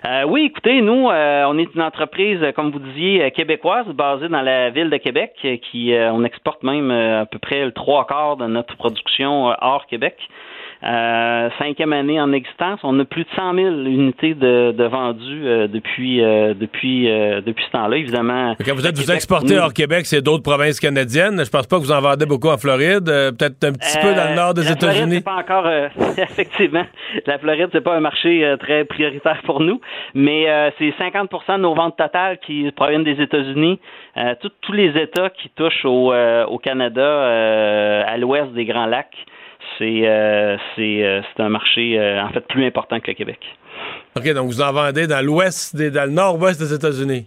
Euh, 0.04 0.24
oui, 0.24 0.44
écoutez, 0.44 0.80
nous, 0.80 1.08
euh, 1.08 1.44
on 1.46 1.58
est 1.58 1.74
une 1.74 1.82
entreprise, 1.82 2.40
comme 2.54 2.70
vous 2.70 2.78
disiez, 2.78 3.30
québécoise, 3.32 3.86
basée 3.88 4.28
dans 4.28 4.42
la 4.42 4.70
ville 4.70 4.90
de 4.90 4.96
Québec, 4.96 5.32
qui 5.70 5.92
on 5.94 6.24
exporte 6.24 6.62
même 6.62 6.90
à 6.90 7.26
peu 7.26 7.38
près 7.38 7.64
le 7.64 7.72
trois 7.72 8.06
quarts 8.06 8.36
de 8.36 8.46
notre 8.46 8.76
production 8.76 9.54
hors 9.60 9.86
Québec. 9.86 10.16
Euh, 10.82 11.50
cinquième 11.58 11.92
année 11.92 12.18
en 12.18 12.32
existence, 12.32 12.80
on 12.84 12.98
a 13.00 13.04
plus 13.04 13.24
de 13.24 13.28
100 13.36 13.54
000 13.54 13.68
unités 13.68 14.32
de, 14.32 14.72
de 14.72 14.84
vendues 14.84 15.46
euh, 15.46 15.68
depuis 15.68 16.24
euh, 16.24 16.54
depuis 16.54 17.06
depuis 17.44 17.64
ce 17.66 17.70
temps-là, 17.72 17.98
évidemment. 17.98 18.54
quand 18.64 18.74
vous 18.74 18.86
êtes 18.86 18.96
vous 18.96 19.12
exportez 19.12 19.58
hors 19.58 19.74
Québec, 19.74 20.06
c'est 20.06 20.22
d'autres 20.22 20.42
provinces 20.42 20.80
canadiennes. 20.80 21.44
Je 21.44 21.50
pense 21.50 21.66
pas 21.66 21.76
que 21.76 21.82
vous 21.82 21.92
en 21.92 22.00
vendez 22.00 22.24
beaucoup 22.24 22.48
en 22.48 22.56
Floride, 22.56 23.04
peut-être 23.04 23.62
un 23.64 23.72
petit 23.72 23.98
peu 24.00 24.14
dans 24.14 24.30
le 24.30 24.36
nord 24.36 24.54
des 24.54 24.72
États-Unis. 24.72 25.16
C'est 25.16 25.24
pas 25.24 25.36
encore 25.36 25.68
effectivement. 26.18 26.86
La 27.26 27.38
Floride, 27.38 27.68
c'est 27.72 27.82
pas 27.82 27.94
un 27.94 28.00
marché 28.00 28.54
très 28.60 28.86
prioritaire 28.86 29.42
pour 29.44 29.60
nous, 29.60 29.80
mais 30.14 30.46
c'est 30.78 30.94
50% 30.98 31.56
de 31.56 31.62
nos 31.62 31.74
ventes 31.74 31.98
totales 31.98 32.38
qui 32.38 32.70
proviennent 32.72 33.04
des 33.04 33.20
États-Unis. 33.20 33.78
tous 34.40 34.72
les 34.72 34.98
États 34.98 35.28
qui 35.28 35.50
touchent 35.50 35.84
au, 35.84 36.14
au 36.14 36.58
Canada, 36.58 38.04
à 38.06 38.16
l'ouest 38.16 38.52
des 38.52 38.64
Grands 38.64 38.86
Lacs 38.86 39.26
c'est 39.78 40.02
euh, 40.04 40.56
euh, 40.78 41.22
c'est 41.36 41.42
un 41.42 41.48
marché 41.48 41.98
euh, 41.98 42.22
en 42.22 42.28
fait 42.30 42.46
plus 42.48 42.64
important 42.66 43.00
que 43.00 43.08
le 43.08 43.14
Québec. 43.14 43.38
OK, 44.16 44.32
donc 44.32 44.46
vous 44.46 44.60
en 44.60 44.72
vendez 44.72 45.06
dans 45.06 45.24
l'ouest, 45.24 45.76
dans 45.76 46.04
le 46.04 46.10
nord-ouest 46.10 46.60
des 46.60 46.74
États-Unis. 46.74 47.26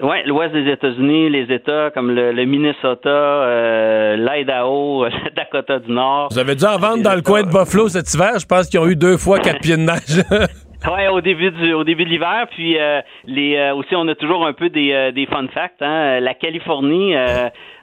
Oui, 0.00 0.16
l'ouest 0.26 0.52
des 0.52 0.70
États-Unis, 0.70 1.30
les 1.30 1.54
États 1.54 1.90
comme 1.90 2.10
le, 2.10 2.44
Minnesota, 2.44 4.16
l'Idaho, 4.16 5.04
le 5.06 5.34
Dakota 5.34 5.78
du 5.78 5.90
Nord. 5.90 6.28
Vous 6.30 6.38
avez 6.38 6.54
dû 6.54 6.64
en 6.64 6.78
vendre 6.78 7.02
dans 7.02 7.14
le 7.14 7.22
coin 7.22 7.42
de 7.42 7.48
Buffalo 7.48 7.88
cet 7.88 8.12
hiver. 8.12 8.38
Je 8.38 8.46
pense 8.46 8.68
qu'ils 8.68 8.80
ont 8.80 8.86
eu 8.86 8.96
deux 8.96 9.16
fois 9.16 9.38
quatre 9.38 9.60
pieds 9.60 9.76
de 9.76 9.82
neige. 9.82 10.22
Oui, 10.84 11.08
au 11.08 11.20
début 11.20 11.50
du 11.50 11.72
au 11.72 11.84
début 11.84 12.04
de 12.04 12.10
l'hiver, 12.10 12.46
puis 12.50 12.76
les 13.26 13.70
aussi 13.72 13.94
on 13.96 14.06
a 14.08 14.14
toujours 14.14 14.46
un 14.46 14.52
peu 14.52 14.68
des, 14.68 15.12
des 15.12 15.26
fun 15.26 15.46
facts. 15.48 15.80
Hein. 15.80 16.20
La 16.20 16.34
Californie, 16.34 17.14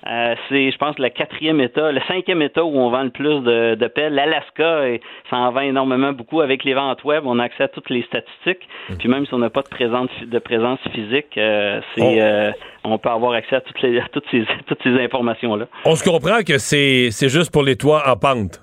euh, 0.05 0.35
c'est, 0.49 0.71
je 0.71 0.77
pense, 0.77 0.99
le 0.99 1.09
quatrième 1.09 1.61
État, 1.61 1.91
le 1.91 2.01
cinquième 2.07 2.41
État 2.41 2.63
où 2.63 2.77
on 2.77 2.89
vend 2.89 3.03
le 3.03 3.09
plus 3.09 3.39
de, 3.41 3.75
de 3.75 3.87
pelles. 3.87 4.13
L'Alaska, 4.13 4.81
ça 5.29 5.37
en 5.37 5.51
vend 5.51 5.61
énormément 5.61 6.11
beaucoup 6.11 6.41
avec 6.41 6.65
les 6.65 6.73
ventes 6.73 7.03
web. 7.05 7.23
On 7.25 7.39
a 7.39 7.43
accès 7.43 7.63
à 7.63 7.67
toutes 7.69 7.89
les 7.89 8.03
statistiques. 8.03 8.67
Hum. 8.89 8.97
Puis 8.97 9.07
même 9.07 9.25
si 9.25 9.33
on 9.33 9.37
n'a 9.37 9.49
pas 9.49 9.61
de 9.61 9.69
présence, 9.69 10.09
de 10.25 10.39
présence 10.39 10.79
physique, 10.93 11.37
euh, 11.37 11.79
c'est, 11.95 12.21
euh, 12.21 12.51
on 12.83 12.97
peut 12.97 13.09
avoir 13.09 13.33
accès 13.33 13.55
à 13.55 13.61
toutes, 13.61 13.81
les, 13.81 14.01
toutes 14.11 14.25
ces, 14.29 14.45
toutes 14.67 14.83
ces 14.83 14.99
informations-là. 15.01 15.67
On 15.85 15.95
se 15.95 16.03
comprend 16.03 16.43
que 16.45 16.57
c'est, 16.57 17.09
c'est 17.11 17.29
juste 17.29 17.51
pour 17.51 17.63
les 17.63 17.77
toits 17.77 18.03
en 18.05 18.17
pente. 18.17 18.61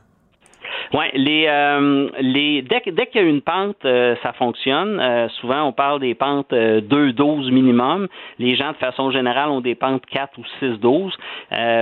Oui, 0.93 1.05
les, 1.15 1.45
euh, 1.47 2.09
les, 2.21 2.63
dès, 2.63 2.83
dès 2.85 3.07
qu'il 3.07 3.23
y 3.23 3.25
a 3.25 3.29
une 3.29 3.43
pente, 3.43 3.77
euh, 3.85 4.17
ça 4.25 4.33
fonctionne. 4.33 4.99
Euh, 4.99 5.29
souvent, 5.41 5.63
on 5.63 5.73
parle 5.73 6.01
des 6.01 6.17
pentes 6.17 6.53
2-12 6.53 7.53
minimum. 7.53 8.09
Les 8.41 8.57
gens, 8.57 8.73
de 8.73 8.77
façon 8.77 9.13
générale, 9.13 9.51
ont 9.51 9.61
des 9.61 9.77
pentes 9.77 10.05
4 10.07 10.37
ou 10.39 10.45
6-12. 10.61 11.13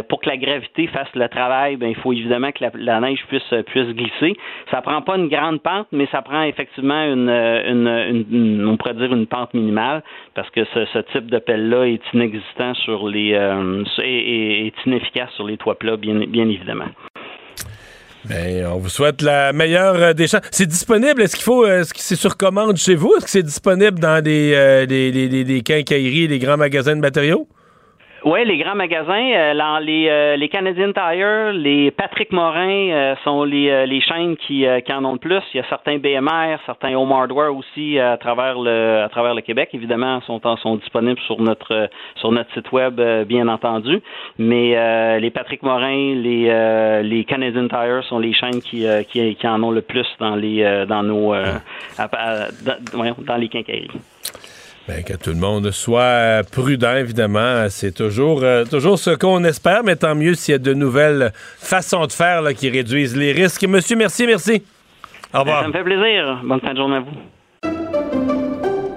pour 0.09 0.21
que 0.21 0.29
la 0.29 0.37
gravité 0.37 0.89
fasse 0.89 1.09
le 1.15 1.27
travail, 1.29 1.77
ben, 1.77 1.89
il 1.89 1.97
faut 1.97 2.13
évidemment 2.13 2.53
que 2.53 2.65
la, 2.75 3.01
neige 3.01 3.25
puisse, 3.29 3.55
puisse 3.67 3.89
glisser. 3.95 4.37
Ça 4.71 4.83
prend 4.83 5.01
pas 5.01 5.17
une 5.17 5.29
grande 5.29 5.63
pente, 5.63 5.87
mais 5.91 6.07
ça 6.13 6.21
prend 6.21 6.43
effectivement 6.43 7.03
une, 7.05 7.31
une, 7.31 8.27
une, 8.31 8.67
on 8.67 8.77
pourrait 8.77 8.95
dire 8.95 9.15
une 9.15 9.27
pente 9.27 9.55
minimale, 9.55 10.03
parce 10.35 10.51
que 10.51 10.65
ce, 10.67 10.85
ce 10.87 10.99
type 11.13 11.31
de 11.31 11.39
pelle-là 11.39 11.85
est 11.85 12.03
inexistant 12.13 12.75
sur 12.75 13.09
les, 13.09 13.31
est, 13.31 14.67
est 14.67 14.87
inefficace 14.87 15.31
sur 15.33 15.47
les 15.47 15.57
toits 15.57 15.79
plats, 15.79 15.97
bien, 15.97 16.15
bien 16.27 16.49
évidemment. 16.49 16.89
On 18.31 18.79
vous 18.79 18.89
souhaite 18.89 19.23
la 19.23 19.53
meilleure 19.53 19.95
euh, 19.97 20.13
des 20.13 20.27
chances. 20.27 20.43
C'est 20.51 20.67
disponible? 20.67 21.23
Est-ce 21.23 21.35
qu'il 21.35 21.45
faut, 21.45 21.67
est-ce 21.67 21.95
que 21.95 22.01
c'est 22.01 22.17
sur 22.17 22.37
commande 22.37 22.77
chez 22.77 22.95
vous? 22.95 23.15
Est-ce 23.17 23.25
que 23.25 23.31
c'est 23.31 23.43
disponible 23.43 23.99
dans 23.99 24.23
des, 24.23 24.53
euh, 24.55 24.87
des, 24.87 25.11
des, 25.11 25.45
des 25.45 25.63
quincailleries, 25.63 26.29
des 26.29 26.39
grands 26.39 26.57
magasins 26.57 26.97
de 26.97 27.01
matériaux? 27.01 27.49
Oui, 28.25 28.45
les 28.45 28.59
grands 28.59 28.75
magasins, 28.75 29.31
euh, 29.33 29.81
les, 29.81 30.09
euh, 30.09 30.37
les 30.37 30.49
Canadian 30.49 30.93
Tire, 30.93 31.53
les 31.53 31.93
Patrick 31.93 32.33
Morin 32.33 32.91
euh, 32.91 33.15
sont 33.23 33.45
les, 33.45 33.87
les 33.87 34.01
chaînes 34.01 34.37
qui, 34.37 34.67
qui, 34.85 34.93
en 34.93 35.05
ont 35.05 35.13
le 35.13 35.19
plus. 35.19 35.41
Il 35.55 35.59
y 35.59 35.61
a 35.61 35.69
certains 35.69 35.99
BMR, 35.99 36.59
certains 36.67 36.97
Home 36.97 37.13
Hardware 37.13 37.55
aussi 37.55 37.97
à 38.01 38.17
travers 38.17 38.59
le 38.59 39.03
à 39.05 39.09
travers 39.09 39.35
le 39.35 39.41
Québec. 39.41 39.71
Évidemment, 39.73 40.21
sont 40.23 40.41
sont 40.57 40.77
disponibles 40.77 41.21
sur 41.27 41.41
notre 41.41 41.89
sur 42.17 42.33
notre 42.33 42.53
site 42.55 42.73
web, 42.73 43.01
bien 43.27 43.47
entendu. 43.47 44.01
Mais 44.37 45.21
les 45.21 45.31
Patrick 45.31 45.63
Morin, 45.63 46.15
les 46.17 47.03
les 47.05 47.25
Canadian 47.25 47.69
Tire 47.69 48.03
sont 48.09 48.19
les 48.19 48.33
chaînes 48.33 48.61
qui, 48.61 48.85
qui, 49.11 49.37
qui 49.37 49.49
en 49.49 49.63
ont 49.63 49.71
le 49.71 49.83
plus 49.83 50.07
dans 50.19 50.35
les 50.35 50.85
dans 50.89 51.05
nos 51.05 51.35
dans, 51.35 53.15
dans 53.19 53.37
les 53.37 53.49
quincailleries. 53.49 53.91
Ben, 54.89 55.05
que 55.05 55.13
tout 55.13 55.31
le 55.31 55.37
monde 55.37 55.71
soit 55.71 56.41
prudent, 56.51 56.97
évidemment. 56.97 57.67
C'est 57.69 57.93
toujours, 57.93 58.43
euh, 58.43 58.65
toujours 58.65 58.99
ce 58.99 59.11
qu'on 59.11 59.45
espère, 59.45 59.85
mais 59.85 59.97
tant 59.97 60.15
mieux 60.15 60.33
s'il 60.33 60.53
y 60.53 60.55
a 60.55 60.59
de 60.59 60.73
nouvelles 60.73 61.31
façons 61.35 62.07
de 62.07 62.13
faire 62.13 62.41
là, 62.41 62.55
qui 62.55 62.71
réduisent 62.71 63.15
les 63.15 63.33
risques. 63.33 63.65
Monsieur, 63.65 63.97
merci, 63.97 64.27
merci. 64.27 64.63
Au 65.35 65.41
revoir. 65.41 65.61
Ça 65.61 65.69
me 65.69 65.73
fait 65.75 65.85
plaisir. 65.85 66.41
Bonne 66.43 66.61
fin 66.61 66.73
de 66.73 66.79
journée 66.79 66.97
à 66.97 67.01
vous. 67.01 67.13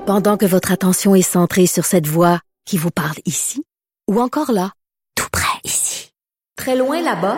Pendant 0.05 0.37
que 0.37 0.45
votre 0.45 0.71
attention 0.71 1.13
est 1.13 1.21
centrée 1.23 1.65
sur 1.67 1.83
cette 1.83 2.07
voix 2.07 2.39
qui 2.65 2.77
vous 2.77 2.91
parle 2.91 3.17
ici, 3.25 3.65
ou 4.09 4.21
encore 4.21 4.53
là, 4.53 4.71
tout 5.17 5.27
près 5.29 5.59
ici, 5.65 6.13
très 6.55 6.77
loin 6.77 7.01
là-bas, 7.01 7.37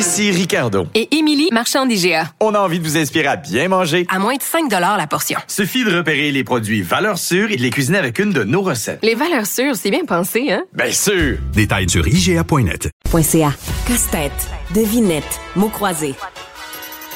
Ici 0.00 0.30
Ricardo. 0.30 0.86
Et 0.94 1.14
Émilie, 1.14 1.50
marchand 1.52 1.84
d'IGA. 1.84 2.32
On 2.40 2.54
a 2.54 2.58
envie 2.58 2.78
de 2.78 2.84
vous 2.84 2.96
inspirer 2.96 3.26
à 3.26 3.36
bien 3.36 3.68
manger. 3.68 4.06
À 4.10 4.18
moins 4.18 4.34
de 4.34 4.42
5 4.42 4.70
la 4.70 5.06
portion. 5.06 5.38
Suffit 5.46 5.84
de 5.84 5.94
repérer 5.94 6.32
les 6.32 6.42
produits 6.42 6.80
valeurs 6.80 7.18
sûres 7.18 7.50
et 7.50 7.56
de 7.56 7.60
les 7.60 7.68
cuisiner 7.68 7.98
avec 7.98 8.18
une 8.18 8.32
de 8.32 8.42
nos 8.42 8.62
recettes. 8.62 9.00
Les 9.02 9.14
valeurs 9.14 9.44
sûres, 9.44 9.76
c'est 9.76 9.90
bien 9.90 10.06
pensé, 10.06 10.52
hein? 10.52 10.62
Bien 10.72 10.90
sûr! 10.90 11.36
Détails 11.52 11.90
sur 11.90 12.08
IGA.net. 12.08 12.88
.ca. 13.20 13.52
Casse-tête, 13.86 14.48
devinette, 14.74 15.38
mots 15.54 15.68
croisés. 15.68 16.14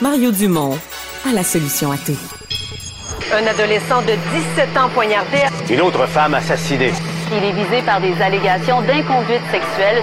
Mario 0.02 0.30
Dumont 0.30 0.78
a 1.26 1.32
la 1.32 1.42
solution 1.42 1.90
à 1.90 1.96
tout. 1.96 2.18
Un 3.32 3.46
adolescent 3.46 4.02
de 4.02 4.12
17 4.58 4.76
ans 4.76 4.90
poignardé. 4.92 5.38
Une 5.70 5.80
autre 5.80 6.06
femme 6.06 6.34
assassinée. 6.34 6.92
Il 7.32 7.42
est 7.42 7.52
visé 7.52 7.80
par 7.86 8.02
des 8.02 8.12
allégations 8.20 8.82
d'inconduite 8.82 9.40
sexuelle. 9.50 10.02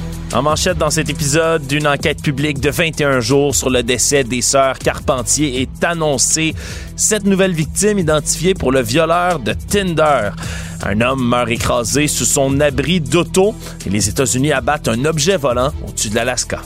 En 0.33 0.41
manchette 0.43 0.77
dans 0.77 0.89
cet 0.89 1.09
épisode, 1.09 1.67
d'une 1.67 1.85
enquête 1.85 2.21
publique 2.21 2.61
de 2.61 2.69
21 2.69 3.19
jours 3.19 3.53
sur 3.53 3.69
le 3.69 3.83
décès 3.83 4.23
des 4.23 4.41
sœurs 4.41 4.79
Carpentier 4.79 5.61
est 5.61 5.83
annoncée. 5.83 6.55
Cette 6.95 7.25
nouvelle 7.25 7.51
victime 7.51 7.99
identifiée 7.99 8.53
pour 8.53 8.71
le 8.71 8.81
violeur 8.81 9.39
de 9.39 9.51
Tinder. 9.51 10.29
Un 10.83 11.01
homme 11.01 11.27
meurt 11.27 11.49
écrasé 11.49 12.07
sous 12.07 12.23
son 12.23 12.61
abri 12.61 13.01
d'auto 13.01 13.53
et 13.85 13.89
les 13.89 14.07
États-Unis 14.07 14.53
abattent 14.53 14.87
un 14.87 15.03
objet 15.03 15.35
volant 15.35 15.73
au-dessus 15.85 16.09
de 16.09 16.15
l'Alaska. 16.15 16.61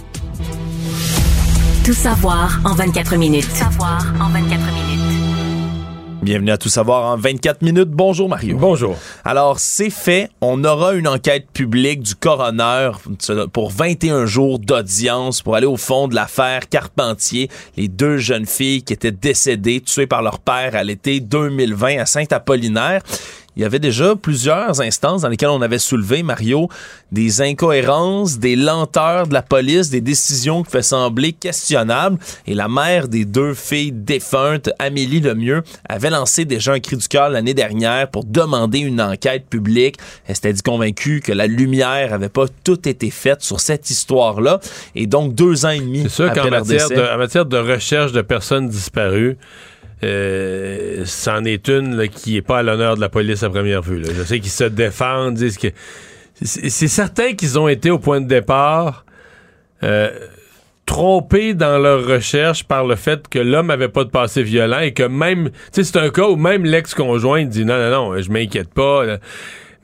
Tout 1.83 1.93
savoir 1.93 2.59
en 2.65 2.75
24 2.75 3.15
minutes. 3.15 3.47
Tout 3.49 3.55
savoir 3.55 4.05
en 4.21 4.29
24 4.29 4.59
minutes. 4.73 4.84
Bienvenue 6.25 6.49
à 6.49 6.57
Tout 6.57 6.69
savoir 6.69 7.05
en 7.05 7.17
24 7.17 7.61
minutes. 7.61 7.91
Bonjour 7.91 8.27
Mario. 8.27 8.57
Bonjour. 8.57 8.97
Alors, 9.23 9.59
c'est 9.59 9.91
fait. 9.91 10.31
On 10.41 10.63
aura 10.63 10.95
une 10.95 11.07
enquête 11.07 11.45
publique 11.53 12.01
du 12.01 12.15
coroner 12.15 12.89
pour 13.53 13.69
21 13.69 14.25
jours 14.25 14.57
d'audience 14.57 15.43
pour 15.43 15.55
aller 15.55 15.67
au 15.67 15.77
fond 15.77 16.07
de 16.07 16.15
l'affaire 16.15 16.67
Carpentier, 16.67 17.51
les 17.77 17.87
deux 17.87 18.17
jeunes 18.17 18.47
filles 18.47 18.81
qui 18.81 18.93
étaient 18.93 19.11
décédées, 19.11 19.81
tuées 19.81 20.07
par 20.07 20.23
leur 20.23 20.39
père 20.39 20.75
à 20.75 20.83
l'été 20.83 21.19
2020 21.19 21.99
à 21.99 22.07
Saint-Apollinaire 22.07 23.03
il 23.55 23.61
y 23.61 23.65
avait 23.65 23.79
déjà 23.79 24.15
plusieurs 24.15 24.81
instances 24.81 25.21
dans 25.21 25.29
lesquelles 25.29 25.49
on 25.49 25.61
avait 25.61 25.79
soulevé, 25.79 26.23
Mario, 26.23 26.69
des 27.11 27.41
incohérences, 27.41 28.37
des 28.37 28.55
lenteurs 28.55 29.27
de 29.27 29.33
la 29.33 29.41
police, 29.41 29.89
des 29.89 30.01
décisions 30.01 30.63
qui 30.63 30.71
faisaient 30.71 30.83
sembler 30.83 31.31
questionnables. 31.31 32.17
Et 32.47 32.53
la 32.53 32.67
mère 32.67 33.07
des 33.07 33.23
deux 33.23 33.53
filles 33.53 33.93
défuntes, 33.93 34.69
Amélie 34.79 35.21
Lemieux, 35.21 35.63
avait 35.87 36.09
lancé 36.09 36.43
déjà 36.45 36.73
un 36.73 36.79
cri 36.79 36.97
du 36.97 37.07
cœur 37.07 37.29
l'année 37.29 37.53
dernière 37.53 38.09
pour 38.09 38.25
demander 38.25 38.79
une 38.79 39.01
enquête 39.01 39.45
publique. 39.49 39.97
Elle 40.27 40.35
s'était 40.35 40.53
dit 40.53 40.61
convaincue 40.61 41.21
que 41.21 41.31
la 41.31 41.47
lumière 41.47 42.13
avait 42.13 42.29
pas 42.29 42.45
tout 42.63 42.87
été 42.87 43.09
faite 43.09 43.41
sur 43.41 43.61
cette 43.61 43.89
histoire-là. 43.89 44.59
Et 44.95 45.07
donc, 45.07 45.33
deux 45.33 45.65
ans 45.65 45.69
et 45.69 45.79
demi 45.79 46.03
C'est 46.03 46.09
sûr 46.09 46.33
qu'en 46.33 46.49
matière, 46.49 46.89
de, 46.89 47.17
matière 47.17 47.45
de 47.45 47.57
recherche 47.57 48.11
de 48.11 48.21
personnes 48.21 48.67
disparues, 48.67 49.37
euh, 50.03 51.03
c'en 51.05 51.43
est 51.45 51.67
une 51.69 52.07
qui 52.09 52.37
est 52.37 52.41
pas 52.41 52.59
à 52.59 52.63
l'honneur 52.63 52.95
de 52.95 53.01
la 53.01 53.09
police 53.09 53.43
à 53.43 53.49
première 53.49 53.81
vue. 53.81 54.03
Je 54.05 54.23
sais 54.23 54.39
qu'ils 54.39 54.51
se 54.51 54.65
défendent, 54.65 55.35
disent 55.35 55.57
que 55.57 55.67
c'est 56.41 56.87
certain 56.87 57.33
qu'ils 57.33 57.57
ont 57.57 57.67
été 57.67 57.89
au 57.89 57.99
point 57.99 58.19
de 58.19 58.27
départ 58.27 59.05
euh, 59.83 60.09
trompés 60.85 61.53
dans 61.53 61.79
leur 61.79 62.05
recherche 62.05 62.65
par 62.65 62.85
le 62.85 62.95
fait 62.95 63.27
que 63.27 63.39
l'homme 63.39 63.69
avait 63.69 63.89
pas 63.89 64.03
de 64.03 64.09
passé 64.09 64.43
violent 64.43 64.79
et 64.79 64.93
que 64.93 65.03
même, 65.03 65.49
tu 65.49 65.57
sais, 65.71 65.83
c'est 65.83 65.97
un 65.97 66.09
cas 66.09 66.27
où 66.27 66.35
même 66.35 66.65
l'ex-conjoint 66.65 67.45
dit 67.45 67.65
non, 67.65 67.77
non, 67.77 68.11
non, 68.11 68.21
je 68.21 68.29
m'inquiète 68.29 68.73
pas. 68.73 69.17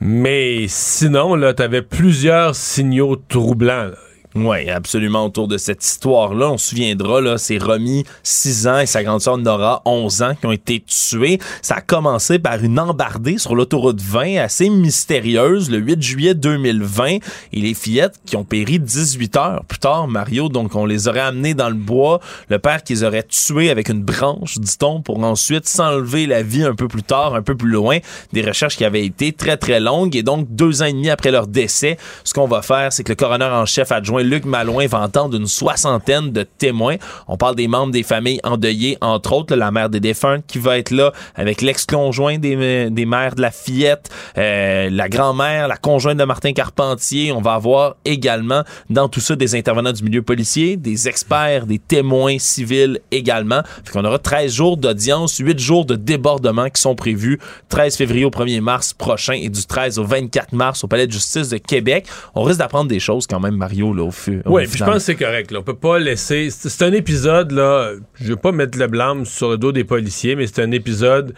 Mais 0.00 0.66
sinon, 0.68 1.36
là, 1.36 1.54
t'avais 1.54 1.82
plusieurs 1.82 2.54
signaux 2.54 3.16
troublants. 3.16 3.90
Oui, 4.34 4.70
absolument 4.70 5.26
autour 5.26 5.46
de 5.46 5.58
cette 5.58 5.84
histoire-là. 5.84 6.50
On 6.52 6.56
se 6.56 6.70
souviendra, 6.70 7.20
là, 7.20 7.36
c'est 7.36 7.58
Romy, 7.58 8.04
6 8.22 8.66
ans, 8.66 8.78
et 8.78 8.86
sa 8.86 9.04
grande 9.04 9.20
sœur 9.20 9.36
Nora, 9.36 9.82
11 9.84 10.22
ans, 10.22 10.34
qui 10.34 10.46
ont 10.46 10.52
été 10.52 10.82
tués. 10.86 11.38
Ça 11.60 11.76
a 11.76 11.80
commencé 11.82 12.38
par 12.38 12.64
une 12.64 12.80
embardée 12.80 13.36
sur 13.36 13.54
l'autoroute 13.54 14.00
20 14.00 14.38
assez 14.38 14.70
mystérieuse 14.70 15.70
le 15.70 15.76
8 15.76 16.02
juillet 16.02 16.34
2020 16.34 17.06
et 17.06 17.20
les 17.52 17.74
fillettes 17.74 18.20
qui 18.24 18.36
ont 18.36 18.44
péri 18.44 18.78
18 18.80 19.36
heures 19.36 19.64
plus 19.68 19.78
tard, 19.78 20.08
Mario. 20.08 20.48
Donc, 20.48 20.76
on 20.76 20.86
les 20.86 21.08
aurait 21.08 21.20
amenées 21.20 21.52
dans 21.52 21.68
le 21.68 21.74
bois. 21.74 22.20
Le 22.48 22.58
père 22.58 22.82
qu'ils 22.82 23.04
auraient 23.04 23.24
tué 23.24 23.68
avec 23.68 23.90
une 23.90 24.02
branche, 24.02 24.58
dit-on, 24.58 25.02
pour 25.02 25.22
ensuite 25.22 25.68
s'enlever 25.68 26.26
la 26.26 26.42
vie 26.42 26.64
un 26.64 26.74
peu 26.74 26.88
plus 26.88 27.02
tard, 27.02 27.34
un 27.34 27.42
peu 27.42 27.54
plus 27.54 27.70
loin. 27.70 27.98
Des 28.32 28.42
recherches 28.42 28.78
qui 28.78 28.86
avaient 28.86 29.04
été 29.04 29.32
très, 29.32 29.58
très 29.58 29.78
longues. 29.78 30.16
Et 30.16 30.22
donc, 30.22 30.46
deux 30.48 30.80
ans 30.80 30.86
et 30.86 30.92
demi 30.92 31.10
après 31.10 31.30
leur 31.30 31.48
décès, 31.48 31.98
ce 32.24 32.32
qu'on 32.32 32.48
va 32.48 32.62
faire, 32.62 32.94
c'est 32.94 33.04
que 33.04 33.10
le 33.10 33.16
coroner 33.16 33.44
en 33.44 33.66
chef 33.66 33.92
adjoint 33.92 34.21
Luc 34.22 34.44
Malouin 34.44 34.86
va 34.86 35.00
entendre 35.00 35.36
une 35.36 35.46
soixantaine 35.46 36.32
de 36.32 36.42
témoins. 36.42 36.96
On 37.28 37.36
parle 37.36 37.56
des 37.56 37.68
membres 37.68 37.92
des 37.92 38.02
familles 38.02 38.40
endeuillées, 38.44 38.98
entre 39.00 39.32
autres 39.32 39.54
la 39.54 39.70
mère 39.70 39.90
des 39.90 40.00
défunts 40.00 40.40
qui 40.46 40.58
va 40.58 40.78
être 40.78 40.90
là 40.90 41.12
avec 41.34 41.62
l'ex-conjoint 41.62 42.38
des, 42.38 42.90
des 42.90 43.06
mères 43.06 43.34
de 43.34 43.42
la 43.42 43.50
fillette, 43.50 44.10
euh, 44.38 44.88
la 44.90 45.08
grand-mère, 45.08 45.68
la 45.68 45.76
conjointe 45.76 46.18
de 46.18 46.24
Martin 46.24 46.52
Carpentier. 46.52 47.32
On 47.32 47.40
va 47.40 47.54
avoir 47.54 47.96
également 48.04 48.62
dans 48.90 49.08
tout 49.08 49.20
ça 49.20 49.36
des 49.36 49.54
intervenants 49.54 49.92
du 49.92 50.02
milieu 50.02 50.22
policier, 50.22 50.76
des 50.76 51.08
experts, 51.08 51.66
des 51.66 51.78
témoins 51.78 52.38
civils 52.38 53.00
également. 53.10 53.62
Fait 53.84 53.92
qu'on 53.92 54.04
aura 54.04 54.18
13 54.18 54.52
jours 54.52 54.76
d'audience, 54.76 55.38
8 55.38 55.58
jours 55.58 55.84
de 55.84 55.96
débordement 55.96 56.68
qui 56.68 56.80
sont 56.80 56.94
prévus 56.94 57.38
13 57.68 57.96
février 57.96 58.24
au 58.24 58.30
1er 58.30 58.60
mars 58.60 58.92
prochain 58.92 59.34
et 59.34 59.48
du 59.48 59.64
13 59.64 59.98
au 59.98 60.04
24 60.04 60.52
mars 60.52 60.84
au 60.84 60.88
Palais 60.88 61.06
de 61.06 61.12
justice 61.12 61.48
de 61.48 61.58
Québec. 61.58 62.06
On 62.34 62.42
risque 62.42 62.58
d'apprendre 62.58 62.88
des 62.88 63.00
choses 63.00 63.26
quand 63.26 63.40
même, 63.40 63.56
Mario, 63.56 63.92
là, 63.92 64.10
oui, 64.46 64.64
je 64.66 64.84
pense 64.84 64.94
que 64.94 65.00
c'est 65.00 65.14
correct. 65.14 65.50
Là. 65.50 65.60
On 65.60 65.62
peut 65.62 65.74
pas 65.74 65.98
laisser. 65.98 66.50
C'est 66.50 66.84
un 66.84 66.92
épisode, 66.92 67.52
là. 67.52 67.92
Je 68.20 68.28
veux 68.28 68.36
pas 68.36 68.52
mettre 68.52 68.78
le 68.78 68.86
blâme 68.86 69.24
sur 69.24 69.50
le 69.50 69.58
dos 69.58 69.72
des 69.72 69.84
policiers, 69.84 70.36
mais 70.36 70.46
c'est 70.46 70.62
un 70.62 70.70
épisode 70.70 71.34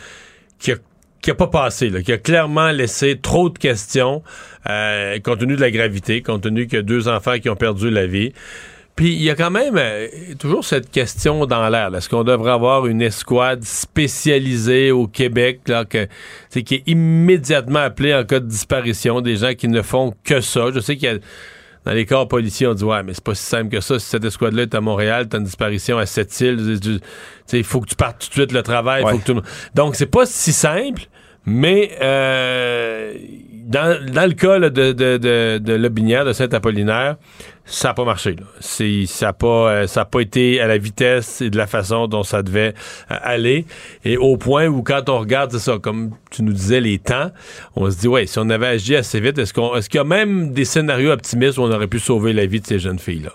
qui 1.25 1.31
a 1.31 1.35
pas 1.35 1.47
passé, 1.47 1.89
là, 1.89 2.03
qui 2.03 2.13
a 2.13 2.19
clairement 2.19 2.71
laissé 2.71 3.19
trop 3.19 3.49
de 3.49 3.59
questions, 3.59 4.23
euh, 4.69 5.19
compte 5.21 5.39
tenu 5.39 5.57
de 5.57 5.61
la 5.61 5.71
gravité, 5.71 6.21
compte 6.21 6.43
tenu 6.43 6.67
qu'il 6.67 6.77
y 6.77 6.81
a 6.81 6.83
deux 6.83 7.09
enfants 7.09 7.39
qui 7.39 7.49
ont 7.49 7.57
perdu 7.57 7.89
la 7.89 8.07
vie. 8.07 8.33
Puis 8.97 9.15
il 9.15 9.23
y 9.23 9.31
a 9.31 9.35
quand 9.35 9.51
même 9.51 9.77
euh, 9.77 10.07
toujours 10.39 10.65
cette 10.65 10.91
question 10.91 11.47
dans 11.47 11.69
l'air. 11.69 11.95
Est-ce 11.95 12.09
qu'on 12.09 12.23
devrait 12.23 12.53
avoir 12.53 12.87
une 12.87 13.03
escouade 13.03 13.65
spécialisée 13.65 14.93
au 14.93 15.09
Québec 15.09 15.63
là, 15.67 15.85
que, 15.85 16.07
qui 16.51 16.75
est 16.75 16.83
immédiatement 16.87 17.81
appelée 17.81 18.15
en 18.15 18.25
cas 18.25 18.39
de 18.39 18.47
disparition, 18.47 19.21
des 19.21 19.37
gens 19.37 19.55
qui 19.55 19.67
ne 19.67 19.83
font 19.83 20.15
que 20.25 20.41
ça? 20.41 20.67
Je 20.73 20.79
sais 20.79 20.97
qu'il 20.97 21.09
y 21.11 21.13
a 21.13 21.19
dans 21.85 21.93
les 21.93 22.07
corps 22.07 22.29
policiers, 22.29 22.67
on 22.67 22.75
dit 22.75 22.85
Ouais, 22.85 23.03
mais 23.03 23.15
c'est 23.15 23.25
pas 23.25 23.35
si 23.35 23.45
simple 23.45 23.71
que 23.71 23.81
ça. 23.81 23.99
Si 23.99 24.07
cette 24.07 24.25
escouade-là 24.25 24.63
est 24.63 24.75
à 24.75 24.81
Montréal, 24.81 25.29
t'as 25.29 25.39
une 25.39 25.45
disparition 25.45 25.99
à 25.99 26.07
Sept-Îles, 26.07 27.01
il 27.53 27.65
faut 27.65 27.81
que 27.81 27.89
tu 27.89 27.97
partes 27.97 28.23
tout 28.23 28.29
de 28.29 28.35
suite 28.35 28.53
le 28.53 28.63
travail. 28.63 29.03
Faut 29.03 29.19
que 29.19 29.25
tout... 29.25 29.41
Donc, 29.75 29.95
c'est 29.97 30.07
pas 30.07 30.25
si 30.27 30.53
simple, 30.53 31.03
mais 31.45 31.93
euh, 32.01 33.13
dans, 33.67 34.03
dans, 34.13 34.27
le 34.27 34.35
cas 34.35 34.59
de, 34.59 34.69
de, 34.69 34.93
de, 34.93 35.59
de 35.59 35.73
Lobinière, 35.75 36.25
de 36.25 36.33
Saint-Apollinaire, 36.33 37.17
ça 37.67 37.89
n'a 37.89 37.95
pas 37.95 38.05
marché. 38.05 38.37
Ça 38.61 39.27
n'a 39.27 39.33
pas, 39.33 39.71
euh, 39.71 39.87
ça 39.87 40.03
a 40.03 40.05
pas 40.05 40.21
été 40.21 40.61
à 40.61 40.67
la 40.67 40.79
vitesse 40.79 41.41
et 41.41 41.51
de 41.51 41.57
la 41.57 41.67
façon 41.67 42.07
dont 42.09 42.23
ça 42.23 42.43
devait 42.43 42.75
euh, 43.11 43.17
aller. 43.23 43.65
Et 44.05 44.17
au 44.17 44.37
point 44.37 44.67
où, 44.67 44.83
quand 44.83 45.09
on 45.09 45.19
regarde, 45.19 45.53
c'est 45.53 45.59
ça, 45.59 45.79
comme 45.79 46.11
tu 46.31 46.43
nous 46.43 46.53
disais, 46.53 46.81
les 46.81 46.99
temps, 46.99 47.31
on 47.75 47.91
se 47.91 47.99
dit, 47.99 48.09
ouais, 48.09 48.27
si 48.27 48.39
on 48.39 48.51
avait 48.51 48.67
agi 48.67 48.97
assez 48.97 49.21
vite, 49.21 49.39
est-ce 49.39 49.55
qu'on, 49.55 49.75
est-ce 49.77 49.89
qu'il 49.89 49.99
y 49.99 50.01
a 50.01 50.05
même 50.05 50.53
des 50.53 50.65
scénarios 50.65 51.11
optimistes 51.11 51.59
où 51.59 51.63
on 51.63 51.73
aurait 51.73 51.89
pu 51.89 52.01
sauver 52.01 52.33
la 52.33 52.47
vie 52.47 52.61
de 52.61 52.67
ces 52.67 52.79
jeunes 52.79 52.99
filles-là? 52.99 53.33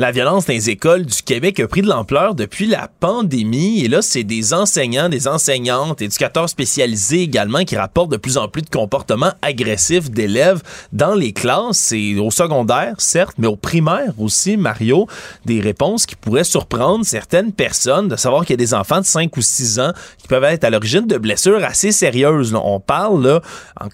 La 0.00 0.12
violence 0.12 0.46
dans 0.46 0.52
les 0.52 0.70
écoles 0.70 1.04
du 1.04 1.22
Québec 1.24 1.58
a 1.58 1.66
pris 1.66 1.82
de 1.82 1.88
l'ampleur 1.88 2.36
depuis 2.36 2.66
la 2.66 2.88
pandémie. 3.00 3.84
Et 3.84 3.88
là, 3.88 4.00
c'est 4.00 4.22
des 4.22 4.54
enseignants, 4.54 5.08
des 5.08 5.26
enseignantes, 5.26 6.00
éducateurs 6.00 6.48
spécialisés 6.48 7.22
également 7.22 7.64
qui 7.64 7.74
rapportent 7.74 8.12
de 8.12 8.16
plus 8.16 8.38
en 8.38 8.46
plus 8.46 8.62
de 8.62 8.70
comportements 8.70 9.32
agressifs 9.42 10.08
d'élèves 10.08 10.62
dans 10.92 11.16
les 11.16 11.32
classes. 11.32 11.78
C'est 11.78 12.14
au 12.14 12.30
secondaire, 12.30 12.94
certes, 12.98 13.34
mais 13.38 13.48
au 13.48 13.56
primaire 13.56 14.12
aussi, 14.18 14.56
Mario, 14.56 15.08
des 15.44 15.60
réponses 15.60 16.06
qui 16.06 16.14
pourraient 16.14 16.44
surprendre 16.44 17.04
certaines 17.04 17.52
personnes 17.52 18.06
de 18.06 18.14
savoir 18.14 18.42
qu'il 18.42 18.52
y 18.52 18.54
a 18.54 18.64
des 18.64 18.74
enfants 18.74 19.00
de 19.00 19.04
5 19.04 19.36
ou 19.36 19.42
6 19.42 19.80
ans 19.80 19.92
qui 20.18 20.28
peuvent 20.28 20.44
être 20.44 20.62
à 20.62 20.70
l'origine 20.70 21.08
de 21.08 21.18
blessures 21.18 21.64
assez 21.64 21.90
sérieuses. 21.90 22.54
On 22.54 22.78
parle, 22.78 23.26
là, 23.26 23.40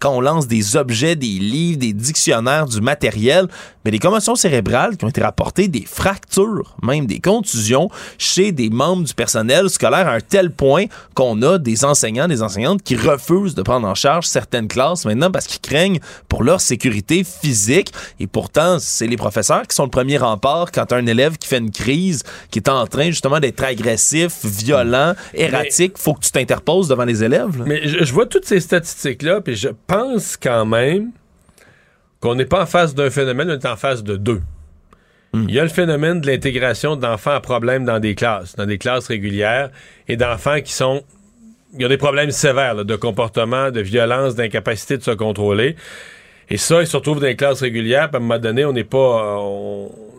quand 0.00 0.10
on 0.10 0.20
lance 0.20 0.48
des 0.48 0.76
objets, 0.76 1.16
des 1.16 1.26
livres, 1.26 1.78
des 1.78 1.94
dictionnaires, 1.94 2.66
du 2.66 2.82
matériel, 2.82 3.48
mais 3.86 3.90
des 3.90 3.98
commotions 3.98 4.34
cérébrales 4.34 4.98
qui 4.98 5.04
ont 5.06 5.08
été 5.08 5.22
rapportées, 5.22 5.68
des 5.68 5.86
fractures, 5.94 6.76
même 6.82 7.06
des 7.06 7.20
contusions 7.20 7.88
chez 8.18 8.52
des 8.52 8.68
membres 8.68 9.04
du 9.04 9.14
personnel 9.14 9.70
scolaire 9.70 10.08
à 10.08 10.14
un 10.14 10.20
tel 10.20 10.50
point 10.50 10.86
qu'on 11.14 11.40
a 11.42 11.58
des 11.58 11.84
enseignants, 11.84 12.28
des 12.28 12.42
enseignantes 12.42 12.82
qui 12.82 12.96
refusent 12.96 13.54
de 13.54 13.62
prendre 13.62 13.86
en 13.86 13.94
charge 13.94 14.26
certaines 14.26 14.68
classes 14.68 15.04
maintenant 15.04 15.30
parce 15.30 15.46
qu'ils 15.46 15.60
craignent 15.60 16.00
pour 16.28 16.42
leur 16.42 16.60
sécurité 16.60 17.24
physique. 17.24 17.92
Et 18.18 18.26
pourtant, 18.26 18.78
c'est 18.80 19.06
les 19.06 19.16
professeurs 19.16 19.66
qui 19.66 19.74
sont 19.74 19.84
le 19.84 19.90
premier 19.90 20.18
rempart 20.18 20.72
quand 20.72 20.92
un 20.92 21.06
élève 21.06 21.38
qui 21.38 21.48
fait 21.48 21.58
une 21.58 21.70
crise, 21.70 22.22
qui 22.50 22.58
est 22.58 22.68
en 22.68 22.86
train 22.86 23.06
justement 23.06 23.40
d'être 23.40 23.62
agressif, 23.62 24.44
violent, 24.44 25.14
erratique, 25.32 25.96
faut 25.96 26.14
que 26.14 26.20
tu 26.20 26.32
t'interposes 26.32 26.88
devant 26.88 27.04
les 27.04 27.22
élèves. 27.22 27.62
Mais 27.66 27.86
je, 27.86 28.04
je 28.04 28.12
vois 28.12 28.26
toutes 28.26 28.46
ces 28.46 28.60
statistiques-là, 28.60 29.40
puis 29.40 29.54
je 29.54 29.68
pense 29.86 30.36
quand 30.36 30.66
même 30.66 31.12
qu'on 32.20 32.34
n'est 32.34 32.46
pas 32.46 32.62
en 32.62 32.66
face 32.66 32.94
d'un 32.94 33.10
phénomène, 33.10 33.50
on 33.50 33.54
est 33.54 33.66
en 33.66 33.76
face 33.76 34.02
de 34.02 34.16
deux. 34.16 34.40
Hmm. 35.34 35.46
Il 35.48 35.54
y 35.54 35.58
a 35.58 35.64
le 35.64 35.68
phénomène 35.68 36.20
de 36.20 36.28
l'intégration 36.28 36.94
d'enfants 36.94 37.32
à 37.32 37.40
problème 37.40 37.84
dans 37.84 37.98
des 37.98 38.14
classes, 38.14 38.54
dans 38.54 38.66
des 38.66 38.78
classes 38.78 39.08
régulières, 39.08 39.70
et 40.08 40.16
d'enfants 40.16 40.60
qui 40.60 40.72
sont... 40.72 41.02
Il 41.74 41.82
y 41.82 41.84
a 41.84 41.88
des 41.88 41.96
problèmes 41.96 42.30
sévères 42.30 42.84
de 42.84 42.96
comportement, 42.96 43.72
de 43.72 43.80
violence, 43.80 44.36
d'incapacité 44.36 44.96
de 44.96 45.02
se 45.02 45.10
contrôler. 45.10 45.74
Et 46.50 46.56
ça, 46.56 46.82
ils 46.82 46.86
se 46.86 46.96
retrouvent 46.96 47.18
dans 47.18 47.26
les 47.26 47.34
classes 47.34 47.62
régulières, 47.62 48.10
à 48.12 48.16
un 48.16 48.20
moment 48.20 48.38
donné, 48.38 48.64
on 48.64 48.72
n'est 48.72 48.84
pas... 48.84 49.40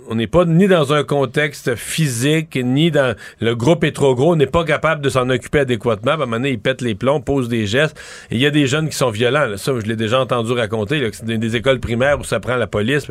On 0.07 0.13
n'est 0.13 0.27
pas 0.27 0.45
ni 0.45 0.67
dans 0.67 0.93
un 0.93 1.03
contexte 1.03 1.73
physique, 1.73 2.59
ni 2.61 2.91
dans 2.91 3.15
le 3.39 3.55
groupe 3.55 3.83
est 3.83 3.91
trop 3.91 4.13
gros, 4.13 4.33
on 4.33 4.35
n'est 4.35 4.45
pas 4.45 4.63
capable 4.63 5.01
de 5.01 5.09
s'en 5.09 5.27
occuper 5.31 5.61
adéquatement. 5.61 6.11
À 6.11 6.13
un 6.13 6.17
moment 6.17 6.35
donné, 6.35 6.51
ils 6.51 6.59
pètent 6.59 6.83
les 6.83 6.93
plombs, 6.93 7.21
posent 7.21 7.49
des 7.49 7.65
gestes. 7.65 7.99
Il 8.29 8.37
y 8.37 8.45
a 8.45 8.51
des 8.51 8.67
jeunes 8.67 8.87
qui 8.87 8.95
sont 8.95 9.09
violents. 9.09 9.57
Ça, 9.57 9.71
je 9.79 9.87
l'ai 9.87 9.95
déjà 9.95 10.19
entendu 10.19 10.51
raconter. 10.51 11.09
Des, 11.23 11.39
des 11.39 11.55
écoles 11.55 11.79
primaires 11.79 12.19
où 12.19 12.23
ça 12.23 12.39
prend 12.39 12.55
la 12.55 12.67
police. 12.67 13.07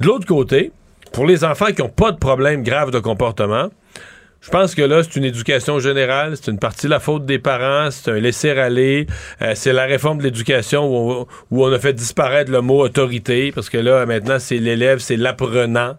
De 0.00 0.06
l'autre 0.06 0.24
côté, 0.24 0.72
pour 1.16 1.24
les 1.24 1.44
enfants 1.44 1.72
qui 1.74 1.80
n'ont 1.80 1.88
pas 1.88 2.12
de 2.12 2.18
problème 2.18 2.62
grave 2.62 2.90
de 2.90 2.98
comportement, 2.98 3.70
je 4.46 4.50
pense 4.52 4.76
que 4.76 4.82
là, 4.82 5.02
c'est 5.02 5.16
une 5.16 5.24
éducation 5.24 5.80
générale, 5.80 6.36
c'est 6.36 6.52
une 6.52 6.60
partie 6.60 6.86
de 6.86 6.92
la 6.92 7.00
faute 7.00 7.26
des 7.26 7.40
parents, 7.40 7.90
c'est 7.90 8.12
un 8.12 8.20
laisser-aller, 8.20 9.08
euh, 9.42 9.54
c'est 9.56 9.72
la 9.72 9.86
réforme 9.86 10.18
de 10.18 10.22
l'éducation 10.22 10.86
où, 10.86 11.26
où, 11.50 11.64
on 11.64 11.72
a 11.72 11.80
fait 11.80 11.92
disparaître 11.92 12.52
le 12.52 12.60
mot 12.60 12.80
autorité, 12.80 13.50
parce 13.52 13.68
que 13.68 13.78
là, 13.78 14.06
maintenant, 14.06 14.38
c'est 14.38 14.58
l'élève, 14.58 15.00
c'est 15.00 15.16
l'apprenant. 15.16 15.96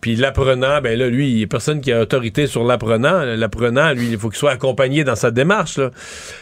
Puis 0.00 0.16
l'apprenant, 0.16 0.80
ben 0.80 0.98
là, 0.98 1.08
lui, 1.08 1.30
il 1.30 1.36
n'y 1.36 1.44
a 1.44 1.46
personne 1.46 1.82
qui 1.82 1.92
a 1.92 2.00
autorité 2.00 2.46
sur 2.46 2.64
l'apprenant. 2.64 3.22
L'apprenant, 3.36 3.92
lui, 3.92 4.08
il 4.10 4.18
faut 4.18 4.30
qu'il 4.30 4.38
soit 4.38 4.52
accompagné 4.52 5.04
dans 5.04 5.14
sa 5.14 5.30
démarche. 5.30 5.76
Là. 5.76 5.90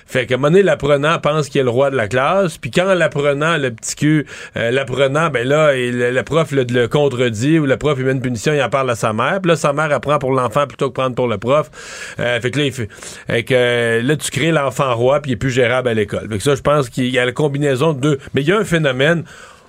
Fait 0.07 0.27
qu'à 0.27 0.35
un 0.35 0.39
moment 0.39 0.51
donné, 0.51 0.63
l'apprenant 0.63 1.19
pense 1.19 1.49
qu'il 1.49 1.61
est 1.61 1.65
le 1.65 1.71
roi 1.71 1.91
de 1.91 1.97
la 1.97 2.07
classe. 2.07 2.57
Puis 2.57 2.71
quand 2.71 2.95
l'apprenant, 2.95 3.57
le 3.57 3.73
petit 3.73 3.97
cul, 3.97 4.27
euh, 4.57 4.71
l'apprenant, 4.71 5.31
ben 5.31 5.47
là, 5.47 5.73
le, 5.75 6.23
prof 6.23 6.53
le, 6.53 6.87
contredit 6.87 7.59
ou 7.59 7.67
le 7.67 7.77
prof 7.77 7.97
il 7.99 8.05
met 8.05 8.13
une 8.13 8.21
punition, 8.21 8.53
il 8.53 8.63
en 8.63 8.69
parle 8.69 8.91
à 8.91 8.95
sa 8.95 9.13
mère. 9.13 9.41
Puis 9.43 9.49
là, 9.49 9.57
sa 9.57 9.73
mère 9.73 9.93
apprend 9.93 10.21
pour 10.21 10.33
l'enfant 10.33 10.67
plutôt 10.69 10.89
que 10.91 10.95
prendre 10.95 11.17
pour 11.17 11.27
le 11.27 11.39
prof. 11.39 11.48
Euh, 11.49 12.41
fait 12.41 12.51
que 12.51 13.43
que, 13.43 14.01
là, 14.03 14.17
tu 14.17 14.31
crées 14.31 14.53
l'enfant 14.53 14.95
roi 14.95 15.21
puis 15.21 15.33
il 15.33 15.35
est 15.35 15.37
plus 15.37 15.51
gérable 15.51 15.89
à 15.89 15.95
l'école. 15.95 16.29
Ça, 16.41 16.55
je 16.55 16.63
pense 16.63 16.89
qu'il 16.89 17.09
y 17.09 17.19
a 17.19 17.25
la 17.25 17.33
combinaison 17.33 17.93
de 17.93 18.01
deux. 18.01 18.19
Mais 18.35 18.43
il 18.43 18.49
y 18.49 18.53
a 18.53 18.59
un 18.59 18.65
phénomène. 18.65 19.25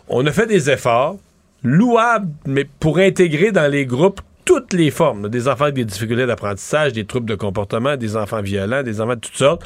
On 0.08 0.26
a 0.26 0.32
fait 0.32 0.48
des 0.48 0.70
efforts 0.70 1.18
louable, 1.64 2.30
mais 2.46 2.66
pour 2.80 3.00
intégrer 3.00 3.52
dans 3.52 3.70
les 3.70 3.86
groupes 3.86 4.22
toutes 4.46 4.74
les 4.74 4.90
formes, 4.90 5.30
des 5.30 5.48
enfants 5.48 5.66
avec 5.66 5.76
des 5.76 5.86
difficultés 5.86 6.26
d'apprentissage, 6.26 6.94
des 6.94 7.06
troubles 7.06 7.30
de 7.30 7.36
comportement, 7.36 7.96
des 7.98 8.16
enfants 8.16 8.42
violents, 8.42 8.82
des 8.82 9.00
enfants 9.00 9.16
de 9.16 9.20
toutes 9.20 9.38
sortes. 9.38 9.64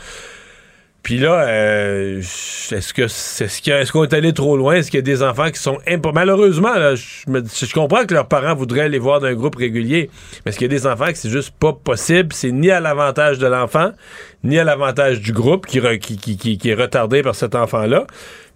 Puis 1.03 1.17
là, 1.17 1.45
euh, 1.47 2.19
est-ce 2.19 2.93
que 2.93 3.01
est-ce 3.03 3.91
qu'on 3.91 4.03
est 4.05 4.13
allé 4.13 4.31
trop 4.31 4.55
loin? 4.55 4.75
Est-ce 4.75 4.89
qu'il 4.89 4.99
y 4.99 4.99
a 4.99 5.01
des 5.01 5.21
enfants 5.21 5.51
qui 5.51 5.61
sont 5.61 5.77
malheureusement 6.13 6.73
là, 6.75 6.95
je, 6.95 7.73
comprends 7.73 8.05
que 8.05 8.13
leurs 8.13 8.29
parents 8.29 8.55
voudraient 8.55 8.87
les 8.87 8.99
voir 8.99 9.19
d'un 9.19 9.33
groupe 9.33 9.55
régulier, 9.57 10.09
mais 10.45 10.49
est-ce 10.49 10.57
qu'il 10.57 10.71
y 10.71 10.73
a 10.73 10.77
des 10.77 10.87
enfants 10.87 11.07
que 11.07 11.17
c'est 11.17 11.29
juste 11.29 11.51
pas 11.59 11.73
possible? 11.73 12.29
C'est 12.31 12.51
ni 12.51 12.71
à 12.71 12.79
l'avantage 12.79 13.37
de 13.37 13.47
l'enfant, 13.47 13.91
ni 14.45 14.57
à 14.57 14.63
l'avantage 14.63 15.19
du 15.19 15.33
groupe 15.33 15.65
qui, 15.65 15.81
qui, 15.99 16.37
qui, 16.37 16.57
qui 16.57 16.69
est 16.69 16.73
retardé 16.73 17.21
par 17.21 17.35
cet 17.35 17.53
enfant-là. 17.53 18.07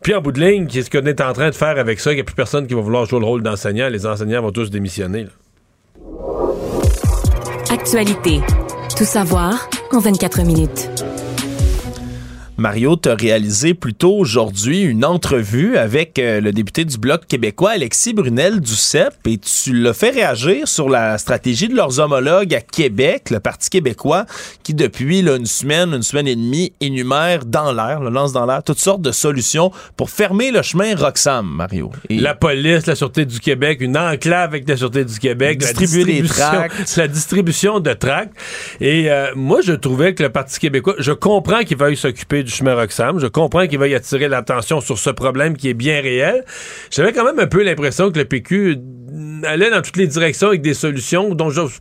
Puis 0.02 0.16
en 0.16 0.22
bout 0.22 0.32
de 0.32 0.40
ligne, 0.40 0.68
qu'est-ce 0.68 0.90
qu'on 0.90 1.06
est 1.06 1.20
en 1.20 1.34
train 1.34 1.50
de 1.50 1.56
faire 1.56 1.78
avec 1.78 2.00
ça? 2.00 2.14
Il 2.14 2.16
n'y 2.16 2.22
a 2.22 2.24
plus 2.24 2.36
personne 2.36 2.66
qui 2.66 2.76
va 2.76 2.82
vouloir 2.82 3.06
jouer 3.06 3.20
le 3.20 3.26
rôle 3.26 3.44
d'enseignant. 3.44 3.90
Les 3.90 4.06
enseignants 4.06 4.42
vont 4.42 4.52
tous 4.52 4.70
démissionner. 4.70 5.28
Actualité. 7.70 8.40
Tout 8.96 9.04
savoir 9.04 9.70
en 9.92 10.00
24 10.00 10.44
minutes. 10.44 10.90
Mario, 12.58 12.96
tu 12.96 13.08
as 13.10 13.14
réalisé 13.14 13.76
plus 13.76 13.94
tôt 13.94 14.16
aujourd'hui 14.18 14.82
une 14.82 15.06
entrevue 15.06 15.78
avec 15.78 16.18
euh, 16.18 16.42
le 16.42 16.52
député 16.52 16.86
du 16.86 16.98
Bloc 16.98 17.28
québécois, 17.28 17.72
Alexis 17.72 18.14
Brunel 18.14 18.62
du 18.62 18.74
CEP, 18.74 19.14
et 19.28 19.38
tu 19.38 19.74
l'as 19.74 19.94
fait 19.94 20.10
réagir 20.10 20.68
sur 20.68 20.90
la 20.90 21.20
stratégie 21.20 21.68
de 21.68 21.76
leurs 21.76 22.00
homologues 22.00 22.56
à 22.56 22.62
Québec, 22.62 23.30
le 23.30 23.40
Parti 23.40 23.70
québécois, 23.70 24.26
qui 24.64 24.74
depuis 24.74 25.20
une 25.20 25.46
semaine, 25.46 25.94
une 25.94 26.02
semaine 26.02 26.28
et 26.28 26.36
demie, 26.36 26.74
énumère 26.82 27.46
dans 27.46 27.72
l'air, 27.72 28.00
le 28.00 28.10
lance 28.10 28.34
dans 28.34 28.48
l'air, 28.48 28.64
toutes 28.64 28.80
sortes 28.80 29.04
de 29.04 29.12
solutions 29.12 29.72
pour 29.96 30.10
fermer 30.10 30.50
le 30.50 30.64
chemin 30.64 30.96
Roxham, 30.96 31.46
Mario. 31.48 31.92
La 32.10 32.34
police, 32.34 32.88
la 32.88 32.96
Sûreté 32.96 33.26
du 33.26 33.40
Québec, 33.40 33.82
une 33.82 33.98
enclave 33.98 34.50
avec 34.50 34.68
la 34.68 34.78
Sûreté 34.78 35.06
du 35.06 35.20
Québec, 35.20 35.60
des 35.60 36.24
tracts. 36.24 36.96
La 36.98 37.08
distribution 37.08 37.80
de 37.80 37.94
tracts. 37.94 38.34
Et 38.82 39.12
euh, 39.12 39.32
moi, 39.36 39.62
je 39.62 39.74
trouvais 39.74 40.16
que 40.16 40.24
le 40.24 40.30
Parti 40.30 40.60
québécois, 40.60 40.96
je 40.98 41.12
comprends 41.12 41.64
qu'il 41.64 41.78
veuille 41.78 41.96
s'occuper 41.96 42.47
Je 42.48 43.28
comprends 43.28 43.68
qu'il 43.68 43.82
y 43.82 43.96
attirer 43.96 44.28
l'attention 44.28 44.82
sur 44.82 44.98
ce 44.98 45.10
problème 45.10 45.56
qui 45.56 45.70
est 45.70 45.74
bien 45.74 46.02
réel. 46.02 46.44
J'avais 46.92 47.14
quand 47.14 47.24
même 47.24 47.40
un 47.40 47.48
peu 47.48 47.64
l'impression 47.64 48.12
que 48.12 48.18
le 48.18 48.26
PQ 48.26 48.78
allait 49.44 49.70
dans 49.70 49.82
toutes 49.82 49.98
les 49.98 50.08
directions 50.08 50.48
avec 50.48 50.62
des 50.62 50.74
solutions 50.74 51.36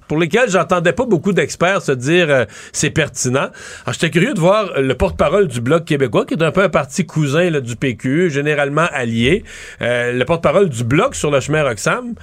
pour 0.09 0.19
lesquelles 0.19 0.51
j'entendais 0.51 0.93
pas 0.93 1.07
beaucoup 1.07 1.33
d'experts 1.33 1.83
se 1.83 1.93
dire 1.93 2.27
euh, 2.31 2.45
c'est 2.73 2.91
pertinent. 2.91 3.49
Alors 3.85 3.93
j'étais 3.93 4.11
curieux 4.11 4.35
de 4.35 4.41
voir 4.41 4.81
le 4.81 4.95
porte-parole 4.95 5.49
du 5.49 5.61
Bloc 5.61 5.85
québécois, 5.85 6.25
qui 6.27 6.35
est 6.35 6.43
un 6.43 6.53
peu 6.53 6.63
un 6.63 6.69
parti 6.69 7.07
cousin 7.07 7.61
du 7.61 7.77
PQ, 7.77 8.31
généralement 8.31 8.87
allié, 8.93 9.45
euh, 9.83 10.13
le 10.13 10.25
porte-parole 10.25 10.69
du 10.69 10.85
Bloc 10.85 11.15
sur 11.15 11.31
le 11.31 11.41
chemin 11.41 11.63
Roxham. 11.63 12.15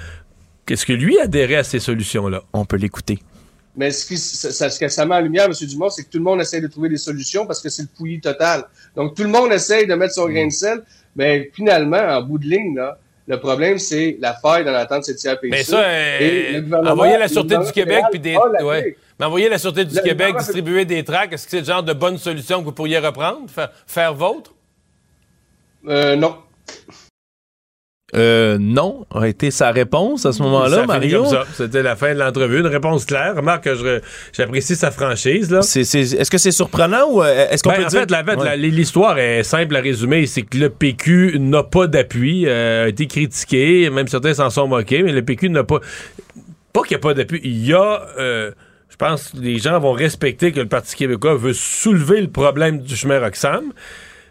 Qu'est-ce 0.66 0.86
que 0.86 0.94
lui 0.94 1.20
adhérait 1.20 1.58
à 1.58 1.64
ces 1.64 1.80
solutions-là? 1.80 2.42
On 2.54 2.66
peut 2.66 2.78
l'écouter. 2.78 3.20
Mais 3.76 3.92
ce, 3.92 4.06
qui, 4.06 4.18
ça, 4.18 4.70
ce 4.70 4.80
que 4.80 4.88
ça 4.88 5.06
met 5.06 5.16
en 5.16 5.22
lumière, 5.22 5.46
M. 5.46 5.54
Dumont, 5.68 5.90
c'est 5.90 6.04
que 6.04 6.10
tout 6.10 6.20
le 6.20 6.24
monde 6.24 6.40
essaie 6.42 6.62
de 6.62 6.68
trouver 6.68 6.90
des 6.90 6.98
solutions 6.98 7.46
parce 7.48 7.60
que 7.60 7.70
c'est 7.70 7.82
le 7.82 7.88
pouillis 7.88 8.22
total. 8.22 8.66
Donc, 8.96 9.16
tout 9.16 9.24
le 9.24 9.30
monde 9.30 9.52
essaye 9.52 9.88
de 9.88 9.96
mettre 9.96 10.14
son 10.14 10.28
grain 10.28 10.46
de 10.46 10.52
sel. 10.52 10.84
Mais 11.16 11.50
finalement, 11.54 11.98
en 11.98 12.22
bout 12.22 12.38
de 12.38 12.46
ligne, 12.46 12.76
là, 12.76 12.98
le 13.28 13.40
problème, 13.40 13.80
c'est 13.80 14.18
la 14.20 14.34
faille 14.34 14.66
dans 14.66 14.72
l'attente 14.72 15.08
de 15.08 15.14
cette. 15.14 15.40
Mais 15.44 15.64
ça, 15.64 15.80
euh, 15.80 16.62
envoyer 16.86 17.18
la 17.18 17.28
Sûreté 17.28 17.58
du 17.58 17.72
Québec 17.72 18.04
puis 18.12 18.20
des. 18.20 18.36
Ouais. 18.64 18.98
Mais 19.20 19.26
envoyer 19.26 19.50
la 19.50 19.58
Sûreté 19.58 19.86
du 19.86 20.00
Québec 20.02 20.36
distribuer 20.38 20.86
des 20.86 21.04
tracts, 21.04 21.34
est-ce 21.34 21.46
que 21.46 21.52
c'est 21.52 21.60
le 21.60 21.66
genre 21.66 21.84
de 21.84 21.94
bonne 21.94 22.18
solution 22.18 22.60
que 22.60 22.66
vous 22.66 22.74
pourriez 22.74 23.00
reprendre? 23.00 23.50
Faire, 23.50 23.70
faire 23.88 24.14
vôtre? 24.14 24.54
Euh, 25.88 26.16
non. 26.16 26.38
Euh, 28.16 28.58
non, 28.60 29.06
a 29.14 29.28
été 29.28 29.50
sa 29.50 29.72
réponse 29.72 30.26
à 30.26 30.34
ce 30.34 30.44
moment-là, 30.44 30.86
Mario. 30.86 31.26
C'était 31.54 31.82
la 31.82 31.96
fin 31.96 32.14
de 32.14 32.20
l'entrevue, 32.20 32.60
une 32.60 32.68
réponse 32.68 33.06
claire. 33.06 33.36
Remarque 33.36 33.64
que 33.64 34.02
j'apprécie 34.34 34.76
sa 34.76 34.92
franchise. 34.92 35.50
Là. 35.52 35.60
est-ce 35.60 36.30
que 36.30 36.38
c'est 36.38 36.52
surprenant 36.52 37.10
ou 37.10 37.24
euh, 37.24 37.48
est-ce 37.50 37.64
qu'on 37.64 37.72
ben, 37.72 37.78
peut 37.78 37.86
en 37.86 38.40
fait, 38.40 38.58
l'histoire 38.58 39.18
est 39.18 39.44
simple 39.44 39.76
à 39.76 39.80
résumer. 39.80 40.26
C'est 40.28 40.44
que 40.44 40.58
le 40.58 40.70
PQ 40.70 41.38
n'a 41.40 41.64
pas 41.64 41.88
d'appui, 41.88 42.46
euh, 42.46 42.86
a 42.86 42.88
été 42.90 43.08
critiqué, 43.08 43.90
même 43.90 44.08
certains 44.08 44.34
s'en 44.34 44.50
sont 44.50 44.68
moqués, 44.68 45.04
mais 45.04 45.12
le 45.12 45.24
PQ 45.24 45.50
n'a 45.50 45.64
pas... 45.64 45.80
Pas 46.72 46.82
qu'il 46.82 46.98
n'y 46.98 47.02
a 47.02 47.08
pas 47.08 47.14
d'appui, 47.14 47.40
il 47.44 47.66
y 47.66 47.74
a... 47.74 48.08
Euh, 48.18 48.52
je 48.90 48.96
pense 48.96 49.30
que 49.30 49.38
les 49.38 49.58
gens 49.58 49.80
vont 49.80 49.92
respecter 49.92 50.52
que 50.52 50.60
le 50.60 50.68
Parti 50.68 50.96
québécois 50.96 51.36
veut 51.36 51.54
soulever 51.54 52.22
le 52.22 52.28
problème 52.28 52.80
du 52.80 52.96
chemin 52.96 53.20
Roxham 53.20 53.74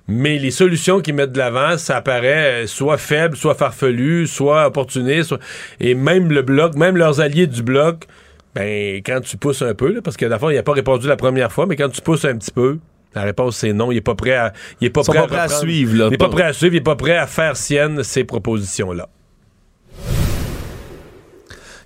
mais 0.09 0.39
les 0.39 0.51
solutions 0.51 1.01
qu'ils 1.01 1.15
mettent 1.15 1.33
de 1.33 1.39
l'avant, 1.39 1.79
ça 1.79 2.01
paraît 2.01 2.65
euh, 2.65 2.67
soit 2.67 2.99
faible, 2.99 3.37
soit 3.37 3.55
farfelu, 3.55 4.27
soit 4.27 4.67
opportuniste. 4.67 5.35
Et 5.81 5.95
même 5.95 6.31
le 6.31 6.43
bloc, 6.43 6.75
même 6.75 6.97
leurs 6.97 7.21
alliés 7.21 7.47
du 7.47 7.63
bloc, 7.63 8.07
ben, 8.55 8.97
quand 9.05 9.21
tu 9.21 9.37
pousses 9.37 9.63
un 9.63 9.75
peu, 9.75 10.01
parce 10.03 10.17
que 10.17 10.29
fois, 10.39 10.53
il 10.53 10.57
n'a 10.57 10.63
pas 10.63 10.73
répondu 10.73 11.07
la 11.07 11.17
première 11.17 11.53
fois, 11.53 11.67
mais 11.67 11.77
quand 11.77 11.89
tu 11.89 12.01
pousses 12.01 12.25
un 12.25 12.37
petit 12.37 12.51
peu, 12.51 12.79
la 13.15 13.23
réponse 13.23 13.59
c'est 13.59 13.73
non. 13.73 13.93
Il 13.93 13.97
n'est 13.97 14.01
pas 14.01 14.15
prêt 14.15 14.35
à, 14.35 14.53
il 14.81 14.87
est 14.87 14.91
pas 14.91 15.03
prêt, 15.03 15.19
à, 15.19 15.49
suivre. 15.49 16.07
il 16.07 16.11
n'est 16.11 16.17
pas 16.17 16.29
prêt 16.29 16.45
à 16.45 16.53
suivre. 16.53 16.75
Il 16.75 16.79
n'est 16.79 16.85
pas 16.85 16.97
prêt 16.97 17.17
à 17.17 17.27
faire 17.27 17.57
sienne 17.57 18.03
ces 18.03 18.25
propositions-là 18.25 19.09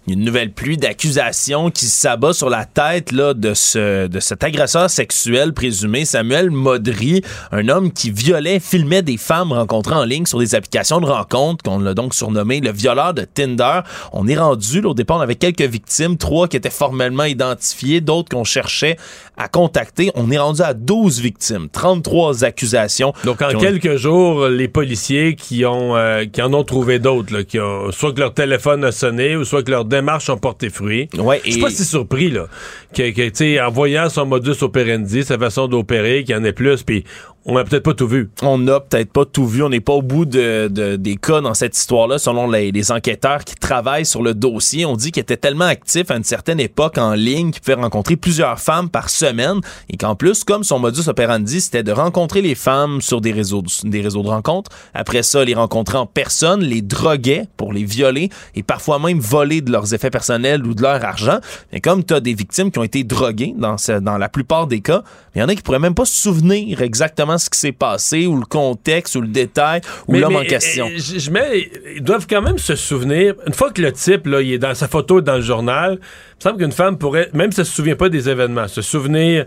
une 0.09 0.25
nouvelle 0.25 0.53
pluie 0.53 0.77
d'accusations 0.77 1.71
qui 1.71 1.87
s'abat 1.87 2.33
sur 2.33 2.49
la 2.49 2.65
tête 2.65 3.11
là, 3.11 3.35
de, 3.35 3.55
ce, 3.55 4.07
de 4.07 4.21
cet 4.21 4.45
agresseur 4.45 4.89
sexuel 4.89 5.53
présumé, 5.53 6.05
Samuel 6.05 6.51
Modry, 6.51 7.23
un 7.51 7.69
homme 7.69 7.93
qui 7.93 8.11
violait, 8.11 8.61
filmait 8.61 9.03
des 9.03 9.17
femmes 9.17 9.53
rencontrées 9.53 9.97
en 9.97 10.05
ligne 10.05 10.27
sur 10.27 10.39
des 10.39 10.55
applications 10.55 11.01
de 11.01 11.07
rencontres, 11.07 11.65
qu'on 11.65 11.81
l'a 11.81 11.95
donc 11.95 12.15
surnommé 12.15 12.61
le 12.61 12.71
violeur 12.71 13.15
de 13.15 13.23
Tinder. 13.23 13.81
On 14.13 14.29
est 14.29 14.37
rendu, 14.37 14.81
là, 14.81 14.91
au 14.91 14.95
départ, 14.95 15.23
avec 15.23 15.41
quelques 15.41 15.63
victimes, 15.63 16.17
trois 16.17 16.47
qui 16.47 16.57
étaient 16.57 16.71
formellement 16.71 17.25
identifiées, 17.25 18.01
d'autres 18.01 18.29
qu'on 18.29 18.45
cherchait 18.45 18.97
à 19.37 19.49
contacter. 19.49 20.13
On 20.15 20.31
est 20.31 20.39
rendu 20.39 20.63
à 20.63 20.73
12 20.73 21.21
victimes, 21.21 21.69
33 21.71 22.45
accusations. 22.45 23.13
Donc, 23.25 23.43
en 23.43 23.59
quelques 23.59 23.97
jours, 23.97 24.47
les 24.47 24.69
policiers 24.69 25.35
qui, 25.35 25.65
ont, 25.65 25.97
euh, 25.97 26.25
qui 26.25 26.41
en 26.43 26.53
ont 26.55 26.65
trouvé 26.65 26.99
d'autres, 26.99 27.43
qui 27.43 27.59
ont, 27.59 27.91
soit 27.91 28.13
que 28.13 28.21
leur 28.21 28.35
téléphone 28.35 28.85
a 28.85 28.93
sonné 28.93 29.37
ou 29.37 29.45
soit 29.45 29.63
que 29.63 29.71
leur 29.71 29.85
démarches 29.97 30.29
ont 30.31 30.39
porté 30.39 30.71
fruit. 30.71 31.09
Ouais, 31.19 31.41
Je 31.45 31.53
suis 31.53 31.61
pas 31.61 31.71
si 31.71 31.85
surpris, 31.85 32.31
là, 32.31 32.47
que, 32.95 33.11
que 33.11 33.67
en 33.67 33.71
voyant 33.71 34.09
son 34.09 34.27
modus 34.27 34.63
operandi, 34.63 35.25
sa 35.25 35.39
façon 35.39 35.69
d'opérer, 35.69 36.25
qu'il 36.25 36.35
y 36.35 36.39
en 36.39 36.45
ait 36.45 36.53
plus, 36.53 36.83
puis 36.83 37.05
on 37.49 37.55
n'a 37.55 37.63
peut-être 37.63 37.85
pas 37.85 37.95
tout 37.95 38.09
vu. 38.09 38.29
On 38.43 38.59
n'a 38.59 38.81
peut-être 38.81 39.13
pas 39.13 39.25
tout 39.25 39.47
vu. 39.47 39.63
On 39.63 39.69
n'est 39.69 39.81
pas 39.81 39.93
au 39.93 40.03
bout 40.03 40.25
de, 40.25 40.97
des 40.97 41.15
cas 41.15 41.41
dans 41.41 41.55
cette 41.55 41.77
histoire-là, 41.77 42.19
selon 42.19 42.51
les, 42.51 42.91
enquêteurs 42.91 43.45
qui 43.45 43.55
travaillent 43.55 44.05
sur 44.05 44.23
le 44.23 44.35
dossier. 44.35 44.85
On 44.85 44.97
dit 44.97 45.13
qu'il 45.13 45.21
était 45.21 45.37
tellement 45.37 45.65
actif 45.65 46.11
à 46.11 46.17
une 46.17 46.25
certaine 46.25 46.59
époque 46.59 46.99
en 46.99 47.15
ligne 47.15 47.53
qu'il 47.53 47.63
pouvait 47.63 47.75
rencontrer 47.75 48.17
plusieurs 48.17 48.59
femmes 48.59 48.89
par 48.91 49.11
semaine 49.11 49.61
et 49.89 49.97
qu'en 49.97 50.17
plus, 50.17 50.43
comme 50.43 50.65
son 50.65 50.81
modus 50.81 51.09
operandi, 51.09 51.61
c'était 51.61 51.85
de 51.85 51.93
rencontrer 51.93 52.43
les 52.43 52.57
femmes 52.57 53.01
sur 53.01 53.21
des 53.21 53.31
réseaux, 53.31 53.63
des 53.85 54.01
réseaux 54.01 54.23
de 54.23 54.29
rencontres. 54.29 54.73
Après 54.93 55.23
ça, 55.23 55.45
les 55.45 55.55
rencontrer 55.55 55.99
en 55.99 56.07
personne, 56.07 56.63
les 56.63 56.83
droguer 56.83 57.45
pour 57.57 57.73
les 57.73 57.85
violer 57.85 58.29
et 58.57 58.65
parfois 58.65 58.99
même 58.99 59.21
voler 59.21 59.61
de 59.61 59.71
leurs 59.71 59.95
effets 59.95 60.11
personnels 60.11 60.67
ou 60.67 60.75
de 60.75 60.83
leur 60.83 61.05
argent. 61.05 61.39
Mais 61.73 61.81
comme 61.81 62.03
tu 62.03 62.13
as 62.13 62.21
des 62.21 62.35
victimes 62.35 62.73
qui 62.73 62.81
ont 62.81 62.85
été 62.85 63.05
droguées 63.05 63.55
dans, 63.57 63.77
dans 64.01 64.19
la 64.19 64.29
plupart 64.29 64.67
des 64.67 64.81
cas, 64.81 65.03
il 65.37 65.41
y 65.41 65.45
en 65.45 65.49
a 65.49 65.55
qui 65.55 65.63
pourraient 65.63 65.79
même 65.79 65.95
pas 65.95 66.07
se 66.07 66.17
souvenir 66.17 66.83
exactement 66.83 67.36
ce 67.39 67.51
qui 67.51 67.59
s'est 67.59 67.73
passé 67.73 68.27
ou 68.27 68.37
le 68.37 68.47
contexte 68.47 69.17
ou 69.17 69.21
le 69.21 69.29
détail 69.29 69.81
ou 70.09 70.15
l'homme 70.15 70.37
en 70.37 70.45
question? 70.45 70.89
Je, 70.97 71.31
mets, 71.31 71.71
ils 71.95 72.03
doivent 72.03 72.27
quand 72.29 72.43
même 72.43 72.59
se 72.59 72.77
souvenir. 72.77 73.35
Une 73.47 73.55
fois 73.55 73.71
que 73.71 73.83
le 73.83 73.93
type 73.93 74.27
là, 74.27 74.41
il 74.41 74.53
est 74.53 74.59
dans 74.59 74.75
sa 74.75 74.89
photo 74.89 75.21
dans 75.21 75.37
le 75.37 75.43
journal, 75.43 75.99
il 76.01 76.37
me 76.37 76.41
semble 76.41 76.59
qu'une 76.59 76.73
femme 76.73 76.99
pourrait, 76.99 77.31
même 77.33 77.53
si 77.53 77.61
elle 77.61 77.67
se 77.67 77.75
souvient 77.75 77.97
pas 77.97 78.09
des 78.09 78.29
événements, 78.29 78.69
se 78.69 78.83
souvenir. 78.83 79.47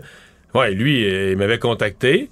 Ouais, 0.54 0.72
lui, 0.72 1.06
il 1.06 1.36
m'avait 1.36 1.58
contacté. 1.58 2.28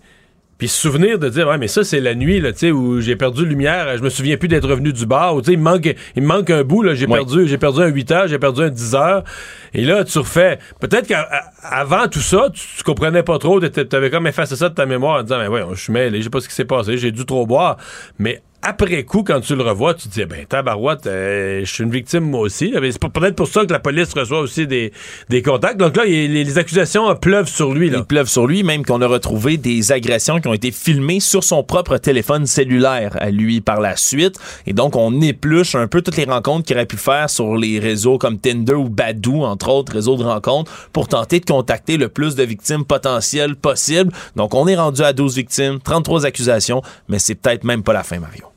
Puis 0.59 0.66
se 0.68 0.80
souvenir 0.80 1.20
de 1.20 1.28
dire, 1.28 1.47
ouais, 1.47 1.56
mais 1.56 1.68
ça, 1.68 1.85
c'est 1.85 2.01
la 2.01 2.16
nuit, 2.16 2.40
là, 2.40 2.52
tu 2.52 2.59
sais, 2.59 2.70
où 2.72 3.01
j'ai 3.01 3.14
perdu 3.14 3.47
lumière, 3.47 3.97
je 3.97 4.02
me 4.02 4.10
souviens 4.10 4.36
plus 4.36 4.48
d'être 4.48 4.68
revenu 4.68 4.93
du 4.93 5.06
bar, 5.06 5.36
ou 5.36 5.40
tu 5.40 5.47
sais, 5.47 5.52
il 5.52 5.59
me 5.59 5.64
manque, 5.64 5.94
il 6.16 6.22
manque 6.22 6.51
un 6.51 6.64
bout, 6.64 6.82
là, 6.82 6.94
j'ai 6.94 7.06
perdu, 7.06 7.47
j'ai 7.47 7.59
perdu 7.59 7.80
un 7.80 7.86
8 7.86 8.10
heures, 8.10 8.28
j'ai 8.28 8.39
perdu 8.39 8.62
un 8.62 8.68
10 8.68 8.94
heures. 8.97 9.24
Et 9.72 9.85
là, 9.85 10.02
tu 10.02 10.18
refais. 10.18 10.59
Peut-être 10.80 11.06
qu'avant 11.06 12.09
tout 12.09 12.20
ça, 12.20 12.48
tu, 12.52 12.82
comprenais 12.82 13.22
pas 13.22 13.39
trop, 13.39 13.60
tu 13.60 13.97
avais 13.97 14.10
comme 14.10 14.26
effacé 14.26 14.56
ça 14.56 14.68
de 14.68 14.74
ta 14.74 14.85
mémoire 14.85 15.20
en 15.20 15.22
disant, 15.22 15.39
mais 15.39 15.48
ouais, 15.48 15.62
je 15.74 15.80
suis 15.80 15.93
mêlé, 15.93 16.18
je 16.18 16.24
sais 16.24 16.30
pas 16.30 16.40
ce 16.40 16.48
qui 16.48 16.55
s'est 16.55 16.64
passé, 16.64 16.98
j'ai 16.98 17.12
dû 17.12 17.24
trop 17.24 17.47
boire. 17.47 17.76
Mais 18.18 18.43
après 18.60 19.05
coup, 19.05 19.22
quand 19.22 19.40
tu 19.40 19.55
le 19.55 19.62
revois, 19.62 19.94
tu 19.94 20.09
te 20.09 20.14
dis, 20.14 20.24
ben, 20.24 20.44
tabarouette, 20.44 21.06
euh, 21.06 21.60
je 21.64 21.72
suis 21.72 21.85
une 21.85 21.90
victime 21.90 22.24
moi 22.24 22.40
aussi. 22.40 22.74
C'est 22.74 22.98
peut-être 22.98 23.36
pour 23.36 23.47
ça 23.47 23.64
que 23.64 23.72
la 23.72 23.78
police 23.78 24.12
reçoit 24.12 24.40
aussi 24.40 24.66
des, 24.66 24.93
des 25.28 25.43
contacts. 25.43 25.76
Donc 25.76 25.97
là, 25.97 26.05
les, 26.05 26.59
accusations 26.59 27.14
pleuvent 27.14 27.48
sur 27.48 27.72
lui. 27.72 27.89
Là. 27.89 28.02
Pleuvent 28.02 28.28
sur 28.28 28.48
lui, 28.48 28.64
même 28.64 28.85
qu'on 28.85 29.01
a 29.01 29.06
retrouvé 29.06 29.59
des 29.59 29.93
agressions 29.93 30.40
qui 30.40 30.48
ont 30.48 30.55
été 30.55 30.72
filmées 30.72 31.20
sur 31.20 31.44
son 31.44 31.62
propre 31.62 31.98
téléphone 31.98 32.47
cellulaire 32.47 33.16
à 33.20 33.30
lui 33.30 33.60
par 33.60 33.80
la 33.80 33.97
suite. 33.97 34.39
Et 34.66 34.72
donc, 34.72 34.97
on 34.97 35.20
épluche 35.20 35.76
un 35.76 35.86
peu 35.86 36.02
toutes 36.02 36.16
les 36.16 36.24
rencontres 36.24 36.66
qu'il 36.66 36.76
aurait 36.76 36.86
pu 36.86 36.97
faire 36.97 37.30
sur 37.30 37.56
les 37.56 37.78
réseaux 37.78 38.18
comme 38.18 38.39
Tinder 38.39 38.74
ou 38.74 38.89
Badoo, 38.89 39.44
entre 39.44 39.68
autres 39.68 39.93
réseaux 39.93 40.16
de 40.16 40.24
rencontres, 40.24 40.90
pour 40.93 41.06
tenter 41.06 41.39
de 41.39 41.47
contacter 41.47 41.97
le 41.97 42.09
plus 42.09 42.35
de 42.35 42.43
victimes 42.43 42.85
potentielles 42.85 43.55
possible. 43.55 44.12
Donc, 44.35 44.55
on 44.55 44.66
est 44.66 44.76
rendu 44.76 45.02
à 45.02 45.12
12 45.12 45.36
victimes, 45.36 45.78
33 45.78 46.26
accusations, 46.26 46.82
mais 47.09 47.18
c'est 47.20 47.36
peut-être 47.36 47.64
même 47.64 47.85
pas 47.85 47.93
la 47.93 48.02
fin, 48.02 48.18
Mario. 48.18 48.48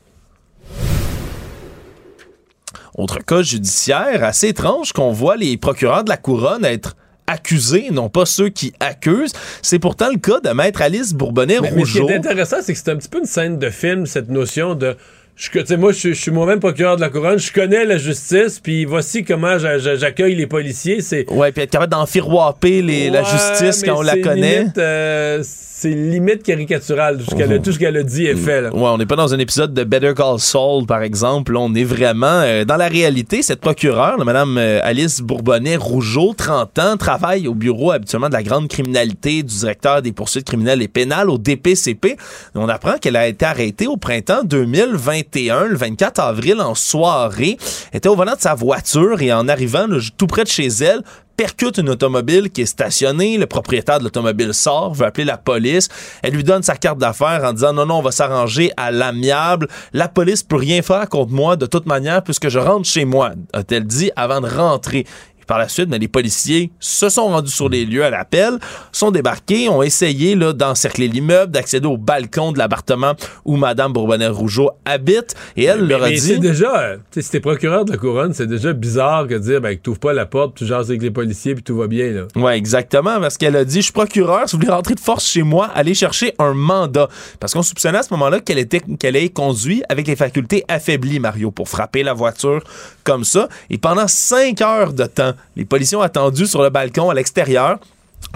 Autre 2.96 3.18
cas 3.24 3.42
judiciaire 3.42 4.22
assez 4.22 4.48
étrange 4.48 4.92
qu'on 4.92 5.12
voit 5.12 5.36
les 5.36 5.56
procureurs 5.56 6.04
de 6.04 6.10
la 6.10 6.16
couronne 6.16 6.64
être 6.64 6.94
accusés, 7.26 7.88
non 7.90 8.08
pas 8.08 8.26
ceux 8.26 8.48
qui 8.48 8.72
accusent. 8.80 9.32
C'est 9.62 9.78
pourtant 9.78 10.10
le 10.10 10.18
cas 10.18 10.40
de 10.40 10.50
maître 10.50 10.82
Alice 10.82 11.14
Bourbonnais-Rougeau. 11.14 11.74
Mais 11.76 11.84
ce 11.84 11.92
qui 11.92 11.98
est 11.98 12.16
intéressant, 12.16 12.56
c'est 12.60 12.72
que 12.72 12.78
c'est 12.78 12.90
un 12.90 12.96
petit 12.96 13.08
peu 13.08 13.18
une 13.18 13.26
scène 13.26 13.58
de 13.58 13.70
film, 13.70 14.06
cette 14.06 14.28
notion 14.28 14.74
de 14.74 14.96
je, 15.34 15.74
moi, 15.76 15.92
je, 15.92 16.12
suis 16.12 16.30
moi-même 16.30 16.60
procureur 16.60 16.96
de 16.96 17.00
la 17.00 17.08
couronne, 17.08 17.38
je 17.38 17.52
connais 17.52 17.84
la 17.84 17.96
justice, 17.96 18.60
puis 18.60 18.84
voici 18.84 19.24
comment 19.24 19.56
j'accueille 19.58 20.34
les 20.34 20.46
policiers. 20.46 21.00
C'est 21.00 21.28
ouais, 21.30 21.52
puis 21.52 21.62
être 21.62 21.70
capable 21.70 21.90
d'enfiroiper 21.90 22.82
la 22.82 23.22
justice 23.24 23.82
quand 23.82 23.98
on 23.98 24.02
la 24.02 24.18
connaît. 24.18 24.66
Euh, 24.76 25.42
c'est 25.82 25.90
limite 25.90 26.44
caricatural. 26.44 27.18
Tout 27.18 27.24
ce 27.72 27.78
qu'elle 27.78 27.96
a 27.96 28.02
dit 28.04 28.26
est 28.26 28.36
fait. 28.36 28.60
Là. 28.60 28.72
Ouais, 28.72 28.82
on 28.84 28.98
n'est 28.98 29.06
pas 29.06 29.16
dans 29.16 29.34
un 29.34 29.38
épisode 29.40 29.74
de 29.74 29.82
Better 29.82 30.12
Call 30.16 30.38
Saul, 30.38 30.86
par 30.86 31.02
exemple. 31.02 31.56
on 31.56 31.74
est 31.74 31.82
vraiment 31.82 32.26
euh, 32.44 32.64
dans 32.64 32.76
la 32.76 32.86
réalité. 32.86 33.42
Cette 33.42 33.60
procureure, 33.60 34.24
Mme 34.24 34.58
euh, 34.58 34.78
Alice 34.84 35.20
Bourbonnais-Rougeau, 35.20 36.34
30 36.34 36.78
ans, 36.78 36.96
travaille 36.96 37.48
au 37.48 37.54
bureau 37.54 37.90
habituellement 37.90 38.28
de 38.28 38.34
la 38.34 38.44
grande 38.44 38.68
criminalité 38.68 39.42
du 39.42 39.52
directeur 39.52 40.02
des 40.02 40.12
poursuites 40.12 40.46
criminelles 40.46 40.82
et 40.82 40.88
pénales 40.88 41.28
au 41.28 41.38
DPCP. 41.38 42.16
On 42.54 42.68
apprend 42.68 42.98
qu'elle 42.98 43.16
a 43.16 43.26
été 43.26 43.44
arrêtée 43.44 43.88
au 43.88 43.96
printemps 43.96 44.44
2021, 44.44 45.64
le 45.64 45.76
24 45.76 46.20
avril, 46.20 46.60
en 46.60 46.76
soirée. 46.76 47.56
Elle 47.90 47.98
était 47.98 48.08
au 48.08 48.14
volant 48.14 48.36
de 48.36 48.40
sa 48.40 48.54
voiture 48.54 49.20
et 49.20 49.32
en 49.32 49.48
arrivant 49.48 49.86
tout 50.16 50.28
près 50.28 50.44
de 50.44 50.48
chez 50.48 50.68
elle, 50.68 51.02
percute 51.36 51.78
une 51.78 51.90
automobile 51.90 52.50
qui 52.50 52.62
est 52.62 52.66
stationnée. 52.66 53.38
Le 53.38 53.46
propriétaire 53.46 53.98
de 53.98 54.04
l'automobile 54.04 54.54
sort, 54.54 54.94
veut 54.94 55.06
appeler 55.06 55.24
la 55.24 55.38
police. 55.38 55.88
Elle 56.22 56.34
lui 56.34 56.44
donne 56.44 56.62
sa 56.62 56.76
carte 56.76 56.98
d'affaires 56.98 57.42
en 57.44 57.52
disant 57.52 57.72
non, 57.72 57.86
non, 57.86 57.98
on 57.98 58.02
va 58.02 58.12
s'arranger 58.12 58.70
à 58.76 58.90
l'amiable. 58.90 59.68
La 59.92 60.08
police 60.08 60.42
peut 60.42 60.56
rien 60.56 60.82
faire 60.82 61.08
contre 61.08 61.32
moi 61.32 61.56
de 61.56 61.66
toute 61.66 61.86
manière 61.86 62.22
puisque 62.22 62.48
je 62.48 62.58
rentre 62.58 62.86
chez 62.88 63.04
moi, 63.04 63.32
a-t-elle 63.52 63.86
dit 63.86 64.10
avant 64.16 64.40
de 64.40 64.48
rentrer. 64.48 65.06
Par 65.52 65.58
la 65.58 65.68
suite, 65.68 65.90
mais 65.90 65.98
les 65.98 66.08
policiers 66.08 66.72
se 66.80 67.10
sont 67.10 67.26
rendus 67.26 67.50
sur 67.50 67.68
les 67.68 67.84
lieux 67.84 68.02
à 68.02 68.08
l'appel, 68.08 68.58
sont 68.90 69.10
débarqués, 69.10 69.68
ont 69.68 69.82
essayé 69.82 70.34
là, 70.34 70.54
d'encercler 70.54 71.08
l'immeuble, 71.08 71.52
d'accéder 71.52 71.86
au 71.86 71.98
balcon 71.98 72.52
de 72.52 72.58
l'appartement 72.58 73.12
où 73.44 73.58
Mme 73.58 73.92
Bourbonnais-Rougeau 73.92 74.70
habite. 74.86 75.34
Et 75.58 75.64
elle 75.64 75.86
leur 75.86 76.04
a 76.04 76.08
dit... 76.08 76.18
c'est 76.18 76.38
déjà... 76.38 76.94
Si 77.10 77.30
t'es 77.30 77.40
procureur 77.40 77.84
de 77.84 77.92
la 77.92 77.98
couronne, 77.98 78.32
c'est 78.32 78.46
déjà 78.46 78.72
bizarre 78.72 79.26
que 79.26 79.34
de 79.34 79.40
dire 79.40 79.60
ben, 79.60 79.76
que 79.76 79.82
t'ouvres 79.82 79.98
pas 79.98 80.14
la 80.14 80.24
porte, 80.24 80.54
tu 80.54 80.64
jases 80.64 80.88
avec 80.88 81.02
les 81.02 81.10
policiers 81.10 81.54
puis 81.54 81.62
tout 81.62 81.76
va 81.76 81.86
bien. 81.86 82.06
Là. 82.12 82.22
Ouais, 82.34 82.56
exactement. 82.56 83.20
Parce 83.20 83.36
qu'elle 83.36 83.56
a 83.56 83.66
dit, 83.66 83.80
je 83.80 83.82
suis 83.82 83.92
procureur, 83.92 84.48
si 84.48 84.56
vous 84.56 84.62
voulez 84.62 84.72
rentrer 84.72 84.94
de 84.94 85.00
force 85.00 85.26
chez 85.26 85.42
moi, 85.42 85.68
allez 85.74 85.92
chercher 85.92 86.32
un 86.38 86.54
mandat. 86.54 87.10
Parce 87.40 87.52
qu'on 87.52 87.62
soupçonnait 87.62 87.98
à 87.98 88.02
ce 88.02 88.14
moment-là 88.14 88.40
qu'elle 88.40 88.56
était 88.58 88.80
qu'elle 88.98 89.16
ait 89.16 89.28
conduit 89.28 89.82
avec 89.90 90.06
les 90.06 90.16
facultés 90.16 90.64
affaiblies, 90.68 91.20
Mario, 91.20 91.50
pour 91.50 91.68
frapper 91.68 92.02
la 92.02 92.14
voiture 92.14 92.64
comme 93.04 93.24
ça. 93.24 93.50
Et 93.68 93.76
pendant 93.76 94.08
cinq 94.08 94.62
heures 94.62 94.94
de 94.94 95.04
temps, 95.04 95.34
les 95.56 95.64
policiers 95.64 95.96
ont 95.96 96.02
sur 96.46 96.62
le 96.62 96.70
balcon 96.70 97.10
à 97.10 97.14
l'extérieur. 97.14 97.78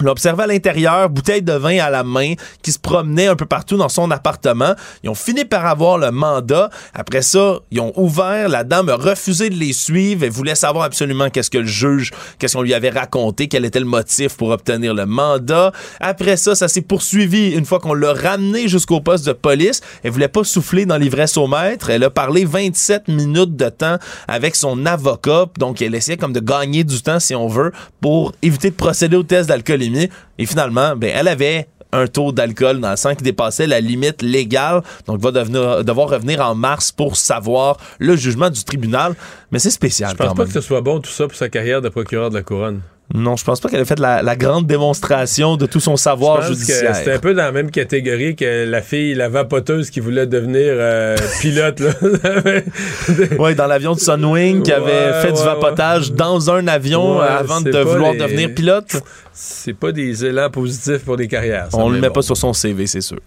L'observé 0.01 0.43
à 0.43 0.47
l'intérieur, 0.47 1.09
bouteille 1.09 1.41
de 1.41 1.53
vin 1.53 1.79
à 1.79 1.89
la 1.89 2.03
main, 2.03 2.33
qui 2.61 2.71
se 2.71 2.79
promenait 2.79 3.27
un 3.27 3.35
peu 3.35 3.45
partout 3.45 3.77
dans 3.77 3.89
son 3.89 4.11
appartement. 4.11 4.75
Ils 5.03 5.09
ont 5.09 5.15
fini 5.15 5.45
par 5.45 5.65
avoir 5.65 5.97
le 5.97 6.11
mandat. 6.11 6.69
Après 6.93 7.21
ça, 7.21 7.59
ils 7.71 7.79
ont 7.79 7.93
ouvert. 7.95 8.49
La 8.49 8.63
dame 8.63 8.89
a 8.89 8.95
refusé 8.95 9.49
de 9.49 9.55
les 9.55 9.73
suivre 9.73 10.23
et 10.23 10.29
voulait 10.29 10.55
savoir 10.55 10.85
absolument 10.85 11.29
qu'est-ce 11.29 11.49
que 11.49 11.57
le 11.57 11.65
juge, 11.65 12.11
qu'est-ce 12.39 12.55
qu'on 12.55 12.63
lui 12.63 12.73
avait 12.73 12.89
raconté, 12.89 13.47
quel 13.47 13.65
était 13.65 13.79
le 13.79 13.85
motif 13.85 14.37
pour 14.37 14.49
obtenir 14.49 14.93
le 14.93 15.05
mandat. 15.05 15.71
Après 15.99 16.37
ça, 16.37 16.55
ça 16.55 16.67
s'est 16.67 16.81
poursuivi 16.81 17.51
une 17.51 17.65
fois 17.65 17.79
qu'on 17.79 17.93
l'a 17.93 18.13
ramené 18.13 18.67
jusqu'au 18.67 19.01
poste 19.01 19.25
de 19.25 19.33
police. 19.33 19.81
Elle 20.03 20.11
voulait 20.11 20.27
pas 20.27 20.43
souffler 20.43 20.85
dans 20.85 20.97
l'ivresse 20.97 21.37
au 21.37 21.47
maître. 21.47 21.89
Elle 21.89 22.03
a 22.03 22.09
parlé 22.09 22.45
27 22.45 23.07
minutes 23.07 23.55
de 23.55 23.69
temps 23.69 23.97
avec 24.27 24.55
son 24.55 24.85
avocat. 24.85 25.45
Donc, 25.57 25.81
elle 25.81 25.95
essayait 25.95 26.17
comme 26.17 26.33
de 26.33 26.39
gagner 26.39 26.83
du 26.83 27.01
temps, 27.01 27.19
si 27.19 27.35
on 27.35 27.47
veut, 27.47 27.71
pour 28.01 28.33
éviter 28.41 28.69
de 28.69 28.75
procéder 28.75 29.17
au 29.17 29.23
test 29.23 29.49
d'alcoolémie 29.77 30.09
et 30.37 30.45
finalement, 30.45 30.95
ben, 30.95 31.11
elle 31.13 31.27
avait 31.27 31.67
un 31.91 32.07
taux 32.07 32.31
d'alcool 32.31 32.79
dans 32.79 32.91
le 32.91 32.97
sang 32.97 33.15
qui 33.15 33.23
dépassait 33.23 33.67
la 33.67 33.79
limite 33.79 34.21
légale. 34.21 34.81
Donc, 35.05 35.21
va 35.21 35.31
devenir, 35.31 35.83
devoir 35.83 36.09
revenir 36.09 36.41
en 36.41 36.55
mars 36.55 36.91
pour 36.91 37.15
savoir 37.15 37.77
le 37.99 38.15
jugement 38.15 38.49
du 38.49 38.63
tribunal. 38.63 39.15
Mais 39.51 39.59
c'est 39.59 39.69
spécial. 39.69 40.11
Je 40.11 40.23
pense 40.23 40.35
pas 40.35 40.45
que 40.45 40.51
ce 40.51 40.61
soit 40.61 40.81
bon 40.81 40.99
tout 40.99 41.09
ça 41.09 41.27
pour 41.27 41.37
sa 41.37 41.49
carrière 41.49 41.81
de 41.81 41.89
procureur 41.89 42.29
de 42.29 42.35
la 42.35 42.43
couronne. 42.43 42.81
Non, 43.13 43.37
je 43.37 43.43
pense 43.45 43.61
pas 43.61 43.69
qu'elle 43.69 43.79
ait 43.79 43.85
fait 43.85 43.99
la, 43.99 44.35
grande 44.35 44.67
démonstration 44.67 45.55
de 45.55 45.65
tout 45.65 45.79
son 45.79 45.95
savoir 45.95 46.41
judiciaire. 46.41 46.95
C'était 46.95 47.13
un 47.13 47.19
peu 47.19 47.33
dans 47.33 47.43
la 47.43 47.51
même 47.53 47.71
catégorie 47.71 48.35
que 48.35 48.65
la 48.65 48.81
fille, 48.81 49.13
la 49.13 49.29
vapoteuse 49.29 49.89
qui 49.89 50.01
voulait 50.01 50.27
devenir 50.27 50.65
euh, 50.65 51.15
pilote. 51.41 51.81
oui, 53.39 53.55
dans 53.55 53.67
l'avion 53.67 53.93
de 53.93 53.99
Sunwing 53.99 54.61
qui 54.61 54.73
avait 54.73 55.21
fait 55.21 55.31
du 55.31 55.41
vapotage 55.41 56.11
dans 56.11 56.51
un 56.51 56.67
avion 56.67 57.19
avant 57.21 57.61
de 57.61 57.77
vouloir 57.79 58.13
devenir 58.13 58.53
pilote. 58.53 59.01
C'est 59.31 59.73
pas 59.73 59.91
des 59.91 60.25
élans 60.25 60.49
positifs 60.49 61.05
pour 61.05 61.15
des 61.15 61.27
carrières. 61.27 61.69
On 61.73 61.89
le 61.89 61.99
met 61.99 62.09
pas 62.09 62.21
sur 62.21 62.35
son 62.35 62.51
CV, 62.51 62.87
c'est 62.87 63.01
sûr. 63.01 63.19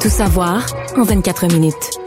Tout 0.00 0.10
savoir 0.10 0.66
en 0.96 1.02
24 1.02 1.46
minutes. 1.46 1.98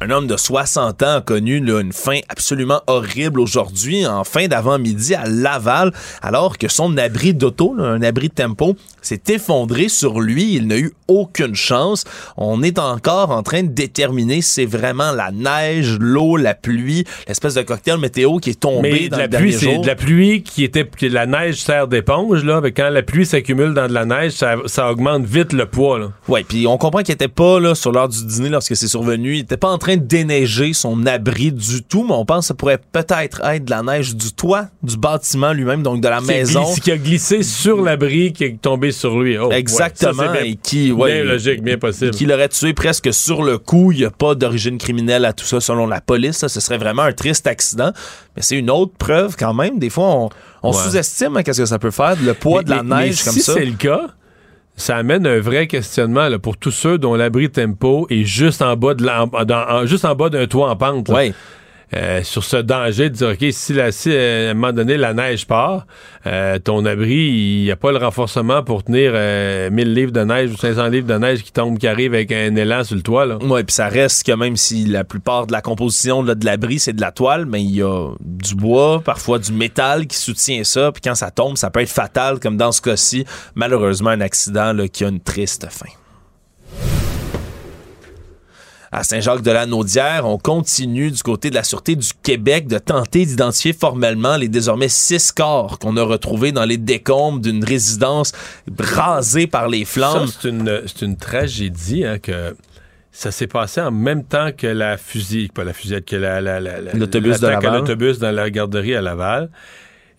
Un 0.00 0.10
homme 0.10 0.28
de 0.28 0.36
60 0.36 1.02
ans 1.02 1.16
a 1.16 1.20
connu 1.20 1.56
une 1.56 1.92
fin 1.92 2.20
absolument 2.28 2.82
horrible 2.86 3.40
aujourd'hui, 3.40 4.06
en 4.06 4.22
fin 4.22 4.46
d'avant-midi 4.46 5.16
à 5.16 5.26
Laval, 5.26 5.92
alors 6.22 6.56
que 6.56 6.68
son 6.68 6.96
abri 6.96 7.34
d'auto, 7.34 7.74
un 7.80 8.00
abri 8.02 8.28
de 8.28 8.34
tempo, 8.34 8.76
s'est 9.08 9.34
effondré 9.34 9.88
sur 9.88 10.20
lui. 10.20 10.54
Il 10.54 10.66
n'a 10.66 10.78
eu 10.78 10.92
aucune 11.08 11.54
chance. 11.54 12.04
On 12.36 12.62
est 12.62 12.78
encore 12.78 13.30
en 13.30 13.42
train 13.42 13.62
de 13.62 13.68
déterminer 13.68 14.42
si 14.42 14.50
c'est 14.50 14.66
vraiment 14.66 15.12
la 15.12 15.30
neige, 15.30 15.96
l'eau, 15.98 16.36
la 16.36 16.54
pluie, 16.54 17.04
l'espèce 17.26 17.54
de 17.54 17.62
cocktail 17.62 17.98
météo 17.98 18.38
qui 18.38 18.50
est 18.50 18.60
tombé 18.60 19.08
dans 19.08 19.18
la 19.18 19.26
le 19.26 19.36
pluie, 19.38 19.52
c'est 19.52 19.78
de 19.78 19.86
la 19.86 19.94
pluie 19.94 20.42
qui 20.42 20.64
était 20.64 20.88
la 21.02 21.26
neige 21.26 21.62
sert 21.62 21.88
d'éponge 21.88 22.44
là, 22.44 22.60
mais 22.60 22.72
quand 22.72 22.90
la 22.90 23.02
pluie 23.02 23.24
s'accumule 23.24 23.74
dans 23.74 23.86
de 23.86 23.92
la 23.92 24.04
neige, 24.04 24.32
ça, 24.32 24.90
augmente 24.90 25.24
vite 25.24 25.52
le 25.52 25.66
poids 25.66 25.98
là. 25.98 26.08
Ouais, 26.28 26.44
puis 26.44 26.66
on 26.66 26.76
comprend 26.76 27.02
qu'il 27.02 27.14
était 27.14 27.28
pas 27.28 27.60
là 27.60 27.74
sur 27.74 27.92
l'heure 27.92 28.08
du 28.08 28.24
dîner 28.26 28.48
lorsque 28.48 28.76
c'est 28.76 28.88
survenu, 28.88 29.36
il 29.36 29.40
était 29.40 29.56
pas 29.56 29.70
en 29.70 29.78
train 29.78 29.96
de 29.96 30.02
déneiger 30.02 30.72
son 30.72 31.06
abri 31.06 31.52
du 31.52 31.82
tout, 31.82 32.04
mais 32.04 32.14
on 32.14 32.24
pense 32.24 32.44
que 32.44 32.48
ça 32.48 32.54
pourrait 32.54 32.80
peut-être 32.92 33.40
être 33.44 33.64
de 33.64 33.70
la 33.70 33.82
neige 33.82 34.16
du 34.16 34.32
toit 34.32 34.66
du 34.82 34.96
bâtiment 34.96 35.52
lui-même, 35.52 35.82
donc 35.82 36.00
de 36.00 36.08
la 36.08 36.20
maison. 36.20 36.64
qui 36.82 36.90
a 36.90 36.96
glissé 36.96 37.42
sur 37.42 37.82
l'abri, 37.82 38.32
qui 38.32 38.44
est 38.44 38.60
tombé 38.60 38.92
sur 38.98 39.18
lui. 39.18 39.38
Oh, 39.38 39.50
Exactement. 39.50 40.34
et 40.34 40.56
qui, 40.56 40.92
bien 40.92 41.24
logique, 41.24 41.62
bien 41.62 41.78
possible. 41.78 42.10
Qui 42.10 42.26
l'aurait 42.26 42.48
tué 42.48 42.74
presque 42.74 43.12
sur 43.12 43.42
le 43.42 43.58
coup. 43.58 43.92
Il 43.92 43.98
n'y 43.98 44.04
a 44.04 44.10
pas 44.10 44.34
d'origine 44.34 44.78
criminelle 44.78 45.24
à 45.24 45.32
tout 45.32 45.44
ça, 45.44 45.60
selon 45.60 45.86
la 45.86 46.00
police. 46.00 46.46
ce 46.46 46.60
serait 46.60 46.78
vraiment 46.78 47.02
un 47.02 47.12
triste 47.12 47.46
accident. 47.46 47.92
Mais 48.36 48.42
c'est 48.42 48.56
une 48.56 48.70
autre 48.70 48.92
preuve 48.98 49.36
quand 49.38 49.54
même. 49.54 49.78
Des 49.78 49.90
fois, 49.90 50.28
on, 50.62 50.72
sous-estime 50.72 51.36
hein, 51.36 51.42
qu'est-ce 51.42 51.62
que 51.62 51.66
ça 51.66 51.78
peut 51.78 51.90
faire, 51.90 52.16
le 52.22 52.34
poids 52.34 52.62
de 52.62 52.70
la 52.70 52.82
neige 52.82 53.22
comme 53.24 53.32
si 53.32 53.40
ça. 53.40 53.52
Si 53.52 53.58
c'est 53.58 53.64
le 53.64 53.76
cas, 53.76 54.08
ça 54.76 54.96
amène 54.96 55.26
un 55.26 55.40
vrai 55.40 55.66
questionnement 55.66 56.28
pour 56.38 56.56
tous 56.56 56.70
ceux 56.70 56.98
dont 56.98 57.14
l'abri 57.14 57.50
tempo 57.50 58.06
est 58.10 58.24
juste 58.24 58.62
en 58.62 58.76
bas 58.76 58.94
de 58.94 59.86
juste 59.86 60.04
en 60.04 60.14
bas 60.14 60.28
d'un 60.28 60.46
toit 60.46 60.70
en 60.70 60.76
pente. 60.76 61.08
Oui. 61.08 61.32
Euh, 61.94 62.22
sur 62.22 62.44
ce 62.44 62.58
danger 62.58 63.08
de 63.08 63.14
dire, 63.14 63.28
OK, 63.28 63.46
si, 63.50 63.72
la, 63.72 63.92
si 63.92 64.10
euh, 64.12 64.48
à 64.48 64.50
un 64.50 64.54
moment 64.54 64.72
donné 64.72 64.98
la 64.98 65.14
neige 65.14 65.46
part, 65.46 65.86
euh, 66.26 66.58
ton 66.58 66.84
abri, 66.84 67.14
il 67.14 67.64
n'y 67.64 67.70
a 67.70 67.76
pas 67.76 67.92
le 67.92 67.98
renforcement 67.98 68.62
pour 68.62 68.84
tenir 68.84 69.12
1000 69.12 69.94
livres 69.94 70.12
de 70.12 70.20
neige 70.20 70.50
ou 70.52 70.56
500 70.56 70.88
livres 70.88 71.06
de 71.06 71.14
neige 71.14 71.42
qui 71.42 71.52
tombe, 71.52 71.78
qui 71.78 71.88
arrive 71.88 72.12
avec 72.12 72.30
un 72.30 72.54
élan 72.56 72.84
sur 72.84 72.96
le 72.96 73.02
toit. 73.02 73.26
Ouais, 73.42 73.64
puis 73.64 73.74
ça 73.74 73.88
reste 73.88 74.26
que 74.26 74.32
même 74.32 74.56
si 74.56 74.84
la 74.84 75.04
plupart 75.04 75.46
de 75.46 75.52
la 75.52 75.62
composition 75.62 76.22
de 76.22 76.44
l'abri, 76.44 76.78
c'est 76.78 76.92
de 76.92 77.00
la 77.00 77.10
toile, 77.10 77.46
mais 77.46 77.62
il 77.62 77.74
y 77.74 77.82
a 77.82 78.10
du 78.20 78.54
bois, 78.54 79.00
parfois 79.02 79.38
du 79.38 79.52
métal 79.52 80.06
qui 80.06 80.16
soutient 80.16 80.64
ça, 80.64 80.92
puis 80.92 81.00
quand 81.02 81.14
ça 81.14 81.30
tombe, 81.30 81.56
ça 81.56 81.70
peut 81.70 81.80
être 81.80 81.88
fatal, 81.88 82.38
comme 82.38 82.58
dans 82.58 82.72
ce 82.72 82.82
cas-ci, 82.82 83.24
malheureusement, 83.54 84.10
un 84.10 84.20
accident 84.20 84.72
là, 84.74 84.88
qui 84.88 85.04
a 85.04 85.08
une 85.08 85.20
triste 85.20 85.66
fin 85.70 85.88
à 88.92 89.04
Saint-Jacques-de-la-Naudière. 89.04 90.26
On 90.26 90.38
continue 90.38 91.10
du 91.10 91.22
côté 91.22 91.50
de 91.50 91.54
la 91.54 91.64
Sûreté 91.64 91.96
du 91.96 92.08
Québec 92.22 92.66
de 92.66 92.78
tenter 92.78 93.26
d'identifier 93.26 93.72
formellement 93.72 94.36
les 94.36 94.48
désormais 94.48 94.88
six 94.88 95.32
corps 95.32 95.78
qu'on 95.78 95.96
a 95.96 96.02
retrouvés 96.02 96.52
dans 96.52 96.64
les 96.64 96.78
décombres 96.78 97.40
d'une 97.40 97.64
résidence 97.64 98.32
rasée 98.78 99.46
par 99.46 99.68
les 99.68 99.84
flammes. 99.84 100.26
C'est 100.26 100.48
une, 100.48 100.82
une, 101.02 101.16
tragédie 101.16 102.04
hein, 102.04 102.18
que 102.18 102.54
ça 103.12 103.30
s'est 103.30 103.46
passé 103.46 103.80
en 103.80 103.90
même 103.90 104.24
temps 104.24 104.50
que 104.56 104.66
la 104.66 104.96
fusille, 104.96 105.48
pas 105.48 105.64
la 105.64 105.72
fusillade, 105.72 106.04
que 106.04 106.16
l'autobus 106.16 107.40
la, 107.40 107.60
la, 107.60 107.70
l'autobus 107.72 108.18
dans 108.18 108.30
la 108.30 108.50
garderie 108.50 108.94
à 108.94 109.00
Laval. 109.00 109.50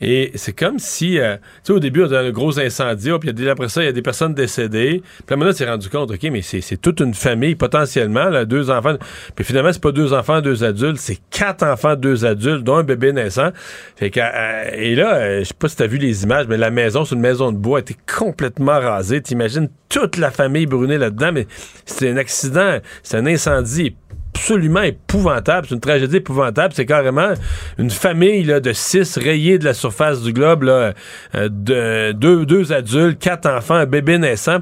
Et 0.02 0.32
c'est 0.36 0.54
comme 0.54 0.80
si, 0.80 1.20
euh, 1.20 1.36
tu 1.36 1.42
sais, 1.64 1.74
au 1.74 1.80
début, 1.80 2.04
on 2.04 2.12
a 2.12 2.20
un 2.20 2.32
gros 2.32 2.58
incendie, 2.60 3.10
puis 3.20 3.50
après 3.50 3.68
ça, 3.68 3.82
il 3.82 3.86
y 3.86 3.90
a 3.90 3.92
des 3.92 4.02
personnes 4.02 4.34
décédées. 4.34 5.04
Puis 5.26 5.40
là, 5.40 5.46
on 5.46 5.52
s'est 5.52 5.70
rendu 5.70 5.90
compte, 5.90 6.12
OK, 6.12 6.24
mais 6.32 6.42
c'est 6.42 6.78
toute 6.78 7.02
une 7.02 7.14
famille, 7.14 7.56
potentiellement, 7.56 8.30
là, 8.30 8.46
deux 8.46 8.70
enfants. 8.70 8.96
Puis 9.36 9.44
finalement, 9.44 9.74
c'est 9.74 9.82
pas 9.82 9.92
deux 9.92 10.14
enfants, 10.14 10.42
deux 10.42 10.64
adultes, 10.64 10.98
c'est 10.98 11.20
quatre 11.30 11.64
enfants, 11.64 11.96
deux 11.96 12.26
adultes, 12.26 12.64
dont 12.64 12.78
un 12.78 12.84
bébé 12.84 13.12
naissant. 13.12 13.50
Fait 13.98 14.10
que, 14.10 14.22
euh, 14.22 14.70
et 14.74 14.96
là, 14.96 15.16
euh, 15.16 15.40
je 15.40 15.46
sais 15.46 15.54
pas 15.54 15.68
si 15.68 15.76
t'as 15.76 15.88
vu 15.88 15.98
les 15.98 16.24
images, 16.24 16.48
mais 16.48 16.58
la 16.58 16.72
maison, 16.72 17.04
c'est 17.04 17.16
une 17.16 17.22
maison 17.22 17.52
de 17.52 17.58
bois, 17.58 17.82
était 17.82 17.98
complètement 18.18 18.80
rasée. 18.80 19.22
T'imagines 19.22 19.70
toute 19.90 20.18
la 20.18 20.32
famille 20.32 20.66
brûlée 20.66 20.98
là-dedans, 20.98 21.32
mais 21.34 21.48
c'est 21.86 22.10
un 22.10 22.18
accident, 22.18 22.78
c'est 23.04 23.18
un 23.18 23.26
incendie 23.26 23.96
absolument 24.40 24.82
épouvantable. 24.82 25.68
C'est 25.68 25.76
une 25.76 25.82
tragédie 25.82 26.18
épouvantable. 26.18 26.74
C'est 26.74 26.86
carrément 26.86 27.34
une 27.78 27.90
famille 27.90 28.44
là, 28.44 28.60
de 28.60 28.72
six 28.72 29.18
rayés 29.18 29.60
de 29.60 29.66
la 29.66 29.74
surface 29.74 30.22
du 30.22 30.34
globe, 30.34 30.64
là, 30.64 30.94
euh, 31.36 31.50
de, 31.52 32.14
deux, 32.14 32.46
deux 32.46 32.72
adultes, 32.72 33.20
quatre 33.20 33.50
enfants, 33.50 33.76
un 33.76 33.86
bébé 33.86 34.18
naissant. 34.18 34.60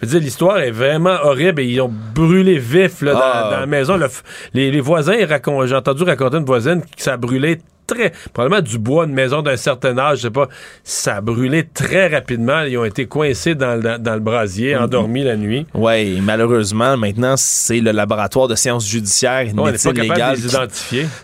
Je 0.00 0.06
veux 0.06 0.12
dire, 0.12 0.20
l'histoire 0.20 0.58
est 0.58 0.72
vraiment 0.72 1.16
horrible 1.22 1.62
et 1.62 1.66
ils 1.66 1.80
ont 1.80 1.92
brûlé 2.14 2.58
vif 2.58 3.02
là, 3.02 3.12
dans, 3.12 3.20
ah. 3.20 3.56
la 3.60 3.66
maison. 3.66 3.98
les, 4.52 4.70
les, 4.70 4.80
voisins, 4.80 5.14
j'ai 5.16 5.74
entendu 5.74 6.02
raconter 6.02 6.38
une 6.38 6.44
voisine 6.44 6.82
qui 6.96 7.02
ça 7.02 7.14
a 7.14 7.16
brûlé 7.16 7.58
probablement 8.32 8.62
du 8.62 8.78
bois, 8.78 9.06
de 9.06 9.12
maison 9.12 9.42
d'un 9.42 9.56
certain 9.56 9.96
âge, 9.98 10.18
je 10.18 10.22
sais 10.22 10.30
pas, 10.30 10.48
ça 10.84 11.16
a 11.16 11.20
brûlé 11.20 11.64
très 11.64 12.08
rapidement. 12.08 12.62
Ils 12.62 12.78
ont 12.78 12.84
été 12.84 13.06
coincés 13.06 13.54
dans, 13.54 13.80
le, 13.80 14.18
brasier, 14.18 14.74
mm-hmm. 14.74 14.82
endormis 14.82 15.24
la 15.24 15.36
nuit. 15.36 15.66
Oui, 15.74 16.20
malheureusement, 16.20 16.96
maintenant, 16.96 17.34
c'est 17.36 17.80
le 17.80 17.92
laboratoire 17.92 18.48
de 18.48 18.54
sciences 18.54 18.88
judiciaires 18.88 19.40
et 19.40 19.52
médecine 19.52 19.92
légale. 19.92 20.38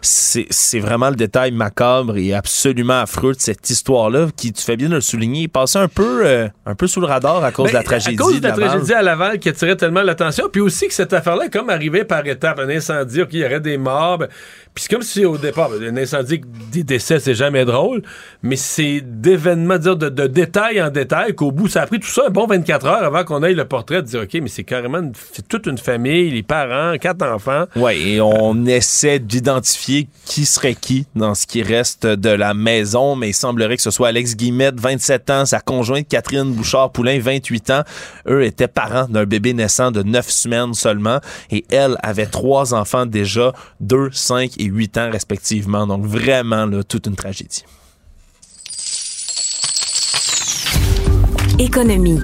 C'est 0.00 0.80
vraiment 0.80 1.10
le 1.10 1.16
détail 1.16 1.52
macabre 1.52 2.16
et 2.16 2.34
absolument 2.34 3.00
affreux 3.00 3.32
de 3.32 3.40
cette 3.40 3.68
histoire-là, 3.68 4.28
qui, 4.36 4.52
tu 4.52 4.62
fais 4.62 4.76
bien 4.76 4.88
de 4.88 4.94
le 4.94 5.00
souligner, 5.00 5.48
passait 5.48 5.78
un 5.78 5.88
peu, 5.88 6.26
euh, 6.26 6.48
un 6.64 6.74
peu 6.74 6.86
sous 6.86 7.00
le 7.00 7.06
radar 7.06 7.44
à 7.44 7.52
cause 7.52 7.70
de 7.70 7.74
la 7.74 7.82
tragédie. 7.82 8.16
À 8.16 8.18
cause 8.18 8.40
de 8.40 8.42
la 8.42 8.50
Laval. 8.50 8.68
tragédie 8.68 8.92
à 8.92 9.02
Laval 9.02 9.38
qui 9.38 9.48
attirait 9.48 9.76
tellement 9.76 10.02
l'attention, 10.02 10.48
puis 10.50 10.60
aussi 10.60 10.88
que 10.88 10.94
cette 10.94 11.12
affaire-là 11.12 11.46
est 11.46 11.52
comme 11.52 11.70
arrivée 11.70 12.04
par 12.04 12.26
étapes, 12.26 12.58
un 12.58 12.68
incendie, 12.68 13.20
qu'il 13.28 13.40
y 13.40 13.44
aurait 13.44 13.60
des 13.60 13.78
morts. 13.78 14.18
Ben, 14.18 14.28
puis 14.76 14.84
c'est 14.84 14.94
comme 14.94 15.02
si 15.02 15.24
au 15.24 15.38
départ, 15.38 15.70
un 15.72 15.96
incendie, 15.96 16.42
des 16.70 16.84
décès, 16.84 17.18
c'est 17.18 17.34
jamais 17.34 17.64
drôle, 17.64 18.02
mais 18.42 18.56
c'est 18.56 19.00
d'événements, 19.00 19.78
dire 19.78 19.96
de, 19.96 20.10
de, 20.10 20.26
détail 20.26 20.82
en 20.82 20.90
détail 20.90 21.34
qu'au 21.34 21.50
bout, 21.50 21.66
ça 21.66 21.80
a 21.80 21.86
pris 21.86 21.98
tout 21.98 22.10
ça 22.10 22.24
un 22.26 22.30
bon 22.30 22.46
24 22.46 22.84
heures 22.84 23.02
avant 23.02 23.24
qu'on 23.24 23.42
aille 23.42 23.54
le 23.54 23.64
portrait 23.64 24.02
de 24.02 24.06
dire, 24.06 24.20
OK, 24.20 24.34
mais 24.34 24.48
c'est 24.48 24.64
carrément 24.64 25.00
c'est 25.32 25.48
toute 25.48 25.64
une 25.64 25.78
famille, 25.78 26.28
les 26.28 26.42
parents, 26.42 26.98
quatre 26.98 27.26
enfants. 27.26 27.64
Oui, 27.74 27.94
et 28.06 28.20
on 28.20 28.66
essaie 28.66 29.18
d'identifier 29.18 30.08
qui 30.26 30.44
serait 30.44 30.74
qui 30.74 31.06
dans 31.14 31.34
ce 31.34 31.46
qui 31.46 31.62
reste 31.62 32.06
de 32.06 32.28
la 32.28 32.52
maison, 32.52 33.16
mais 33.16 33.30
il 33.30 33.34
semblerait 33.34 33.78
que 33.78 33.82
ce 33.82 33.90
soit 33.90 34.08
Alex 34.08 34.36
Guillemette, 34.36 34.78
27 34.78 35.30
ans, 35.30 35.46
sa 35.46 35.60
conjointe 35.60 36.06
Catherine 36.06 36.52
Bouchard-Poulain, 36.52 37.18
28 37.18 37.70
ans. 37.70 37.82
Eux 38.28 38.44
étaient 38.44 38.68
parents 38.68 39.08
d'un 39.08 39.24
bébé 39.24 39.54
naissant 39.54 39.90
de 39.90 40.02
9 40.02 40.28
semaines 40.28 40.74
seulement, 40.74 41.20
et 41.50 41.64
elle 41.70 41.96
avait 42.02 42.26
trois 42.26 42.74
enfants 42.74 43.06
déjà, 43.06 43.54
2, 43.80 44.10
5 44.12 44.50
et 44.58 44.65
8 44.66 44.98
ans 44.98 45.10
respectivement. 45.10 45.86
Donc 45.86 46.04
vraiment, 46.04 46.66
là, 46.66 46.82
toute 46.82 47.06
une 47.06 47.16
tragédie. 47.16 47.64
Économie. 51.58 52.20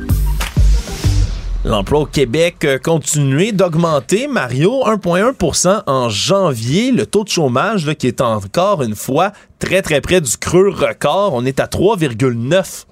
L'emploi 1.65 2.01
au 2.01 2.07
Québec 2.07 2.67
continue 2.83 3.53
d'augmenter. 3.53 4.27
Mario, 4.27 4.83
1,1% 4.85 5.85
en 5.87 6.09
janvier. 6.09 6.91
Le 6.91 7.07
taux 7.07 7.23
de 7.23 7.29
chômage, 7.29 7.95
qui 7.95 8.09
est 8.09 8.21
encore 8.21 8.83
une 8.83 8.97
fois 8.97 9.33
très, 9.61 9.81
très 9.81 10.01
près 10.01 10.21
du 10.21 10.37
creux 10.37 10.71
record. 10.71 11.35
On 11.35 11.45
est 11.45 11.61
à 11.61 11.67
3,9 11.67 12.85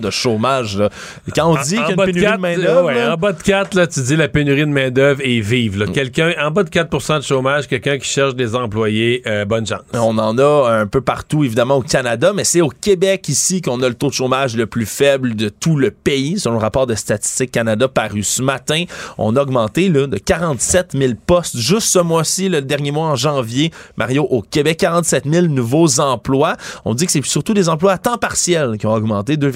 de 0.00 0.10
chômage. 0.10 0.76
Là. 0.76 0.90
Quand 1.34 1.52
on 1.52 1.62
dit 1.62 1.76
qu'il 1.76 1.76
y 1.76 1.80
a 1.80 1.90
une 1.90 1.96
pénurie 1.96 2.32
de, 2.32 2.40
main-d'œuvre. 2.40 3.12
en 3.12 3.16
bas 3.16 3.32
de 3.32 3.42
4, 3.42 3.74
là, 3.74 3.86
tu 3.86 4.00
dis 4.00 4.16
la 4.16 4.28
pénurie 4.28 4.60
de 4.60 4.66
main-d'œuvre 4.66 5.20
est 5.22 5.40
vive. 5.40 5.78
Mm. 5.82 5.92
Quelqu'un, 5.92 6.32
en 6.40 6.50
bas 6.50 6.64
de 6.64 6.70
4% 6.70 7.18
de 7.18 7.24
chômage, 7.24 7.68
quelqu'un 7.68 7.98
qui 7.98 8.08
cherche 8.08 8.34
des 8.34 8.54
employés, 8.54 9.22
euh, 9.26 9.44
bonne 9.44 9.66
chance. 9.66 9.80
On 9.92 10.18
en 10.18 10.36
a 10.38 10.70
un 10.70 10.86
peu 10.86 11.00
partout, 11.00 11.44
évidemment, 11.44 11.76
au 11.76 11.82
Canada, 11.82 12.32
mais 12.34 12.44
c'est 12.44 12.60
au 12.60 12.68
Québec 12.68 13.28
ici 13.28 13.62
qu'on 13.62 13.82
a 13.82 13.88
le 13.88 13.94
taux 13.94 14.08
de 14.08 14.14
chômage 14.14 14.56
le 14.56 14.66
plus 14.66 14.86
faible 14.86 15.34
de 15.34 15.48
tout 15.48 15.76
le 15.76 15.90
pays. 15.90 16.38
Selon 16.38 16.56
le 16.56 16.60
rapport 16.60 16.86
de 16.86 16.94
Statistique 16.94 17.52
Canada 17.52 17.88
paru 17.88 18.22
ce 18.22 18.42
matin, 18.42 18.84
on 19.18 19.36
a 19.36 19.42
augmenté 19.42 19.88
là, 19.88 20.06
de 20.06 20.18
47 20.18 20.92
000 20.92 21.12
postes 21.26 21.56
juste 21.56 21.88
ce 21.88 21.98
mois-ci, 21.98 22.48
le 22.48 22.62
dernier 22.62 22.90
mois 22.90 23.08
en 23.08 23.16
janvier. 23.16 23.70
Mario, 23.96 24.24
au 24.24 24.42
Québec, 24.42 24.78
47 24.78 25.24
000 25.26 25.46
nouveaux 25.46 26.00
emplois. 26.00 26.56
On 26.84 26.94
dit 26.94 27.06
que 27.06 27.12
c'est 27.12 27.24
surtout 27.24 27.54
des 27.54 27.68
emplois 27.68 27.92
à 27.92 27.98
temps 27.98 28.18
partiel 28.18 28.76
qui 28.78 28.86
ont 28.86 28.92
augmenté 28.92 29.36
de 29.36 29.49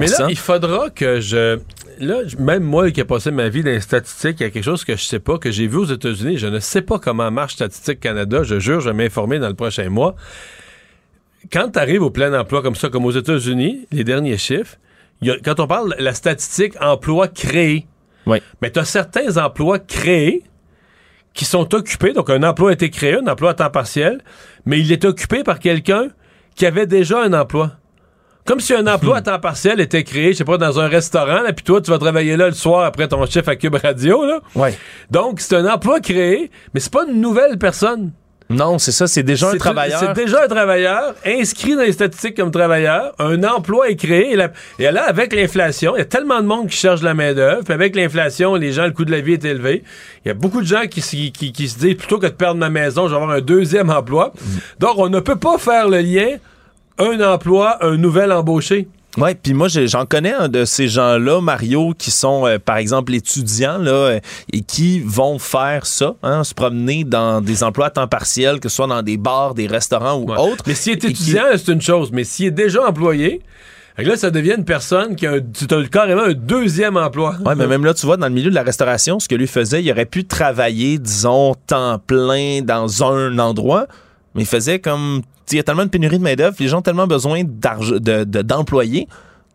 mais 0.00 0.06
là, 0.06 0.26
il 0.28 0.38
faudra 0.38 0.90
que 0.90 1.20
je. 1.20 1.58
Là, 1.98 2.16
même 2.38 2.62
moi 2.62 2.90
qui 2.90 3.00
ai 3.00 3.04
passé 3.04 3.30
ma 3.30 3.48
vie 3.48 3.62
dans 3.62 3.70
les 3.70 3.80
statistiques, 3.80 4.40
il 4.40 4.42
y 4.42 4.46
a 4.46 4.50
quelque 4.50 4.64
chose 4.64 4.84
que 4.84 4.96
je 4.96 5.02
sais 5.02 5.18
pas, 5.18 5.38
que 5.38 5.50
j'ai 5.50 5.66
vu 5.66 5.78
aux 5.78 5.86
États-Unis. 5.86 6.36
Je 6.36 6.46
ne 6.46 6.58
sais 6.58 6.82
pas 6.82 6.98
comment 6.98 7.30
marche 7.30 7.54
Statistique 7.54 8.00
Canada. 8.00 8.42
Je 8.42 8.58
jure, 8.58 8.80
je 8.80 8.90
vais 8.90 8.94
m'informer 8.94 9.38
dans 9.38 9.48
le 9.48 9.54
prochain 9.54 9.88
mois. 9.88 10.14
Quand 11.50 11.70
tu 11.70 11.78
arrives 11.78 12.02
au 12.02 12.10
plein 12.10 12.38
emploi 12.38 12.62
comme 12.62 12.74
ça, 12.74 12.88
comme 12.88 13.04
aux 13.04 13.12
États-Unis, 13.12 13.86
les 13.92 14.04
derniers 14.04 14.36
chiffres, 14.36 14.76
quand 15.44 15.60
on 15.60 15.66
parle 15.66 15.96
de 15.96 16.02
la 16.02 16.12
statistique 16.12 16.74
emploi 16.80 17.28
créé, 17.28 17.86
oui. 18.26 18.38
mais 18.60 18.70
tu 18.70 18.78
as 18.78 18.84
certains 18.84 19.36
emplois 19.42 19.78
créés 19.78 20.42
qui 21.32 21.44
sont 21.44 21.74
occupés. 21.74 22.12
Donc, 22.12 22.30
un 22.30 22.42
emploi 22.42 22.70
a 22.70 22.72
été 22.72 22.90
créé, 22.90 23.14
un 23.14 23.26
emploi 23.26 23.50
à 23.50 23.54
temps 23.54 23.70
partiel, 23.70 24.20
mais 24.64 24.80
il 24.80 24.90
est 24.90 25.04
occupé 25.04 25.44
par 25.44 25.60
quelqu'un 25.60 26.08
qui 26.56 26.66
avait 26.66 26.86
déjà 26.86 27.22
un 27.22 27.32
emploi. 27.32 27.72
Comme 28.46 28.60
si 28.60 28.72
un 28.74 28.86
emploi 28.86 29.18
à 29.18 29.22
temps 29.22 29.38
partiel 29.40 29.80
était 29.80 30.04
créé, 30.04 30.32
je 30.32 30.38
sais 30.38 30.44
pas, 30.44 30.56
dans 30.56 30.78
un 30.78 30.86
restaurant, 30.86 31.42
là, 31.42 31.52
puis 31.52 31.64
toi, 31.64 31.80
tu 31.80 31.90
vas 31.90 31.98
travailler 31.98 32.36
là 32.36 32.46
le 32.46 32.54
soir 32.54 32.84
après 32.84 33.08
ton 33.08 33.26
chef 33.26 33.48
à 33.48 33.56
Cube 33.56 33.74
Radio, 33.74 34.24
là. 34.24 34.40
Ouais. 34.54 34.72
Donc, 35.10 35.40
c'est 35.40 35.56
un 35.56 35.66
emploi 35.66 36.00
créé, 36.00 36.50
mais 36.72 36.80
c'est 36.80 36.92
pas 36.92 37.04
une 37.08 37.20
nouvelle 37.20 37.58
personne. 37.58 38.12
Non, 38.48 38.78
c'est 38.78 38.92
ça, 38.92 39.08
c'est 39.08 39.24
déjà 39.24 39.50
un 39.50 39.56
travailleur. 39.56 39.98
C'est 39.98 40.24
déjà 40.24 40.44
un 40.44 40.46
travailleur, 40.46 41.14
inscrit 41.24 41.74
dans 41.74 41.82
les 41.82 41.92
statistiques 41.92 42.36
comme 42.36 42.52
travailleur. 42.52 43.12
Un 43.18 43.42
emploi 43.42 43.90
est 43.90 43.96
créé. 43.96 44.36
Et 44.78 44.90
là, 44.90 45.04
avec 45.04 45.34
l'inflation, 45.34 45.96
il 45.96 45.98
y 45.98 46.02
a 46.02 46.04
tellement 46.04 46.40
de 46.40 46.46
monde 46.46 46.68
qui 46.68 46.76
cherche 46.76 47.02
la 47.02 47.14
main-d'œuvre. 47.14 47.64
Puis 47.64 47.74
avec 47.74 47.96
l'inflation, 47.96 48.54
les 48.54 48.72
gens, 48.72 48.84
le 48.84 48.92
coût 48.92 49.04
de 49.04 49.10
la 49.10 49.20
vie 49.20 49.32
est 49.32 49.44
élevé. 49.44 49.82
Il 50.24 50.28
y 50.28 50.30
a 50.30 50.34
beaucoup 50.34 50.60
de 50.60 50.66
gens 50.66 50.86
qui, 50.88 51.02
qui, 51.32 51.52
qui 51.52 51.68
se 51.68 51.78
disent 51.78 51.96
plutôt 51.96 52.18
que 52.18 52.26
de 52.26 52.32
perdre 52.32 52.60
ma 52.60 52.70
maison, 52.70 53.08
je 53.08 53.16
vais 53.16 53.20
avoir 53.20 53.36
un 53.36 53.40
deuxième 53.40 53.90
emploi. 53.90 54.32
Mm. 54.34 54.58
Donc, 54.78 54.98
on 54.98 55.08
ne 55.08 55.18
peut 55.18 55.36
pas 55.36 55.58
faire 55.58 55.88
le 55.88 55.98
lien 55.98 56.36
un 56.98 57.20
emploi, 57.20 57.84
un 57.84 57.96
nouvel 57.96 58.32
embauché? 58.32 58.88
Oui, 59.18 59.30
puis 59.34 59.54
moi 59.54 59.68
j'en 59.68 60.04
connais 60.04 60.34
un 60.34 60.48
de 60.48 60.66
ces 60.66 60.88
gens-là, 60.88 61.40
Mario, 61.40 61.94
qui 61.96 62.10
sont 62.10 62.46
euh, 62.46 62.58
par 62.58 62.76
exemple 62.76 63.14
étudiants 63.14 63.78
là 63.78 63.90
euh, 63.90 64.20
et 64.52 64.60
qui 64.60 65.00
vont 65.00 65.38
faire 65.38 65.86
ça, 65.86 66.16
hein, 66.22 66.44
se 66.44 66.52
promener 66.52 67.04
dans 67.04 67.40
des 67.40 67.64
emplois 67.64 67.86
à 67.86 67.90
temps 67.90 68.08
partiel, 68.08 68.60
que 68.60 68.68
ce 68.68 68.76
soit 68.76 68.86
dans 68.86 69.02
des 69.02 69.16
bars, 69.16 69.54
des 69.54 69.66
restaurants 69.66 70.16
ou 70.16 70.30
autres. 70.32 70.64
Mais 70.66 70.74
s'il 70.74 70.92
est 70.92 71.04
étudiant, 71.04 71.44
c'est 71.54 71.72
une 71.72 71.80
chose, 71.80 72.10
mais 72.12 72.24
s'il 72.24 72.46
est 72.46 72.50
déjà 72.50 72.86
employé, 72.86 73.40
là, 74.04 74.16
ça 74.16 74.30
devient 74.30 74.54
une 74.58 74.64
personne 74.66 75.16
qui 75.16 75.26
a, 75.26 75.38
carrément 75.90 76.24
un 76.24 76.34
deuxième 76.34 76.98
emploi. 76.98 77.36
Oui, 77.44 77.54
mais 77.56 77.66
même 77.66 77.84
là, 77.84 77.94
tu 77.94 78.04
vois, 78.04 78.18
dans 78.18 78.28
le 78.28 78.34
milieu 78.34 78.50
de 78.50 78.54
la 78.54 78.62
restauration, 78.62 79.18
ce 79.18 79.28
que 79.28 79.34
lui 79.34 79.46
faisait, 79.46 79.82
il 79.82 79.90
aurait 79.90 80.04
pu 80.04 80.26
travailler, 80.26 80.98
disons, 80.98 81.54
temps 81.66 81.98
plein 81.98 82.60
dans 82.62 83.02
un 83.02 83.38
endroit, 83.38 83.86
mais 84.36 84.42
il 84.42 84.46
faisait 84.46 84.78
comme 84.78 85.22
il 85.50 85.56
y 85.56 85.60
a 85.60 85.62
tellement 85.62 85.84
de 85.84 85.90
pénurie 85.90 86.18
de 86.18 86.22
main-d'œuvre, 86.22 86.56
les 86.58 86.68
gens 86.68 86.78
ont 86.78 86.82
tellement 86.82 87.06
besoin 87.06 87.42
d'employés 87.44 89.08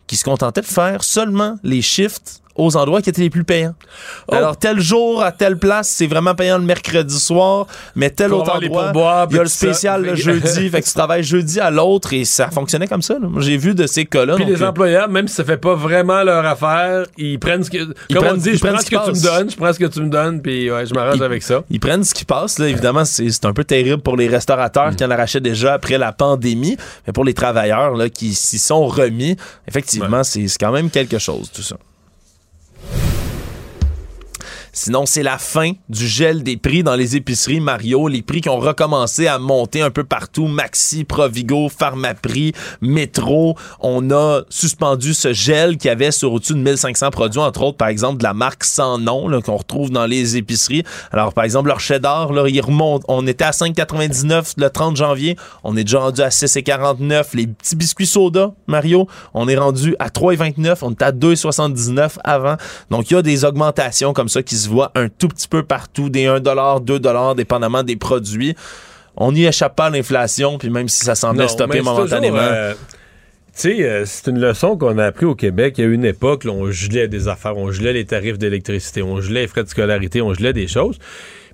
qui 0.07 0.15
se 0.15 0.23
contentaient 0.23 0.61
de 0.61 0.65
faire 0.65 1.03
seulement 1.03 1.57
les 1.63 1.81
shifts 1.81 2.41
aux 2.61 2.77
endroits 2.77 3.01
qui 3.01 3.09
étaient 3.09 3.21
les 3.21 3.29
plus 3.29 3.43
payants. 3.43 3.73
Oh. 4.27 4.35
Alors, 4.35 4.57
tel 4.57 4.79
jour, 4.79 5.23
à 5.23 5.31
telle 5.31 5.57
place, 5.57 5.89
c'est 5.89 6.07
vraiment 6.07 6.35
payant 6.35 6.57
le 6.57 6.63
mercredi 6.63 7.19
soir, 7.19 7.65
mais 7.95 8.09
tel 8.09 8.33
autre 8.33 8.55
endroit, 8.55 9.27
il 9.29 9.35
y 9.35 9.39
a 9.39 9.43
le 9.43 9.49
spécial 9.49 10.03
le 10.03 10.15
jeudi. 10.15 10.69
fait 10.69 10.81
que 10.81 10.87
tu 10.87 10.93
travailles 10.93 11.23
jeudi 11.23 11.59
à 11.59 11.71
l'autre 11.71 12.13
et 12.13 12.25
ça 12.25 12.49
fonctionnait 12.49 12.87
comme 12.87 13.01
ça. 13.01 13.15
J'ai 13.37 13.57
vu 13.57 13.73
de 13.73 13.87
ces 13.87 14.05
cas-là. 14.05 14.35
Puis 14.35 14.45
les 14.45 14.61
euh, 14.61 14.69
employeurs, 14.69 15.09
même 15.09 15.27
si 15.27 15.35
ça 15.35 15.43
fait 15.43 15.57
pas 15.57 15.75
vraiment 15.75 16.23
leur 16.23 16.45
affaire, 16.45 17.05
ils 17.17 17.39
prennent 17.39 17.63
ce 17.63 17.71
que... 17.71 17.93
comme 18.13 18.27
on 18.31 18.37
dit, 18.37 18.55
je 18.55 18.65
prends 18.65 18.77
ce 18.77 18.89
que 18.89 19.05
tu 19.05 19.11
me 19.11 19.23
donnes, 19.23 19.49
je 19.49 19.57
prends 19.57 19.73
ce 19.73 19.79
que 19.79 19.85
tu 19.85 20.01
me 20.01 20.09
donnes, 20.09 20.41
puis 20.41 20.71
ouais, 20.71 20.85
je 20.85 20.93
m'arrange 20.93 21.21
avec 21.21 21.43
ça. 21.43 21.63
Ils 21.69 21.79
prennent 21.79 22.03
ce 22.03 22.13
qui 22.13 22.25
passe. 22.25 22.59
Là. 22.59 22.67
Évidemment, 22.67 23.05
c'est 23.05 23.45
un 23.45 23.53
peu 23.53 23.63
terrible 23.63 24.01
pour 24.01 24.17
les 24.17 24.27
restaurateurs 24.27 24.91
mm. 24.91 24.95
qui 24.95 25.05
en 25.05 25.11
arrachaient 25.11 25.39
déjà 25.39 25.73
après 25.73 25.97
la 25.97 26.11
pandémie, 26.11 26.77
mais 27.07 27.13
pour 27.13 27.23
les 27.23 27.33
travailleurs 27.33 27.95
là, 27.95 28.09
qui 28.09 28.33
s'y 28.33 28.59
sont 28.59 28.85
remis, 28.87 29.35
effectivement, 29.67 30.23
c'est 30.23 30.45
quand 30.59 30.71
même 30.71 30.89
quelque 30.89 31.17
chose, 31.17 31.49
tout 31.51 31.63
ça. 31.63 31.77
Sinon, 34.73 35.05
c'est 35.05 35.21
la 35.21 35.37
fin 35.37 35.73
du 35.89 36.07
gel 36.07 36.43
des 36.43 36.55
prix 36.55 36.81
dans 36.81 36.95
les 36.95 37.17
épiceries 37.17 37.59
Mario. 37.59 38.07
Les 38.07 38.21
prix 38.21 38.39
qui 38.39 38.47
ont 38.47 38.59
recommencé 38.59 39.27
à 39.27 39.37
monter 39.37 39.81
un 39.81 39.89
peu 39.89 40.05
partout. 40.05 40.47
Maxi, 40.47 41.03
Provigo, 41.03 41.67
Pharmaprix, 41.67 42.53
Métro. 42.79 43.57
On 43.81 44.11
a 44.11 44.43
suspendu 44.47 45.13
ce 45.13 45.33
gel 45.33 45.77
qui 45.77 45.89
avait 45.89 46.11
sur 46.11 46.31
au-dessus 46.31 46.53
de 46.53 46.59
1500 46.59 47.09
produits, 47.11 47.41
entre 47.41 47.63
autres, 47.63 47.75
par 47.75 47.89
exemple, 47.89 48.19
de 48.19 48.23
la 48.23 48.33
marque 48.33 48.63
sans 48.63 48.97
nom 48.97 49.29
qu'on 49.41 49.57
retrouve 49.57 49.89
dans 49.89 50.05
les 50.05 50.37
épiceries. 50.37 50.83
Alors, 51.11 51.33
par 51.33 51.43
exemple, 51.43 51.67
leur 51.67 51.81
cheddar, 51.81 52.31
là, 52.31 52.47
il 52.47 52.61
remonte. 52.61 53.03
On 53.09 53.27
était 53.27 53.43
à 53.43 53.51
5,99 53.51 54.53
le 54.55 54.69
30 54.69 54.95
janvier. 54.95 55.35
On 55.65 55.75
est 55.75 55.83
déjà 55.83 55.99
rendu 55.99 56.21
à 56.21 56.29
6,49. 56.29 57.35
Les 57.35 57.47
petits 57.47 57.75
biscuits 57.75 58.07
soda, 58.07 58.53
Mario, 58.67 59.05
on 59.33 59.49
est 59.49 59.57
rendu 59.57 59.97
à 59.99 60.07
3,29. 60.07 60.77
On 60.83 60.91
était 60.91 61.05
à 61.05 61.11
2,79 61.11 62.11
avant. 62.23 62.55
Donc, 62.89 63.11
il 63.11 63.15
y 63.15 63.17
a 63.17 63.21
des 63.21 63.43
augmentations 63.43 64.13
comme 64.13 64.29
ça 64.29 64.41
qui 64.41 64.60
se 64.61 64.69
voit 64.69 64.91
un 64.95 65.09
tout 65.09 65.27
petit 65.27 65.47
peu 65.47 65.63
partout, 65.63 66.09
des 66.09 66.25
1 66.25 66.39
2 66.39 66.99
dépendamment 67.35 67.83
des 67.83 67.95
produits. 67.95 68.55
On 69.17 69.31
n'y 69.31 69.45
échappe 69.45 69.75
pas 69.75 69.87
à 69.87 69.89
l'inflation, 69.89 70.57
puis 70.57 70.69
même 70.69 70.87
si 70.87 71.03
ça 71.03 71.15
semblait 71.15 71.47
stopper 71.47 71.81
momentanément. 71.81 72.37
Euh, 72.39 72.73
tu 73.53 73.75
sais, 73.75 73.83
euh, 73.83 74.03
c'est 74.05 74.31
une 74.31 74.39
leçon 74.39 74.77
qu'on 74.77 74.97
a 74.97 75.05
appris 75.05 75.25
au 75.25 75.35
Québec. 75.35 75.75
Il 75.77 75.81
y 75.81 75.87
a 75.87 75.89
une 75.89 76.05
époque, 76.05 76.43
où 76.45 76.49
on 76.49 76.71
gelait 76.71 77.09
des 77.09 77.27
affaires, 77.27 77.57
on 77.57 77.71
gelait 77.71 77.93
les 77.93 78.05
tarifs 78.05 78.37
d'électricité, 78.37 79.03
on 79.03 79.19
gelait 79.19 79.41
les 79.41 79.47
frais 79.47 79.63
de 79.63 79.69
scolarité, 79.69 80.21
on 80.21 80.33
gelait 80.33 80.53
des 80.53 80.67
choses. 80.67 80.97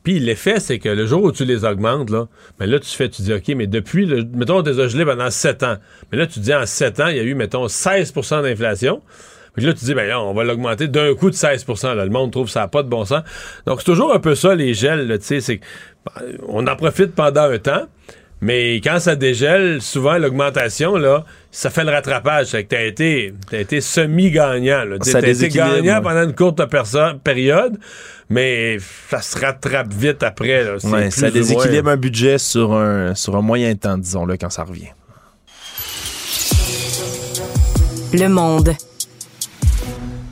Puis 0.03 0.19
l'effet, 0.19 0.59
c'est 0.59 0.79
que 0.79 0.89
le 0.89 1.05
jour 1.05 1.23
où 1.23 1.31
tu 1.31 1.43
les 1.43 1.65
augmentes, 1.65 2.11
là, 2.11 2.27
ben 2.59 2.69
là, 2.69 2.79
tu 2.79 2.89
fais, 2.89 3.09
tu 3.09 3.23
dis, 3.23 3.33
OK, 3.33 3.47
mais 3.49 3.67
depuis, 3.67 4.05
le, 4.05 4.23
mettons, 4.23 4.59
on 4.59 4.61
les 4.61 4.79
a 4.79 4.87
gelés 4.87 5.05
pendant 5.05 5.29
7 5.29 5.63
ans. 5.63 5.77
Mais 6.11 6.17
là, 6.17 6.27
tu 6.27 6.39
dis, 6.39 6.53
en 6.53 6.65
7 6.65 6.99
ans, 6.99 7.07
il 7.07 7.17
y 7.17 7.19
a 7.19 7.23
eu, 7.23 7.33
mettons, 7.33 7.65
16% 7.65 8.43
d'inflation. 8.43 9.01
Puis 9.57 9.65
là, 9.65 9.73
tu 9.73 9.85
dis, 9.85 9.95
ben 9.95 10.15
on 10.15 10.35
va 10.35 10.43
l'augmenter 10.43 10.87
d'un 10.87 11.15
coup 11.15 11.31
de 11.31 11.35
16% 11.35 11.95
Le 11.95 12.09
monde 12.09 12.31
trouve 12.31 12.45
que 12.45 12.51
ça 12.51 12.59
n'a 12.61 12.67
pas 12.67 12.83
de 12.83 12.89
bon 12.89 13.05
sens. 13.05 13.23
Donc, 13.65 13.79
c'est 13.79 13.85
toujours 13.85 14.13
un 14.13 14.19
peu 14.19 14.35
ça, 14.35 14.53
les 14.53 14.75
gels. 14.75 15.17
Tu 15.19 15.41
sais, 15.41 15.59
on 16.47 16.67
en 16.67 16.75
profite 16.75 17.15
pendant 17.15 17.41
un 17.41 17.57
temps. 17.57 17.87
Mais 18.39 18.75
quand 18.75 18.99
ça 18.99 19.15
dégèle, 19.15 19.81
souvent 19.81 20.19
l'augmentation, 20.19 20.95
là, 20.95 21.25
ça 21.49 21.71
fait 21.71 21.83
le 21.83 21.89
rattrapage. 21.89 22.47
C'est 22.47 22.65
que 22.65 22.75
t'as 22.75 22.83
été, 22.83 23.33
as 23.51 23.57
été 23.57 23.81
semi-gagnant. 23.81 24.83
T'as 25.03 25.21
été 25.21 25.49
gagnant 25.49 26.03
pendant 26.03 26.23
une 26.23 26.35
courte 26.35 26.61
période, 27.23 27.79
mais 28.29 28.77
ça 29.09 29.23
se 29.23 29.39
rattrape 29.39 29.91
vite 29.91 30.21
après. 30.21 30.71
Ouais, 30.83 31.09
ça 31.09 31.31
déséquilibre 31.31 31.89
un 31.89 31.97
budget 31.97 32.37
sur 32.37 32.73
un, 32.73 33.15
sur 33.15 33.35
un 33.35 33.41
moyen 33.41 33.73
temps, 33.73 33.97
disons-le, 33.97 34.37
quand 34.37 34.51
ça 34.51 34.65
revient. 34.65 34.91
Le 38.13 38.27
monde. 38.27 38.75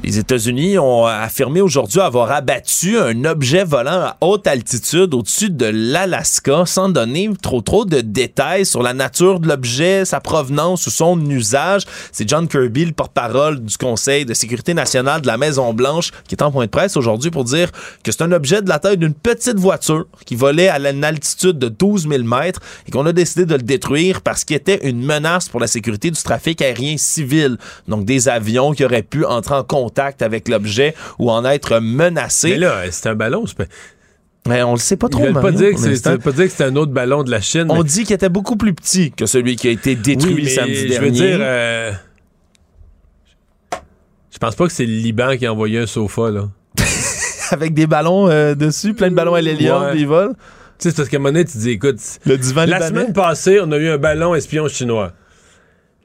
Les 0.06 0.20
États-Unis 0.20 0.78
ont 0.78 1.08
affirmé 1.08 1.62
aujourd'hui 1.62 2.00
avoir 2.00 2.32
abattu 2.32 3.00
un 3.00 3.26
objet 3.26 3.64
volant 3.64 4.02
à 4.04 4.18
haute 4.22 4.46
altitude 4.46 5.16
au-dessus 5.16 5.50
de 5.50 5.66
l'Alaska 5.66 6.68
sans 6.68 6.90
donner 6.90 7.32
trop 7.42 7.62
trop 7.62 7.86
de 7.86 8.02
détails 8.02 8.68
sur 8.68 8.84
la 8.84 8.94
nature 8.94 9.40
de 9.40 9.48
l'objet, 9.48 10.06
sa 10.06 10.20
provenance 10.20 10.86
ou 10.86 10.92
son 10.92 11.20
usage. 11.28 11.86
C'est 12.12 12.30
John 12.30 12.48
Kirby, 12.48 12.86
le 12.86 12.92
porte-parole 12.92 13.60
du 13.62 13.78
Conseil 13.78 14.26
de 14.26 14.36
sécurité 14.36 14.76
nationale 14.76 15.22
de 15.22 15.28
la 15.28 15.40
Maison-Blanche, 15.40 16.12
qui 16.28 16.36
est 16.36 16.44
en 16.44 16.52
point 16.52 16.66
de 16.66 16.70
presse 16.70 16.98
aujourd'hui 16.98 17.32
pour 17.32 17.44
dire 17.44 17.72
que 18.04 18.12
c'est 18.12 18.22
un 18.22 18.32
objet 18.32 18.62
de 18.62 18.70
la 18.70 18.78
taille 18.78 18.98
d'une 18.98 19.16
petite 19.16 19.58
voiture 19.58 20.06
qui 20.28 20.36
volait 20.36 20.70
à 20.70 20.78
une 20.78 21.04
altitude 21.04 21.58
de 21.58 21.68
12 21.68 22.08
000 22.08 22.24
mètres 22.26 22.60
et 22.88 22.92
qu'on 22.92 23.08
a 23.08 23.12
décidé 23.12 23.48
de 23.48 23.56
le 23.56 23.64
détruire 23.64 24.22
parce 24.22 24.44
qu'il 24.44 24.56
était 24.56 24.88
une 24.88 25.04
menace 25.04 25.50
pour 25.50 25.60
la 25.60 25.68
sécurité 25.68 26.12
du 26.12 26.22
trafic 26.22 26.62
aérien 26.62 26.98
civil. 26.98 27.58
Donc 27.88 28.06
des 28.06 28.30
avions 28.30 28.74
qui 28.74 28.86
auraient 28.86 29.02
pu 29.02 29.26
entrer 29.26 29.56
en 29.56 29.64
contact 29.64 29.95
avec 30.22 30.48
l'objet 30.48 30.96
ou 31.20 31.32
en 31.32 31.46
être 31.46 31.80
menacé. 31.80 32.52
Mais 32.52 32.58
là, 32.58 32.84
c'est 32.92 33.10
un 33.10 33.16
ballon, 33.16 33.46
mais 34.48 34.62
on 34.62 34.74
le 34.74 34.80
sait 34.80 34.98
pas 34.98 35.10
trop. 35.10 35.22
Ils 35.22 35.34
veulent 35.34 35.42
pas 35.42 35.52
dire 35.52 35.74
que 35.74 35.80
c'est 35.80 36.20
pas 36.20 36.32
dire 36.32 36.46
que 36.46 36.52
c'est 36.52 36.64
un 36.64 36.76
autre 36.76 36.92
ballon 36.92 37.24
de 37.24 37.32
la 37.32 37.42
Chine. 37.42 37.66
On 37.70 37.84
dit 37.84 38.04
qu'il 38.04 38.14
était 38.14 38.30
beaucoup 38.30 38.58
plus 38.58 38.74
petit 38.74 39.12
que 39.12 39.26
celui 39.26 39.56
qui 39.56 39.68
a 39.68 39.72
été 39.72 39.96
détruit 39.96 40.48
samedi 40.50 40.88
dernier. 40.88 40.96
Je 40.96 41.02
veux 41.02 41.12
dire, 41.12 41.38
euh, 41.42 41.92
je 44.32 44.38
pense 44.38 44.56
pas 44.56 44.68
que 44.68 44.72
c'est 44.72 44.86
le 44.86 44.94
Liban 44.94 45.36
qui 45.38 45.46
a 45.46 45.52
envoyé 45.52 45.80
un 45.80 45.88
sofa 45.88 46.30
là. 46.30 46.50
Avec 47.52 47.74
des 47.74 47.88
ballons 47.88 48.30
euh, 48.30 48.54
dessus, 48.54 48.94
plein 48.94 49.10
de 49.10 49.16
ballons 49.16 49.34
à 49.34 49.42
l'hélium, 49.42 49.94
ils 49.96 50.08
volent. 50.08 50.34
Tu 50.78 50.84
sais, 50.84 50.90
c'est 50.90 50.98
parce 50.98 51.10
qu'à 51.10 51.18
un 51.18 51.20
moment 51.20 51.32
donné, 51.32 51.46
tu 51.46 51.58
dis, 51.58 51.70
écoute, 51.70 52.00
le 52.26 52.38
divan 52.38 52.66
la 52.66 52.86
semaine 52.86 53.14
passée, 53.14 53.60
on 53.64 53.72
a 53.72 53.78
eu 53.78 53.88
un 53.88 53.98
ballon 53.98 54.36
espion 54.36 54.68
chinois. 54.68 55.14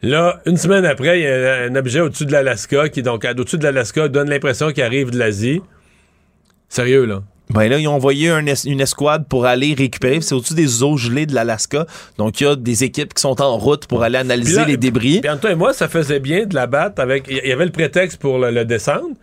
Là, 0.03 0.41
une 0.47 0.57
semaine 0.57 0.87
après, 0.87 1.21
il 1.21 1.25
y 1.25 1.27
a 1.27 1.63
un 1.65 1.75
objet 1.75 2.01
au-dessus 2.01 2.25
de 2.25 2.33
l'Alaska 2.33 2.89
qui, 2.89 3.03
donc, 3.03 3.25
au-dessus 3.25 3.59
de 3.59 3.65
l'Alaska, 3.65 4.09
donne 4.09 4.31
l'impression 4.31 4.73
qu'il 4.73 4.83
arrive 4.83 5.11
de 5.11 5.19
l'Asie. 5.19 5.61
Sérieux, 6.69 7.05
là. 7.05 7.23
Ben 7.51 7.69
là, 7.69 7.79
ils 7.79 7.89
ont 7.89 7.95
envoyé 7.95 8.31
une 8.31 8.81
escouade 8.81 9.27
pour 9.27 9.45
aller 9.45 9.75
récupérer. 9.75 10.21
C'est 10.21 10.37
au-dessus 10.37 10.55
des 10.55 10.85
eaux 10.85 10.97
gelées 10.97 11.27
de 11.27 11.35
l'Alaska. 11.35 11.85
Donc, 12.17 12.41
il 12.41 12.45
y 12.45 12.47
a 12.47 12.55
des 12.55 12.85
équipes 12.85 13.13
qui 13.13 13.21
sont 13.21 13.43
en 13.43 13.59
route 13.59 13.87
pour 13.87 14.05
aller 14.05 14.19
analyser 14.19 14.65
les 14.65 14.77
débris. 14.77 15.21
Puis, 15.21 15.39
toi 15.41 15.51
et 15.51 15.57
moi, 15.57 15.73
ça 15.73 15.89
faisait 15.89 16.21
bien 16.21 16.47
de 16.47 16.55
la 16.55 16.69
battre 16.69 17.03
avec. 17.03 17.25
Il 17.29 17.45
y 17.45 17.53
avait 17.53 17.65
le 17.65 17.73
prétexte 17.73 18.21
pour 18.21 18.39
le, 18.39 18.65
descendre 18.65 19.17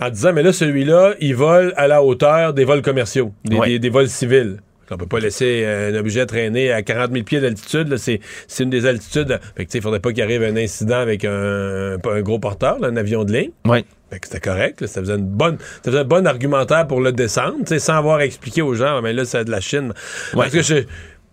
en 0.00 0.10
disant, 0.10 0.32
mais 0.32 0.42
là, 0.42 0.52
celui-là, 0.52 1.14
il 1.20 1.36
vole 1.36 1.72
à 1.76 1.86
la 1.86 2.02
hauteur 2.02 2.52
des 2.52 2.64
vols 2.64 2.82
commerciaux, 2.82 3.32
des 3.44 3.90
vols 3.90 4.08
civils. 4.08 4.58
On 4.90 4.96
peut 4.96 5.06
pas 5.06 5.20
laisser 5.20 5.64
un 5.66 5.94
objet 5.94 6.26
traîner 6.26 6.72
à 6.72 6.82
40 6.82 7.12
000 7.12 7.24
pieds 7.24 7.40
d'altitude. 7.40 7.96
C'est 7.96 8.20
une 8.58 8.70
des 8.70 8.86
altitudes. 8.86 9.38
Fait 9.56 9.66
que, 9.66 9.70
il 9.76 9.82
faudrait 9.82 10.00
pas 10.00 10.12
qu'il 10.12 10.22
arrive 10.22 10.42
un 10.42 10.56
incident 10.56 10.98
avec 10.98 11.24
un, 11.24 11.96
un 12.02 12.20
gros 12.20 12.38
porteur, 12.38 12.78
un 12.82 12.96
avion 12.96 13.24
de 13.24 13.32
ligne. 13.32 13.50
Oui. 13.66 13.84
Fait 14.10 14.20
que 14.20 14.26
c'était 14.26 14.40
correct. 14.40 14.86
Ça 14.86 15.00
faisait 15.00 15.16
une 15.16 15.26
bonne, 15.26 15.58
ça 15.58 15.90
faisait 15.90 15.98
un 15.98 16.04
bon 16.04 16.26
argumentaire 16.26 16.86
pour 16.86 17.00
le 17.00 17.12
descendre, 17.12 17.56
sans 17.66 17.94
avoir 17.94 18.20
expliqué 18.20 18.62
aux 18.62 18.74
gens, 18.74 19.02
mais 19.02 19.12
là, 19.12 19.24
c'est 19.24 19.44
de 19.44 19.50
la 19.50 19.60
Chine. 19.60 19.92
Parce 20.32 20.52
que 20.52 20.62
je, 20.62 20.84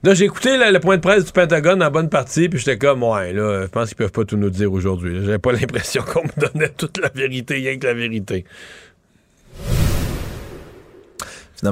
Là, 0.05 0.13
j'ai 0.13 0.25
écouté 0.25 0.55
le 0.55 0.79
point 0.79 0.97
de 0.97 1.01
presse 1.01 1.25
du 1.25 1.31
Pentagone 1.31 1.81
en 1.81 1.89
bonne 1.89 2.09
partie, 2.09 2.47
puis 2.47 2.59
j'étais 2.59 2.77
comme, 2.77 3.01
ouais, 3.01 3.33
là, 3.33 3.63
je 3.63 3.67
pense 3.69 3.87
qu'ils 3.87 3.97
peuvent 3.97 4.11
pas 4.11 4.23
tout 4.23 4.37
nous 4.37 4.51
dire 4.51 4.71
aujourd'hui. 4.71 5.17
J'avais 5.25 5.39
pas 5.39 5.51
l'impression 5.53 6.03
qu'on 6.03 6.21
me 6.21 6.47
donnait 6.47 6.69
toute 6.69 6.99
la 6.99 7.09
vérité, 7.09 7.55
rien 7.55 7.79
que 7.79 7.87
la 7.87 7.95
vérité. 7.95 8.45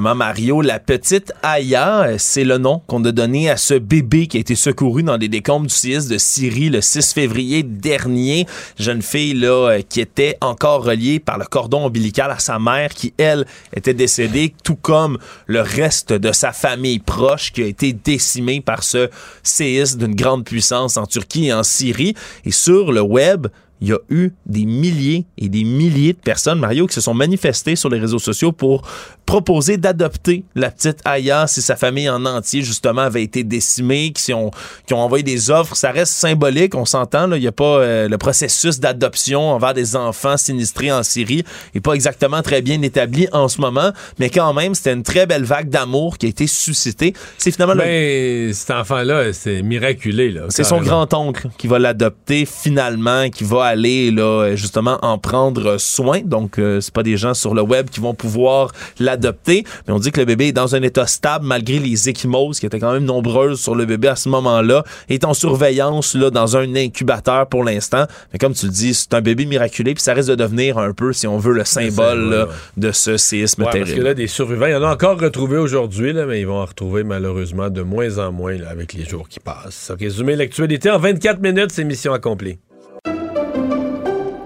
Mario, 0.00 0.60
la 0.60 0.80
petite 0.80 1.32
Aya, 1.42 2.02
euh, 2.02 2.16
c'est 2.18 2.44
le 2.44 2.58
nom 2.58 2.82
qu'on 2.86 3.04
a 3.04 3.12
donné 3.12 3.48
à 3.48 3.56
ce 3.56 3.74
bébé 3.74 4.26
qui 4.26 4.38
a 4.38 4.40
été 4.40 4.54
secouru 4.54 5.02
dans 5.02 5.16
les 5.16 5.28
décombres 5.28 5.66
du 5.66 5.74
CIS 5.74 6.08
de 6.08 6.18
Syrie 6.18 6.68
le 6.68 6.80
6 6.80 7.12
février 7.12 7.62
dernier. 7.62 8.46
Jeune 8.78 9.02
fille 9.02 9.34
là 9.34 9.70
euh, 9.70 9.82
qui 9.88 10.00
était 10.00 10.36
encore 10.40 10.84
reliée 10.84 11.20
par 11.20 11.38
le 11.38 11.44
cordon 11.44 11.84
ombilical 11.86 12.30
à 12.30 12.38
sa 12.38 12.58
mère 12.58 12.90
qui, 12.90 13.14
elle, 13.18 13.46
était 13.74 13.94
décédée, 13.94 14.54
tout 14.64 14.76
comme 14.76 15.18
le 15.46 15.60
reste 15.60 16.12
de 16.12 16.32
sa 16.32 16.52
famille 16.52 16.98
proche 16.98 17.52
qui 17.52 17.62
a 17.62 17.66
été 17.66 17.92
décimée 17.92 18.60
par 18.60 18.82
ce 18.82 19.10
séisme 19.42 20.00
d'une 20.00 20.14
grande 20.16 20.44
puissance 20.44 20.96
en 20.96 21.06
Turquie 21.06 21.46
et 21.46 21.52
en 21.52 21.62
Syrie. 21.62 22.14
Et 22.44 22.52
sur 22.52 22.90
le 22.90 23.00
web, 23.00 23.46
il 23.84 23.90
y 23.90 23.92
a 23.92 23.98
eu 24.08 24.30
des 24.46 24.64
milliers 24.64 25.26
et 25.36 25.50
des 25.50 25.62
milliers 25.62 26.14
de 26.14 26.18
personnes, 26.18 26.58
Mario, 26.58 26.86
qui 26.86 26.94
se 26.94 27.02
sont 27.02 27.12
manifestées 27.12 27.76
sur 27.76 27.90
les 27.90 27.98
réseaux 27.98 28.18
sociaux 28.18 28.50
pour 28.50 28.80
proposer 29.26 29.76
d'adopter 29.76 30.44
la 30.54 30.70
petite 30.70 31.00
Aya 31.04 31.46
si 31.46 31.60
sa 31.60 31.76
famille 31.76 32.08
en 32.08 32.24
entier, 32.24 32.62
justement, 32.62 33.02
avait 33.02 33.22
été 33.22 33.44
décimée, 33.44 34.12
qui 34.12 34.32
ont, 34.32 34.50
qui 34.86 34.94
ont 34.94 35.00
envoyé 35.00 35.22
des 35.22 35.50
offres. 35.50 35.76
Ça 35.76 35.90
reste 35.90 36.14
symbolique, 36.14 36.74
on 36.74 36.86
s'entend. 36.86 37.30
Il 37.32 37.40
n'y 37.40 37.46
a 37.46 37.52
pas 37.52 37.80
euh, 37.80 38.08
le 38.08 38.16
processus 38.16 38.80
d'adoption 38.80 39.50
envers 39.50 39.74
des 39.74 39.96
enfants 39.96 40.38
sinistrés 40.38 40.90
en 40.90 41.02
Syrie 41.02 41.44
n'est 41.74 41.82
pas 41.82 41.92
exactement 41.92 42.40
très 42.40 42.62
bien 42.62 42.80
établi 42.80 43.28
en 43.32 43.48
ce 43.48 43.60
moment, 43.60 43.92
mais 44.18 44.30
quand 44.30 44.54
même, 44.54 44.74
c'était 44.74 44.94
une 44.94 45.02
très 45.02 45.26
belle 45.26 45.44
vague 45.44 45.68
d'amour 45.68 46.16
qui 46.16 46.24
a 46.24 46.28
été 46.30 46.46
suscitée. 46.46 47.12
C'est 47.36 47.50
finalement... 47.50 47.74
Mais 47.76 48.50
cet 48.54 48.70
enfant-là, 48.70 49.34
c'est 49.34 49.62
miraculé. 49.62 50.34
C'est 50.48 50.64
son 50.64 50.80
grand-oncle 50.80 51.48
qui 51.58 51.66
va 51.66 51.78
l'adopter 51.78 52.46
finalement, 52.46 53.28
qui 53.28 53.44
va 53.44 53.73
aller 53.74 54.10
là, 54.10 54.54
justement 54.54 54.98
en 55.02 55.18
prendre 55.18 55.78
soin. 55.78 56.20
Donc, 56.24 56.58
euh, 56.58 56.80
c'est 56.80 56.94
pas 56.94 57.02
des 57.02 57.16
gens 57.16 57.34
sur 57.34 57.54
le 57.54 57.62
web 57.62 57.90
qui 57.90 58.00
vont 58.00 58.14
pouvoir 58.14 58.72
l'adopter, 58.98 59.64
mais 59.86 59.92
on 59.92 59.98
dit 59.98 60.12
que 60.12 60.20
le 60.20 60.26
bébé 60.26 60.48
est 60.48 60.52
dans 60.52 60.74
un 60.74 60.82
état 60.82 61.06
stable 61.06 61.44
malgré 61.44 61.78
les 61.78 62.08
échymoses 62.08 62.60
qui 62.60 62.66
étaient 62.66 62.78
quand 62.78 62.92
même 62.92 63.04
nombreuses 63.04 63.60
sur 63.60 63.74
le 63.74 63.84
bébé 63.84 64.08
à 64.08 64.16
ce 64.16 64.28
moment-là, 64.28 64.84
est 65.08 65.24
en 65.24 65.34
surveillance 65.34 66.14
là 66.14 66.30
dans 66.30 66.56
un 66.56 66.74
incubateur 66.76 67.48
pour 67.48 67.64
l'instant. 67.64 68.06
Mais 68.32 68.38
comme 68.38 68.54
tu 68.54 68.66
le 68.66 68.72
dis, 68.72 68.94
c'est 68.94 69.12
un 69.14 69.20
bébé 69.20 69.44
miraculé 69.44 69.94
puis 69.94 70.02
ça 70.02 70.14
risque 70.14 70.30
de 70.30 70.36
devenir 70.36 70.78
un 70.78 70.92
peu, 70.92 71.12
si 71.12 71.26
on 71.26 71.38
veut, 71.38 71.52
le 71.52 71.64
symbole 71.64 72.48
de 72.76 72.92
ce 72.92 73.16
séisme 73.16 73.64
ouais, 73.64 73.70
terrible. 73.70 73.90
Parce 73.90 73.98
que 73.98 74.04
là, 74.04 74.14
des 74.14 74.26
survivants, 74.28 74.66
il 74.66 74.72
y 74.72 74.76
en 74.76 74.82
a 74.82 74.92
encore 74.92 75.20
retrouvés 75.20 75.58
aujourd'hui, 75.58 76.14
mais 76.14 76.40
ils 76.40 76.46
vont 76.46 76.60
en 76.60 76.66
retrouver 76.66 77.02
malheureusement 77.02 77.70
de 77.70 77.82
moins 77.82 78.18
en 78.18 78.32
moins 78.32 78.56
avec 78.70 78.92
les 78.92 79.04
jours 79.04 79.28
qui 79.28 79.40
passent. 79.40 79.92
Résumer 79.98 80.36
l'actualité 80.36 80.90
en 80.90 80.98
24 80.98 81.40
minutes, 81.40 81.70
c'est 81.72 81.84
mission 81.84 82.12
accomplie. 82.12 82.58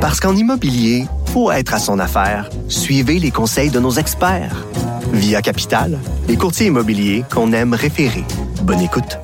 Parce 0.00 0.20
qu'en 0.20 0.36
immobilier, 0.36 1.06
faut 1.32 1.50
être 1.50 1.74
à 1.74 1.78
son 1.80 1.98
affaire. 1.98 2.48
Suivez 2.68 3.18
les 3.18 3.32
conseils 3.32 3.70
de 3.70 3.80
nos 3.80 3.90
experts. 3.90 4.64
Via 5.12 5.42
Capital, 5.42 5.98
les 6.28 6.36
courtiers 6.36 6.66
immobiliers 6.66 7.24
qu'on 7.32 7.52
aime 7.52 7.74
référer. 7.74 8.24
Bonne 8.62 8.80
écoute. 8.80 9.18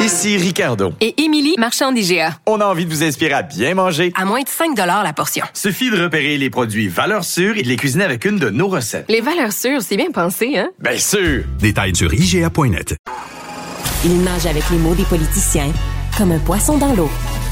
Ici 0.00 0.36
Ricardo. 0.36 0.92
Et 1.00 1.20
Émilie, 1.22 1.56
marchand 1.58 1.90
d'IGA. 1.90 2.36
On 2.46 2.60
a 2.60 2.66
envie 2.66 2.84
de 2.84 2.90
vous 2.90 3.02
inspirer 3.02 3.32
à 3.32 3.42
bien 3.42 3.74
manger. 3.74 4.12
À 4.14 4.24
moins 4.24 4.42
de 4.42 4.48
5 4.48 4.76
la 4.76 5.12
portion. 5.12 5.44
Suffit 5.52 5.90
de 5.90 6.00
repérer 6.00 6.38
les 6.38 6.50
produits 6.50 6.86
valeurs 6.86 7.24
sûres 7.24 7.56
et 7.56 7.62
de 7.62 7.68
les 7.68 7.76
cuisiner 7.76 8.04
avec 8.04 8.24
une 8.24 8.38
de 8.38 8.48
nos 8.48 8.68
recettes. 8.68 9.06
Les 9.08 9.20
valeurs 9.20 9.52
sûres, 9.52 9.82
c'est 9.82 9.96
bien 9.96 10.10
pensé, 10.12 10.56
hein? 10.56 10.70
Bien 10.78 10.98
sûr! 10.98 11.44
Détails 11.58 11.96
sur 11.96 12.14
IGA.net. 12.14 12.94
Il 14.04 14.22
nage 14.22 14.46
avec 14.46 14.70
les 14.70 14.78
mots 14.78 14.94
des 14.94 15.04
politiciens 15.04 15.72
comme 16.16 16.32
un 16.32 16.38
poisson 16.38 16.78
dans 16.78 16.94
l'eau. 16.94 17.10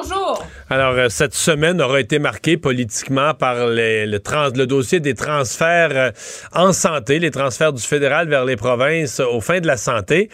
Bonjour. 0.00 0.46
Alors, 0.70 0.92
euh, 0.92 1.08
cette 1.08 1.34
semaine 1.34 1.80
aura 1.82 1.98
été 1.98 2.20
marquée 2.20 2.56
politiquement 2.56 3.34
par 3.34 3.56
le, 3.66 4.64
dossier 4.66 5.00
des 5.00 5.14
transferts 5.14 5.90
euh, 5.92 6.10
en 6.52 6.72
santé, 6.72 7.18
les 7.18 7.32
transferts 7.32 7.72
du 7.72 7.82
fédéral 7.82 8.28
vers 8.28 8.44
les 8.44 8.54
provinces 8.54 9.18
aux 9.18 9.40
fins 9.40 9.58
de 9.58 9.66
la 9.66 9.76
santé. 9.76 10.28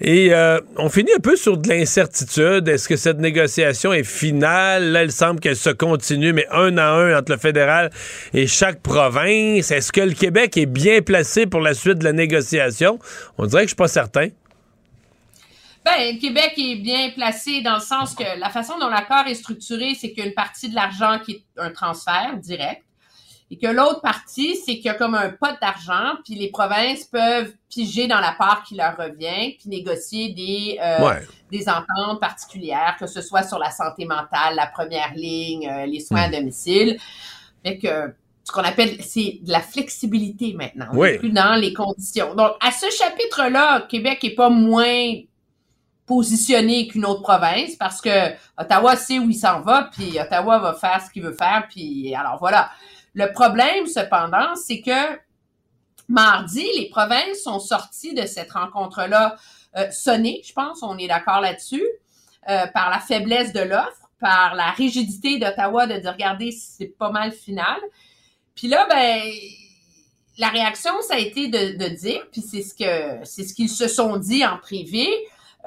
Et 0.00 0.32
euh, 0.32 0.58
on 0.76 0.88
finit 0.88 1.12
un 1.12 1.20
peu 1.20 1.36
sur 1.36 1.58
de 1.58 1.68
l'incertitude. 1.68 2.66
Est-ce 2.66 2.88
que 2.88 2.96
cette 2.96 3.18
négociation 3.18 3.92
est 3.92 4.04
finale? 4.04 4.90
Là, 4.92 5.02
il 5.02 5.12
semble 5.12 5.38
qu'elle 5.38 5.56
se 5.56 5.70
continue, 5.70 6.32
mais 6.32 6.46
un 6.50 6.78
à 6.78 6.86
un 6.86 7.18
entre 7.18 7.32
le 7.32 7.38
fédéral 7.38 7.90
et 8.32 8.46
chaque 8.46 8.80
province. 8.80 9.70
Est-ce 9.70 9.92
que 9.92 10.00
le 10.00 10.14
Québec 10.14 10.56
est 10.56 10.66
bien 10.66 11.02
placé 11.02 11.44
pour 11.44 11.60
la 11.60 11.74
suite 11.74 11.98
de 11.98 12.04
la 12.04 12.14
négociation? 12.14 12.98
On 13.36 13.44
dirait 13.44 13.64
que 13.64 13.66
je 13.66 13.74
suis 13.74 13.76
pas 13.76 13.88
certain. 13.88 14.28
Ben, 15.84 16.14
le 16.14 16.20
Québec 16.20 16.54
est 16.58 16.76
bien 16.76 17.10
placé 17.10 17.62
dans 17.62 17.74
le 17.74 17.80
sens 17.80 18.14
que 18.14 18.38
la 18.38 18.50
façon 18.50 18.78
dont 18.78 18.88
l'accord 18.88 19.26
est 19.26 19.34
structuré, 19.34 19.94
c'est 19.94 20.10
qu'il 20.10 20.18
y 20.18 20.22
a 20.22 20.26
une 20.26 20.34
partie 20.34 20.68
de 20.68 20.74
l'argent 20.74 21.18
qui 21.24 21.32
est 21.32 21.44
un 21.56 21.70
transfert 21.70 22.36
direct 22.36 22.82
et 23.52 23.58
que 23.58 23.66
l'autre 23.66 24.00
partie, 24.00 24.54
c'est 24.56 24.76
qu'il 24.76 24.84
y 24.84 24.88
a 24.90 24.94
comme 24.94 25.16
un 25.16 25.30
pot 25.30 25.56
d'argent, 25.60 26.16
puis 26.24 26.36
les 26.36 26.50
provinces 26.50 27.04
peuvent 27.04 27.52
piger 27.68 28.06
dans 28.06 28.20
la 28.20 28.32
part 28.32 28.62
qui 28.62 28.76
leur 28.76 28.96
revient, 28.96 29.56
puis 29.58 29.68
négocier 29.68 30.32
des, 30.32 30.78
euh, 30.80 31.14
des 31.50 31.68
ententes 31.68 32.20
particulières, 32.20 32.96
que 32.98 33.08
ce 33.08 33.20
soit 33.20 33.42
sur 33.42 33.58
la 33.58 33.72
santé 33.72 34.04
mentale, 34.04 34.54
la 34.54 34.68
première 34.68 35.12
ligne, 35.14 35.68
euh, 35.68 35.86
les 35.86 35.98
soins 35.98 36.22
à 36.22 36.28
hmm. 36.28 36.32
domicile. 36.32 36.98
Fait 37.64 37.78
que 37.78 38.14
ce 38.44 38.52
qu'on 38.52 38.62
appelle, 38.62 39.02
c'est 39.02 39.40
de 39.42 39.50
la 39.50 39.60
flexibilité 39.60 40.54
maintenant. 40.54 40.86
On 40.92 40.98
oui. 40.98 41.18
plus 41.18 41.30
dans 41.30 41.56
les 41.56 41.72
conditions. 41.72 42.36
Donc, 42.36 42.52
à 42.60 42.70
ce 42.70 42.86
chapitre-là, 42.88 43.82
Québec 43.88 44.22
est 44.22 44.36
pas 44.36 44.48
moins 44.48 45.12
positionné 46.10 46.88
qu'une 46.88 47.04
autre 47.04 47.22
province 47.22 47.76
parce 47.76 48.00
que 48.00 48.32
Ottawa 48.58 48.96
sait 48.96 49.20
où 49.20 49.30
il 49.30 49.36
s'en 49.36 49.60
va, 49.60 49.90
puis 49.92 50.18
Ottawa 50.20 50.58
va 50.58 50.74
faire 50.74 51.00
ce 51.00 51.08
qu'il 51.08 51.22
veut 51.22 51.36
faire, 51.36 51.68
puis 51.70 52.12
alors 52.16 52.36
voilà. 52.40 52.68
Le 53.14 53.30
problème, 53.30 53.86
cependant, 53.86 54.56
c'est 54.56 54.80
que 54.80 55.20
mardi, 56.08 56.66
les 56.76 56.88
provinces 56.88 57.44
sont 57.44 57.60
sorties 57.60 58.12
de 58.12 58.26
cette 58.26 58.50
rencontre-là 58.50 59.36
euh, 59.76 59.88
sonnées, 59.92 60.42
je 60.44 60.52
pense, 60.52 60.82
on 60.82 60.98
est 60.98 61.06
d'accord 61.06 61.40
là-dessus, 61.40 61.86
euh, 62.48 62.66
par 62.74 62.90
la 62.90 62.98
faiblesse 62.98 63.52
de 63.52 63.60
l'offre, 63.60 64.10
par 64.18 64.56
la 64.56 64.72
rigidité 64.72 65.38
d'Ottawa 65.38 65.86
de 65.86 65.94
dire, 65.94 66.12
regardez, 66.12 66.50
c'est 66.50 66.92
pas 66.98 67.12
mal 67.12 67.30
final. 67.30 67.78
Puis 68.56 68.66
là, 68.66 68.84
ben, 68.90 69.22
la 70.38 70.48
réaction, 70.48 70.90
ça 71.06 71.14
a 71.14 71.18
été 71.18 71.46
de, 71.46 71.78
de 71.78 71.88
dire, 71.94 72.26
puis 72.32 72.40
c'est 72.42 72.62
ce 72.62 72.74
que 72.74 73.24
c'est 73.24 73.44
ce 73.44 73.54
qu'ils 73.54 73.68
se 73.68 73.86
sont 73.86 74.16
dit 74.16 74.44
en 74.44 74.58
privé. 74.58 75.06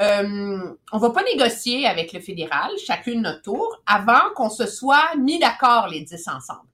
Euh, 0.02 0.76
on 0.92 0.98
va 0.98 1.10
pas 1.12 1.24
négocier 1.24 1.88
avec 1.88 2.14
le 2.14 2.20
fédéral, 2.20 2.72
chacune 2.84 3.22
notre 3.22 3.42
tour, 3.44 3.82
avant 3.86 4.32
qu'on 4.36 4.50
se 4.50 4.66
soit 4.66 5.16
mis 5.18 5.40
d'accord 5.40 5.88
les 5.88 6.02
dix 6.02 6.28
ensemble. 6.28 6.68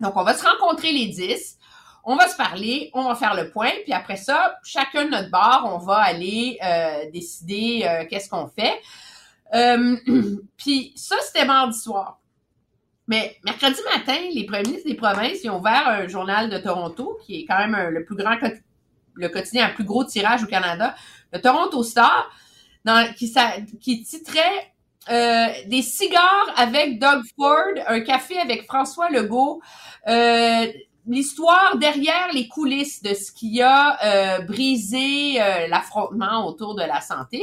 Donc, 0.00 0.16
on 0.16 0.24
va 0.24 0.34
se 0.34 0.44
rencontrer 0.44 0.92
les 0.92 1.06
dix, 1.06 1.58
on 2.04 2.16
va 2.16 2.28
se 2.28 2.36
parler, 2.36 2.90
on 2.92 3.04
va 3.04 3.14
faire 3.14 3.34
le 3.34 3.50
point, 3.50 3.70
puis 3.84 3.92
après 3.92 4.16
ça, 4.16 4.58
chacun 4.62 5.06
de 5.06 5.10
notre 5.10 5.30
bord, 5.30 5.70
on 5.74 5.78
va 5.78 5.96
aller 5.96 6.58
euh, 6.62 7.10
décider 7.10 7.84
euh, 7.84 8.04
qu'est-ce 8.08 8.28
qu'on 8.28 8.46
fait. 8.46 8.78
Euh, 9.54 9.96
puis 10.56 10.92
ça, 10.96 11.16
c'était 11.22 11.46
mardi 11.46 11.78
soir. 11.78 12.20
Mais 13.06 13.36
mercredi 13.44 13.80
matin, 13.94 14.18
les 14.32 14.44
premiers 14.44 14.62
ministres 14.62 14.88
des 14.88 14.94
provinces 14.94 15.44
ils 15.44 15.50
ont 15.50 15.58
ouvert 15.58 15.86
un 15.86 16.06
journal 16.08 16.48
de 16.48 16.56
Toronto, 16.58 17.18
qui 17.24 17.40
est 17.40 17.44
quand 17.44 17.58
même 17.58 17.90
le 17.90 18.04
plus 18.04 18.16
grand, 18.16 18.36
le 19.14 19.28
quotidien 19.28 19.66
à 19.66 19.68
plus 19.68 19.84
gros 19.84 20.04
tirage 20.04 20.42
au 20.42 20.46
Canada, 20.46 20.94
le 21.34 21.40
Toronto 21.40 21.82
Star, 21.82 22.30
qui, 23.16 24.02
titrait 24.04 24.72
euh, 25.10 25.46
des 25.66 25.82
cigares 25.82 26.54
avec 26.56 26.98
Doug 26.98 27.22
Ford, 27.36 27.74
un 27.86 28.00
café 28.00 28.38
avec 28.38 28.64
François 28.64 29.10
Legault, 29.10 29.60
euh, 30.06 30.66
l'histoire 31.06 31.76
derrière 31.76 32.32
les 32.32 32.48
coulisses 32.48 33.02
de 33.02 33.12
ce 33.14 33.32
qui 33.32 33.60
a 33.60 33.98
euh, 34.04 34.42
brisé 34.42 35.34
l'affrontement 35.68 36.46
autour 36.46 36.74
de 36.74 36.82
la 36.82 37.00
santé. 37.00 37.42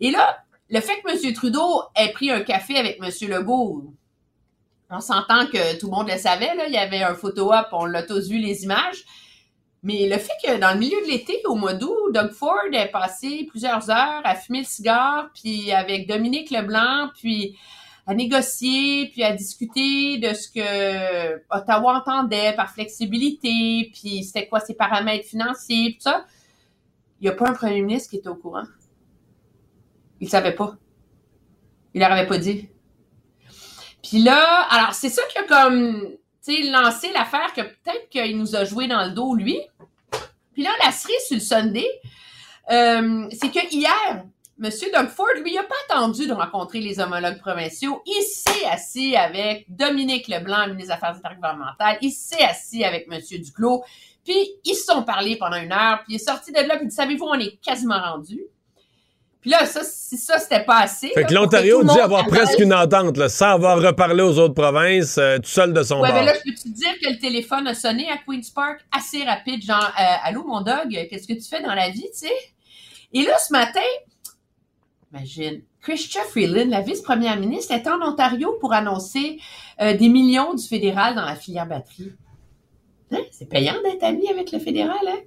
Et 0.00 0.10
là, 0.10 0.38
le 0.68 0.80
fait 0.80 1.00
que 1.02 1.10
M. 1.10 1.32
Trudeau 1.32 1.82
ait 1.96 2.12
pris 2.12 2.30
un 2.30 2.40
café 2.40 2.76
avec 2.76 2.98
M. 3.02 3.10
Legault, 3.28 3.94
on 4.90 5.00
s'entend 5.00 5.46
que 5.46 5.78
tout 5.78 5.86
le 5.86 5.92
monde 5.92 6.08
le 6.08 6.18
savait, 6.18 6.50
il 6.68 6.72
y 6.72 6.78
avait 6.78 7.02
un 7.02 7.14
photo-op, 7.14 7.68
on 7.72 7.86
l'a 7.86 8.02
tous 8.02 8.28
vu 8.28 8.38
les 8.38 8.64
images. 8.64 9.04
Mais 9.84 10.08
le 10.08 10.16
fait 10.16 10.32
que 10.42 10.58
dans 10.58 10.72
le 10.72 10.78
milieu 10.78 10.98
de 11.02 11.06
l'été, 11.06 11.42
au 11.44 11.56
mois 11.56 11.74
d'août, 11.74 12.10
Doug 12.10 12.32
Ford 12.32 12.72
ait 12.72 12.90
passé 12.90 13.46
plusieurs 13.50 13.90
heures 13.90 14.22
à 14.24 14.34
fumer 14.34 14.60
le 14.60 14.64
cigare, 14.64 15.28
puis 15.34 15.72
avec 15.72 16.08
Dominique 16.08 16.50
Leblanc, 16.50 17.10
puis 17.14 17.58
à 18.06 18.14
négocier, 18.14 19.10
puis 19.12 19.22
à 19.22 19.32
discuter 19.32 20.16
de 20.16 20.32
ce 20.32 20.48
que 20.48 21.36
Ottawa 21.50 21.98
entendait 21.98 22.54
par 22.54 22.70
flexibilité, 22.70 23.90
puis 23.92 24.24
c'était 24.24 24.48
quoi 24.48 24.60
ses 24.60 24.74
paramètres 24.74 25.28
financiers, 25.28 25.92
tout 25.94 26.02
ça. 26.02 26.24
Il 27.20 27.24
n'y 27.24 27.28
a 27.28 27.32
pas 27.32 27.50
un 27.50 27.52
premier 27.52 27.82
ministre 27.82 28.08
qui 28.08 28.16
était 28.16 28.28
au 28.28 28.36
courant. 28.36 28.64
Il 30.18 30.30
savait 30.30 30.54
pas. 30.54 30.76
Il 31.92 32.00
leur 32.00 32.10
avait 32.10 32.26
pas 32.26 32.38
dit. 32.38 32.70
Puis 34.02 34.22
là, 34.22 34.66
alors 34.70 34.94
c'est 34.94 35.10
ça 35.10 35.22
qui 35.30 35.38
a 35.38 35.42
comme 35.44 36.16
tu 36.44 36.56
sais, 36.56 36.62
lancer 36.70 37.12
l'affaire 37.12 37.52
que 37.54 37.62
peut-être 37.62 38.08
qu'il 38.10 38.36
nous 38.38 38.54
a 38.54 38.64
joué 38.64 38.86
dans 38.86 39.04
le 39.04 39.10
dos, 39.12 39.34
lui. 39.34 39.58
Puis 40.52 40.62
là, 40.62 40.70
la 40.84 40.92
cerise 40.92 41.26
sur 41.26 41.36
le 41.36 41.40
Sunday, 41.40 41.88
euh, 42.70 43.28
c'est 43.32 43.50
que 43.50 43.74
hier, 43.74 44.24
M. 44.62 44.70
Doug 44.92 45.08
Ford, 45.08 45.26
lui, 45.42 45.52
il 45.52 45.54
n'a 45.54 45.64
pas 45.64 45.74
attendu 45.88 46.26
de 46.26 46.32
rencontrer 46.32 46.80
les 46.80 47.00
homologues 47.00 47.40
provinciaux. 47.40 48.02
Il 48.06 48.22
s'est 48.22 48.64
assis 48.66 49.16
avec 49.16 49.66
Dominique 49.68 50.28
Leblanc, 50.28 50.68
ministre 50.68 50.86
des 50.86 50.90
Affaires 50.92 51.20
environnementales. 51.24 51.98
Il 52.02 52.12
s'est 52.12 52.44
assis 52.44 52.84
avec 52.84 53.08
M. 53.10 53.20
Duclos. 53.20 53.82
Puis, 54.24 54.36
ils 54.64 54.74
se 54.74 54.84
sont 54.84 55.02
parlé 55.02 55.36
pendant 55.36 55.56
une 55.56 55.72
heure. 55.72 56.02
Puis, 56.04 56.14
il 56.14 56.16
est 56.16 56.18
sorti 56.24 56.52
de 56.52 56.60
là. 56.60 56.78
Puis, 56.78 56.90
savez-vous, 56.90 57.26
on 57.26 57.38
est 57.38 57.60
quasiment 57.60 58.00
rendu. 58.00 58.40
Puis 59.44 59.50
là, 59.50 59.66
ça, 59.66 59.82
si 59.84 60.16
ça, 60.16 60.38
c'était 60.38 60.64
pas 60.64 60.78
assez. 60.78 61.08
Fait 61.08 61.24
que 61.24 61.34
l'Ontario 61.34 61.84
dit 61.84 62.00
avoir 62.00 62.26
presque 62.28 62.60
une 62.60 62.72
entente, 62.72 63.18
là, 63.18 63.28
sans 63.28 63.50
avoir 63.50 63.78
reparlé 63.78 64.22
aux 64.22 64.38
autres 64.38 64.54
provinces, 64.54 65.18
euh, 65.18 65.36
tout 65.36 65.50
seul 65.50 65.74
de 65.74 65.82
son 65.82 66.00
ouais, 66.00 66.08
bord. 66.08 66.16
Ouais, 66.16 66.24
mais 66.24 66.32
là, 66.32 66.32
je 66.32 66.50
peux 66.50 66.56
te 66.56 66.66
dire 66.66 66.94
que 66.98 67.10
le 67.10 67.18
téléphone 67.18 67.66
a 67.66 67.74
sonné 67.74 68.08
à 68.10 68.16
Queen's 68.16 68.48
Park 68.48 68.80
assez 68.90 69.22
rapide, 69.22 69.62
genre, 69.62 69.92
euh, 70.00 70.14
allô, 70.22 70.44
mon 70.46 70.62
dog, 70.62 70.88
qu'est-ce 71.10 71.28
que 71.28 71.34
tu 71.34 71.46
fais 71.46 71.60
dans 71.60 71.74
la 71.74 71.90
vie, 71.90 72.08
tu 72.10 72.26
sais? 72.26 72.32
Et 73.12 73.22
là, 73.22 73.36
ce 73.36 73.52
matin, 73.52 73.80
imagine, 75.12 75.60
Christian 75.82 76.22
Freeland, 76.30 76.70
la 76.70 76.80
vice-première 76.80 77.38
ministre, 77.38 77.74
est 77.74 77.86
en 77.86 78.00
Ontario 78.00 78.56
pour 78.62 78.72
annoncer 78.72 79.38
euh, 79.82 79.92
des 79.92 80.08
millions 80.08 80.54
du 80.54 80.66
fédéral 80.66 81.16
dans 81.16 81.26
la 81.26 81.36
filière 81.36 81.66
batterie. 81.66 82.12
Hein? 83.12 83.20
C'est 83.30 83.50
payant 83.50 83.74
d'être 83.84 84.04
ami 84.04 84.26
avec 84.30 84.52
le 84.52 84.58
fédéral, 84.58 85.06
hein? 85.06 85.20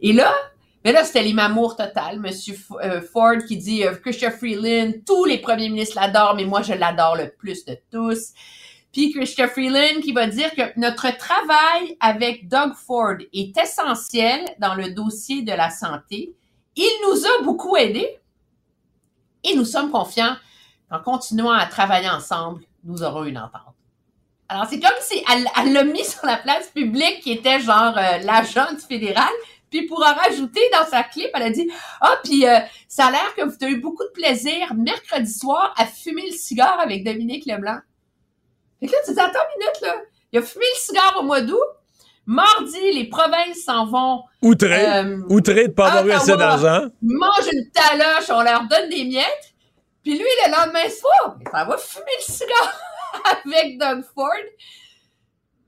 Et 0.00 0.12
là, 0.12 0.34
mais 0.84 0.92
là, 0.92 1.02
c'était 1.02 1.22
l'imam-amour 1.22 1.76
total. 1.76 2.20
Monsieur 2.20 2.56
euh, 2.82 3.00
Ford 3.00 3.38
qui 3.48 3.56
dit 3.56 3.84
euh, 3.84 3.94
Christian 3.94 4.30
Freeland, 4.30 4.92
tous 5.06 5.24
les 5.24 5.38
premiers 5.38 5.70
ministres 5.70 5.96
l'adorent, 5.98 6.34
mais 6.36 6.44
moi, 6.44 6.60
je 6.60 6.74
l'adore 6.74 7.16
le 7.16 7.30
plus 7.30 7.64
de 7.64 7.78
tous. 7.90 8.32
Puis 8.92 9.10
Christian 9.12 9.48
Freeland 9.48 10.02
qui 10.02 10.12
va 10.12 10.26
dire 10.26 10.54
que 10.54 10.78
notre 10.78 11.16
travail 11.16 11.96
avec 12.00 12.48
Doug 12.48 12.74
Ford 12.74 13.16
est 13.32 13.56
essentiel 13.56 14.44
dans 14.58 14.74
le 14.74 14.90
dossier 14.90 15.42
de 15.42 15.52
la 15.52 15.70
santé. 15.70 16.34
Il 16.76 17.00
nous 17.08 17.24
a 17.24 17.42
beaucoup 17.42 17.76
aidés 17.76 18.18
et 19.42 19.56
nous 19.56 19.64
sommes 19.64 19.90
confiants 19.90 20.36
qu'en 20.90 21.00
continuant 21.00 21.50
à 21.50 21.66
travailler 21.66 22.10
ensemble, 22.10 22.62
nous 22.84 23.02
aurons 23.02 23.24
une 23.24 23.38
entente. 23.38 23.74
Alors, 24.48 24.66
c'est 24.66 24.78
comme 24.78 24.92
si 25.00 25.24
elle 25.32 25.72
l'a 25.72 25.84
mis 25.84 26.04
sur 26.04 26.24
la 26.26 26.36
place 26.36 26.68
publique 26.68 27.20
qui 27.22 27.32
était 27.32 27.60
genre 27.60 27.96
euh, 27.96 28.18
l'agent 28.18 28.76
fédéral. 28.86 29.32
Puis 29.74 29.86
pour 29.86 29.98
en 29.98 30.14
rajouter 30.14 30.60
dans 30.72 30.86
sa 30.88 31.02
clip, 31.02 31.30
elle 31.34 31.42
a 31.42 31.50
dit 31.50 31.68
Ah, 32.00 32.16
puis 32.22 32.46
euh, 32.46 32.60
ça 32.86 33.06
a 33.06 33.10
l'air 33.10 33.34
que 33.36 33.42
vous 33.42 33.56
avez 33.60 33.72
eu 33.72 33.80
beaucoup 33.80 34.04
de 34.04 34.10
plaisir 34.10 34.72
mercredi 34.72 35.32
soir 35.32 35.74
à 35.76 35.84
fumer 35.84 36.22
le 36.30 36.36
cigare 36.36 36.78
avec 36.78 37.02
Dominique 37.02 37.44
Leblanc. 37.44 37.78
Fait 38.78 38.86
que 38.86 38.92
là, 38.92 38.98
tu 39.04 39.12
dis 39.12 39.18
Attends 39.18 39.32
une 39.32 39.58
minute, 39.58 39.80
là. 39.82 39.96
Il 40.32 40.38
a 40.38 40.42
fumé 40.42 40.64
le 40.76 40.80
cigare 40.80 41.16
au 41.18 41.24
mois 41.24 41.40
d'août. 41.40 41.58
Mardi, 42.24 42.92
les 42.92 43.08
provinces 43.08 43.64
s'en 43.64 43.86
vont. 43.86 44.22
Outré. 44.42 44.86
Euh, 44.86 45.18
Outré 45.28 45.66
de 45.66 45.72
pas 45.72 45.88
avoir 45.88 46.06
eu 46.06 46.12
assez 46.12 46.36
d'argent. 46.36 46.86
Mange 47.02 47.48
une 47.52 47.68
taloche, 47.70 48.30
on 48.30 48.42
leur 48.42 48.68
donne 48.68 48.88
des 48.90 49.04
miettes. 49.04 49.54
Puis 50.04 50.12
lui, 50.12 50.24
le 50.46 50.52
lendemain 50.52 50.88
soir, 50.88 51.36
il 51.40 51.50
va 51.50 51.76
fumer 51.78 52.04
le 52.16 52.32
cigare 52.32 52.80
avec 53.44 53.76
Doug 53.76 54.04
Ford. 54.14 54.30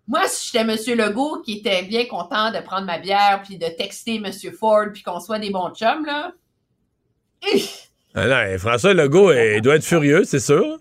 Moi, 0.08 0.28
si 0.28 0.46
j'étais 0.52 0.60
M. 0.60 0.98
Legault 0.98 1.42
qui 1.44 1.58
était 1.58 1.82
bien 1.82 2.06
content 2.06 2.52
de 2.52 2.60
prendre 2.60 2.86
ma 2.86 2.98
bière 2.98 3.42
puis 3.44 3.58
de 3.58 3.66
texter 3.66 4.16
M. 4.16 4.30
Ford 4.56 4.86
puis 4.92 5.02
qu'on 5.02 5.18
soit 5.18 5.38
des 5.38 5.50
bons 5.50 5.70
chums, 5.74 6.04
là. 6.04 6.32
Ah 8.14 8.26
non, 8.26 8.58
François 8.58 8.94
Legault, 8.94 9.32
il 9.32 9.60
doit 9.60 9.76
être 9.76 9.84
furieux, 9.84 10.24
c'est 10.24 10.40
sûr. 10.40 10.78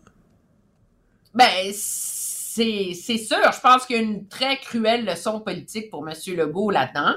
Ben, 1.34 1.72
c'est 1.74 2.94
sûr. 2.94 3.52
Je 3.52 3.60
pense 3.60 3.86
qu'il 3.86 3.96
y 3.96 4.00
a 4.00 4.02
une 4.02 4.28
très 4.28 4.58
cruelle 4.58 5.06
leçon 5.06 5.42
politique 5.42 5.90
pour 5.90 6.08
M. 6.08 6.14
Legault 6.28 6.70
là-dedans. 6.70 7.16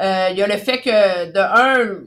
Euh, 0.00 0.28
il 0.30 0.38
y 0.38 0.42
a 0.42 0.46
le 0.46 0.56
fait 0.56 0.80
que, 0.80 1.32
de 1.32 2.00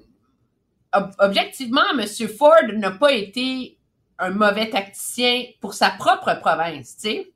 un, 0.94 1.04
objectivement, 1.20 1.82
M. 1.92 2.08
Ford 2.30 2.74
n'a 2.74 2.92
pas 2.92 3.12
été 3.12 3.78
un 4.18 4.32
mauvais 4.32 4.70
tacticien 4.70 5.44
pour 5.60 5.74
sa 5.74 5.90
propre 5.92 6.40
province, 6.40 6.96
tu 6.96 7.10
sais 7.10 7.33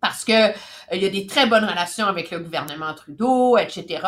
parce 0.00 0.24
que 0.24 0.32
euh, 0.32 0.52
il 0.92 1.02
y 1.02 1.06
a 1.06 1.10
des 1.10 1.26
très 1.26 1.46
bonnes 1.46 1.64
relations 1.64 2.06
avec 2.06 2.30
le 2.30 2.40
gouvernement 2.40 2.94
Trudeau, 2.94 3.56
etc. 3.58 4.06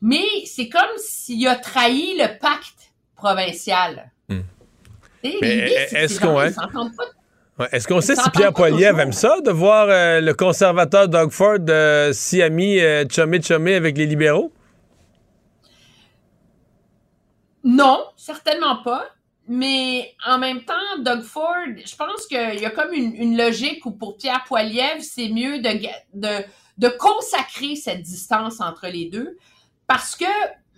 Mais 0.00 0.26
c'est 0.44 0.68
comme 0.68 0.82
s'il 0.98 1.46
a 1.48 1.56
trahi 1.56 2.16
le 2.18 2.38
pacte 2.38 2.92
provincial. 3.16 4.10
Hmm. 4.28 4.40
Est-ce 5.22 6.20
qu'on 6.20 6.40
est-ce 7.72 7.88
qu'on 7.88 8.02
sait 8.02 8.16
si 8.16 8.30
Pierre 8.30 8.52
Poilievre 8.52 9.00
aime 9.00 9.12
ça, 9.12 9.40
de 9.40 9.50
voir 9.50 9.86
euh, 9.88 10.20
le 10.20 10.34
conservateur 10.34 11.08
Doug 11.08 11.30
Ford 11.30 11.58
euh, 11.68 12.12
si 12.12 12.42
ami 12.42 12.78
euh, 12.80 13.04
chumé 13.08 13.74
avec 13.74 13.96
les 13.96 14.04
libéraux? 14.04 14.52
Non, 17.64 18.04
certainement 18.16 18.82
pas. 18.82 19.06
Mais 19.48 20.14
en 20.26 20.38
même 20.38 20.62
temps, 20.62 20.74
Doug 20.98 21.22
Ford, 21.22 21.66
je 21.84 21.94
pense 21.94 22.26
qu'il 22.26 22.60
y 22.60 22.66
a 22.66 22.70
comme 22.70 22.92
une, 22.92 23.36
logique 23.36 23.86
où 23.86 23.92
pour 23.92 24.16
Pierre 24.16 24.44
Poilievre, 24.44 25.02
c'est 25.02 25.28
mieux 25.28 25.60
de, 25.60 26.42
de, 26.78 26.88
consacrer 26.88 27.76
cette 27.76 28.02
distance 28.02 28.60
entre 28.60 28.88
les 28.88 29.08
deux 29.08 29.38
parce 29.86 30.16
que 30.16 30.24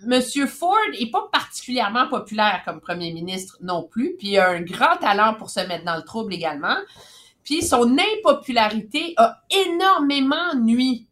M. 0.05 0.47
Ford 0.47 0.77
est 0.93 1.11
pas 1.11 1.27
particulièrement 1.31 2.07
populaire 2.07 2.61
comme 2.63 2.79
premier 2.79 3.11
ministre 3.11 3.57
non 3.61 3.83
plus, 3.83 4.15
puis 4.17 4.29
il 4.29 4.37
a 4.37 4.49
un 4.49 4.61
grand 4.61 4.97
talent 4.97 5.33
pour 5.33 5.49
se 5.49 5.61
mettre 5.61 5.83
dans 5.83 5.97
le 5.97 6.03
trouble 6.03 6.33
également. 6.33 6.77
Puis 7.43 7.63
son 7.63 7.97
impopularité 7.97 9.15
a 9.17 9.41
énormément 9.49 10.53
nuit 10.55 11.07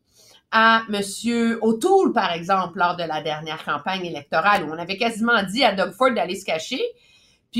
à 0.51 0.83
M. 0.89 1.57
O'Toole, 1.61 2.13
par 2.13 2.31
exemple, 2.31 2.77
lors 2.77 2.95
de 2.95 3.03
la 3.03 3.21
dernière 3.21 3.65
campagne 3.65 4.05
électorale, 4.05 4.63
où 4.63 4.71
on 4.71 4.77
avait 4.77 4.97
quasiment 4.97 5.43
dit 5.43 5.63
à 5.63 5.73
Doug 5.73 5.93
Ford 5.93 6.11
d'aller 6.11 6.35
se 6.35 6.45
cacher. 6.45 6.81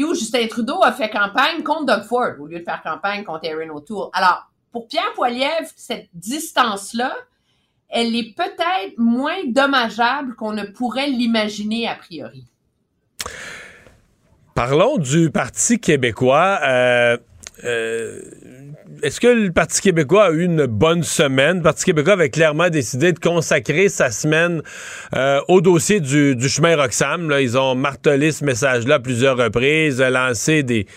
Où 0.03 0.13
Justin 0.13 0.47
Trudeau 0.47 0.83
a 0.83 0.91
fait 0.91 1.09
campagne 1.09 1.63
contre 1.63 1.85
Doug 1.85 2.03
Ford 2.03 2.33
au 2.39 2.47
lieu 2.47 2.59
de 2.59 2.63
faire 2.63 2.81
campagne 2.83 3.23
contre 3.23 3.47
Aaron 3.49 3.75
O'Toole. 3.75 4.09
Alors, 4.13 4.47
pour 4.71 4.87
Pierre 4.87 5.13
Poilievre, 5.15 5.69
cette 5.75 6.09
distance-là 6.13 7.15
elle 7.89 8.15
est 8.15 8.35
peut-être 8.35 8.97
moins 8.97 9.45
dommageable 9.45 10.35
qu'on 10.35 10.51
ne 10.51 10.63
pourrait 10.63 11.07
l'imaginer 11.07 11.87
a 11.87 11.95
priori. 11.95 12.45
Parlons 14.53 14.97
du 14.97 15.29
Parti 15.29 15.79
québécois. 15.79 16.59
Euh, 16.63 17.17
euh, 17.63 18.21
est-ce 19.03 19.19
que 19.19 19.27
le 19.27 19.51
Parti 19.51 19.81
québécois 19.81 20.25
a 20.25 20.31
eu 20.31 20.43
une 20.43 20.65
bonne 20.65 21.03
semaine? 21.03 21.57
Le 21.57 21.63
Parti 21.63 21.85
québécois 21.85 22.13
avait 22.13 22.29
clairement 22.29 22.69
décidé 22.69 23.13
de 23.13 23.19
consacrer 23.19 23.89
sa 23.89 24.11
semaine 24.11 24.61
euh, 25.15 25.39
au 25.47 25.61
dossier 25.61 25.99
du, 25.99 26.49
chemin 26.49 26.75
Roxham. 26.75 27.33
Ils 27.39 27.57
ont 27.57 27.75
martelé 27.75 28.31
ce 28.31 28.43
message-là 28.45 28.95
à 28.95 28.99
plusieurs 28.99 29.37
reprises, 29.37 30.01
lancé 30.01 30.63
des, 30.63 30.87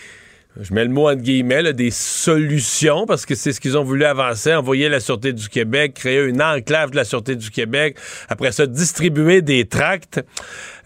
je 0.59 0.73
mets 0.73 0.83
le 0.83 0.89
mot 0.89 1.09
entre 1.09 1.21
guillemets, 1.21 1.73
des 1.73 1.91
solutions, 1.91 3.05
parce 3.05 3.25
que 3.25 3.35
c'est 3.35 3.53
ce 3.53 3.61
qu'ils 3.61 3.77
ont 3.77 3.83
voulu 3.83 4.03
avancer, 4.03 4.53
envoyer 4.53 4.89
la 4.89 4.99
Sûreté 4.99 5.31
du 5.31 5.47
Québec, 5.47 5.93
créer 5.93 6.21
une 6.23 6.41
enclave 6.41 6.91
de 6.91 6.97
la 6.97 7.05
Sûreté 7.05 7.35
du 7.35 7.49
Québec, 7.49 7.97
après 8.27 8.51
ça, 8.51 8.67
distribuer 8.67 9.41
des 9.41 9.65
tracts. 9.65 10.19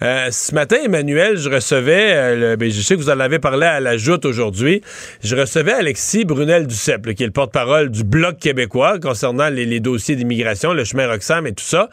Euh, 0.02 0.30
ce 0.30 0.54
matin, 0.54 0.78
Emmanuel, 0.84 1.38
je 1.38 1.50
recevais, 1.50 2.14
euh, 2.14 2.56
ben, 2.58 2.70
je 2.70 2.82
sais 2.82 2.96
que 2.96 3.00
vous 3.00 3.10
en 3.10 3.20
avez 3.20 3.40
parlé 3.40 3.66
à 3.66 3.80
la 3.80 3.98
joute 3.98 4.26
aujourd'hui, 4.26 4.82
je 5.24 5.36
recevais 5.36 5.74
Alexis 5.74 6.26
Brunel-Duceppe, 6.26 7.14
qui 7.14 7.24
est 7.24 7.28
le 7.28 7.32
porte-parole 7.32 7.90
du 7.90 8.04
Bloc 8.04 8.38
québécois 8.38 9.00
concernant 9.00 9.50
les, 9.50 9.66
les 9.66 9.80
dossiers 9.80 10.16
d'immigration, 10.16 10.74
le 10.74 10.84
chemin 10.84 11.08
Roxham 11.08 11.48
et 11.48 11.54
tout 11.54 11.64
ça. 11.64 11.90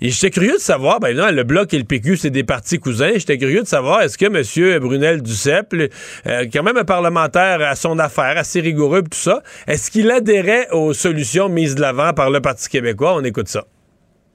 Et 0.00 0.10
j'étais 0.10 0.30
curieux 0.30 0.54
de 0.54 0.60
savoir, 0.60 1.00
ben 1.00 1.16
non, 1.16 1.30
le 1.30 1.42
Bloc 1.42 1.74
et 1.74 1.78
le 1.78 1.84
PQ, 1.84 2.16
c'est 2.16 2.30
des 2.30 2.44
partis 2.44 2.78
cousins. 2.78 3.12
J'étais 3.16 3.36
curieux 3.36 3.62
de 3.62 3.66
savoir, 3.66 4.02
est-ce 4.02 4.16
que 4.16 4.26
M. 4.26 4.80
Brunel 4.80 5.22
Duceppe, 5.22 5.74
euh, 5.74 6.46
quand 6.52 6.62
même 6.62 6.76
un 6.76 6.84
parlementaire 6.84 7.60
à 7.62 7.74
son 7.74 7.98
affaire, 7.98 8.36
assez 8.36 8.60
rigoureux 8.60 9.02
tout 9.02 9.18
ça, 9.18 9.42
est-ce 9.66 9.90
qu'il 9.90 10.10
adhérait 10.10 10.68
aux 10.70 10.92
solutions 10.92 11.48
mises 11.48 11.74
de 11.74 11.80
l'avant 11.80 12.12
par 12.12 12.30
le 12.30 12.40
Parti 12.40 12.68
québécois? 12.68 13.14
On 13.16 13.24
écoute 13.24 13.48
ça. 13.48 13.64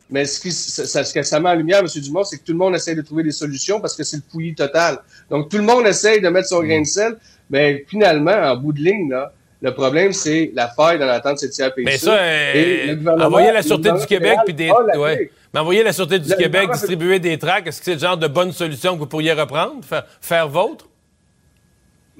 Mais 0.09 0.25
ce, 0.25 0.39
qui, 0.39 0.51
ce 0.51 1.13
que 1.13 1.23
ça 1.23 1.39
met 1.39 1.49
en 1.49 1.55
lumière, 1.55 1.79
M. 1.79 1.87
Dumont, 2.01 2.23
c'est 2.23 2.37
que 2.37 2.43
tout 2.43 2.51
le 2.51 2.57
monde 2.57 2.75
essaie 2.75 2.93
de 2.93 3.01
trouver 3.01 3.23
des 3.23 3.31
solutions 3.31 3.79
parce 3.79 3.95
que 3.95 4.03
c'est 4.03 4.17
le 4.17 4.23
pouillis 4.29 4.53
total. 4.53 4.99
Donc, 5.29 5.49
tout 5.49 5.57
le 5.57 5.63
monde 5.63 5.87
essaye 5.87 6.21
de 6.21 6.27
mettre 6.27 6.49
son 6.49 6.61
grain 6.61 6.81
de 6.81 6.85
sel, 6.85 7.15
mais 7.49 7.85
finalement, 7.87 8.31
en 8.31 8.57
bout 8.57 8.73
de 8.73 8.79
ligne, 8.79 9.09
là, 9.09 9.31
le 9.63 9.73
problème, 9.73 10.11
c'est 10.11 10.51
la 10.53 10.67
faille 10.67 10.99
dans 10.99 11.05
l'attente 11.05 11.41
de 11.41 11.49
cette 11.49 11.73
Mais 11.77 11.97
ça, 11.97 12.17
euh, 12.17 12.95
envoyer 13.17 13.53
la 13.53 13.63
Sûreté 13.63 13.93
du 13.93 14.05
Québec 14.05 14.37
puis 14.45 14.53
des. 14.53 14.69
Ouais. 14.97 15.31
Mais 15.53 15.59
envoyer 15.59 15.83
la 15.83 15.93
Sûreté 15.93 16.17
du 16.19 16.35
Québec, 16.35 16.71
distribuer 16.71 17.19
des 17.19 17.37
tracts, 17.37 17.67
est-ce 17.67 17.79
que 17.79 17.85
c'est 17.85 17.93
le 17.93 17.99
genre 17.99 18.17
de 18.17 18.27
bonne 18.27 18.51
solution 18.51 18.95
que 18.95 18.99
vous 18.99 19.07
pourriez 19.07 19.33
reprendre? 19.33 19.85
Faire, 19.85 20.05
faire 20.19 20.47
vôtre? 20.47 20.89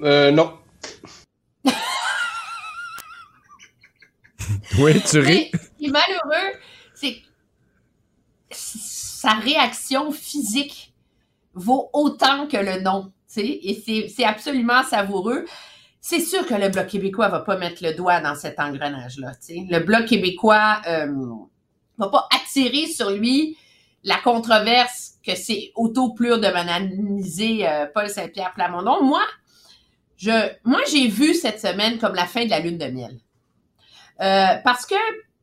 Euh, 0.02 0.30
non. 0.30 0.52
oui, 4.78 5.00
tu 5.02 5.18
ris. 5.18 5.50
Ce 5.52 5.58
qui 5.78 5.86
est 5.86 5.90
malheureux, 5.90 6.52
c'est 6.94 7.16
sa 8.50 9.32
réaction 9.34 10.12
physique 10.12 10.92
vaut 11.54 11.90
autant 11.92 12.46
que 12.46 12.56
le 12.56 12.80
nom. 12.82 13.10
Et 13.36 13.82
c'est 14.14 14.24
absolument 14.24 14.84
savoureux 14.84 15.44
c'est 16.06 16.20
sûr 16.20 16.46
que 16.46 16.52
le 16.52 16.68
Bloc 16.68 16.88
québécois 16.88 17.28
va 17.28 17.40
pas 17.40 17.56
mettre 17.56 17.82
le 17.82 17.94
doigt 17.94 18.20
dans 18.20 18.34
cet 18.34 18.60
engrenage-là. 18.60 19.32
Le 19.48 19.78
Bloc 19.78 20.04
québécois 20.04 20.82
euh, 20.86 21.06
va 21.98 22.08
pas 22.08 22.28
attirer 22.34 22.86
sur 22.86 23.10
lui 23.10 23.56
la 24.02 24.16
controverse 24.16 25.12
que 25.26 25.34
c'est 25.34 25.72
auto-plure 25.74 26.38
de 26.38 26.48
banaliser 26.48 27.66
euh, 27.66 27.86
Paul 27.92 28.08
Saint-Pierre 28.08 28.52
Plamondon. 28.54 29.02
Moi, 29.02 29.22
je, 30.18 30.30
moi, 30.64 30.80
j'ai 30.90 31.08
vu 31.08 31.34
cette 31.34 31.60
semaine 31.60 31.98
comme 31.98 32.14
la 32.14 32.26
fin 32.26 32.44
de 32.44 32.50
la 32.50 32.60
lune 32.60 32.78
de 32.78 32.86
miel. 32.86 33.18
Euh, 34.20 34.54
parce 34.62 34.86
que 34.86 34.94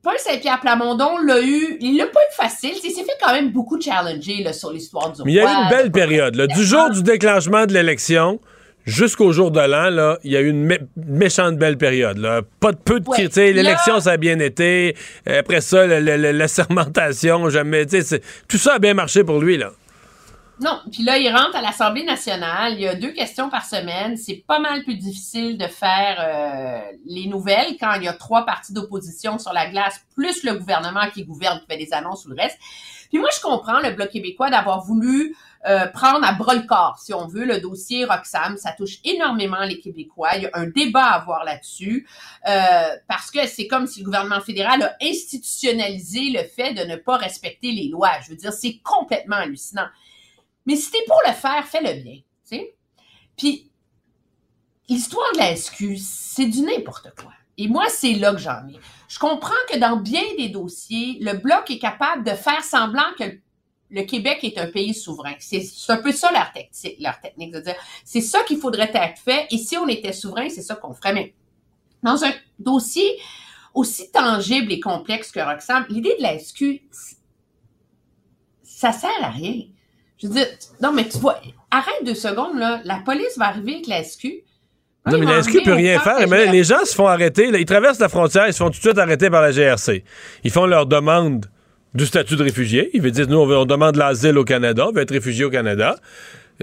Paul 0.03 0.18
Saint-Pierre 0.18 0.60
Plamondon 0.60 1.18
l'a 1.18 1.41
eu, 1.41 1.78
il 1.82 1.98
l'a 1.98 2.07
pas 2.07 2.19
eu 2.19 2.36
facile. 2.36 2.73
Il 2.84 2.91
s'est 2.91 3.03
fait 3.03 3.18
quand 3.22 3.34
même 3.34 3.52
beaucoup 3.52 3.80
challenger 3.82 4.44
là, 4.44 4.53
sur 4.53 4.72
l'histoire 4.72 5.11
du 5.11 5.22
Mais 5.26 5.34
il 5.34 5.36
y 5.36 5.40
a 5.40 5.44
eu 5.44 5.64
une 5.64 5.69
belle 5.69 5.91
période. 5.91 6.36
Là, 6.36 6.48
du 6.48 6.64
jour 6.64 6.90
du 6.90 7.03
déclenchement 7.03 7.65
de 7.65 7.73
l'élection 7.73 8.40
jusqu'au 8.86 9.32
jour 9.32 9.52
de 9.52 9.60
l'an, 9.60 9.90
là, 9.90 10.18
il 10.24 10.32
y 10.32 10.38
a 10.38 10.41
eu 10.41 10.49
une 10.49 10.78
méchante 10.95 11.58
belle 11.58 11.78
période. 11.78 12.18
Là. 12.18 12.41
Pas 12.60 12.72
de 12.72 12.78
peu 12.78 12.99
de 12.99 13.08
critiques. 13.08 13.56
L'élection, 13.56 13.99
ça 13.99 14.12
a 14.12 14.18
bien 14.18 14.40
été. 14.40 14.95
Après 15.26 15.62
ça, 15.62 15.86
la 15.86 16.48
sermentation, 16.48 17.49
jamais. 17.49 17.86
Tout 17.86 18.58
ça 18.58 18.76
a 18.76 18.80
bien 18.80 18.94
marché 18.94 19.24
pour 19.24 19.40
lui. 19.40 19.58
là. 19.58 19.72
Non, 20.62 20.80
puis 20.91 21.02
là, 21.02 21.18
il 21.18 21.28
rentre 21.36 21.56
à 21.56 21.62
l'Assemblée 21.62 22.03
nationale. 22.03 22.74
Il 22.74 22.82
y 22.82 22.88
a 22.88 22.94
deux 22.94 23.14
questions 23.14 23.49
par 23.49 23.66
semaine. 23.66 24.16
C'est 24.16 24.44
pas 24.45 24.60
mal 24.60 24.84
plus 24.84 24.94
difficile 24.94 25.58
de 25.58 25.66
faire 25.66 26.18
euh, 26.20 26.91
les 27.08 27.26
nouvelles 27.26 27.78
quand 27.80 27.94
il 27.95 28.03
y 28.03 28.08
a 28.08 28.14
trois 28.14 28.45
partis 28.45 28.72
d'opposition 28.72 29.40
sur 29.40 29.53
la 29.53 29.72
glace, 29.72 30.06
plus 30.16 30.44
le 30.44 30.53
gouvernement 30.53 31.10
qui 31.12 31.24
gouverne, 31.24 31.60
qui 31.62 31.66
fait 31.66 31.84
des 31.84 31.94
annonces 31.94 32.26
ou 32.26 32.30
le 32.30 32.36
reste. 32.36 32.60
Puis 33.10 33.18
moi, 33.18 33.30
je 33.36 33.41
comprends 33.41 33.80
le 33.80 33.90
Bloc 33.91 34.10
québécois 34.12 34.52
d'avoir 34.52 34.86
voulu 34.86 35.36
euh, 35.67 35.88
prendre 35.88 36.25
à 36.25 36.33
bras 36.33 36.55
le 36.55 36.63
corps, 36.63 36.97
si 36.99 37.13
on 37.13 37.27
veut, 37.27 37.45
le 37.45 37.59
dossier 37.59 38.05
Roxham. 38.05 38.57
Ça 38.57 38.71
touche 38.71 38.99
énormément 39.03 39.63
les 39.63 39.79
Québécois. 39.79 40.35
Il 40.38 40.43
y 40.43 40.45
a 40.47 40.51
un 40.53 40.67
débat 40.67 41.05
à 41.05 41.19
avoir 41.19 41.43
là-dessus 41.43 42.07
euh, 42.47 42.89
parce 43.07 43.29
que 43.29 43.45
c'est 43.47 43.67
comme 43.67 43.85
si 43.85 43.99
le 43.99 44.05
gouvernement 44.05 44.41
fédéral 44.41 44.81
a 44.81 44.95
institutionnalisé 45.01 46.31
le 46.31 46.43
fait 46.43 46.73
de 46.73 46.83
ne 46.83 46.95
pas 46.95 47.17
respecter 47.17 47.71
les 47.71 47.89
lois. 47.89 48.11
Je 48.23 48.29
veux 48.29 48.35
dire, 48.35 48.53
c'est 48.53 48.79
complètement 48.79 49.38
hallucinant. 49.38 49.88
Mais 50.65 50.75
si 50.75 50.91
t'es 50.91 51.03
pour 51.05 51.19
le 51.27 51.33
faire, 51.33 51.63
fais-le 51.65 52.01
bien. 52.01 52.15
Tu 52.15 52.23
sais? 52.43 52.75
Puis, 53.38 53.71
l'histoire 54.89 55.31
de 55.33 55.39
la 55.39 55.55
SQ, 55.55 55.97
c'est 55.97 56.45
du 56.45 56.61
n'importe 56.61 57.09
quoi. 57.15 57.31
Et 57.57 57.67
moi, 57.67 57.85
c'est 57.89 58.13
là 58.13 58.31
que 58.33 58.39
j'en 58.39 58.67
ai. 58.67 58.79
Je 59.07 59.19
comprends 59.19 59.53
que 59.69 59.77
dans 59.77 59.97
bien 59.97 60.23
des 60.38 60.49
dossiers, 60.49 61.17
le 61.21 61.33
Bloc 61.33 61.69
est 61.69 61.79
capable 61.79 62.23
de 62.23 62.31
faire 62.31 62.63
semblant 62.63 63.11
que 63.19 63.25
le 63.25 63.41
Québec 64.05 64.39
est 64.43 64.57
un 64.57 64.68
pays 64.68 64.93
souverain. 64.93 65.34
C'est 65.39 65.63
un 65.89 65.97
peu 65.97 66.11
ça 66.11 66.31
leur, 66.31 66.51
leur 66.99 67.19
technique 67.19 67.51
de 67.51 67.59
dire. 67.59 67.76
C'est 68.05 68.22
ça 68.22 68.43
qu'il 68.43 68.57
faudrait 68.57 68.91
être 68.93 69.19
fait. 69.19 69.47
Et 69.51 69.57
si 69.57 69.77
on 69.77 69.88
était 69.88 70.13
souverain, 70.13 70.49
c'est 70.49 70.61
ça 70.61 70.76
qu'on 70.76 70.93
ferait. 70.93 71.13
Mais 71.13 71.34
dans 72.01 72.23
un 72.23 72.31
dossier 72.59 73.18
aussi 73.73 74.11
tangible 74.11 74.72
et 74.72 74.80
complexe 74.80 75.31
que 75.31 75.39
Roxham, 75.39 75.85
l'idée 75.89 76.15
de 76.18 76.23
la 76.23 76.38
SQ, 76.39 76.81
ça 78.63 78.91
sert 78.91 79.09
à 79.22 79.30
rien. 79.30 79.61
Je 80.18 80.27
veux 80.27 80.34
dire, 80.34 80.47
non, 80.81 80.91
mais 80.91 81.07
tu 81.07 81.18
vois, 81.18 81.39
arrête 81.69 82.03
deux 82.05 82.15
secondes, 82.15 82.57
là. 82.57 82.81
La 82.84 82.97
police 82.97 83.38
va 83.38 83.47
arriver 83.47 83.73
avec 83.76 83.88
la 83.88 84.03
SQ. 84.03 84.43
Non, 85.07 85.18
mais 85.18 85.26
la 85.26 85.41
SQ 85.41 85.63
peut 85.63 85.73
rien 85.73 85.99
faire. 85.99 86.27
Mais 86.27 86.51
les 86.51 86.63
gens 86.63 86.85
se 86.85 86.93
font 86.93 87.07
arrêter. 87.07 87.47
ils 87.47 87.65
traversent 87.65 87.99
la 87.99 88.09
frontière, 88.09 88.47
ils 88.47 88.53
se 88.53 88.59
font 88.59 88.69
tout 88.69 88.77
de 88.77 88.81
suite 88.81 88.97
arrêter 88.97 89.30
par 89.30 89.41
la 89.41 89.51
GRC. 89.51 90.03
Ils 90.43 90.51
font 90.51 90.65
leur 90.65 90.85
demande 90.85 91.47
du 91.93 92.05
statut 92.05 92.35
de 92.35 92.43
réfugié. 92.43 92.89
Ils 92.93 93.01
veulent 93.01 93.11
dire, 93.11 93.27
nous, 93.27 93.38
on, 93.38 93.65
demande 93.65 93.95
l'asile 93.95 94.38
au 94.38 94.45
Canada, 94.45 94.88
on 94.88 94.91
veut 94.91 95.01
être 95.01 95.11
réfugié 95.11 95.45
au 95.45 95.49
Canada. 95.49 95.97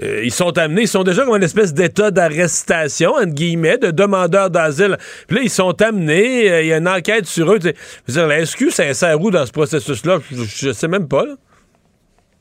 Euh, 0.01 0.23
ils 0.23 0.31
sont 0.31 0.57
amenés, 0.57 0.83
ils 0.83 0.87
sont 0.87 1.03
déjà 1.03 1.25
comme 1.25 1.35
une 1.35 1.43
espèce 1.43 1.73
d'état 1.73 2.09
d'arrestation, 2.09 3.11
entre 3.13 3.33
guillemets, 3.33 3.77
de 3.77 3.91
demandeurs 3.91 4.49
d'asile. 4.49 4.97
Puis 5.27 5.37
là, 5.37 5.43
ils 5.43 5.49
sont 5.49 5.79
amenés, 5.81 6.49
euh, 6.49 6.61
il 6.61 6.67
y 6.67 6.73
a 6.73 6.77
une 6.77 6.87
enquête 6.87 7.25
sur 7.25 7.51
eux. 7.51 7.59
Je 7.61 7.71
veux 8.07 8.13
dire, 8.13 8.27
la 8.27 8.45
SQ, 8.45 8.71
ça 8.71 8.83
insère 8.83 9.19
où 9.21 9.29
dans 9.29 9.45
ce 9.45 9.51
processus-là? 9.51 10.19
Je, 10.31 10.71
sais 10.71 10.87
même 10.87 11.07
pas. 11.07 11.25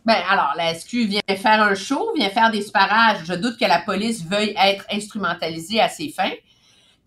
Ben, 0.06 0.16
alors, 0.30 0.54
la 0.56 0.74
SQ 0.74 1.08
vient 1.08 1.20
faire 1.36 1.62
un 1.62 1.74
show, 1.74 2.12
vient 2.16 2.30
faire 2.30 2.50
des 2.50 2.62
sparages. 2.62 3.18
Je 3.26 3.34
doute 3.34 3.58
que 3.58 3.66
la 3.66 3.80
police 3.80 4.24
veuille 4.24 4.54
être 4.56 4.84
instrumentalisée 4.92 5.80
à 5.80 5.88
ses 5.88 6.10
fins 6.10 6.32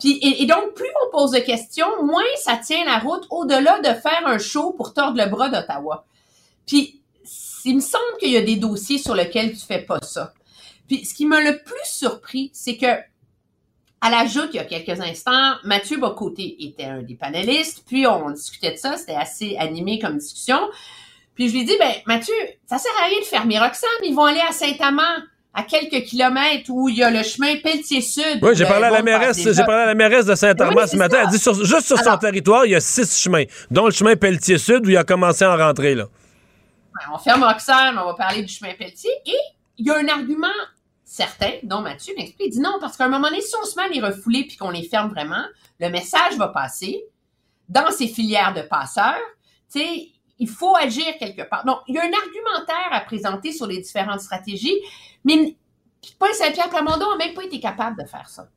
et, 0.03 0.45
donc, 0.45 0.73
plus 0.73 0.89
on 1.05 1.11
pose 1.11 1.31
de 1.31 1.39
questions, 1.39 2.03
moins 2.03 2.23
ça 2.37 2.57
tient 2.57 2.85
la 2.85 2.99
route 2.99 3.25
au-delà 3.29 3.79
de 3.79 3.99
faire 3.99 4.23
un 4.25 4.37
show 4.37 4.71
pour 4.71 4.93
tordre 4.93 5.17
le 5.17 5.29
bras 5.29 5.49
d'Ottawa. 5.49 6.05
Puis, 6.65 7.01
il 7.65 7.75
me 7.75 7.81
semble 7.81 8.17
qu'il 8.19 8.31
y 8.31 8.37
a 8.37 8.41
des 8.41 8.55
dossiers 8.55 8.97
sur 8.97 9.13
lesquels 9.13 9.51
tu 9.51 9.65
fais 9.65 9.81
pas 9.81 9.99
ça. 10.01 10.33
Puis, 10.87 11.05
ce 11.05 11.13
qui 11.13 11.25
m'a 11.25 11.41
le 11.41 11.61
plus 11.63 11.85
surpris, 11.85 12.49
c'est 12.53 12.77
que, 12.77 12.87
à 14.03 14.09
la 14.09 14.25
joute, 14.25 14.49
il 14.53 14.57
y 14.57 14.59
a 14.59 14.65
quelques 14.65 14.99
instants, 14.99 15.55
Mathieu 15.63 15.97
Bocoté 15.97 16.55
était 16.59 16.85
un 16.85 17.03
des 17.03 17.15
panélistes, 17.15 17.83
puis 17.85 18.07
on 18.07 18.31
discutait 18.31 18.71
de 18.71 18.77
ça, 18.77 18.97
c'était 18.97 19.15
assez 19.15 19.55
animé 19.57 19.99
comme 19.99 20.17
discussion. 20.17 20.59
Puis 21.35 21.49
je 21.49 21.53
lui 21.55 21.65
dit, 21.65 21.75
ben, 21.79 21.93
Mathieu, 22.07 22.33
ça 22.67 22.77
sert 22.79 22.91
à 23.01 23.05
rien 23.05 23.19
de 23.19 23.25
fermer 23.25 23.59
Roxane, 23.59 23.89
ils 24.03 24.15
vont 24.15 24.25
aller 24.25 24.41
à 24.41 24.51
Saint-Amand 24.51 25.23
à 25.53 25.63
quelques 25.63 26.05
kilomètres 26.05 26.69
où 26.69 26.87
il 26.87 26.97
y 26.97 27.03
a 27.03 27.11
le 27.11 27.23
chemin 27.23 27.57
Pelletier-Sud. 27.57 28.39
Oui, 28.41 28.55
j'ai 28.55 28.65
parlé, 28.65 28.85
à 28.85 28.91
la 28.91 29.01
mairesse, 29.01 29.41
j'ai 29.41 29.63
parlé 29.65 29.81
à 29.81 29.85
la 29.87 29.95
mairesse 29.95 30.25
de 30.25 30.35
Saint-Armand 30.35 30.87
ce 30.87 30.95
matin. 30.95 31.19
Elle 31.23 31.29
dit 31.29 31.65
juste 31.65 31.87
sur 31.87 31.99
son 31.99 32.17
territoire, 32.17 32.65
il 32.65 32.71
y 32.71 32.75
a 32.75 32.79
six 32.79 33.19
chemins, 33.21 33.43
dont 33.69 33.85
le 33.85 33.91
chemin 33.91 34.15
Pelletier-Sud 34.15 34.85
où 34.85 34.89
il 34.89 34.97
a 34.97 35.03
commencé 35.03 35.43
à 35.43 35.53
en 35.53 35.57
rentrer. 35.57 35.95
Là. 35.95 36.05
on 37.13 37.17
ferme 37.17 37.43
Roxane, 37.43 37.97
on 37.97 38.05
va 38.05 38.13
parler 38.13 38.43
du 38.43 38.53
chemin 38.53 38.73
Pelletier. 38.77 39.11
Et 39.25 39.39
il 39.77 39.85
y 39.85 39.89
a 39.89 39.97
un 39.97 40.07
argument 40.07 40.47
certain, 41.03 41.51
dont 41.63 41.81
Mathieu 41.81 42.13
m'explique. 42.17 42.47
Il 42.47 42.51
dit 42.51 42.61
non, 42.61 42.77
parce 42.79 42.95
qu'à 42.95 43.05
un 43.05 43.09
moment 43.09 43.27
donné, 43.27 43.41
si 43.41 43.53
on 43.61 43.65
se 43.65 43.75
met 43.75 43.83
à 43.83 43.87
les 43.89 43.99
refouler 43.99 44.45
puis 44.45 44.55
qu'on 44.55 44.69
les 44.69 44.83
ferme 44.83 45.09
vraiment, 45.09 45.43
le 45.81 45.89
message 45.89 46.37
va 46.37 46.47
passer 46.47 47.03
dans 47.67 47.91
ces 47.91 48.07
filières 48.07 48.53
de 48.53 48.61
passeurs. 48.61 49.19
Tu 49.71 49.79
sais, 49.79 50.07
il 50.41 50.49
faut 50.49 50.75
agir 50.75 51.05
quelque 51.19 51.43
part. 51.43 51.63
Donc, 51.65 51.77
il 51.87 51.95
y 51.95 51.99
a 51.99 52.01
un 52.01 52.11
argumentaire 52.11 52.89
à 52.91 52.99
présenter 53.01 53.53
sur 53.53 53.67
les 53.67 53.79
différentes 53.79 54.21
stratégies, 54.21 54.75
mais 55.23 55.55
Paul 56.17 56.33
Saint-Pierre 56.33 56.69
Plamondon 56.69 57.11
n'a 57.11 57.25
même 57.25 57.35
pas 57.35 57.43
été 57.43 57.59
capable 57.59 58.01
de 58.01 58.07
faire 58.07 58.27
ça. 58.27 58.49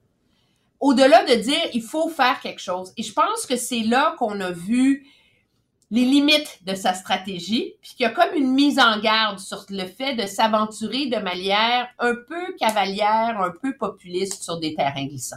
Au-delà 0.80 1.24
de 1.24 1.34
dire 1.34 1.60
il 1.74 1.82
faut 1.82 2.08
faire 2.08 2.40
quelque 2.40 2.60
chose. 2.60 2.92
Et 2.96 3.02
je 3.02 3.12
pense 3.12 3.44
que 3.46 3.56
c'est 3.56 3.82
là 3.82 4.16
qu'on 4.18 4.40
a 4.40 4.50
vu 4.50 5.06
les 5.90 6.06
limites 6.06 6.60
de 6.64 6.74
sa 6.74 6.94
stratégie, 6.94 7.74
puis 7.82 7.92
qu'il 7.94 8.04
y 8.04 8.06
a 8.06 8.10
comme 8.10 8.34
une 8.34 8.52
mise 8.52 8.78
en 8.78 8.98
garde 9.00 9.38
sur 9.38 9.66
le 9.68 9.84
fait 9.84 10.14
de 10.14 10.26
s'aventurer 10.26 11.06
de 11.06 11.18
manière 11.18 11.88
un 11.98 12.14
peu 12.14 12.54
cavalière, 12.58 13.38
un 13.40 13.52
peu 13.62 13.76
populiste 13.76 14.42
sur 14.42 14.58
des 14.58 14.74
terrains 14.74 15.04
glissants. 15.04 15.36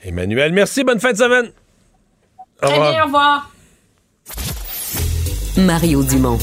Emmanuel, 0.00 0.52
merci. 0.52 0.84
Bonne 0.84 1.00
fin 1.00 1.12
de 1.12 1.18
semaine. 1.18 1.52
Très 2.62 2.78
bien, 2.78 3.02
au 3.02 3.06
revoir. 3.06 3.50
Mario 5.64 6.02
Dumont. 6.02 6.38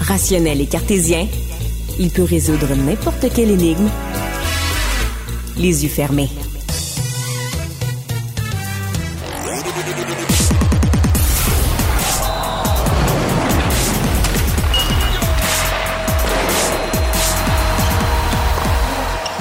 Rationnel 0.00 0.60
et 0.60 0.66
cartésien, 0.66 1.26
il 1.98 2.10
peut 2.10 2.24
résoudre 2.24 2.74
n'importe 2.74 3.32
quelle 3.34 3.50
énigme 3.50 3.88
les 5.56 5.84
yeux 5.84 5.88
fermés. 5.88 6.28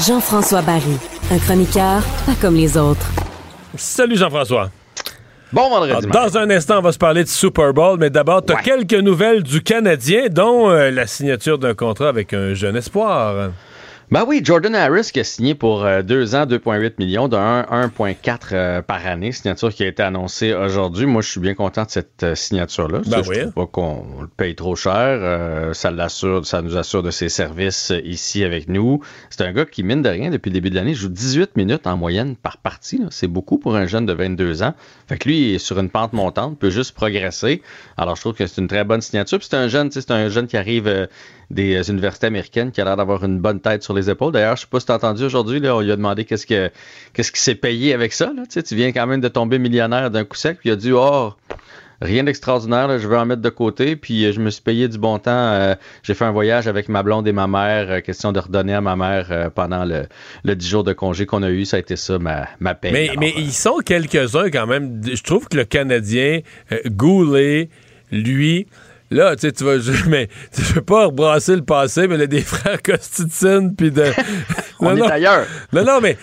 Jean-François 0.08 0.62
Barry, 0.62 0.84
un 1.32 1.40
chroniqueur 1.40 2.04
pas 2.26 2.36
comme 2.40 2.56
les 2.56 2.78
autres. 2.78 3.12
Salut 3.76 4.18
Jean-François. 4.18 4.70
Bon 5.56 5.70
vendredi. 5.70 6.06
dans 6.08 6.38
un 6.38 6.50
instant, 6.50 6.80
on 6.80 6.82
va 6.82 6.92
se 6.92 6.98
parler 6.98 7.24
de 7.24 7.30
Super 7.30 7.74
Bowl, 7.74 7.98
mais 7.98 8.10
d'abord, 8.10 8.44
tu 8.44 8.52
as 8.52 8.58
quelques 8.62 8.94
nouvelles 8.94 9.42
du 9.42 9.64
Canadien, 9.64 10.28
dont 10.30 10.70
euh, 10.70 10.92
la 10.92 11.08
signature 11.08 11.58
d'un 11.58 11.74
contrat 11.74 12.10
avec 12.10 12.34
un 12.34 12.54
jeune 12.54 12.76
espoir. 12.76 13.52
Ben 14.12 14.24
oui, 14.28 14.42
Jordan 14.44 14.76
Harris 14.76 15.10
qui 15.12 15.20
a 15.20 15.24
signé 15.24 15.56
pour 15.56 15.84
euh, 15.84 16.04
deux 16.04 16.36
ans 16.36 16.46
2,8 16.46 16.94
millions, 17.00 17.28
de 17.28 17.36
1,4 17.38 18.40
euh, 18.52 18.82
par 18.84 19.06
année, 19.08 19.32
signature 19.32 19.74
qui 19.74 19.84
a 19.84 19.88
été 19.88 20.04
annoncée 20.04 20.54
aujourd'hui. 20.54 21.08
Moi, 21.08 21.24
je 21.24 21.30
suis 21.32 21.40
bien 21.40 21.56
content 21.56 21.86
de 21.86 21.90
cette 21.90 22.22
euh, 22.22 22.36
signature-là. 22.36 23.02
Ben 23.08 23.24
je 23.24 23.30
oui. 23.30 23.40
trouve 23.40 23.54
pas 23.54 23.66
qu'on 23.66 24.22
le 24.22 24.28
paye 24.28 24.54
trop 24.54 24.76
cher. 24.76 25.74
ça 25.74 25.90
l'assure, 25.90 26.46
ça 26.46 26.62
nous 26.62 26.78
assure 26.78 27.02
de 27.02 27.10
ses 27.10 27.30
services 27.30 27.92
ici 28.04 28.44
avec 28.44 28.70
nous. 28.70 29.02
C'est 29.32 29.42
un 29.42 29.52
gars 29.52 29.66
qui, 29.66 29.82
mine 29.82 30.04
de 30.04 30.10
rien, 30.10 30.30
depuis 30.30 30.50
le 30.50 30.54
début 30.54 30.70
de 30.70 30.76
l'année, 30.76 30.94
joue 30.94 31.10
18 31.10 31.56
minutes 31.56 31.88
en 31.88 31.98
moyenne 31.98 32.36
par 32.36 32.58
partie. 32.58 33.02
C'est 33.10 33.28
beaucoup 33.28 33.58
pour 33.58 33.76
un 33.76 33.88
jeune 33.88 34.06
de 34.06 34.14
22 34.14 34.62
ans. 34.62 34.76
Fait 35.08 35.18
que 35.18 35.28
lui, 35.28 35.50
il 35.50 35.56
est 35.56 35.60
sur 35.60 35.80
une 35.80 35.90
pente 35.90 36.14
montante, 36.14 36.60
peut 36.60 36.70
juste 36.70 36.94
progresser. 36.94 37.64
Alors, 37.98 38.16
je 38.16 38.22
trouve 38.22 38.34
que 38.34 38.46
c'est 38.46 38.62
une 38.62 38.68
très 38.68 38.84
bonne 38.84 39.02
signature. 39.02 39.40
Puis 39.40 39.48
c'est 39.50 39.58
un 39.58 39.68
jeune, 39.68 39.90
c'est 39.90 40.12
un 40.12 40.30
jeune 40.30 40.46
qui 40.46 40.58
arrive 40.58 41.08
des 41.50 41.90
universités 41.90 42.28
américaines 42.28 42.72
qui 42.72 42.82
a 42.82 42.86
l'air 42.86 42.98
d'avoir 42.98 43.24
une 43.24 43.40
bonne 43.40 43.60
tête 43.60 43.84
sur 43.84 43.94
les 43.94 44.10
épaules. 44.10 44.34
D'ailleurs, 44.34 44.56
je 44.56 44.62
sais 44.62 44.68
pas 44.70 44.80
si 44.80 44.86
tu 44.86 44.92
as 44.92 44.96
entendu 44.96 45.24
aujourd'hui, 45.24 45.62
on 45.70 45.82
lui 45.82 45.92
a 45.92 45.96
demandé 45.96 46.26
qu'est-ce 46.26 46.46
que 46.46 46.72
qu'est-ce 47.14 47.32
qui 47.32 47.42
s'est 47.42 47.56
payé 47.56 47.94
avec 47.94 48.14
ça. 48.14 48.28
Là. 48.36 48.44
Tu, 48.44 48.54
sais, 48.54 48.64
tu 48.64 48.76
viens 48.76 48.92
quand 48.92 49.08
même 49.08 49.22
de 49.22 49.28
tomber 49.28 49.60
millionnaire 49.60 50.12
d'un 50.12 50.24
coup 50.24 50.38
sec, 50.38 50.58
puis 50.60 50.70
il 50.70 50.72
a 50.74 50.76
dit 50.76 50.92
Oh, 50.92 51.34
rien 52.02 52.24
d'extraordinaire, 52.24 53.00
je 53.00 53.08
vais 53.08 53.18
en 53.18 53.26
mettre 53.26 53.42
de 53.42 53.50
côté, 53.50 53.96
puis 53.96 54.26
euh, 54.26 54.32
je 54.32 54.40
me 54.40 54.50
suis 54.50 54.62
payé 54.62 54.88
du 54.88 54.98
bon 54.98 55.20
temps. 55.20 55.32
Euh, 55.32 55.76
j'ai 56.04 56.14
fait 56.14 56.26
un 56.26 56.32
voyage 56.32 56.68
avec 56.68 56.90
ma 56.90 57.04
blonde 57.04 57.28
et 57.28 57.32
ma 57.32 57.48
mère, 57.48 57.90
euh, 57.90 58.00
question 58.02 58.32
de 58.32 58.40
redonner 58.40 58.74
à 58.74 58.82
ma 58.82 58.96
mère 58.96 59.28
euh, 59.32 59.50
pendant 59.50 59.86
le, 59.86 60.04
le 60.44 60.56
10 60.56 60.68
jours 60.68 60.84
de 60.84 60.94
congé 60.94 61.26
qu'on 61.26 61.44
a 61.44 61.50
eu. 61.50 61.66
Ça 61.66 61.78
a 61.78 61.80
été 61.80 61.96
ça, 61.96 62.20
ma, 62.20 62.48
ma 62.60 62.76
paye. 62.76 62.92
Mais, 62.92 63.10
Alors, 63.10 63.20
mais 63.20 63.34
ils 63.38 63.54
sont 63.54 63.80
quelques-uns 63.86 64.50
quand 64.50 64.68
même. 64.68 65.02
Je 65.04 65.24
trouve 65.24 65.48
que 65.48 65.58
le 65.58 65.66
Canadien, 65.66 66.42
euh, 66.72 66.80
Goulet, 66.88 67.70
lui, 68.12 68.68
Là, 69.12 69.36
tu 69.36 69.42
sais, 69.42 69.52
tu 69.52 69.64
vas, 69.64 69.78
je, 69.80 69.92
mais 70.10 70.28
tu 70.54 70.62
veux 70.62 70.82
pas 70.82 71.06
rebrasser 71.06 71.56
le 71.56 71.64
passé, 71.64 72.08
mais 72.08 72.18
là, 72.18 72.28
des 72.28 72.42
frères 72.42 72.82
Costitine, 72.82 73.76
puis 73.76 73.92
de. 73.92 74.04
On 74.80 74.86
non, 74.92 74.96
est 74.96 75.00
non. 75.00 75.08
ailleurs. 75.08 75.46
Non, 75.74 75.84
non, 75.86 76.02
mais 76.02 76.18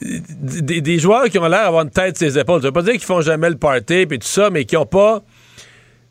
des, 0.00 0.80
des 0.80 0.98
joueurs 0.98 1.24
qui 1.26 1.38
ont 1.38 1.46
l'air 1.48 1.64
d'avoir 1.64 1.84
une 1.84 1.90
tête 1.90 2.18
sur 2.18 2.26
les 2.26 2.38
épaules. 2.38 2.60
Je 2.60 2.66
veux 2.66 2.72
pas 2.72 2.82
dire 2.82 2.92
qu'ils 2.92 3.00
font 3.02 3.20
jamais 3.20 3.48
le 3.48 3.56
party, 3.56 4.06
puis 4.06 4.18
tout 4.18 4.26
ça, 4.26 4.50
mais 4.50 4.64
qui 4.64 4.76
ont 4.76 4.86
pas. 4.86 5.22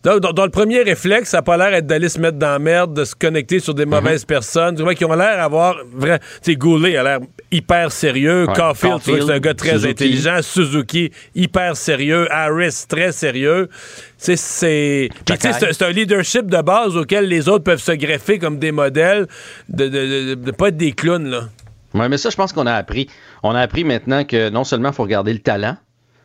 Donc, 0.03 0.19
dans, 0.19 0.33
dans 0.33 0.43
le 0.43 0.51
premier 0.51 0.81
réflexe, 0.81 1.29
ça 1.29 1.37
n'a 1.37 1.41
pas 1.43 1.55
l'air 1.55 1.71
d'être 1.71 1.85
d'aller 1.87 2.09
se 2.09 2.19
mettre 2.19 2.37
dans 2.37 2.49
la 2.51 2.59
merde, 2.59 2.93
de 2.93 3.05
se 3.05 3.15
connecter 3.15 3.59
sur 3.59 3.73
des 3.73 3.85
mauvaises 3.85 4.25
personnes. 4.25 4.75
Du 4.75 4.83
moins, 4.83 4.95
qui 4.95 5.05
ont 5.05 5.13
l'air 5.13 5.37
d'avoir. 5.37 5.77
vrai- 5.93 6.19
Tu 6.19 6.51
sais, 6.51 6.55
Goulet 6.57 6.97
a 6.97 7.03
l'air 7.03 7.19
hyper 7.51 7.89
sérieux. 7.89 8.45
Ouais, 8.45 8.53
Caulfield, 8.53 9.01
tu 9.01 9.11
vois 9.15 9.25
c'est 9.27 9.31
un 9.33 9.39
gars 9.39 9.53
très 9.53 9.71
Suzuki. 9.73 9.89
intelligent. 9.91 10.39
Suzuki, 10.41 11.11
hyper 11.35 11.77
sérieux. 11.77 12.27
Harris, 12.31 12.83
très 12.89 13.13
sérieux. 13.13 13.69
C'est. 14.35 15.09
Puis, 15.25 15.37
tu 15.37 15.47
sais, 15.47 15.53
c'est- 15.53 15.73
c'est 15.73 15.85
un 15.85 15.89
leadership 15.91 16.47
de 16.47 16.61
base 16.61 16.95
auquel 16.95 17.27
les 17.27 17.49
autres 17.49 17.63
peuvent 17.63 17.81
se 17.81 17.91
greffer 17.91 18.39
comme 18.39 18.57
des 18.59 18.71
modèles, 18.71 19.27
de 19.69 19.87
de, 19.87 20.33
de 20.35 20.51
pas 20.51 20.69
être 20.69 20.77
des 20.77 20.91
clowns, 20.93 21.27
là. 21.29 21.41
Ouais, 21.93 22.09
mais 22.09 22.17
ça, 22.17 22.29
je 22.31 22.35
pense 22.35 22.53
qu'on 22.53 22.65
a 22.65 22.73
appris. 22.73 23.07
On 23.43 23.51
a 23.53 23.59
appris 23.59 23.83
maintenant 23.83 24.23
que 24.23 24.49
non 24.49 24.63
seulement 24.63 24.89
il 24.89 24.95
faut 24.95 25.03
regarder 25.03 25.31
le 25.33 25.39
talent, 25.39 25.77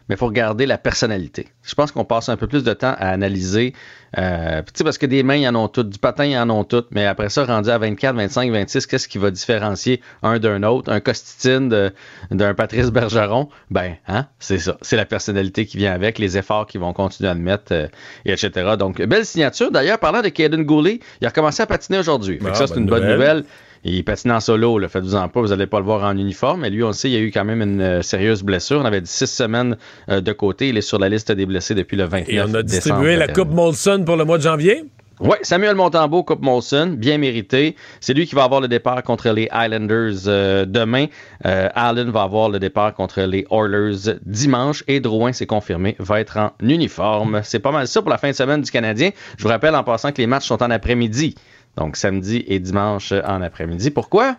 mais 0.09 0.15
il 0.15 0.19
faut 0.19 0.27
regarder 0.27 0.67
la 0.67 0.79
personnalité. 0.79 1.49
Je 1.63 1.75
pense 1.75 1.93
qu'on 1.93 2.05
passe 2.05 2.29
un 2.29 2.37
peu 2.37 2.47
plus 2.47 2.65
de 2.65 2.73
temps 2.73 2.95
à 2.99 3.09
analyser. 3.09 3.75
Euh, 4.17 4.63
tu 4.63 4.73
sais, 4.75 4.85
parce 4.85 4.97
que 4.97 5.07
des 5.07 5.23
mains, 5.23 5.37
ils 5.37 5.49
en 5.49 5.55
ont 5.55 5.69
toutes, 5.69 5.91
du 5.91 5.99
patin, 5.99 6.25
ils 6.25 6.39
en 6.39 6.49
ont 6.49 6.65
toutes, 6.65 6.89
mais 6.93 7.05
après 7.05 7.29
ça, 7.29 7.45
rendu 7.45 7.69
à 7.69 7.77
24, 7.77 8.17
25, 8.17 8.51
26, 8.51 8.87
qu'est-ce 8.87 9.07
qui 9.07 9.19
va 9.19 9.31
différencier 9.31 10.01
un 10.23 10.39
d'un 10.39 10.63
autre? 10.63 10.91
Un 10.91 11.01
Costitine 11.01 11.93
d'un 12.31 12.55
Patrice 12.55 12.91
Bergeron? 12.91 13.49
Ben, 13.71 13.97
hein, 14.07 14.27
c'est 14.39 14.59
ça. 14.59 14.79
C'est 14.81 14.97
la 14.97 15.05
personnalité 15.05 15.67
qui 15.67 15.77
vient 15.77 15.93
avec, 15.93 16.19
les 16.19 16.39
efforts 16.39 16.67
qu'ils 16.67 16.81
vont 16.81 16.93
continuer 16.93 17.29
à 17.29 17.35
mettre, 17.35 17.73
euh, 17.73 17.89
et 18.25 18.33
etc. 18.33 18.77
Donc, 18.79 19.03
belle 19.03 19.27
signature. 19.27 19.71
D'ailleurs, 19.71 19.99
parlant 19.99 20.23
de 20.23 20.29
Caden 20.29 20.63
Goulet, 20.63 21.01
il 21.21 21.27
a 21.27 21.29
recommencé 21.29 21.63
à 21.63 21.67
patiner 21.67 21.99
aujourd'hui. 21.99 22.39
Ah, 22.45 22.55
ça, 22.55 22.67
c'est 22.67 22.77
une 22.77 22.87
bonne 22.87 23.03
nouvelle. 23.03 23.19
nouvelle. 23.19 23.45
Il 23.85 24.05
patine 24.05 24.33
en 24.33 24.41
solo, 24.41 24.81
faites-vous-en 24.89 25.29
pas, 25.29 25.41
vous 25.41 25.53
allez 25.53 25.67
pas 25.67 25.79
le 25.79 25.85
voir 25.85 26.05
en 26.05 26.17
uniforme, 26.17 26.63
mais 26.63 26.71
lui, 26.71 26.83
on 26.83 26.89
le 26.89 26.93
sait, 26.93 27.09
il 27.09 27.15
y 27.15 27.17
a 27.17 27.21
eu 27.21 27.31
quand 27.31 27.45
même 27.45 27.63
une 27.63 27.81
euh, 27.81 28.03
sérieuse 28.03 28.43
blessure. 28.43 28.81
On 28.81 28.85
avait 28.85 29.01
dit 29.01 29.11
six 29.11 29.27
semaines 29.27 29.77
euh, 30.09 30.21
de 30.21 30.33
côté. 30.33 30.69
Il 30.69 30.77
est 30.77 30.83
sur 30.83 30.99
la 30.99 31.09
liste 31.09 31.33
des 31.33 31.47
blessés 31.47 31.75
depuis 31.75 31.97
le 31.97 32.05
29 32.05 32.29
Et 32.29 32.41
on 32.41 32.43
a 32.43 32.47
décembre 32.47 32.63
distribué 32.63 33.17
la. 33.17 33.29
Coupe 33.29 33.51
Molson 33.51 34.03
pour 34.05 34.17
le 34.17 34.25
mois 34.25 34.39
de 34.39 34.43
janvier? 34.43 34.85
Oui, 35.21 35.37
Samuel 35.43 35.75
Montembeau, 35.75 36.23
Coupe 36.23 36.43
Molson, 36.43 36.95
bien 36.97 37.19
mérité. 37.19 37.75
C'est 38.01 38.15
lui 38.15 38.25
qui 38.25 38.37
va 38.37 38.45
avoir 38.45 38.61
le 38.61 38.69
départ 38.69 39.03
contre 39.03 39.31
les 39.31 39.49
Islanders 39.53 40.29
euh, 40.29 40.65
demain. 40.65 41.07
Euh, 41.45 41.69
Allen 41.75 42.11
va 42.11 42.23
avoir 42.23 42.49
le 42.49 42.61
départ 42.61 42.95
contre 42.95 43.23
les 43.23 43.45
Oilers 43.51 44.17
dimanche. 44.25 44.85
Et 44.87 45.01
Drouin, 45.01 45.33
c'est 45.33 45.47
confirmé, 45.47 45.97
va 45.99 46.21
être 46.21 46.37
en 46.37 46.53
uniforme. 46.61 47.41
C'est 47.43 47.59
pas 47.59 47.73
mal 47.73 47.89
ça 47.89 48.01
pour 48.01 48.11
la 48.11 48.19
fin 48.19 48.31
de 48.31 48.35
semaine 48.37 48.63
du 48.63 48.71
Canadien. 48.71 49.11
Je 49.37 49.43
vous 49.43 49.49
rappelle 49.49 49.75
en 49.75 49.83
passant 49.83 50.13
que 50.13 50.19
les 50.19 50.29
matchs 50.29 50.47
sont 50.47 50.63
en 50.63 50.71
après-midi. 50.71 51.35
Donc 51.77 51.97
samedi 51.97 52.45
et 52.49 52.59
dimanche 52.59 53.13
en 53.13 53.41
après-midi. 53.43 53.91
Pourquoi? 53.91 54.37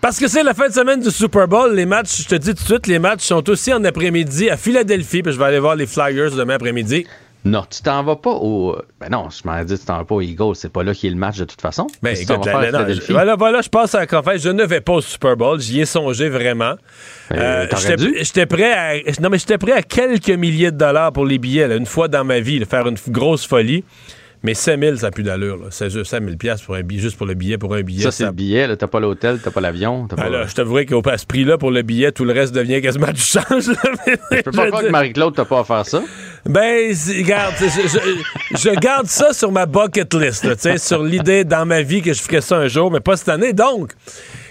Parce 0.00 0.18
que 0.18 0.28
c'est 0.28 0.42
la 0.42 0.54
fin 0.54 0.68
de 0.68 0.72
semaine 0.72 1.00
du 1.00 1.10
Super 1.10 1.46
Bowl. 1.46 1.74
Les 1.74 1.84
matchs, 1.84 2.22
je 2.22 2.28
te 2.28 2.34
dis 2.34 2.54
tout 2.54 2.62
de 2.62 2.68
suite, 2.68 2.86
les 2.86 2.98
matchs 2.98 3.22
sont 3.24 3.48
aussi 3.50 3.72
en 3.72 3.84
après-midi 3.84 4.48
à 4.48 4.56
Philadelphie. 4.56 5.22
Puis 5.22 5.32
je 5.32 5.38
vais 5.38 5.44
aller 5.44 5.58
voir 5.58 5.76
les 5.76 5.86
Flyers 5.86 6.30
demain 6.30 6.54
après-midi. 6.54 7.06
Non, 7.44 7.64
tu 7.70 7.80
t'en 7.82 8.02
vas 8.02 8.16
pas 8.16 8.30
au. 8.32 8.76
Ben 9.00 9.08
non, 9.10 9.28
je 9.30 9.40
m'en 9.48 9.62
dit, 9.64 9.78
tu 9.78 9.84
t'en 9.86 9.96
vas 9.96 10.04
pas 10.04 10.14
aux 10.14 10.20
Eagles. 10.20 10.54
C'est 10.56 10.70
pas 10.72 10.82
là 10.82 10.92
qu'il 10.94 11.08
y 11.08 11.12
a 11.12 11.14
le 11.14 11.18
match 11.20 11.38
de 11.38 11.44
toute 11.46 11.60
façon. 11.60 11.86
Ben, 12.02 12.14
écoute, 12.14 12.36
vas 12.36 12.42
faire 12.42 12.56
à 12.58 12.62
là, 12.62 12.70
non, 12.72 12.78
Philadelphie? 12.80 13.06
je- 13.08 13.12
voilà, 13.14 13.34
voilà, 13.34 13.60
je 13.62 13.68
passe 13.70 13.94
à 13.94 14.00
la 14.00 14.06
conférence. 14.06 14.42
Je 14.42 14.50
ne 14.50 14.62
vais 14.64 14.82
pas 14.82 14.92
au 14.92 15.00
Super 15.00 15.36
Bowl. 15.38 15.58
J'y 15.58 15.80
ai 15.80 15.86
songé 15.86 16.28
vraiment. 16.28 16.74
Euh, 17.32 17.66
t'aurais 17.68 17.96
j'étais- 18.22 18.44
prêt 18.46 18.72
à. 18.72 18.94
Non, 19.22 19.30
mais 19.30 19.38
j'étais 19.38 19.56
prêt 19.58 19.72
à 19.72 19.82
quelques 19.82 20.28
milliers 20.30 20.70
de 20.70 20.76
dollars 20.76 21.12
pour 21.12 21.24
les 21.24 21.38
billets, 21.38 21.66
là, 21.66 21.76
une 21.76 21.86
fois 21.86 22.08
dans 22.08 22.24
ma 22.24 22.40
vie, 22.40 22.58
de 22.60 22.66
faire 22.66 22.86
une 22.86 22.98
grosse 23.08 23.46
folie. 23.46 23.84
Mais 24.42 24.54
5000, 24.54 24.96
ça 24.98 25.08
n'a 25.08 25.10
plus 25.10 25.22
d'allure. 25.22 25.56
là. 25.58 25.66
C'est 25.70 25.90
juste 25.90 26.10
5000 26.10 26.38
pièces 26.38 26.62
pour 26.62 26.74
un 26.74 26.82
billet, 26.82 27.00
juste 27.02 27.18
pour 27.18 27.26
le 27.26 27.34
billet, 27.34 27.58
pour 27.58 27.74
un 27.74 27.82
billet. 27.82 28.04
Ça, 28.04 28.10
c'est 28.10 28.24
le 28.24 28.32
billet. 28.32 28.66
là. 28.66 28.76
T'as 28.76 28.86
pas 28.86 28.98
l'hôtel, 28.98 29.38
t'as 29.44 29.50
pas 29.50 29.60
l'avion. 29.60 30.06
t'as 30.08 30.16
Ah, 30.18 30.22
pas- 30.22 30.28
là, 30.30 30.46
je 30.46 30.54
t'avouerais 30.54 30.86
qu'au 30.86 31.02
à 31.08 31.18
ce 31.18 31.26
prix-là, 31.26 31.58
pour 31.58 31.70
le 31.70 31.82
billet, 31.82 32.10
tout 32.10 32.24
le 32.24 32.32
reste 32.32 32.54
devient 32.54 32.80
quasiment 32.80 33.12
du 33.12 33.20
change. 33.20 33.44
Je 34.30 34.42
peux 34.42 34.50
pas 34.50 34.66
croire 34.68 34.82
que 34.82 34.88
Marie-Claude 34.88 35.34
t'a 35.34 35.44
pas 35.44 35.60
offert 35.60 35.84
ça. 35.84 36.02
Ben, 36.46 36.94
regarde, 37.18 37.54
je, 37.60 37.66
je- 37.88 38.56
je 38.58 38.70
garde 38.80 39.06
ça 39.08 39.32
sur 39.34 39.52
ma 39.52 39.66
bucket 39.66 40.14
list, 40.14 40.44
là, 40.44 40.78
sur 40.78 41.02
l'idée 41.02 41.44
dans 41.44 41.66
ma 41.66 41.82
vie 41.82 42.00
que 42.00 42.14
je 42.14 42.22
ferais 42.22 42.40
ça 42.40 42.56
un 42.56 42.66
jour, 42.68 42.90
mais 42.90 43.00
pas 43.00 43.16
cette 43.18 43.28
année. 43.28 43.52
Donc, 43.52 43.92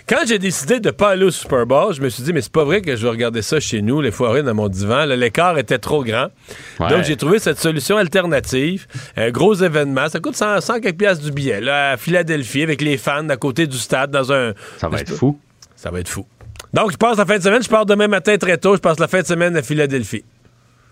quand 0.10 0.26
j'ai 0.26 0.40
décidé 0.40 0.80
de 0.80 0.90
pas 0.90 1.12
aller 1.12 1.26
au 1.26 1.32
Super 1.32 1.68
Bowl, 1.68 1.94
je 1.94 2.02
me 2.02 2.10
suis 2.10 2.24
dit, 2.24 2.34
mais 2.34 2.42
c'est 2.42 2.52
pas 2.52 2.64
vrai 2.64 2.82
que 2.82 2.96
je 2.96 3.04
vais 3.04 3.10
regarder 3.10 3.44
ça 3.44 3.60
chez 3.60 3.84
nous, 3.84 4.02
les 4.02 4.10
foirées 4.10 4.42
dans 4.42 4.56
mon 4.56 4.68
divan. 4.68 5.06
L'écart 5.06 5.60
était 5.60 5.78
trop 5.78 6.04
grand. 6.04 6.30
Ouais. 6.80 6.90
Donc, 6.90 7.04
j'ai 7.04 7.16
trouvé 7.16 7.38
cette 7.38 7.60
solution 7.60 7.96
alternative. 7.96 8.88
Un 9.16 9.30
gros 9.30 9.54
événement. 9.54 10.10
Ça 10.10 10.20
coûte 10.20 10.36
100, 10.36 10.62
100 10.62 10.80
quelques 10.80 10.98
piastres 10.98 11.24
du 11.24 11.32
billet, 11.32 11.62
là, 11.62 11.92
à 11.92 11.98
Philadelphie, 11.98 12.64
avec 12.64 12.82
les 12.82 12.98
fans 12.98 13.30
à 13.30 13.38
côté 13.38 13.68
du 13.68 13.78
stade, 13.78 14.10
dans 14.10 14.34
un. 14.34 14.54
Ça 14.80 14.90
va 14.90 15.00
être 15.00 15.14
fou. 15.14 15.40
Ça 15.76 15.92
va 15.92 16.00
être 16.00 16.10
fou. 16.10 16.26
Donc, 16.74 16.92
je 16.92 16.98
passe 16.98 17.18
la 17.18 17.26
fin 17.26 17.38
de 17.38 17.44
semaine. 17.44 17.62
Je 17.62 17.70
pars 17.70 17.86
demain 17.86 18.08
matin 18.08 18.36
très 18.38 18.58
tôt. 18.58 18.76
Je 18.76 18.82
passe 18.82 19.00
la 19.00 19.08
fin 19.08 19.22
de 19.22 19.28
semaine 19.28 19.56
à 19.56 19.62
Philadelphie. 19.62 20.24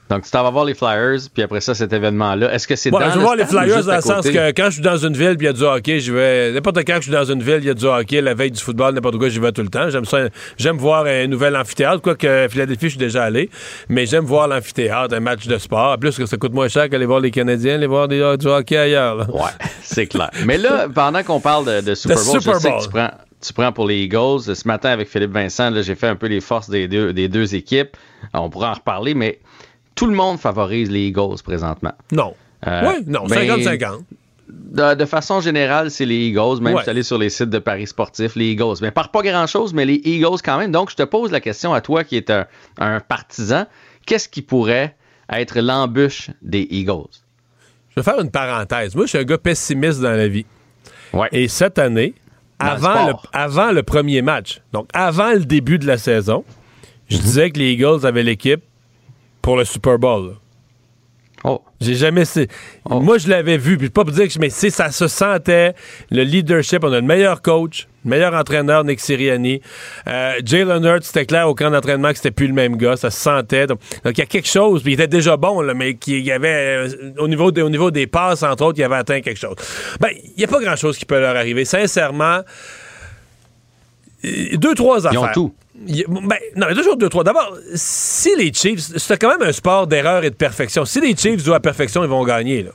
Donc, 0.09 0.23
tu 0.23 0.31
t'en 0.31 0.43
vas 0.43 0.51
voir 0.51 0.63
les 0.65 0.73
Flyers, 0.73 1.19
puis 1.34 1.43
après 1.43 1.59
ça, 1.59 1.75
cet 1.75 1.91
événement-là. 1.91 2.53
Est-ce 2.53 2.67
que 2.67 2.75
c'est 2.75 2.93
Ouais, 2.93 2.99
dans 2.99 3.09
je 3.09 3.15
le 3.15 3.19
vais 3.19 3.23
voir 3.23 3.35
les 3.35 3.45
Flyers 3.45 3.84
dans 3.84 3.91
à 3.91 3.95
le 3.97 4.01
sens 4.01 4.25
que 4.25 4.51
quand 4.51 4.65
je 4.65 4.71
suis 4.71 4.81
dans 4.81 4.97
une 4.97 5.13
ville 5.13 5.35
puis 5.38 5.45
il 5.45 5.49
y 5.49 5.49
a 5.49 5.53
du 5.53 5.63
hockey, 5.63 5.99
je 5.99 6.13
vais. 6.13 6.51
N'importe 6.53 6.77
quand 6.85 6.95
je 6.97 7.01
suis 7.01 7.11
dans 7.11 7.25
une 7.25 7.43
ville, 7.43 7.59
il 7.59 7.65
y 7.65 7.69
a 7.69 7.73
du 7.73 7.85
hockey, 7.85 8.21
la 8.21 8.34
veille 8.34 8.51
du 8.51 8.61
football, 8.61 8.93
n'importe 8.93 9.17
quoi, 9.17 9.27
j'y 9.29 9.39
vais 9.39 9.51
tout 9.51 9.61
le 9.63 9.69
temps. 9.69 9.89
J'aime 9.89 10.05
ça. 10.05 10.29
J'aime 10.57 10.77
voir 10.77 11.05
un 11.05 11.27
nouvel 11.27 11.55
amphithéâtre, 11.55 12.01
quoique 12.01 12.47
Philadelphie, 12.49 12.85
je 12.85 12.89
suis 12.89 12.97
déjà 12.97 13.23
allé. 13.25 13.49
Mais 13.89 14.05
j'aime 14.05 14.23
voir 14.25 14.47
l'amphithéâtre, 14.47 15.13
un 15.13 15.19
match 15.19 15.45
de 15.47 15.57
sport. 15.57 15.93
En 15.93 15.97
plus, 15.97 16.17
que 16.17 16.25
ça 16.25 16.38
coûte 16.38 16.53
moins 16.53 16.69
cher 16.69 16.89
qu'aller 16.89 17.05
voir 17.05 17.19
les 17.19 17.31
Canadiens, 17.31 17.75
aller 17.75 17.88
voir 17.88 18.07
des, 18.07 18.35
du 18.39 18.47
hockey 18.47 18.77
ailleurs. 18.77 19.15
là. 19.15 19.25
Ouais, 19.29 19.51
c'est 19.81 20.07
clair. 20.07 20.29
Mais 20.45 20.57
là, 20.57 20.88
pendant 20.93 21.21
qu'on 21.23 21.39
parle 21.41 21.65
de, 21.65 21.81
de 21.81 21.95
Super 21.95 22.15
Bowl, 22.17 22.39
Super 22.41 22.53
je 22.55 22.59
sais 22.59 22.71
que 22.71 22.84
tu 22.84 22.89
prends, 22.89 23.11
tu 23.45 23.53
prends 23.53 23.71
pour 23.71 23.85
les 23.88 23.97
Eagles. 24.03 24.55
Ce 24.55 24.67
matin, 24.67 24.89
avec 24.89 25.09
Philippe 25.09 25.31
Vincent, 25.34 25.71
j'ai 25.81 25.95
fait 25.95 26.07
un 26.07 26.15
peu 26.15 26.27
les 26.27 26.41
forces 26.41 26.69
des 26.69 26.88
deux, 26.88 27.13
des 27.13 27.27
deux 27.27 27.55
équipes. 27.55 27.97
On 28.34 28.49
pourra 28.49 28.71
en 28.71 28.73
reparler, 28.73 29.13
mais 29.13 29.39
tout 29.98 30.06
le 30.06 30.15
monde 30.15 30.40
favorise 30.40 30.90
les 30.90 31.07
Eagles 31.07 31.41
présentement. 31.44 31.91
Non. 32.14 32.34
Euh, 32.65 32.82
oui, 32.88 33.03
non, 33.07 33.26
ben, 33.28 33.45
50-50. 33.48 33.99
De, 34.49 34.94
de, 34.95 35.06
façon 35.06 35.41
générale, 35.41 35.91
c'est 35.91 36.06
les 36.06 36.28
Eagles. 36.28 36.61
Même 36.61 36.74
Ouais. 36.76 36.78
je 36.80 36.84
suis 36.84 36.90
allé 36.91 37.03
sur 37.03 37.18
les 37.18 37.30
sites 37.30 37.49
de 37.49 37.60
paris 37.60 37.86
sportifs, 37.88 38.36
les 38.36 38.52
Eagles. 38.52 38.76
Mais 38.82 38.91
par 38.91 39.11
pas 39.11 39.22
grand-chose, 39.22 39.74
mais 39.74 39.84
les 39.86 39.99
Eagles 40.06 40.38
quand 40.44 40.57
même. 40.57 40.72
Donc, 40.72 40.90
je 40.90 40.95
te 40.95 41.03
pose 41.03 41.32
la 41.32 41.41
question 41.41 41.74
à 41.74 41.82
toi 41.82 42.03
qui 42.06 42.15
est 42.15 42.30
un, 42.30 42.45
un 42.78 42.99
partisan. 43.02 43.65
Qu'est-ce 44.06 44.30
qui 44.30 44.41
pourrait 44.41 44.95
être 45.30 45.60
l'embûche 45.60 46.30
des 46.41 46.65
Eagles? 46.72 47.11
Je 47.90 47.99
vais 47.99 48.03
faire 48.03 48.19
une 48.22 48.32
parenthèse. 48.32 48.95
Moi, 48.95 49.06
je 49.06 49.10
suis 49.10 49.18
un 49.18 49.24
gars 49.24 49.38
pessimiste 49.38 49.99
dans 49.99 50.11
la 50.15 50.28
vie. 50.30 50.45
Ouais. 51.14 51.28
Et 51.32 51.48
cette 51.49 51.78
année, 51.80 52.14
Dans 52.60 52.68
avant 52.68 53.06
le, 53.06 53.10
sport. 53.10 53.28
avant 53.34 53.72
le 53.72 53.84
premier 53.84 54.22
match, 54.22 54.61
donc 54.72 54.88
avant 54.94 55.32
le 55.32 55.44
début 55.45 55.80
de 55.80 55.88
la 55.88 55.98
saison, 55.98 56.45
je 57.10 57.18
disais 57.18 57.49
que 57.52 57.60
les 57.60 57.72
Eagles 57.74 58.06
avaient 58.06 58.24
l'équipe 58.24 58.61
pour 59.48 59.56
le 59.56 59.64
Super 59.64 59.98
Bowl. 59.98 60.36
Oh. 61.45 61.61
J'ai 61.80 61.94
jamais. 61.94 62.26
c'est- 62.26 62.49
Moi, 62.90 63.18
je 63.18 63.30
l'avais 63.30 63.57
vu. 63.57 63.78
Puis 63.78 63.90
pas 63.90 64.03
pour 64.03 64.11
dire 64.11 64.28
que. 64.28 64.38
Mais 64.40 64.49
c'est- 64.49 64.69
ça 64.72 64.91
se 64.91 65.07
sentait. 65.07 65.74
Le 66.11 66.24
leadership. 66.24 66.84
On 66.84 66.91
a 66.91 66.98
le 66.99 67.02
meilleur 67.07 67.41
coach, 67.41 67.88
le 68.03 68.10
meilleur 68.10 68.34
entraîneur, 68.34 68.84
Nick 68.84 68.99
Sirianni. 68.99 69.61
Euh, 70.10 70.34
Jalen 70.44 70.84
Hurts, 70.84 71.03
c'était 71.03 71.26
clair 71.26 71.48
au 71.48 71.56
camp 71.56 71.72
d'entraînement 71.72 72.10
que 72.10 72.18
c'était 72.18 72.32
plus 72.32 72.48
le 72.48 72.53
même 72.53 72.76
gars. 72.76 72.98
Ça 72.98 73.10
se 73.10 73.22
sentait. 73.22 73.68
Donc, 73.68 73.80
il 74.03 74.18
y 74.18 74.22
a 74.22 74.26
quelque 74.26 74.49
chose. 74.49 74.84
Puis 74.84 74.91
il 74.91 74.95
était 74.95 75.07
déjà 75.07 75.38
bon, 75.38 75.61
là, 75.61 75.74
mais 75.74 75.94
qu'il 75.94 76.26
y 76.26 76.32
avait. 76.34 76.49
euh, 76.90 77.14
au, 77.18 77.30
niveau 77.30 77.49
des, 77.53 77.61
au 77.61 77.69
niveau 77.69 77.90
des 77.90 78.06
passes, 78.06 78.44
entre 78.44 78.65
autres, 78.65 78.80
il 78.80 78.84
avait 78.84 78.95
atteint 78.98 79.22
quelque 79.22 79.40
chose. 79.40 79.56
Ben, 80.02 80.10
il 80.26 80.34
n'y 80.40 80.44
a 80.44 80.48
pas 80.49 80.60
grand-chose 80.60 80.98
qui 80.98 81.06
peut 81.06 81.22
leur 81.22 81.38
arriver. 81.38 81.64
Sincèrement. 81.64 82.41
Deux, 84.23 84.73
trois 84.76 85.06
affaires. 85.07 85.22
Ils 85.22 85.26
ont 85.26 85.31
tout. 85.34 85.53
Ben, 85.76 86.38
non, 86.56 86.68
il 86.69 86.69
y 86.69 86.72
a 86.72 86.76
toujours 86.76 86.98
deux, 86.98 87.10
trois. 87.10 87.23
D'abord, 87.23 87.56
si 87.76 88.35
les 88.35 88.52
Chiefs, 88.52 88.80
c'est 88.98 89.18
quand 89.22 89.30
même 89.38 89.48
un 89.48 89.52
sport 89.52 89.85
d'erreur 89.88 90.23
et 90.23 90.30
de 90.31 90.35
perfection. 90.35 90.85
Si 90.85 90.99
les 90.99 91.15
Chiefs 91.15 91.44
jouent 91.44 91.53
à 91.53 91.60
perfection, 91.60 92.03
ils 92.03 92.10
vont 92.10 92.23
gagner. 92.26 92.64
Là. 92.64 92.72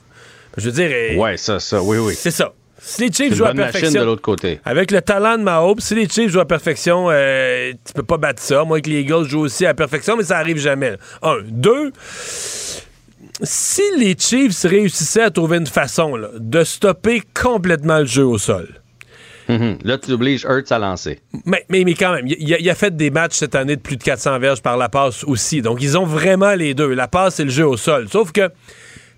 Je 0.57 0.69
veux 0.69 0.71
dire, 0.71 1.17
Ouais, 1.19 1.35
ça, 1.37 1.59
ça, 1.59 1.81
oui, 1.83 1.97
oui. 1.97 2.13
c'est 2.17 2.31
ça. 2.31 2.53
Si 2.85 3.01
les 3.01 3.11
Chiefs 3.13 3.33
jouent 3.35 3.45
à 3.45 3.53
machine 3.53 3.67
de 3.67 3.71
perfection, 3.79 4.05
l'autre 4.05 4.21
côté. 4.21 4.59
avec 4.65 4.91
le 4.91 5.01
talent 5.01 5.37
de 5.37 5.43
Mahomes, 5.43 5.79
si 5.79 5.95
les 5.95 6.07
Chiefs 6.07 6.29
jouent 6.31 6.41
à 6.41 6.45
perfection, 6.47 7.07
euh, 7.09 7.71
tu 7.85 7.93
peux 7.93 8.03
pas 8.03 8.17
battre 8.17 8.41
ça. 8.41 8.63
Moi, 8.65 8.81
que 8.81 8.89
les 8.89 9.01
Eagles 9.01 9.25
jouent 9.27 9.41
aussi 9.41 9.65
à 9.65 9.73
perfection, 9.73 10.15
mais 10.17 10.23
ça 10.23 10.37
arrive 10.37 10.57
jamais. 10.57 10.91
là. 10.91 10.97
Un. 11.23 11.37
Deux, 11.45 11.91
si 13.41 13.81
les 13.97 14.15
Chiefs 14.17 14.63
réussissaient 14.63 15.23
à 15.23 15.31
trouver 15.31 15.57
une 15.57 15.67
façon 15.67 16.15
là, 16.15 16.29
de 16.37 16.63
stopper 16.63 17.21
complètement 17.33 17.99
le 17.99 18.05
jeu 18.05 18.25
au 18.25 18.37
sol, 18.37 18.67
Mhm. 19.49 19.77
Là, 19.83 19.97
tu 19.97 20.11
obliges 20.11 20.45
Hurts 20.45 20.71
à 20.71 20.79
lancer. 20.79 21.19
mais, 21.45 21.65
mais, 21.69 21.83
mais 21.83 21.93
quand 21.95 22.13
même, 22.13 22.25
il 22.27 22.53
a, 22.53 22.59
il 22.59 22.69
a 22.69 22.75
fait 22.75 22.95
des 22.95 23.09
matchs 23.09 23.35
cette 23.35 23.55
année 23.55 23.75
de 23.75 23.81
plus 23.81 23.97
de 23.97 24.03
400 24.03 24.39
verges 24.39 24.61
par 24.61 24.77
la 24.77 24.89
passe 24.89 25.23
aussi. 25.25 25.61
Donc, 25.61 25.81
ils 25.81 25.97
ont 25.97 26.05
vraiment 26.05 26.53
les 26.55 26.73
deux, 26.73 26.93
la 26.93 27.07
passe 27.07 27.39
et 27.39 27.43
le 27.43 27.49
jeu 27.49 27.67
au 27.67 27.77
sol. 27.77 28.07
Sauf 28.09 28.31
que 28.31 28.49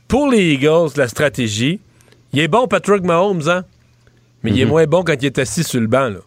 pour 0.07 0.29
les 0.29 0.53
Eagles, 0.53 0.89
la 0.97 1.07
stratégie, 1.07 1.79
il 2.33 2.39
est 2.39 2.47
bon, 2.47 2.67
Patrick 2.67 3.03
Mahomes, 3.03 3.47
hein? 3.47 3.63
Mais 4.43 4.51
il 4.51 4.61
est 4.61 4.65
moins 4.65 4.85
bon 4.85 5.03
quand 5.03 5.15
il 5.19 5.25
est 5.25 5.39
assis 5.39 5.63
sur 5.63 5.79
le 5.81 5.87
banc, 5.87 6.09
là. 6.09 6.19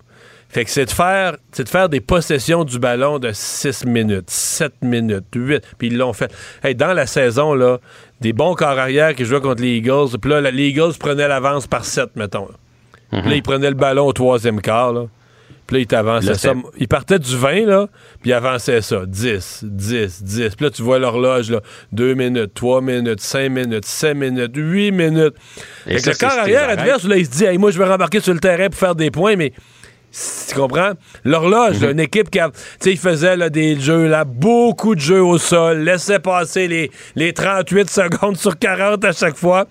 Fait 0.51 0.65
que 0.65 0.70
c'est 0.70 0.87
de 0.87 0.91
faire 0.91 1.37
c'est 1.53 1.65
de 1.65 1.69
faire 1.69 1.91
des 1.91 2.01
possessions 2.01 2.65
du 2.65 2.79
ballon 2.79 3.19
de 3.19 3.31
6 3.35 3.85
minutes, 3.85 4.31
7 4.31 4.73
minutes, 4.81 5.27
8. 5.35 5.62
Puis 5.77 5.89
ils 5.89 5.97
l'ont 5.99 6.15
fait. 6.15 6.33
Hey, 6.65 6.75
dans 6.75 6.95
la 6.95 7.07
saison, 7.07 7.53
là, 7.53 7.79
des 8.23 8.33
bons 8.33 8.55
corps 8.55 8.79
arrière 8.79 9.15
qui 9.15 9.27
jouaient 9.27 9.43
contre 9.43 9.61
les 9.61 9.77
Eagles. 9.77 10.19
Puis 10.19 10.31
là, 10.31 10.41
les 10.41 10.69
Eagles 10.69 10.95
prenaient 10.99 11.29
l'avance 11.29 11.66
par 11.66 11.85
7, 11.85 12.16
mettons. 12.16 12.47
là. 12.47 12.55
Puis 13.10 13.20
là, 13.22 13.35
ils 13.35 13.43
prenaient 13.43 13.70
le 13.70 13.74
ballon 13.76 14.06
au 14.06 14.12
troisième 14.12 14.60
quart, 14.60 14.93
là. 14.93 15.06
Puis 15.66 15.76
là, 15.76 15.80
ils 15.82 15.86
t'avançaient 15.86 16.28
Là, 16.28 16.35
ça. 16.35 16.55
Ils 16.78 16.89
partaient 16.89 17.18
du 17.18 17.36
20, 17.36 17.66
là, 17.66 17.89
puis 18.22 18.30
ils 18.30 18.32
avançaient 18.32 18.80
ça. 18.80 19.02
10, 19.06 19.64
10, 19.64 20.22
10. 20.24 20.56
Puis 20.56 20.64
là, 20.64 20.70
tu 20.70 20.82
vois 20.82 20.98
l'horloge, 20.98 21.51
là. 21.51 21.60
2 21.93 22.14
minutes, 22.14 22.55
3 22.55 22.80
minutes, 22.80 23.20
5 23.20 23.51
minutes, 23.51 23.85
7 23.85 24.16
minutes, 24.16 24.52
8 24.55 24.93
minutes. 24.93 25.35
Et 25.86 25.98
ça, 25.98 26.12
le 26.12 26.16
corps 26.16 26.39
arrière 26.39 26.70
adverse, 26.70 27.05
là, 27.05 27.18
il 27.18 27.26
se 27.26 27.30
dit, 27.30 27.44
hey, 27.44 27.59
moi, 27.59 27.70
je 27.70 27.78
vais 27.78 27.85
rembarquer 27.85 28.20
sur 28.20 28.32
le 28.32 28.40
terrain 28.40 28.70
pour 28.70 28.78
faire 28.78 28.94
des 28.94 29.10
points, 29.10 29.36
mais 29.36 29.52
tu 30.48 30.55
comprends? 30.55 30.93
L'horloge, 31.24 31.80
là, 31.80 31.90
une 31.90 32.01
équipe 32.01 32.30
qui 32.30 32.39
a. 32.40 32.48
Tu 32.48 32.55
sais, 32.80 32.90
il 32.93 32.98
faisait 32.98 33.36
là, 33.36 33.51
des 33.51 33.78
jeux, 33.78 34.06
là, 34.09 34.24
beaucoup 34.24 34.94
de 34.94 35.01
jeux 35.01 35.22
au 35.22 35.36
sol, 35.36 35.80
laissait 35.80 36.18
passer 36.18 36.66
les, 36.66 36.90
les 37.14 37.35
38 37.35 37.90
secondes 37.90 38.36
sur 38.39 38.59
40 38.59 39.05
à 39.05 39.12
chaque 39.12 39.36
fois. 39.36 39.66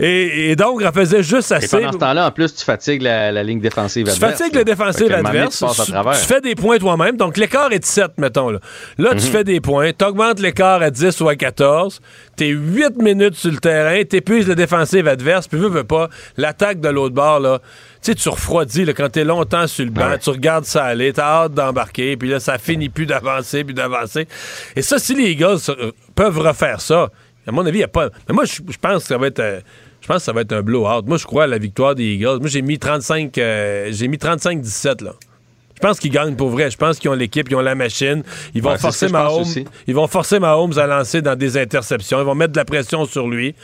Et, 0.00 0.50
et 0.50 0.56
donc, 0.56 0.82
elle 0.84 0.92
faisait 0.92 1.22
juste 1.22 1.50
Et 1.52 1.54
assez. 1.54 1.76
pendant 1.78 1.92
ce 1.92 1.98
temps-là, 1.98 2.26
en 2.26 2.30
plus, 2.30 2.54
tu 2.54 2.64
fatigues 2.64 3.02
la, 3.02 3.30
la 3.32 3.42
ligne 3.42 3.60
défensive 3.60 4.06
Tu 4.06 4.12
adverse. 4.12 4.38
fatigues 4.38 4.54
là. 4.54 4.60
le 4.60 4.64
qu'à 4.64 4.72
un 4.72 5.16
moment 5.22 5.28
donné, 5.28 5.40
adverse. 5.40 5.58
Tu 5.58 5.92
Tu, 5.92 6.20
tu 6.20 6.26
fais 6.26 6.40
des 6.40 6.54
points 6.54 6.78
toi-même. 6.78 7.16
Donc, 7.16 7.36
l'écart 7.36 7.72
est 7.72 7.78
de 7.78 7.84
7, 7.84 8.12
mettons. 8.18 8.50
Là, 8.50 8.58
là 8.98 9.10
tu 9.10 9.16
Mhm. 9.16 9.20
fais 9.32 9.44
des 9.44 9.60
points. 9.60 9.90
Tu 9.96 10.04
augmentes 10.04 10.40
l'écart 10.40 10.82
à 10.82 10.90
10 10.90 11.20
ou 11.20 11.28
à 11.28 11.36
14. 11.36 12.00
T'es 12.36 12.48
8 12.48 12.96
minutes 13.00 13.34
sur 13.36 13.50
le 13.50 13.58
terrain. 13.58 14.02
T'épuises 14.04 14.48
le 14.48 14.54
défensif 14.54 15.06
adverse. 15.06 15.46
Puis, 15.48 15.58
veux, 15.58 15.68
veux 15.68 15.84
pas, 15.84 16.08
l'attaque 16.36 16.80
de 16.80 16.88
l'autre 16.88 17.14
bord, 17.14 17.40
là, 17.40 17.60
tu 18.02 18.12
sais, 18.12 18.14
tu 18.16 18.28
refroidis 18.28 18.84
là, 18.84 18.92
quand 18.92 19.08
t'es 19.08 19.24
longtemps 19.24 19.66
sur 19.66 19.84
le 19.84 19.90
banc. 19.90 20.10
Ouais. 20.10 20.18
Tu 20.18 20.28
regardes 20.30 20.64
ça 20.66 20.84
aller. 20.84 21.12
T'as 21.12 21.44
hâte 21.44 21.54
d'embarquer. 21.54 22.16
Puis 22.16 22.28
là, 22.28 22.40
ça 22.40 22.58
finit 22.58 22.88
plus 22.90 23.06
d'avancer, 23.06 23.64
puis 23.64 23.74
d'avancer. 23.74 24.26
Et 24.76 24.82
ça, 24.82 24.98
si 24.98 25.14
les 25.14 25.30
Eagles 25.30 25.56
euh, 25.70 25.92
peuvent 26.14 26.38
refaire 26.38 26.80
ça, 26.80 27.08
à 27.46 27.52
mon 27.52 27.64
avis, 27.66 27.78
il 27.78 27.80
n'y 27.80 27.84
a 27.84 27.88
pas. 27.88 28.10
Mais 28.28 28.34
moi, 28.34 28.44
je 28.44 28.60
pense 28.80 29.02
que 29.02 29.08
ça 29.08 29.18
va 29.18 29.26
être. 29.26 29.40
euh, 29.40 29.60
je 30.00 30.06
pense 30.06 30.18
que 30.18 30.22
ça 30.24 30.32
va 30.32 30.42
être 30.42 30.52
un 30.52 30.62
blowout. 30.62 31.02
Moi, 31.06 31.16
je 31.16 31.24
crois 31.24 31.44
à 31.44 31.46
la 31.46 31.56
victoire 31.58 31.94
des 31.94 32.04
Eagles. 32.14 32.38
Moi, 32.40 32.48
j'ai 32.48 32.60
mis 32.62 32.78
35, 32.78 33.38
euh, 33.38 33.88
j'ai 33.90 34.06
mis 34.08 34.18
35-17 34.18 35.02
là. 35.02 35.12
Je 35.76 35.80
pense 35.80 35.98
qu'ils 35.98 36.12
gagnent 36.12 36.36
pour 36.36 36.50
vrai. 36.50 36.70
Je 36.70 36.76
pense 36.76 36.98
qu'ils 36.98 37.10
ont 37.10 37.14
l'équipe, 37.14 37.48
ils 37.50 37.56
ont 37.56 37.60
la 37.60 37.74
machine. 37.74 38.22
Ils 38.54 38.62
vont 38.62 38.70
Ouais, 38.70 38.78
forcer 38.78 39.08
Mahomes. 39.08 39.44
Ils 39.86 39.94
vont 39.94 40.06
forcer 40.06 40.38
Mahomes 40.38 40.78
à 40.78 40.86
lancer 40.86 41.20
dans 41.20 41.36
des 41.36 41.56
interceptions. 41.58 42.20
Ils 42.20 42.24
vont 42.24 42.34
mettre 42.34 42.52
de 42.52 42.58
la 42.58 42.64
pression 42.64 43.04
sur 43.06 43.28
lui. 43.28 43.54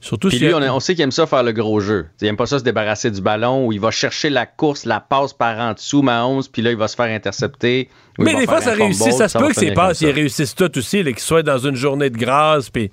Surtout 0.00 0.28
Puis 0.28 0.36
si 0.36 0.44
lui, 0.44 0.52
on, 0.52 0.58
on 0.60 0.80
sait 0.80 0.94
qu'il 0.94 1.02
aime 1.02 1.10
ça 1.10 1.26
faire 1.26 1.42
le 1.42 1.52
gros 1.52 1.80
jeu. 1.80 2.06
Il 2.20 2.28
aime 2.28 2.36
pas 2.36 2.44
ça 2.44 2.58
se 2.58 2.64
débarrasser 2.64 3.10
du 3.10 3.22
ballon 3.22 3.66
où 3.66 3.72
il 3.72 3.80
va 3.80 3.90
chercher 3.90 4.28
la 4.28 4.44
course, 4.44 4.84
la 4.84 5.00
passe 5.00 5.32
par 5.32 5.58
en 5.58 5.72
dessous, 5.72 6.02
Mahomes, 6.02 6.42
puis 6.52 6.60
là, 6.60 6.70
il 6.70 6.76
va 6.76 6.86
se 6.88 6.94
faire 6.96 7.06
intercepter. 7.06 7.88
Mais 8.18 8.34
des 8.34 8.44
fois, 8.44 8.60
ça 8.60 8.72
réussit. 8.72 9.12
Ça 9.14 9.28
se 9.28 9.38
peut 9.38 9.48
que 9.48 9.54
ces 9.54 9.72
passes, 9.72 10.02
ils 10.02 10.10
réussissent 10.10 10.54
tout 10.54 10.76
aussi, 10.76 11.02
qu'ils 11.02 11.18
soient 11.18 11.42
dans 11.42 11.58
une 11.58 11.76
journée 11.76 12.10
de 12.10 12.18
grâce. 12.18 12.68
Puis, 12.68 12.90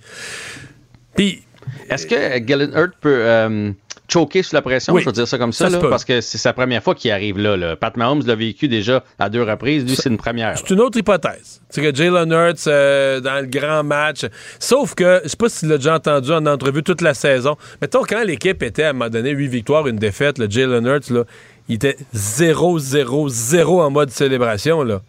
puis 1.16 1.44
Est-ce 1.90 2.08
que 2.08 2.38
Galen 2.40 2.72
Hurt 2.74 2.94
peut 3.02 3.20
euh, 3.22 3.72
choquer 4.12 4.44
sous 4.44 4.56
la 4.56 4.62
pression, 4.62 4.94
Oui. 4.94 5.02
je 5.02 5.06
veux 5.06 5.12
dire 5.12 5.28
ça 5.28 5.38
comme 5.38 5.54
ça, 5.54 5.70
là, 5.70 5.80
parce 5.90 6.04
que 6.06 6.20
c'est 6.22 6.38
sa 6.38 6.54
première 6.54 6.84
fois 6.84 6.96
qu'il 6.96 7.12
arrive 7.12 7.38
là, 7.38 7.56
là. 7.56 7.76
Pat 7.76 7.96
Mahomes 7.96 8.24
l'a 8.26 8.36
vécu 8.36 8.68
déjà 8.68 9.04
à 9.20 9.30
deux 9.30 9.44
reprises. 9.44 9.86
Lui, 9.86 9.96
c'est 9.96 10.10
une 10.10 10.18
première. 10.18 10.58
C'est 10.58 10.70
une 10.72 10.82
autre 10.82 10.98
hypothèse. 10.98 11.62
C'est 11.70 11.82
que 11.82 11.96
Jalen 11.96 12.32
Hurts, 12.32 12.68
euh, 12.68 13.20
dans 13.22 13.40
le 13.40 13.48
grand 13.48 13.84
match, 13.84 14.26
sauf 14.60 14.94
que, 14.96 15.22
je 15.24 15.30
sais 15.30 15.38
pas 15.38 15.48
si 15.50 15.60
tu 15.62 15.68
l'as 15.68 15.78
déjà 15.78 15.96
entendu 15.96 16.32
en 16.32 16.46
entrevue 16.46 16.84
toute 16.84 17.02
la 17.02 17.14
saison, 17.14 17.56
mettons, 17.82 18.04
quand 18.04 18.24
l'équipe 18.24 18.62
était 18.64 18.84
à 18.84 18.90
un 18.90 18.94
moment 18.94 19.10
donné 19.10 19.32
8 19.32 19.48
victoires, 19.48 19.88
une 19.88 19.96
défaite, 19.98 20.38
le 20.38 20.50
Jalen 20.50 20.86
Hurts, 20.86 21.10
là, 21.12 21.24
il 21.70 21.76
était 21.76 21.96
0-0-0 22.16 23.82
en 23.82 23.90
mode 23.92 24.10
célébration. 24.10 24.84
Là. 24.84 25.02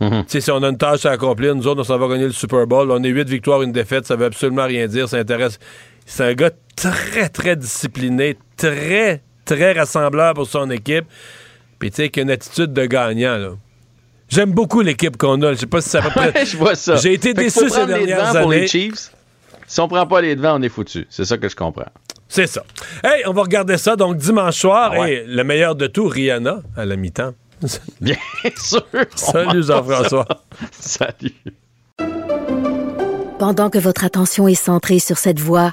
Mhm. 0.00 0.24
Si 0.28 0.50
on 0.50 0.62
a 0.62 0.68
une 0.68 0.78
tâche 0.78 1.06
à 1.06 1.10
accomplir, 1.12 1.54
nous 1.54 1.66
autres, 1.66 1.80
on 1.80 1.84
s'en 1.84 1.98
va 1.98 2.08
gagner 2.08 2.26
le 2.26 2.32
Super 2.32 2.66
Bowl. 2.66 2.90
On 2.90 3.02
est 3.02 3.08
8 3.08 3.28
victoires, 3.28 3.62
une 3.62 3.72
défaite, 3.72 4.06
ça 4.06 4.16
veut 4.16 4.26
absolument 4.26 4.64
rien 4.64 4.86
dire. 4.86 5.08
Ça 5.08 5.18
intéresse. 5.18 5.58
C'est 6.10 6.24
un 6.24 6.32
gars 6.34 6.50
très, 6.74 7.28
très 7.28 7.54
discipliné, 7.54 8.36
très, 8.56 9.22
très 9.44 9.72
rassembleur 9.72 10.32
pour 10.34 10.46
son 10.46 10.70
équipe. 10.70 11.04
Puis, 11.78 11.90
tu 11.90 11.96
sais, 11.96 12.08
qui 12.08 12.20
a 12.20 12.22
une 12.22 12.30
attitude 12.30 12.72
de 12.72 12.86
gagnant, 12.86 13.36
là. 13.36 13.50
J'aime 14.30 14.52
beaucoup 14.52 14.80
l'équipe 14.80 15.16
qu'on 15.18 15.40
a. 15.42 15.52
Je 15.52 15.58
sais 15.60 15.66
pas 15.66 15.80
si 15.82 15.90
ça 15.90 16.00
va 16.00 16.08
Ouais, 16.22 16.44
je 16.46 16.56
vois 16.56 16.74
ça. 16.74 16.96
J'ai 16.96 17.12
été 17.12 17.28
Fait 17.28 17.34
déçu 17.34 17.68
ces 17.68 17.86
dernières 17.86 18.30
devants 18.30 18.40
pour 18.42 18.50
années. 18.52 18.60
les 18.62 18.66
Chiefs. 18.66 19.12
Si 19.66 19.80
on 19.80 19.88
prend 19.88 20.06
pas 20.06 20.20
les 20.22 20.34
devants, 20.34 20.58
on 20.58 20.62
est 20.62 20.68
foutu. 20.70 21.06
C'est 21.10 21.24
ça 21.26 21.36
que 21.36 21.48
je 21.48 21.54
comprends. 21.54 21.90
C'est 22.26 22.46
ça. 22.46 22.62
Hey, 23.04 23.22
on 23.26 23.32
va 23.32 23.42
regarder 23.42 23.76
ça. 23.78 23.94
Donc, 23.94 24.16
dimanche 24.16 24.56
soir, 24.58 24.92
Ah 24.94 25.00
ouais. 25.00 25.12
hey, 25.12 25.24
le 25.26 25.44
meilleur 25.44 25.74
de 25.76 25.86
tout, 25.86 26.08
Rihanna, 26.08 26.60
à 26.76 26.84
la 26.86 26.96
mi-temps. 26.96 27.34
Bien 28.00 28.16
sûr. 28.56 28.82
Salut, 29.14 29.62
Jean-François. 29.62 30.26
Salut. 30.72 31.34
Pendant 33.38 33.70
que 33.70 33.78
votre 33.78 34.04
attention 34.04 34.48
est 34.48 34.54
centrée 34.54 34.98
sur 34.98 35.16
cette 35.18 35.38
voix 35.40 35.72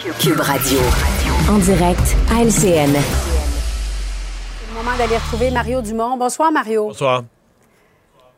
Cube 0.00 0.40
Radio. 0.40 0.78
En 1.50 1.58
direct 1.58 2.16
à 2.30 2.42
LCN. 2.42 2.94
C'est 2.94 3.00
le 4.70 4.74
moment 4.74 4.96
d'aller 4.96 5.18
retrouver 5.18 5.50
Mario 5.50 5.82
Dumont. 5.82 6.16
Bonsoir, 6.16 6.50
Mario. 6.50 6.86
Bonsoir. 6.86 7.24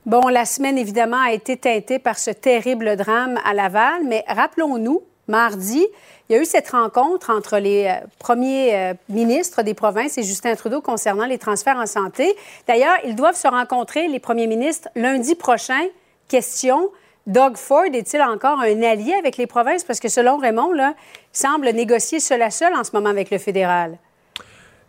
Bon, 0.05 0.27
la 0.27 0.45
semaine, 0.45 0.77
évidemment, 0.77 1.21
a 1.25 1.31
été 1.31 1.57
teintée 1.57 2.01
par 2.01 2.19
ce 2.19 2.33
terrible 2.33 2.97
drame 2.97 3.39
à 3.45 3.55
Laval, 3.55 4.03
mais 4.05 4.25
rappelons-nous, 4.27 5.03
mardi, 5.29 5.87
il 6.29 6.35
y 6.35 6.39
a 6.39 6.43
eu 6.43 6.45
cette 6.45 6.71
rencontre 6.71 7.31
entre 7.31 7.59
les 7.59 7.87
euh, 7.87 8.07
premiers 8.19 8.75
euh, 8.75 8.95
ministres 9.09 9.63
des 9.63 9.75
provinces 9.75 10.19
et 10.19 10.25
Justin 10.25 10.57
Trudeau 10.57 10.81
concernant 10.81 11.27
les 11.27 11.39
transferts 11.39 11.77
en 11.77 11.87
santé. 11.87 12.35
D'ailleurs, 12.67 12.97
ils 13.05 13.15
doivent 13.15 13.37
se 13.37 13.47
rencontrer, 13.47 14.09
les 14.09 14.19
premiers 14.19 14.49
ministres, 14.49 14.89
lundi 14.97 15.37
prochain. 15.37 15.81
Question, 16.27 16.91
Doug 17.27 17.57
Ford 17.57 17.87
est-il 17.93 18.21
encore 18.23 18.59
un 18.61 18.83
allié 18.83 19.15
avec 19.19 19.37
les 19.37 19.47
provinces? 19.47 19.85
Parce 19.85 20.01
que 20.01 20.09
selon 20.09 20.39
Raymond, 20.39 20.75
il 20.75 20.95
semble 21.33 21.69
négocier 21.71 22.21
seul 22.21 22.43
à 22.43 22.51
seul 22.51 22.75
en 22.75 22.85
ce 22.85 22.91
moment 22.93 23.11
avec 23.11 23.31
le 23.31 23.39
fédéral 23.39 23.99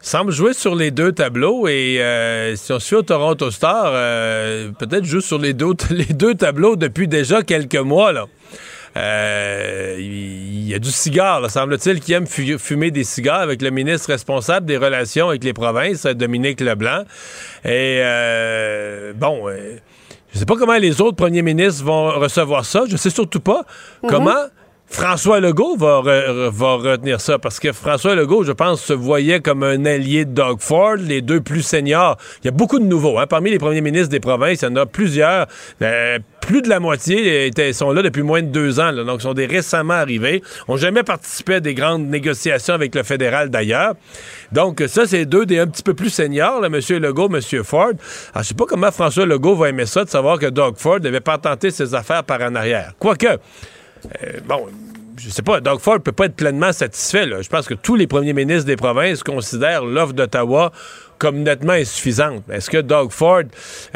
semble 0.05 0.33
jouer 0.33 0.51
sur 0.51 0.75
les 0.75 0.91
deux 0.91 1.13
tableaux 1.13 1.65
et 1.65 2.01
euh, 2.01 2.57
si 2.57 2.73
on 2.73 2.79
suit 2.79 2.97
au 2.97 3.03
Toronto 3.03 3.49
Star, 3.51 3.93
peut-être 4.73 5.05
joue 5.05 5.21
sur 5.21 5.39
les 5.39 5.53
deux, 5.53 5.71
les 5.91 6.03
deux 6.13 6.35
tableaux 6.35 6.75
depuis 6.75 7.07
déjà 7.07 7.41
quelques 7.41 7.77
mois. 7.77 8.11
Euh, 8.95 9.95
il 9.99 10.67
y 10.67 10.73
a 10.73 10.79
du 10.79 10.91
cigare, 10.91 11.49
semble-t-il, 11.49 11.99
qui 11.99 12.13
aime 12.13 12.27
fumer 12.27 12.91
des 12.91 13.03
cigares 13.03 13.39
avec 13.39 13.61
le 13.61 13.71
ministre 13.71 14.09
responsable 14.09 14.65
des 14.65 14.77
relations 14.77 15.29
avec 15.29 15.43
les 15.43 15.53
provinces, 15.53 16.05
Dominique 16.05 16.61
Leblanc. 16.61 17.03
Et 17.65 18.01
euh, 18.03 19.13
bon, 19.13 19.49
euh, 19.49 19.77
je 20.33 20.39
sais 20.39 20.45
pas 20.45 20.55
comment 20.55 20.77
les 20.77 20.99
autres 20.99 21.15
premiers 21.15 21.43
ministres 21.43 21.83
vont 21.83 22.09
recevoir 22.19 22.65
ça. 22.65 22.83
Je 22.87 22.97
sais 22.97 23.09
surtout 23.09 23.39
pas 23.39 23.61
mm-hmm. 24.03 24.09
comment 24.09 24.45
François 24.93 25.39
Legault 25.39 25.75
va, 25.75 26.01
retenir 26.01 27.19
ça 27.19 27.39
parce 27.39 27.59
que 27.59 27.73
François 27.73 28.13
Legault, 28.13 28.43
je 28.43 28.51
pense, 28.51 28.79
se 28.79 28.93
voyait 28.93 29.41
comme 29.41 29.63
un 29.63 29.85
allié 29.85 30.23
de 30.23 30.31
Doug 30.31 30.57
Ford, 30.59 30.95
les 30.95 31.21
deux 31.21 31.41
plus 31.41 31.63
seniors. 31.63 32.15
Il 32.41 32.45
y 32.45 32.47
a 32.47 32.51
beaucoup 32.51 32.79
de 32.79 32.85
nouveaux. 32.85 33.17
Hein. 33.17 33.25
Parmi 33.27 33.49
les 33.49 33.57
premiers 33.57 33.81
ministres 33.81 34.09
des 34.09 34.19
provinces, 34.19 34.61
il 34.61 34.65
y 34.65 34.67
en 34.67 34.75
a 34.75 34.85
plusieurs. 34.85 35.47
Euh, 35.81 36.19
plus 36.41 36.61
de 36.61 36.69
la 36.69 36.79
moitié 36.79 37.51
sont 37.73 37.91
là 37.91 38.01
depuis 38.01 38.21
moins 38.21 38.41
de 38.41 38.47
deux 38.47 38.79
ans. 38.79 38.91
Là, 38.91 39.03
donc, 39.03 39.21
sont 39.21 39.33
des 39.33 39.47
récemment 39.47 39.95
arrivés. 39.95 40.43
Ont 40.67 40.77
jamais 40.77 41.03
participé 41.03 41.55
à 41.55 41.59
des 41.59 41.73
grandes 41.73 42.07
négociations 42.07 42.75
avec 42.75 42.93
le 42.93 43.03
fédéral 43.03 43.49
d'ailleurs. 43.49 43.95
Donc, 44.51 44.83
ça, 44.87 45.07
c'est 45.07 45.25
deux 45.25 45.45
des 45.45 45.57
un 45.57 45.67
petit 45.67 45.83
peu 45.83 45.95
plus 45.95 46.11
seniors, 46.11 46.63
M. 46.63 46.79
Legault, 46.99 47.29
M. 47.33 47.63
Ford. 47.63 47.93
Alors, 48.33 48.43
je 48.43 48.49
sais 48.49 48.53
pas 48.53 48.65
comment 48.67 48.91
François 48.91 49.25
Legault 49.25 49.55
va 49.55 49.69
aimer 49.69 49.87
ça 49.87 50.03
de 50.03 50.09
savoir 50.09 50.37
que 50.37 50.45
Doug 50.47 50.75
Ford 50.77 50.99
n'avait 50.99 51.19
pas 51.19 51.39
tenté 51.39 51.71
ses 51.71 51.95
affaires 51.95 52.23
par 52.23 52.41
en 52.41 52.53
arrière. 52.55 52.93
Quoique, 52.99 53.39
euh, 54.23 54.39
bon, 54.45 54.67
je 55.17 55.29
sais 55.29 55.41
pas, 55.41 55.61
Doug 55.61 55.79
Ford 55.79 55.99
peut 55.99 56.11
pas 56.11 56.25
être 56.25 56.35
pleinement 56.35 56.73
satisfait. 56.73 57.25
Je 57.41 57.47
pense 57.47 57.67
que 57.67 57.73
tous 57.73 57.95
les 57.95 58.07
premiers 58.07 58.33
ministres 58.33 58.65
des 58.65 58.75
provinces 58.75 59.23
considèrent 59.23 59.85
l'offre 59.85 60.13
d'Ottawa 60.13 60.71
comme 61.17 61.43
nettement 61.43 61.73
insuffisante. 61.73 62.43
Est-ce 62.51 62.69
que 62.69 62.79
Doug 62.79 63.11
Ford 63.11 63.43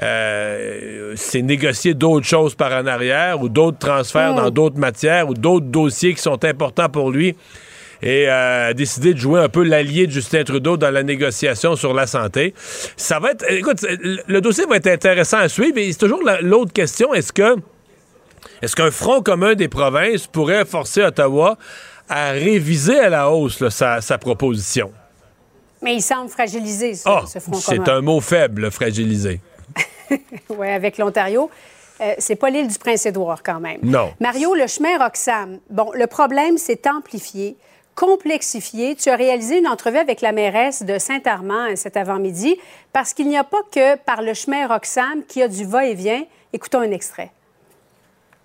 euh, 0.01 1.13
s'est 1.15 1.41
négocié 1.41 1.93
d'autres 1.93 2.25
choses 2.25 2.55
par 2.55 2.71
en 2.71 2.87
arrière 2.87 3.41
ou 3.41 3.49
d'autres 3.49 3.79
transferts 3.79 4.35
dans 4.35 4.47
hmm. 4.47 4.53
d'autres 4.53 4.79
matières 4.79 5.29
ou 5.29 5.33
d'autres 5.33 5.65
dossiers 5.65 6.13
qui 6.13 6.21
sont 6.21 6.43
importants 6.45 6.89
pour 6.89 7.11
lui 7.11 7.35
et 8.01 8.29
euh, 8.29 8.69
a 8.69 8.73
décidé 8.73 9.13
de 9.13 9.19
jouer 9.19 9.41
un 9.41 9.49
peu 9.49 9.63
l'allié 9.63 10.05
de 10.05 10.11
Justin 10.11 10.43
Trudeau 10.43 10.77
dans 10.77 10.91
la 10.91 11.03
négociation 11.03 11.75
sur 11.75 11.93
la 11.93 12.05
santé? 12.05 12.53
Ça 12.95 13.19
va 13.19 13.31
être... 13.31 13.43
Écoute, 13.51 13.85
le 14.27 14.39
dossier 14.39 14.65
va 14.65 14.77
être 14.77 14.87
intéressant 14.87 15.39
à 15.39 15.49
suivre 15.49 15.77
et 15.79 15.91
c'est 15.91 15.97
toujours 15.97 16.21
l'autre 16.41 16.71
question. 16.71 17.13
Est-ce 17.13 17.33
que 17.33 17.55
est-ce 18.61 18.75
qu'un 18.75 18.91
front 18.91 19.21
commun 19.21 19.55
des 19.55 19.67
provinces 19.67 20.27
pourrait 20.27 20.65
forcer 20.65 21.03
Ottawa 21.03 21.57
à 22.09 22.31
réviser 22.31 22.99
à 22.99 23.09
la 23.09 23.29
hausse 23.29 23.67
sa, 23.69 24.17
proposition? 24.17 24.91
Mais 25.81 25.95
il 25.95 26.01
semble 26.01 26.29
fragilisé, 26.29 26.93
ah, 27.05 27.23
ce 27.31 27.39
front 27.39 27.51
commun. 27.51 27.83
C'est 27.85 27.91
un 27.91 28.01
mot 28.01 28.19
faible, 28.19 28.71
fragilisé. 28.71 29.41
oui, 30.49 30.67
avec 30.67 30.97
l'Ontario. 30.97 31.49
Euh, 31.99 32.13
c'est 32.19 32.35
pas 32.35 32.49
l'île 32.49 32.67
du 32.67 32.77
Prince-Édouard, 32.77 33.41
quand 33.43 33.59
même. 33.59 33.79
Non. 33.83 34.13
Mario, 34.19 34.53
le 34.53 34.67
chemin 34.67 34.97
Roxham, 34.97 35.59
bon, 35.69 35.91
le 35.93 36.05
problème 36.07 36.57
s'est 36.57 36.81
amplifié, 36.87 37.57
complexifié. 37.95 38.95
Tu 38.95 39.09
as 39.09 39.15
réalisé 39.15 39.57
une 39.57 39.67
entrevue 39.67 39.97
avec 39.97 40.21
la 40.21 40.31
mairesse 40.31 40.83
de 40.83 40.99
Saint-Armand 40.99 41.71
euh, 41.71 41.75
cet 41.75 41.97
avant-midi 41.97 42.57
parce 42.93 43.13
qu'il 43.13 43.27
n'y 43.27 43.37
a 43.37 43.43
pas 43.43 43.61
que 43.71 43.95
par 43.97 44.21
le 44.21 44.33
chemin 44.33 44.67
Roxham 44.67 45.23
qui 45.27 45.41
a 45.41 45.47
du 45.47 45.65
va-et-vient. 45.65 46.23
Écoutons 46.53 46.81
un 46.81 46.91
extrait. 46.91 47.31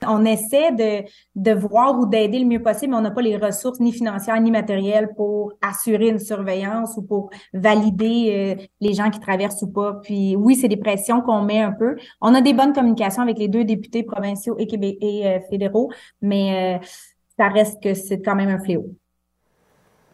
On 0.09 0.25
essaie 0.25 0.73
de, 0.73 1.05
de 1.35 1.53
voir 1.53 1.99
ou 1.99 2.07
d'aider 2.07 2.39
le 2.39 2.47
mieux 2.47 2.63
possible, 2.63 2.93
mais 2.93 2.99
on 2.99 3.03
n'a 3.03 3.11
pas 3.11 3.23
les 3.23 3.37
ressources 3.37 3.81
ni 3.81 3.93
financières 3.93 4.41
ni 4.41 4.51
matérielles 4.51 5.11
pour 5.17 5.53
assurer 5.61 6.09
une 6.09 6.19
surveillance 6.19 6.97
ou 6.97 7.03
pour 7.03 7.31
valider 7.53 8.57
euh, 8.61 8.65
les 8.81 8.95
gens 8.95 9.11
qui 9.11 9.21
traversent 9.21 9.63
ou 9.63 9.69
pas. 9.69 9.95
Puis 10.03 10.37
oui, 10.37 10.57
c'est 10.57 10.69
des 10.69 10.77
pressions 10.77 11.21
qu'on 11.21 11.43
met 11.43 11.61
un 11.61 11.73
peu. 11.73 11.97
On 12.21 12.35
a 12.35 12.41
des 12.41 12.55
bonnes 12.55 12.73
communications 12.73 13.23
avec 13.23 13.39
les 13.39 13.49
deux 13.49 13.65
députés 13.65 14.03
provinciaux 14.03 14.57
et, 14.59 14.69
euh, 15.27 15.41
fédéraux, 15.51 15.91
mais 16.21 16.79
euh, 16.81 16.87
ça 17.39 17.49
reste 17.49 17.83
que 17.83 17.95
c'est 17.95 18.21
quand 18.21 18.35
même 18.35 18.51
un 18.51 18.59
fléau 18.59 18.95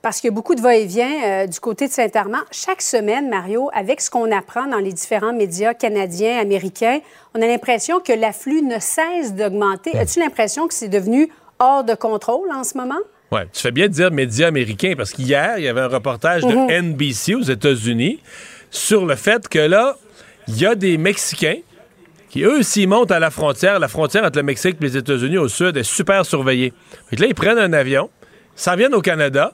parce 0.08 0.22
qu'il 0.22 0.28
y 0.28 0.32
a 0.32 0.34
beaucoup 0.34 0.54
de 0.54 0.62
va-et-vient 0.62 1.22
euh, 1.22 1.46
du 1.46 1.60
côté 1.60 1.86
de 1.86 1.92
Saint-Armand. 1.92 2.38
Chaque 2.50 2.80
semaine, 2.80 3.28
Mario, 3.28 3.68
avec 3.74 4.00
ce 4.00 4.08
qu'on 4.08 4.32
apprend 4.32 4.66
dans 4.66 4.78
les 4.78 4.94
différents 4.94 5.34
médias 5.34 5.74
canadiens, 5.74 6.38
américains, 6.38 7.00
on 7.34 7.42
a 7.42 7.46
l'impression 7.46 8.00
que 8.00 8.14
l'afflux 8.14 8.62
ne 8.62 8.78
cesse 8.78 9.34
d'augmenter. 9.34 9.94
As-tu 9.98 10.20
l'impression 10.20 10.66
que 10.66 10.72
c'est 10.72 10.88
devenu 10.88 11.28
hors 11.58 11.84
de 11.84 11.92
contrôle 11.92 12.50
en 12.50 12.64
ce 12.64 12.78
moment? 12.78 12.96
Oui, 13.32 13.40
tu 13.52 13.60
fais 13.60 13.70
bien 13.70 13.86
de 13.86 13.92
dire 13.92 14.10
médias 14.10 14.48
américains 14.48 14.94
parce 14.96 15.12
qu'hier, 15.12 15.58
il 15.58 15.64
y 15.64 15.68
avait 15.68 15.82
un 15.82 15.88
reportage 15.88 16.42
de 16.42 16.54
mhm. 16.54 16.94
NBC 16.94 17.34
aux 17.34 17.42
États-Unis 17.42 18.22
sur 18.70 19.04
le 19.04 19.14
fait 19.14 19.46
que 19.46 19.58
là, 19.58 19.98
il 20.46 20.58
y 20.58 20.64
a 20.64 20.74
des 20.74 20.96
Mexicains 20.96 21.58
qui, 22.30 22.44
eux, 22.44 22.62
s'ils 22.62 22.88
montent 22.88 23.12
à 23.12 23.18
la 23.18 23.30
frontière, 23.30 23.78
la 23.78 23.88
frontière 23.88 24.24
entre 24.24 24.38
le 24.38 24.44
Mexique 24.44 24.78
et 24.80 24.84
les 24.84 24.96
États-Unis 24.96 25.36
au 25.36 25.48
sud 25.48 25.76
est 25.76 25.82
super 25.82 26.24
surveillée. 26.24 26.72
là, 27.12 27.26
ils 27.26 27.34
prennent 27.34 27.58
un 27.58 27.74
avion, 27.74 28.08
s'en 28.56 28.74
viennent 28.74 28.94
au 28.94 29.02
Canada, 29.02 29.52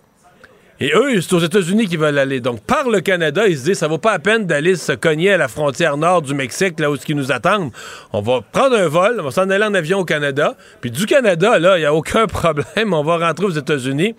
et 0.81 0.93
eux, 0.95 1.21
c'est 1.21 1.33
aux 1.33 1.41
États-Unis 1.41 1.87
qu'ils 1.87 1.99
veulent 1.99 2.19
aller. 2.19 2.41
Donc, 2.41 2.61
par 2.63 2.89
le 2.89 3.01
Canada, 3.01 3.47
ils 3.47 3.59
se 3.59 3.65
disent, 3.65 3.79
ça 3.79 3.87
vaut 3.87 3.99
pas 3.99 4.13
la 4.13 4.19
peine 4.19 4.47
d'aller 4.47 4.75
se 4.75 4.93
cogner 4.93 5.33
à 5.33 5.37
la 5.37 5.49
frontière 5.49 5.97
nord 5.97 6.23
du 6.23 6.35
Mexique, 6.35 6.81
là 6.81 6.91
où 6.91 6.97
ce 6.97 7.07
qui 7.07 7.15
nous 7.15 7.31
attendent. 7.31 7.71
On 8.13 8.21
va 8.21 8.41
prendre 8.41 8.77
un 8.77 8.89
vol, 8.89 9.19
on 9.21 9.25
va 9.25 9.31
s'en 9.31 9.49
aller 9.51 9.65
en 9.65 9.75
avion 9.75 10.01
au 10.01 10.05
Canada. 10.05 10.57
Puis 10.81 10.91
du 10.91 11.07
Canada, 11.07 11.59
là, 11.59 11.77
il 11.79 11.81
n'y 11.81 11.87
a 11.87 11.95
aucun 11.95 12.27
problème. 12.29 12.93
On 12.93 13.05
va 13.05 13.19
rentrer 13.19 13.47
aux 13.47 13.51
États-Unis 13.51 14.17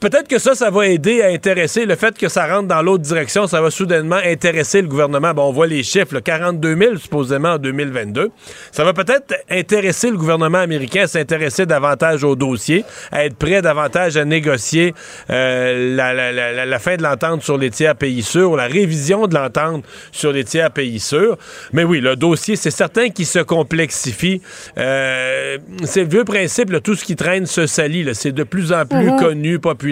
peut-être 0.00 0.28
que 0.28 0.38
ça, 0.38 0.54
ça 0.54 0.70
va 0.70 0.88
aider 0.88 1.22
à 1.22 1.26
intéresser 1.26 1.84
le 1.84 1.94
fait 1.94 2.16
que 2.16 2.28
ça 2.28 2.46
rentre 2.46 2.68
dans 2.68 2.82
l'autre 2.82 3.02
direction, 3.02 3.46
ça 3.46 3.60
va 3.60 3.70
soudainement 3.70 4.18
intéresser 4.24 4.80
le 4.80 4.88
gouvernement. 4.88 5.32
Bon, 5.34 5.48
on 5.48 5.52
voit 5.52 5.66
les 5.66 5.82
chiffres, 5.82 6.18
42 6.18 6.76
000 6.76 6.96
supposément 6.96 7.50
en 7.50 7.58
2022. 7.58 8.30
Ça 8.72 8.82
va 8.82 8.94
peut-être 8.94 9.34
intéresser 9.50 10.10
le 10.10 10.16
gouvernement 10.16 10.58
américain 10.58 11.02
à 11.02 11.06
s'intéresser 11.06 11.66
davantage 11.66 12.24
au 12.24 12.34
dossier, 12.34 12.84
à 13.12 13.26
être 13.26 13.36
prêt 13.36 13.60
davantage 13.60 14.16
à 14.16 14.24
négocier 14.24 14.94
euh, 15.28 15.94
la, 15.94 16.78
fin 16.78 16.96
de 16.96 17.02
l'entente 17.02 17.42
sur 17.42 17.58
les 17.58 17.70
tiers 17.70 17.94
pays 17.94 18.22
sûrs, 18.22 18.56
la 18.56 18.66
révision 18.66 19.26
de 19.26 19.34
l'entente 19.34 19.84
sur 20.12 20.32
les 20.32 20.44
tiers 20.44 20.70
pays 20.70 20.98
sûrs. 20.98 21.36
Mais 21.72 21.84
oui, 21.84 22.00
le 22.00 22.16
dossier, 22.16 22.56
c'est 22.56 22.70
certain 22.70 23.10
qu'il 23.10 23.26
se 23.26 23.40
complexifie. 23.40 24.40
Euh, 24.78 25.58
c'est 25.84 26.04
le 26.04 26.08
vieux 26.08 26.24
principe, 26.24 26.82
tout 26.82 26.94
ce 26.94 27.04
qui 27.04 27.16
traîne 27.16 27.44
se 27.44 27.66
salit. 27.66 28.08
C'est 28.14 28.32
de 28.32 28.44
plus 28.44 28.72
en 28.72 28.86
plus 28.86 29.10
mm-hmm. 29.10 29.18
connu, 29.18 29.58
populaire 29.58 29.89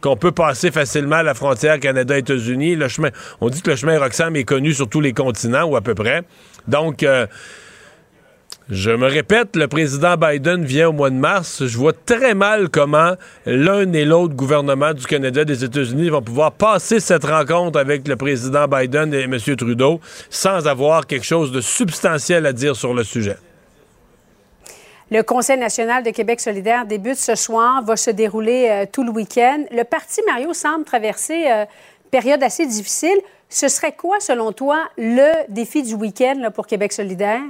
qu'on 0.00 0.16
peut 0.16 0.32
passer 0.32 0.70
facilement 0.70 1.22
la 1.22 1.34
frontière 1.34 1.78
Canada-États-Unis. 1.80 2.76
Le 2.76 2.88
chemin, 2.88 3.10
on 3.40 3.48
dit 3.48 3.62
que 3.62 3.70
le 3.70 3.76
chemin 3.76 3.98
Roxham 3.98 4.36
est 4.36 4.44
connu 4.44 4.72
sur 4.72 4.88
tous 4.88 5.00
les 5.00 5.12
continents 5.12 5.64
ou 5.64 5.76
à 5.76 5.80
peu 5.80 5.94
près. 5.94 6.22
Donc, 6.68 7.02
euh, 7.02 7.26
je 8.70 8.90
me 8.90 9.06
répète, 9.06 9.56
le 9.56 9.66
président 9.68 10.16
Biden 10.16 10.64
vient 10.64 10.88
au 10.88 10.92
mois 10.92 11.10
de 11.10 11.16
mars. 11.16 11.66
Je 11.66 11.76
vois 11.76 11.92
très 11.92 12.34
mal 12.34 12.68
comment 12.68 13.16
l'un 13.44 13.92
et 13.92 14.04
l'autre 14.04 14.34
gouvernement 14.34 14.94
du 14.94 15.04
Canada 15.04 15.42
et 15.42 15.44
des 15.44 15.64
États-Unis 15.64 16.08
vont 16.10 16.22
pouvoir 16.22 16.52
passer 16.52 17.00
cette 17.00 17.24
rencontre 17.24 17.78
avec 17.78 18.06
le 18.08 18.16
président 18.16 18.68
Biden 18.68 19.12
et 19.12 19.24
M. 19.24 19.38
Trudeau 19.38 20.00
sans 20.30 20.66
avoir 20.68 21.06
quelque 21.06 21.26
chose 21.26 21.52
de 21.52 21.60
substantiel 21.60 22.46
à 22.46 22.52
dire 22.52 22.76
sur 22.76 22.94
le 22.94 23.04
sujet. 23.04 23.36
Le 25.12 25.22
Conseil 25.22 25.58
national 25.58 26.02
de 26.02 26.08
Québec 26.08 26.40
solidaire 26.40 26.86
débute 26.86 27.18
ce 27.18 27.34
soir, 27.34 27.84
va 27.84 27.96
se 27.98 28.10
dérouler 28.10 28.68
euh, 28.70 28.86
tout 28.90 29.04
le 29.04 29.10
week-end. 29.10 29.62
Le 29.70 29.82
parti 29.82 30.22
Mario 30.26 30.54
semble 30.54 30.86
traverser 30.86 31.50
euh, 31.50 31.64
une 32.04 32.10
période 32.10 32.42
assez 32.42 32.66
difficile. 32.66 33.18
Ce 33.50 33.68
serait 33.68 33.92
quoi, 33.92 34.20
selon 34.20 34.52
toi, 34.52 34.88
le 34.96 35.30
défi 35.50 35.82
du 35.82 35.92
week-end 35.92 36.50
pour 36.54 36.66
Québec 36.66 36.94
solidaire? 36.94 37.42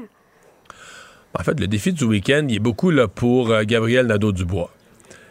En 1.39 1.45
fait, 1.45 1.61
le 1.61 1.69
défi 1.69 1.93
du 1.93 2.03
week-end, 2.03 2.45
il 2.49 2.57
est 2.57 2.59
beaucoup 2.59 2.91
là, 2.91 3.07
pour 3.07 3.53
euh, 3.53 3.63
Gabriel 3.63 4.09
Nadeau-Dubois. 4.09 4.73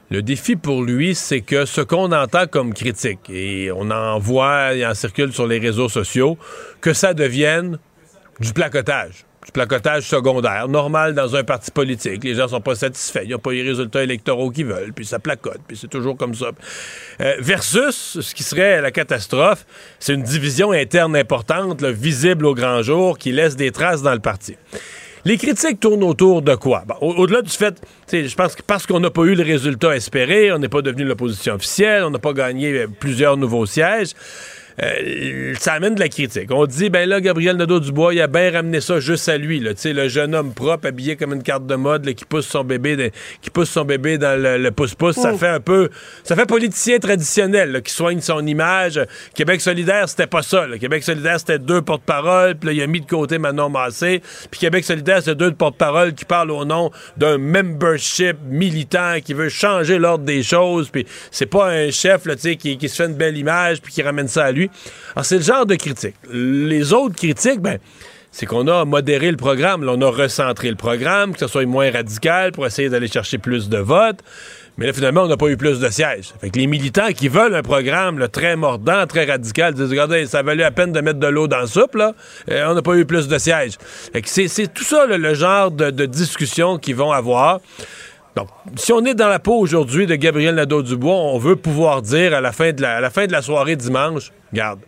Le 0.09 0.21
défi 0.21 0.55
pour 0.55 0.83
lui, 0.83 1.15
c'est 1.15 1.41
que 1.41 1.65
ce 1.65 1.81
qu'on 1.81 2.13
entend 2.13 2.47
comme 2.47 2.73
critique, 2.73 3.29
et 3.29 3.73
on 3.73 3.91
en 3.91 4.19
voit, 4.19 4.69
il 4.73 4.85
en 4.85 4.93
circule 4.93 5.33
sur 5.33 5.47
les 5.47 5.59
réseaux 5.59 5.89
sociaux, 5.89 6.37
que 6.79 6.93
ça 6.93 7.13
devienne 7.13 7.77
du 8.39 8.53
placotage 8.53 9.25
du 9.45 9.51
placotage 9.51 10.03
secondaire, 10.03 10.67
normal 10.67 11.15
dans 11.15 11.35
un 11.35 11.43
parti 11.43 11.71
politique. 11.71 12.23
Les 12.23 12.35
gens 12.35 12.47
sont 12.47 12.61
pas 12.61 12.75
satisfaits, 12.75 13.21
ils 13.23 13.31
n'ont 13.31 13.39
pas 13.39 13.51
les 13.51 13.63
résultats 13.63 14.03
électoraux 14.03 14.51
qu'ils 14.51 14.67
veulent, 14.67 14.93
puis 14.93 15.05
ça 15.05 15.19
placote, 15.19 15.59
puis 15.67 15.75
c'est 15.75 15.89
toujours 15.89 16.15
comme 16.15 16.35
ça. 16.35 16.51
Euh, 17.21 17.35
versus 17.39 18.19
ce 18.21 18.35
qui 18.35 18.43
serait 18.43 18.81
la 18.81 18.91
catastrophe, 18.91 19.65
c'est 19.99 20.13
une 20.13 20.23
division 20.23 20.71
interne 20.71 21.15
importante, 21.15 21.83
visible 21.83 22.45
au 22.45 22.53
grand 22.53 22.81
jour, 22.83 23.17
qui 23.17 23.31
laisse 23.31 23.55
des 23.55 23.71
traces 23.71 24.03
dans 24.03 24.13
le 24.13 24.19
parti. 24.19 24.55
Les 25.23 25.37
critiques 25.37 25.79
tournent 25.79 26.03
autour 26.03 26.41
de 26.41 26.55
quoi? 26.55 26.83
Au-delà 26.99 27.43
du 27.43 27.51
fait, 27.51 27.79
je 28.11 28.33
pense 28.35 28.55
que 28.55 28.63
parce 28.63 28.87
qu'on 28.87 28.99
n'a 28.99 29.11
pas 29.11 29.21
eu 29.21 29.35
le 29.35 29.43
résultat 29.43 29.95
espéré, 29.95 30.51
on 30.51 30.57
n'est 30.57 30.69
pas 30.69 30.81
devenu 30.81 31.03
l'opposition 31.03 31.53
officielle, 31.53 32.03
on 32.03 32.09
n'a 32.09 32.17
pas 32.17 32.33
gagné 32.33 32.73
euh, 32.73 32.87
plusieurs 32.87 33.37
nouveaux 33.37 33.67
sièges. 33.67 34.13
Euh, 34.81 35.53
ça 35.59 35.73
amène 35.73 35.95
de 35.95 35.99
la 35.99 36.09
critique. 36.09 36.49
On 36.51 36.65
dit, 36.65 36.89
ben 36.89 37.07
là, 37.07 37.21
Gabriel 37.21 37.57
Nadeau-Dubois, 37.57 38.13
il 38.13 38.21
a 38.21 38.27
bien 38.27 38.51
ramené 38.51 38.81
ça 38.81 38.99
juste 38.99 39.27
à 39.29 39.37
lui, 39.37 39.59
là, 39.59 39.71
le 39.83 40.07
jeune 40.07 40.35
homme 40.35 40.53
propre, 40.53 40.87
habillé 40.87 41.15
comme 41.15 41.33
une 41.33 41.43
carte 41.43 41.65
de 41.65 41.75
mode, 41.75 42.13
qui 42.13 42.25
pousse 42.25 42.47
son 42.47 42.63
bébé, 42.63 43.11
qui 43.41 43.49
pousse 43.49 43.69
son 43.69 43.85
bébé 43.85 44.17
dans 44.17 44.39
le 44.39 44.71
pouce-pouce. 44.71 45.15
Ça 45.15 45.33
fait 45.33 45.47
un 45.47 45.59
peu, 45.59 45.89
ça 46.23 46.35
fait 46.35 46.45
politicien 46.45 46.99
traditionnel, 46.99 47.81
qui 47.83 47.93
soigne 47.93 48.21
son 48.21 48.45
image. 48.45 48.99
Québec 49.35 49.61
solidaire, 49.61 50.07
c'était 50.07 50.27
pas 50.27 50.41
ça. 50.41 50.65
Québec 50.79 51.03
solidaire, 51.03 51.39
c'était 51.39 51.59
deux 51.59 51.81
porte-parole, 51.81 52.55
puis 52.55 52.67
là, 52.67 52.73
il 52.73 52.81
a 52.81 52.87
mis 52.87 53.01
de 53.01 53.05
côté 53.05 53.37
Manon 53.37 53.69
Massé. 53.69 54.21
Puis 54.49 54.59
Québec 54.59 54.83
solidaire, 54.83 55.21
c'est 55.23 55.35
deux 55.35 55.51
porte-parole 55.51 56.13
qui 56.13 56.25
parlent 56.25 56.51
au 56.51 56.65
nom 56.65 56.91
d'un 57.17 57.37
membership 57.37 58.37
militant 58.49 59.19
qui 59.23 59.33
veut 59.33 59.49
changer 59.49 59.97
l'ordre 59.97 60.25
des 60.25 60.43
choses. 60.43 60.89
Puis 60.89 61.05
c'est 61.31 61.45
pas 61.45 61.69
un 61.69 61.91
chef, 61.91 62.25
là, 62.25 62.35
qui, 62.35 62.77
qui 62.77 62.89
se 62.89 62.95
fait 62.95 63.05
une 63.05 63.15
belle 63.15 63.37
image, 63.37 63.81
puis 63.81 63.91
qui 63.93 64.01
ramène 64.01 64.27
ça 64.27 64.45
à 64.45 64.51
lui. 64.51 64.60
Alors, 65.15 65.25
c'est 65.25 65.37
le 65.37 65.43
genre 65.43 65.65
de 65.65 65.75
critique. 65.75 66.15
Les 66.31 66.93
autres 66.93 67.15
critiques, 67.15 67.61
ben, 67.61 67.79
c'est 68.31 68.45
qu'on 68.45 68.67
a 68.67 68.85
modéré 68.85 69.29
le 69.29 69.37
programme. 69.37 69.87
on 69.87 70.01
a 70.01 70.09
recentré 70.09 70.69
le 70.69 70.75
programme, 70.75 71.33
que 71.33 71.39
ce 71.39 71.47
soit 71.47 71.65
moins 71.65 71.91
radical 71.91 72.53
pour 72.53 72.65
essayer 72.65 72.89
d'aller 72.89 73.07
chercher 73.07 73.37
plus 73.37 73.67
de 73.67 73.77
votes. 73.77 74.19
Mais 74.77 74.85
là, 74.85 74.93
finalement, 74.93 75.23
on 75.23 75.27
n'a 75.27 75.35
pas 75.35 75.49
eu 75.49 75.57
plus 75.57 75.79
de 75.79 75.89
sièges. 75.89 76.33
Fait 76.39 76.49
que 76.49 76.57
les 76.57 76.65
militants 76.65 77.11
qui 77.11 77.27
veulent 77.27 77.53
un 77.53 77.61
programme 77.61 78.25
très 78.29 78.55
mordant, 78.55 79.05
très 79.05 79.25
radical, 79.25 79.73
disent 79.73 79.89
Regardez, 79.89 80.25
ça 80.27 80.43
valait 80.43 80.63
la 80.63 80.71
peine 80.71 80.93
de 80.93 81.01
mettre 81.01 81.19
de 81.19 81.27
l'eau 81.27 81.47
dans 81.47 81.59
le 81.59 81.67
soupe, 81.67 81.95
là. 81.95 82.13
Euh, 82.49 82.67
on 82.69 82.73
n'a 82.73 82.81
pas 82.81 82.95
eu 82.95 83.05
plus 83.05 83.27
de 83.27 83.37
sièges. 83.37 83.73
Fait 84.13 84.23
c'est 84.25 84.73
tout 84.73 84.85
ça, 84.85 85.05
le 85.05 85.33
genre 85.33 85.71
de, 85.71 85.91
de 85.91 86.05
discussion 86.05 86.77
qu'ils 86.77 86.95
vont 86.95 87.11
avoir. 87.11 87.59
Donc, 88.35 88.47
si 88.75 88.93
on 88.93 89.03
est 89.05 89.13
dans 89.13 89.27
la 89.27 89.39
peau 89.39 89.57
aujourd'hui 89.57 90.07
de 90.07 90.15
Gabriel 90.15 90.55
Nadeau-Dubois, 90.55 91.13
on 91.13 91.37
veut 91.37 91.57
pouvoir 91.57 92.01
dire 92.01 92.33
à 92.33 92.41
la 92.41 92.51
fin 92.51 92.71
de 92.71 92.81
la, 92.81 92.97
à 92.97 93.01
la, 93.01 93.09
fin 93.09 93.27
de 93.27 93.31
la 93.31 93.41
soirée 93.41 93.75
dimanche, 93.75 94.31
garde, 94.53 94.79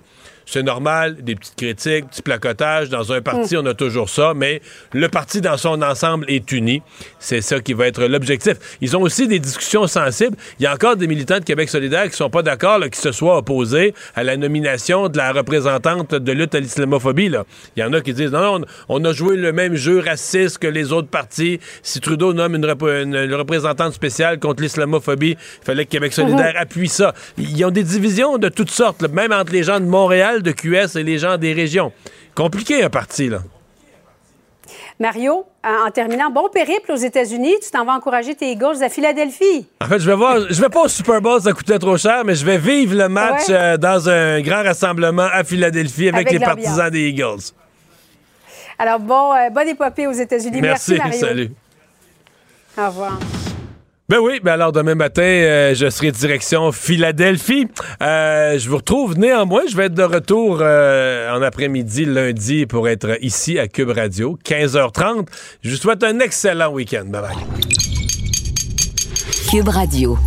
c'est 0.45 0.64
normal, 0.64 1.18
des 1.22 1.36
petites 1.36 1.56
critiques, 1.56 2.07
petits 2.10 2.22
placotages. 2.22 2.90
Dans 2.90 3.11
un 3.11 3.22
parti, 3.22 3.57
on 3.57 3.65
a 3.65 3.74
toujours 3.74 4.10
ça, 4.10 4.34
mais 4.36 4.61
le 4.94 5.07
parti 5.10 5.41
dans 5.41 5.57
son 5.57 5.82
ensemble 5.82 6.26
est 6.28 6.52
uni. 6.52 6.82
C'est 7.20 7.41
ça 7.41 7.60
qui 7.60 7.74
va 7.74 7.88
être 7.88 8.06
l'objectif. 8.06 8.53
Ils 8.82 8.95
ont 8.98 9.02
aussi 9.02 9.28
des 9.28 9.40
discussions 9.40 9.88
sensibles. 9.88 10.36
Il 10.60 10.64
y 10.64 10.65
a 10.65 10.74
encore 10.74 10.95
des 10.95 11.07
militants 11.07 11.40
de 11.40 11.44
Québec 11.44 11.70
solidaire 11.70 12.10
qui 12.10 12.15
sont 12.15 12.30
pas 12.30 12.44
d'accord 12.44 12.80
qui 12.91 12.99
se 12.99 13.11
soient 13.11 13.38
opposés 13.38 13.94
à 14.15 14.24
la 14.24 14.38
nomination 14.38 15.10
de 15.10 15.18
la 15.18 15.32
représentante 15.32 16.15
de 16.15 16.32
lutte 16.32 16.56
à 16.56 16.60
l'islamophobie. 16.60 17.32
Il 17.76 17.80
y 17.80 17.84
en 17.84 17.94
a 17.94 18.02
qui 18.02 18.14
disent 18.14 18.32
non, 18.32 18.60
non, 18.60 18.65
on 18.90 19.03
a 19.06 19.14
joué 19.14 19.36
le 19.36 19.53
même 19.53 19.76
jeu 19.76 19.99
raciste 19.99 20.57
que 20.57 20.68
les 20.68 20.91
autres 20.91 21.07
partis. 21.07 21.60
Si 21.82 21.99
Trudeau 21.99 22.34
nomme 22.34 22.56
une, 22.56 22.65
représentante 22.65 23.94
spéciale 23.94 24.40
contre 24.40 24.64
l'islamophobie, 24.64 25.32
il 25.32 25.65
fallait 25.65 25.86
que 25.86 25.91
Québec 25.91 26.14
solidaire 26.14 26.53
mm-hmm. 26.53 26.61
appuie 26.61 26.90
ça. 26.90 27.14
Ils 27.38 27.64
ont 27.65 27.72
des 27.72 27.84
divisions 27.84 28.38
de 28.38 28.49
toutes 28.49 28.72
sortes, 28.72 29.02
même 29.10 29.32
entre 29.32 29.52
les 29.53 29.64
gens 29.64 29.80
de 29.80 29.86
Montréal 29.86 30.32
de 30.41 30.51
QS 30.51 30.97
et 30.97 31.03
les 31.03 31.18
gens 31.18 31.38
des 31.38 31.53
régions. 31.53 31.91
Compliqué 32.35 32.84
un 32.84 32.89
parti, 32.89 33.30
là. 33.30 33.39
Mario, 34.99 35.45
en 35.64 35.91
terminant, 35.91 36.30
bon 36.30 36.49
périple 36.49 36.91
aux 36.91 36.97
États-Unis. 36.97 37.55
Tu 37.64 37.72
t'en 37.72 37.84
vas 37.84 37.93
encourager 37.93 38.35
tes 38.35 38.51
Eagles 38.51 38.81
à 38.81 38.89
Philadelphie. 38.89 39.68
En 39.81 39.88
fait, 39.88 39.99
je 39.99 40.05
vais 40.10 40.15
voir, 40.15 40.38
je 40.49 40.61
vais 40.61 40.69
pas 40.69 40.81
au 40.81 40.88
Super 40.88 41.22
Bowl, 41.22 41.41
ça 41.41 41.51
coûtait 41.51 41.80
trop 41.80 41.97
cher, 41.97 42.23
mais 42.26 42.35
je 42.35 42.45
vais 42.45 42.57
vivre 42.57 42.95
le 42.95 43.10
match 43.10 43.43
euh, 43.49 43.77
dans 43.77 44.07
un 44.10 44.41
grand 44.41 44.64
rassemblement 44.64 45.27
à 45.31 45.43
Philadelphie 45.43 46.10
avec, 46.10 46.31
les 46.31 46.39
partisans 46.39 46.89
des 46.89 47.10
Eagles. 47.10 47.51
Alors, 48.77 48.99
bon, 48.99 49.34
euh, 49.34 49.49
bonne 49.49 49.68
épopée 49.69 50.07
aux 50.07 50.11
États-Unis. 50.11 50.61
Merci, 50.61 50.93
Merci 50.93 51.03
Mario. 51.03 51.19
Salut. 51.19 51.51
Au 52.77 52.88
revoir. 52.88 53.19
Ben 54.09 54.19
oui, 54.19 54.41
ben 54.43 54.51
alors 54.51 54.73
demain 54.73 54.95
matin, 54.95 55.21
euh, 55.21 55.73
je 55.73 55.89
serai 55.89 56.11
direction 56.11 56.73
Philadelphie. 56.73 57.67
Euh, 58.01 58.59
je 58.59 58.69
vous 58.69 58.75
retrouve 58.75 59.17
néanmoins, 59.17 59.61
je 59.69 59.77
vais 59.77 59.85
être 59.85 59.93
de 59.93 60.03
retour 60.03 60.57
euh, 60.59 61.34
en 61.34 61.41
après-midi 61.41 62.03
lundi 62.03 62.65
pour 62.65 62.89
être 62.89 63.17
ici 63.23 63.57
à 63.57 63.69
Cube 63.69 63.91
Radio, 63.91 64.38
15h30. 64.43 65.27
Je 65.61 65.69
vous 65.69 65.77
souhaite 65.77 66.03
un 66.03 66.19
excellent 66.19 66.73
week-end. 66.73 67.05
Bye 67.05 67.21
bye. 67.21 67.38
Cube 69.49 69.69
Radio. 69.69 70.17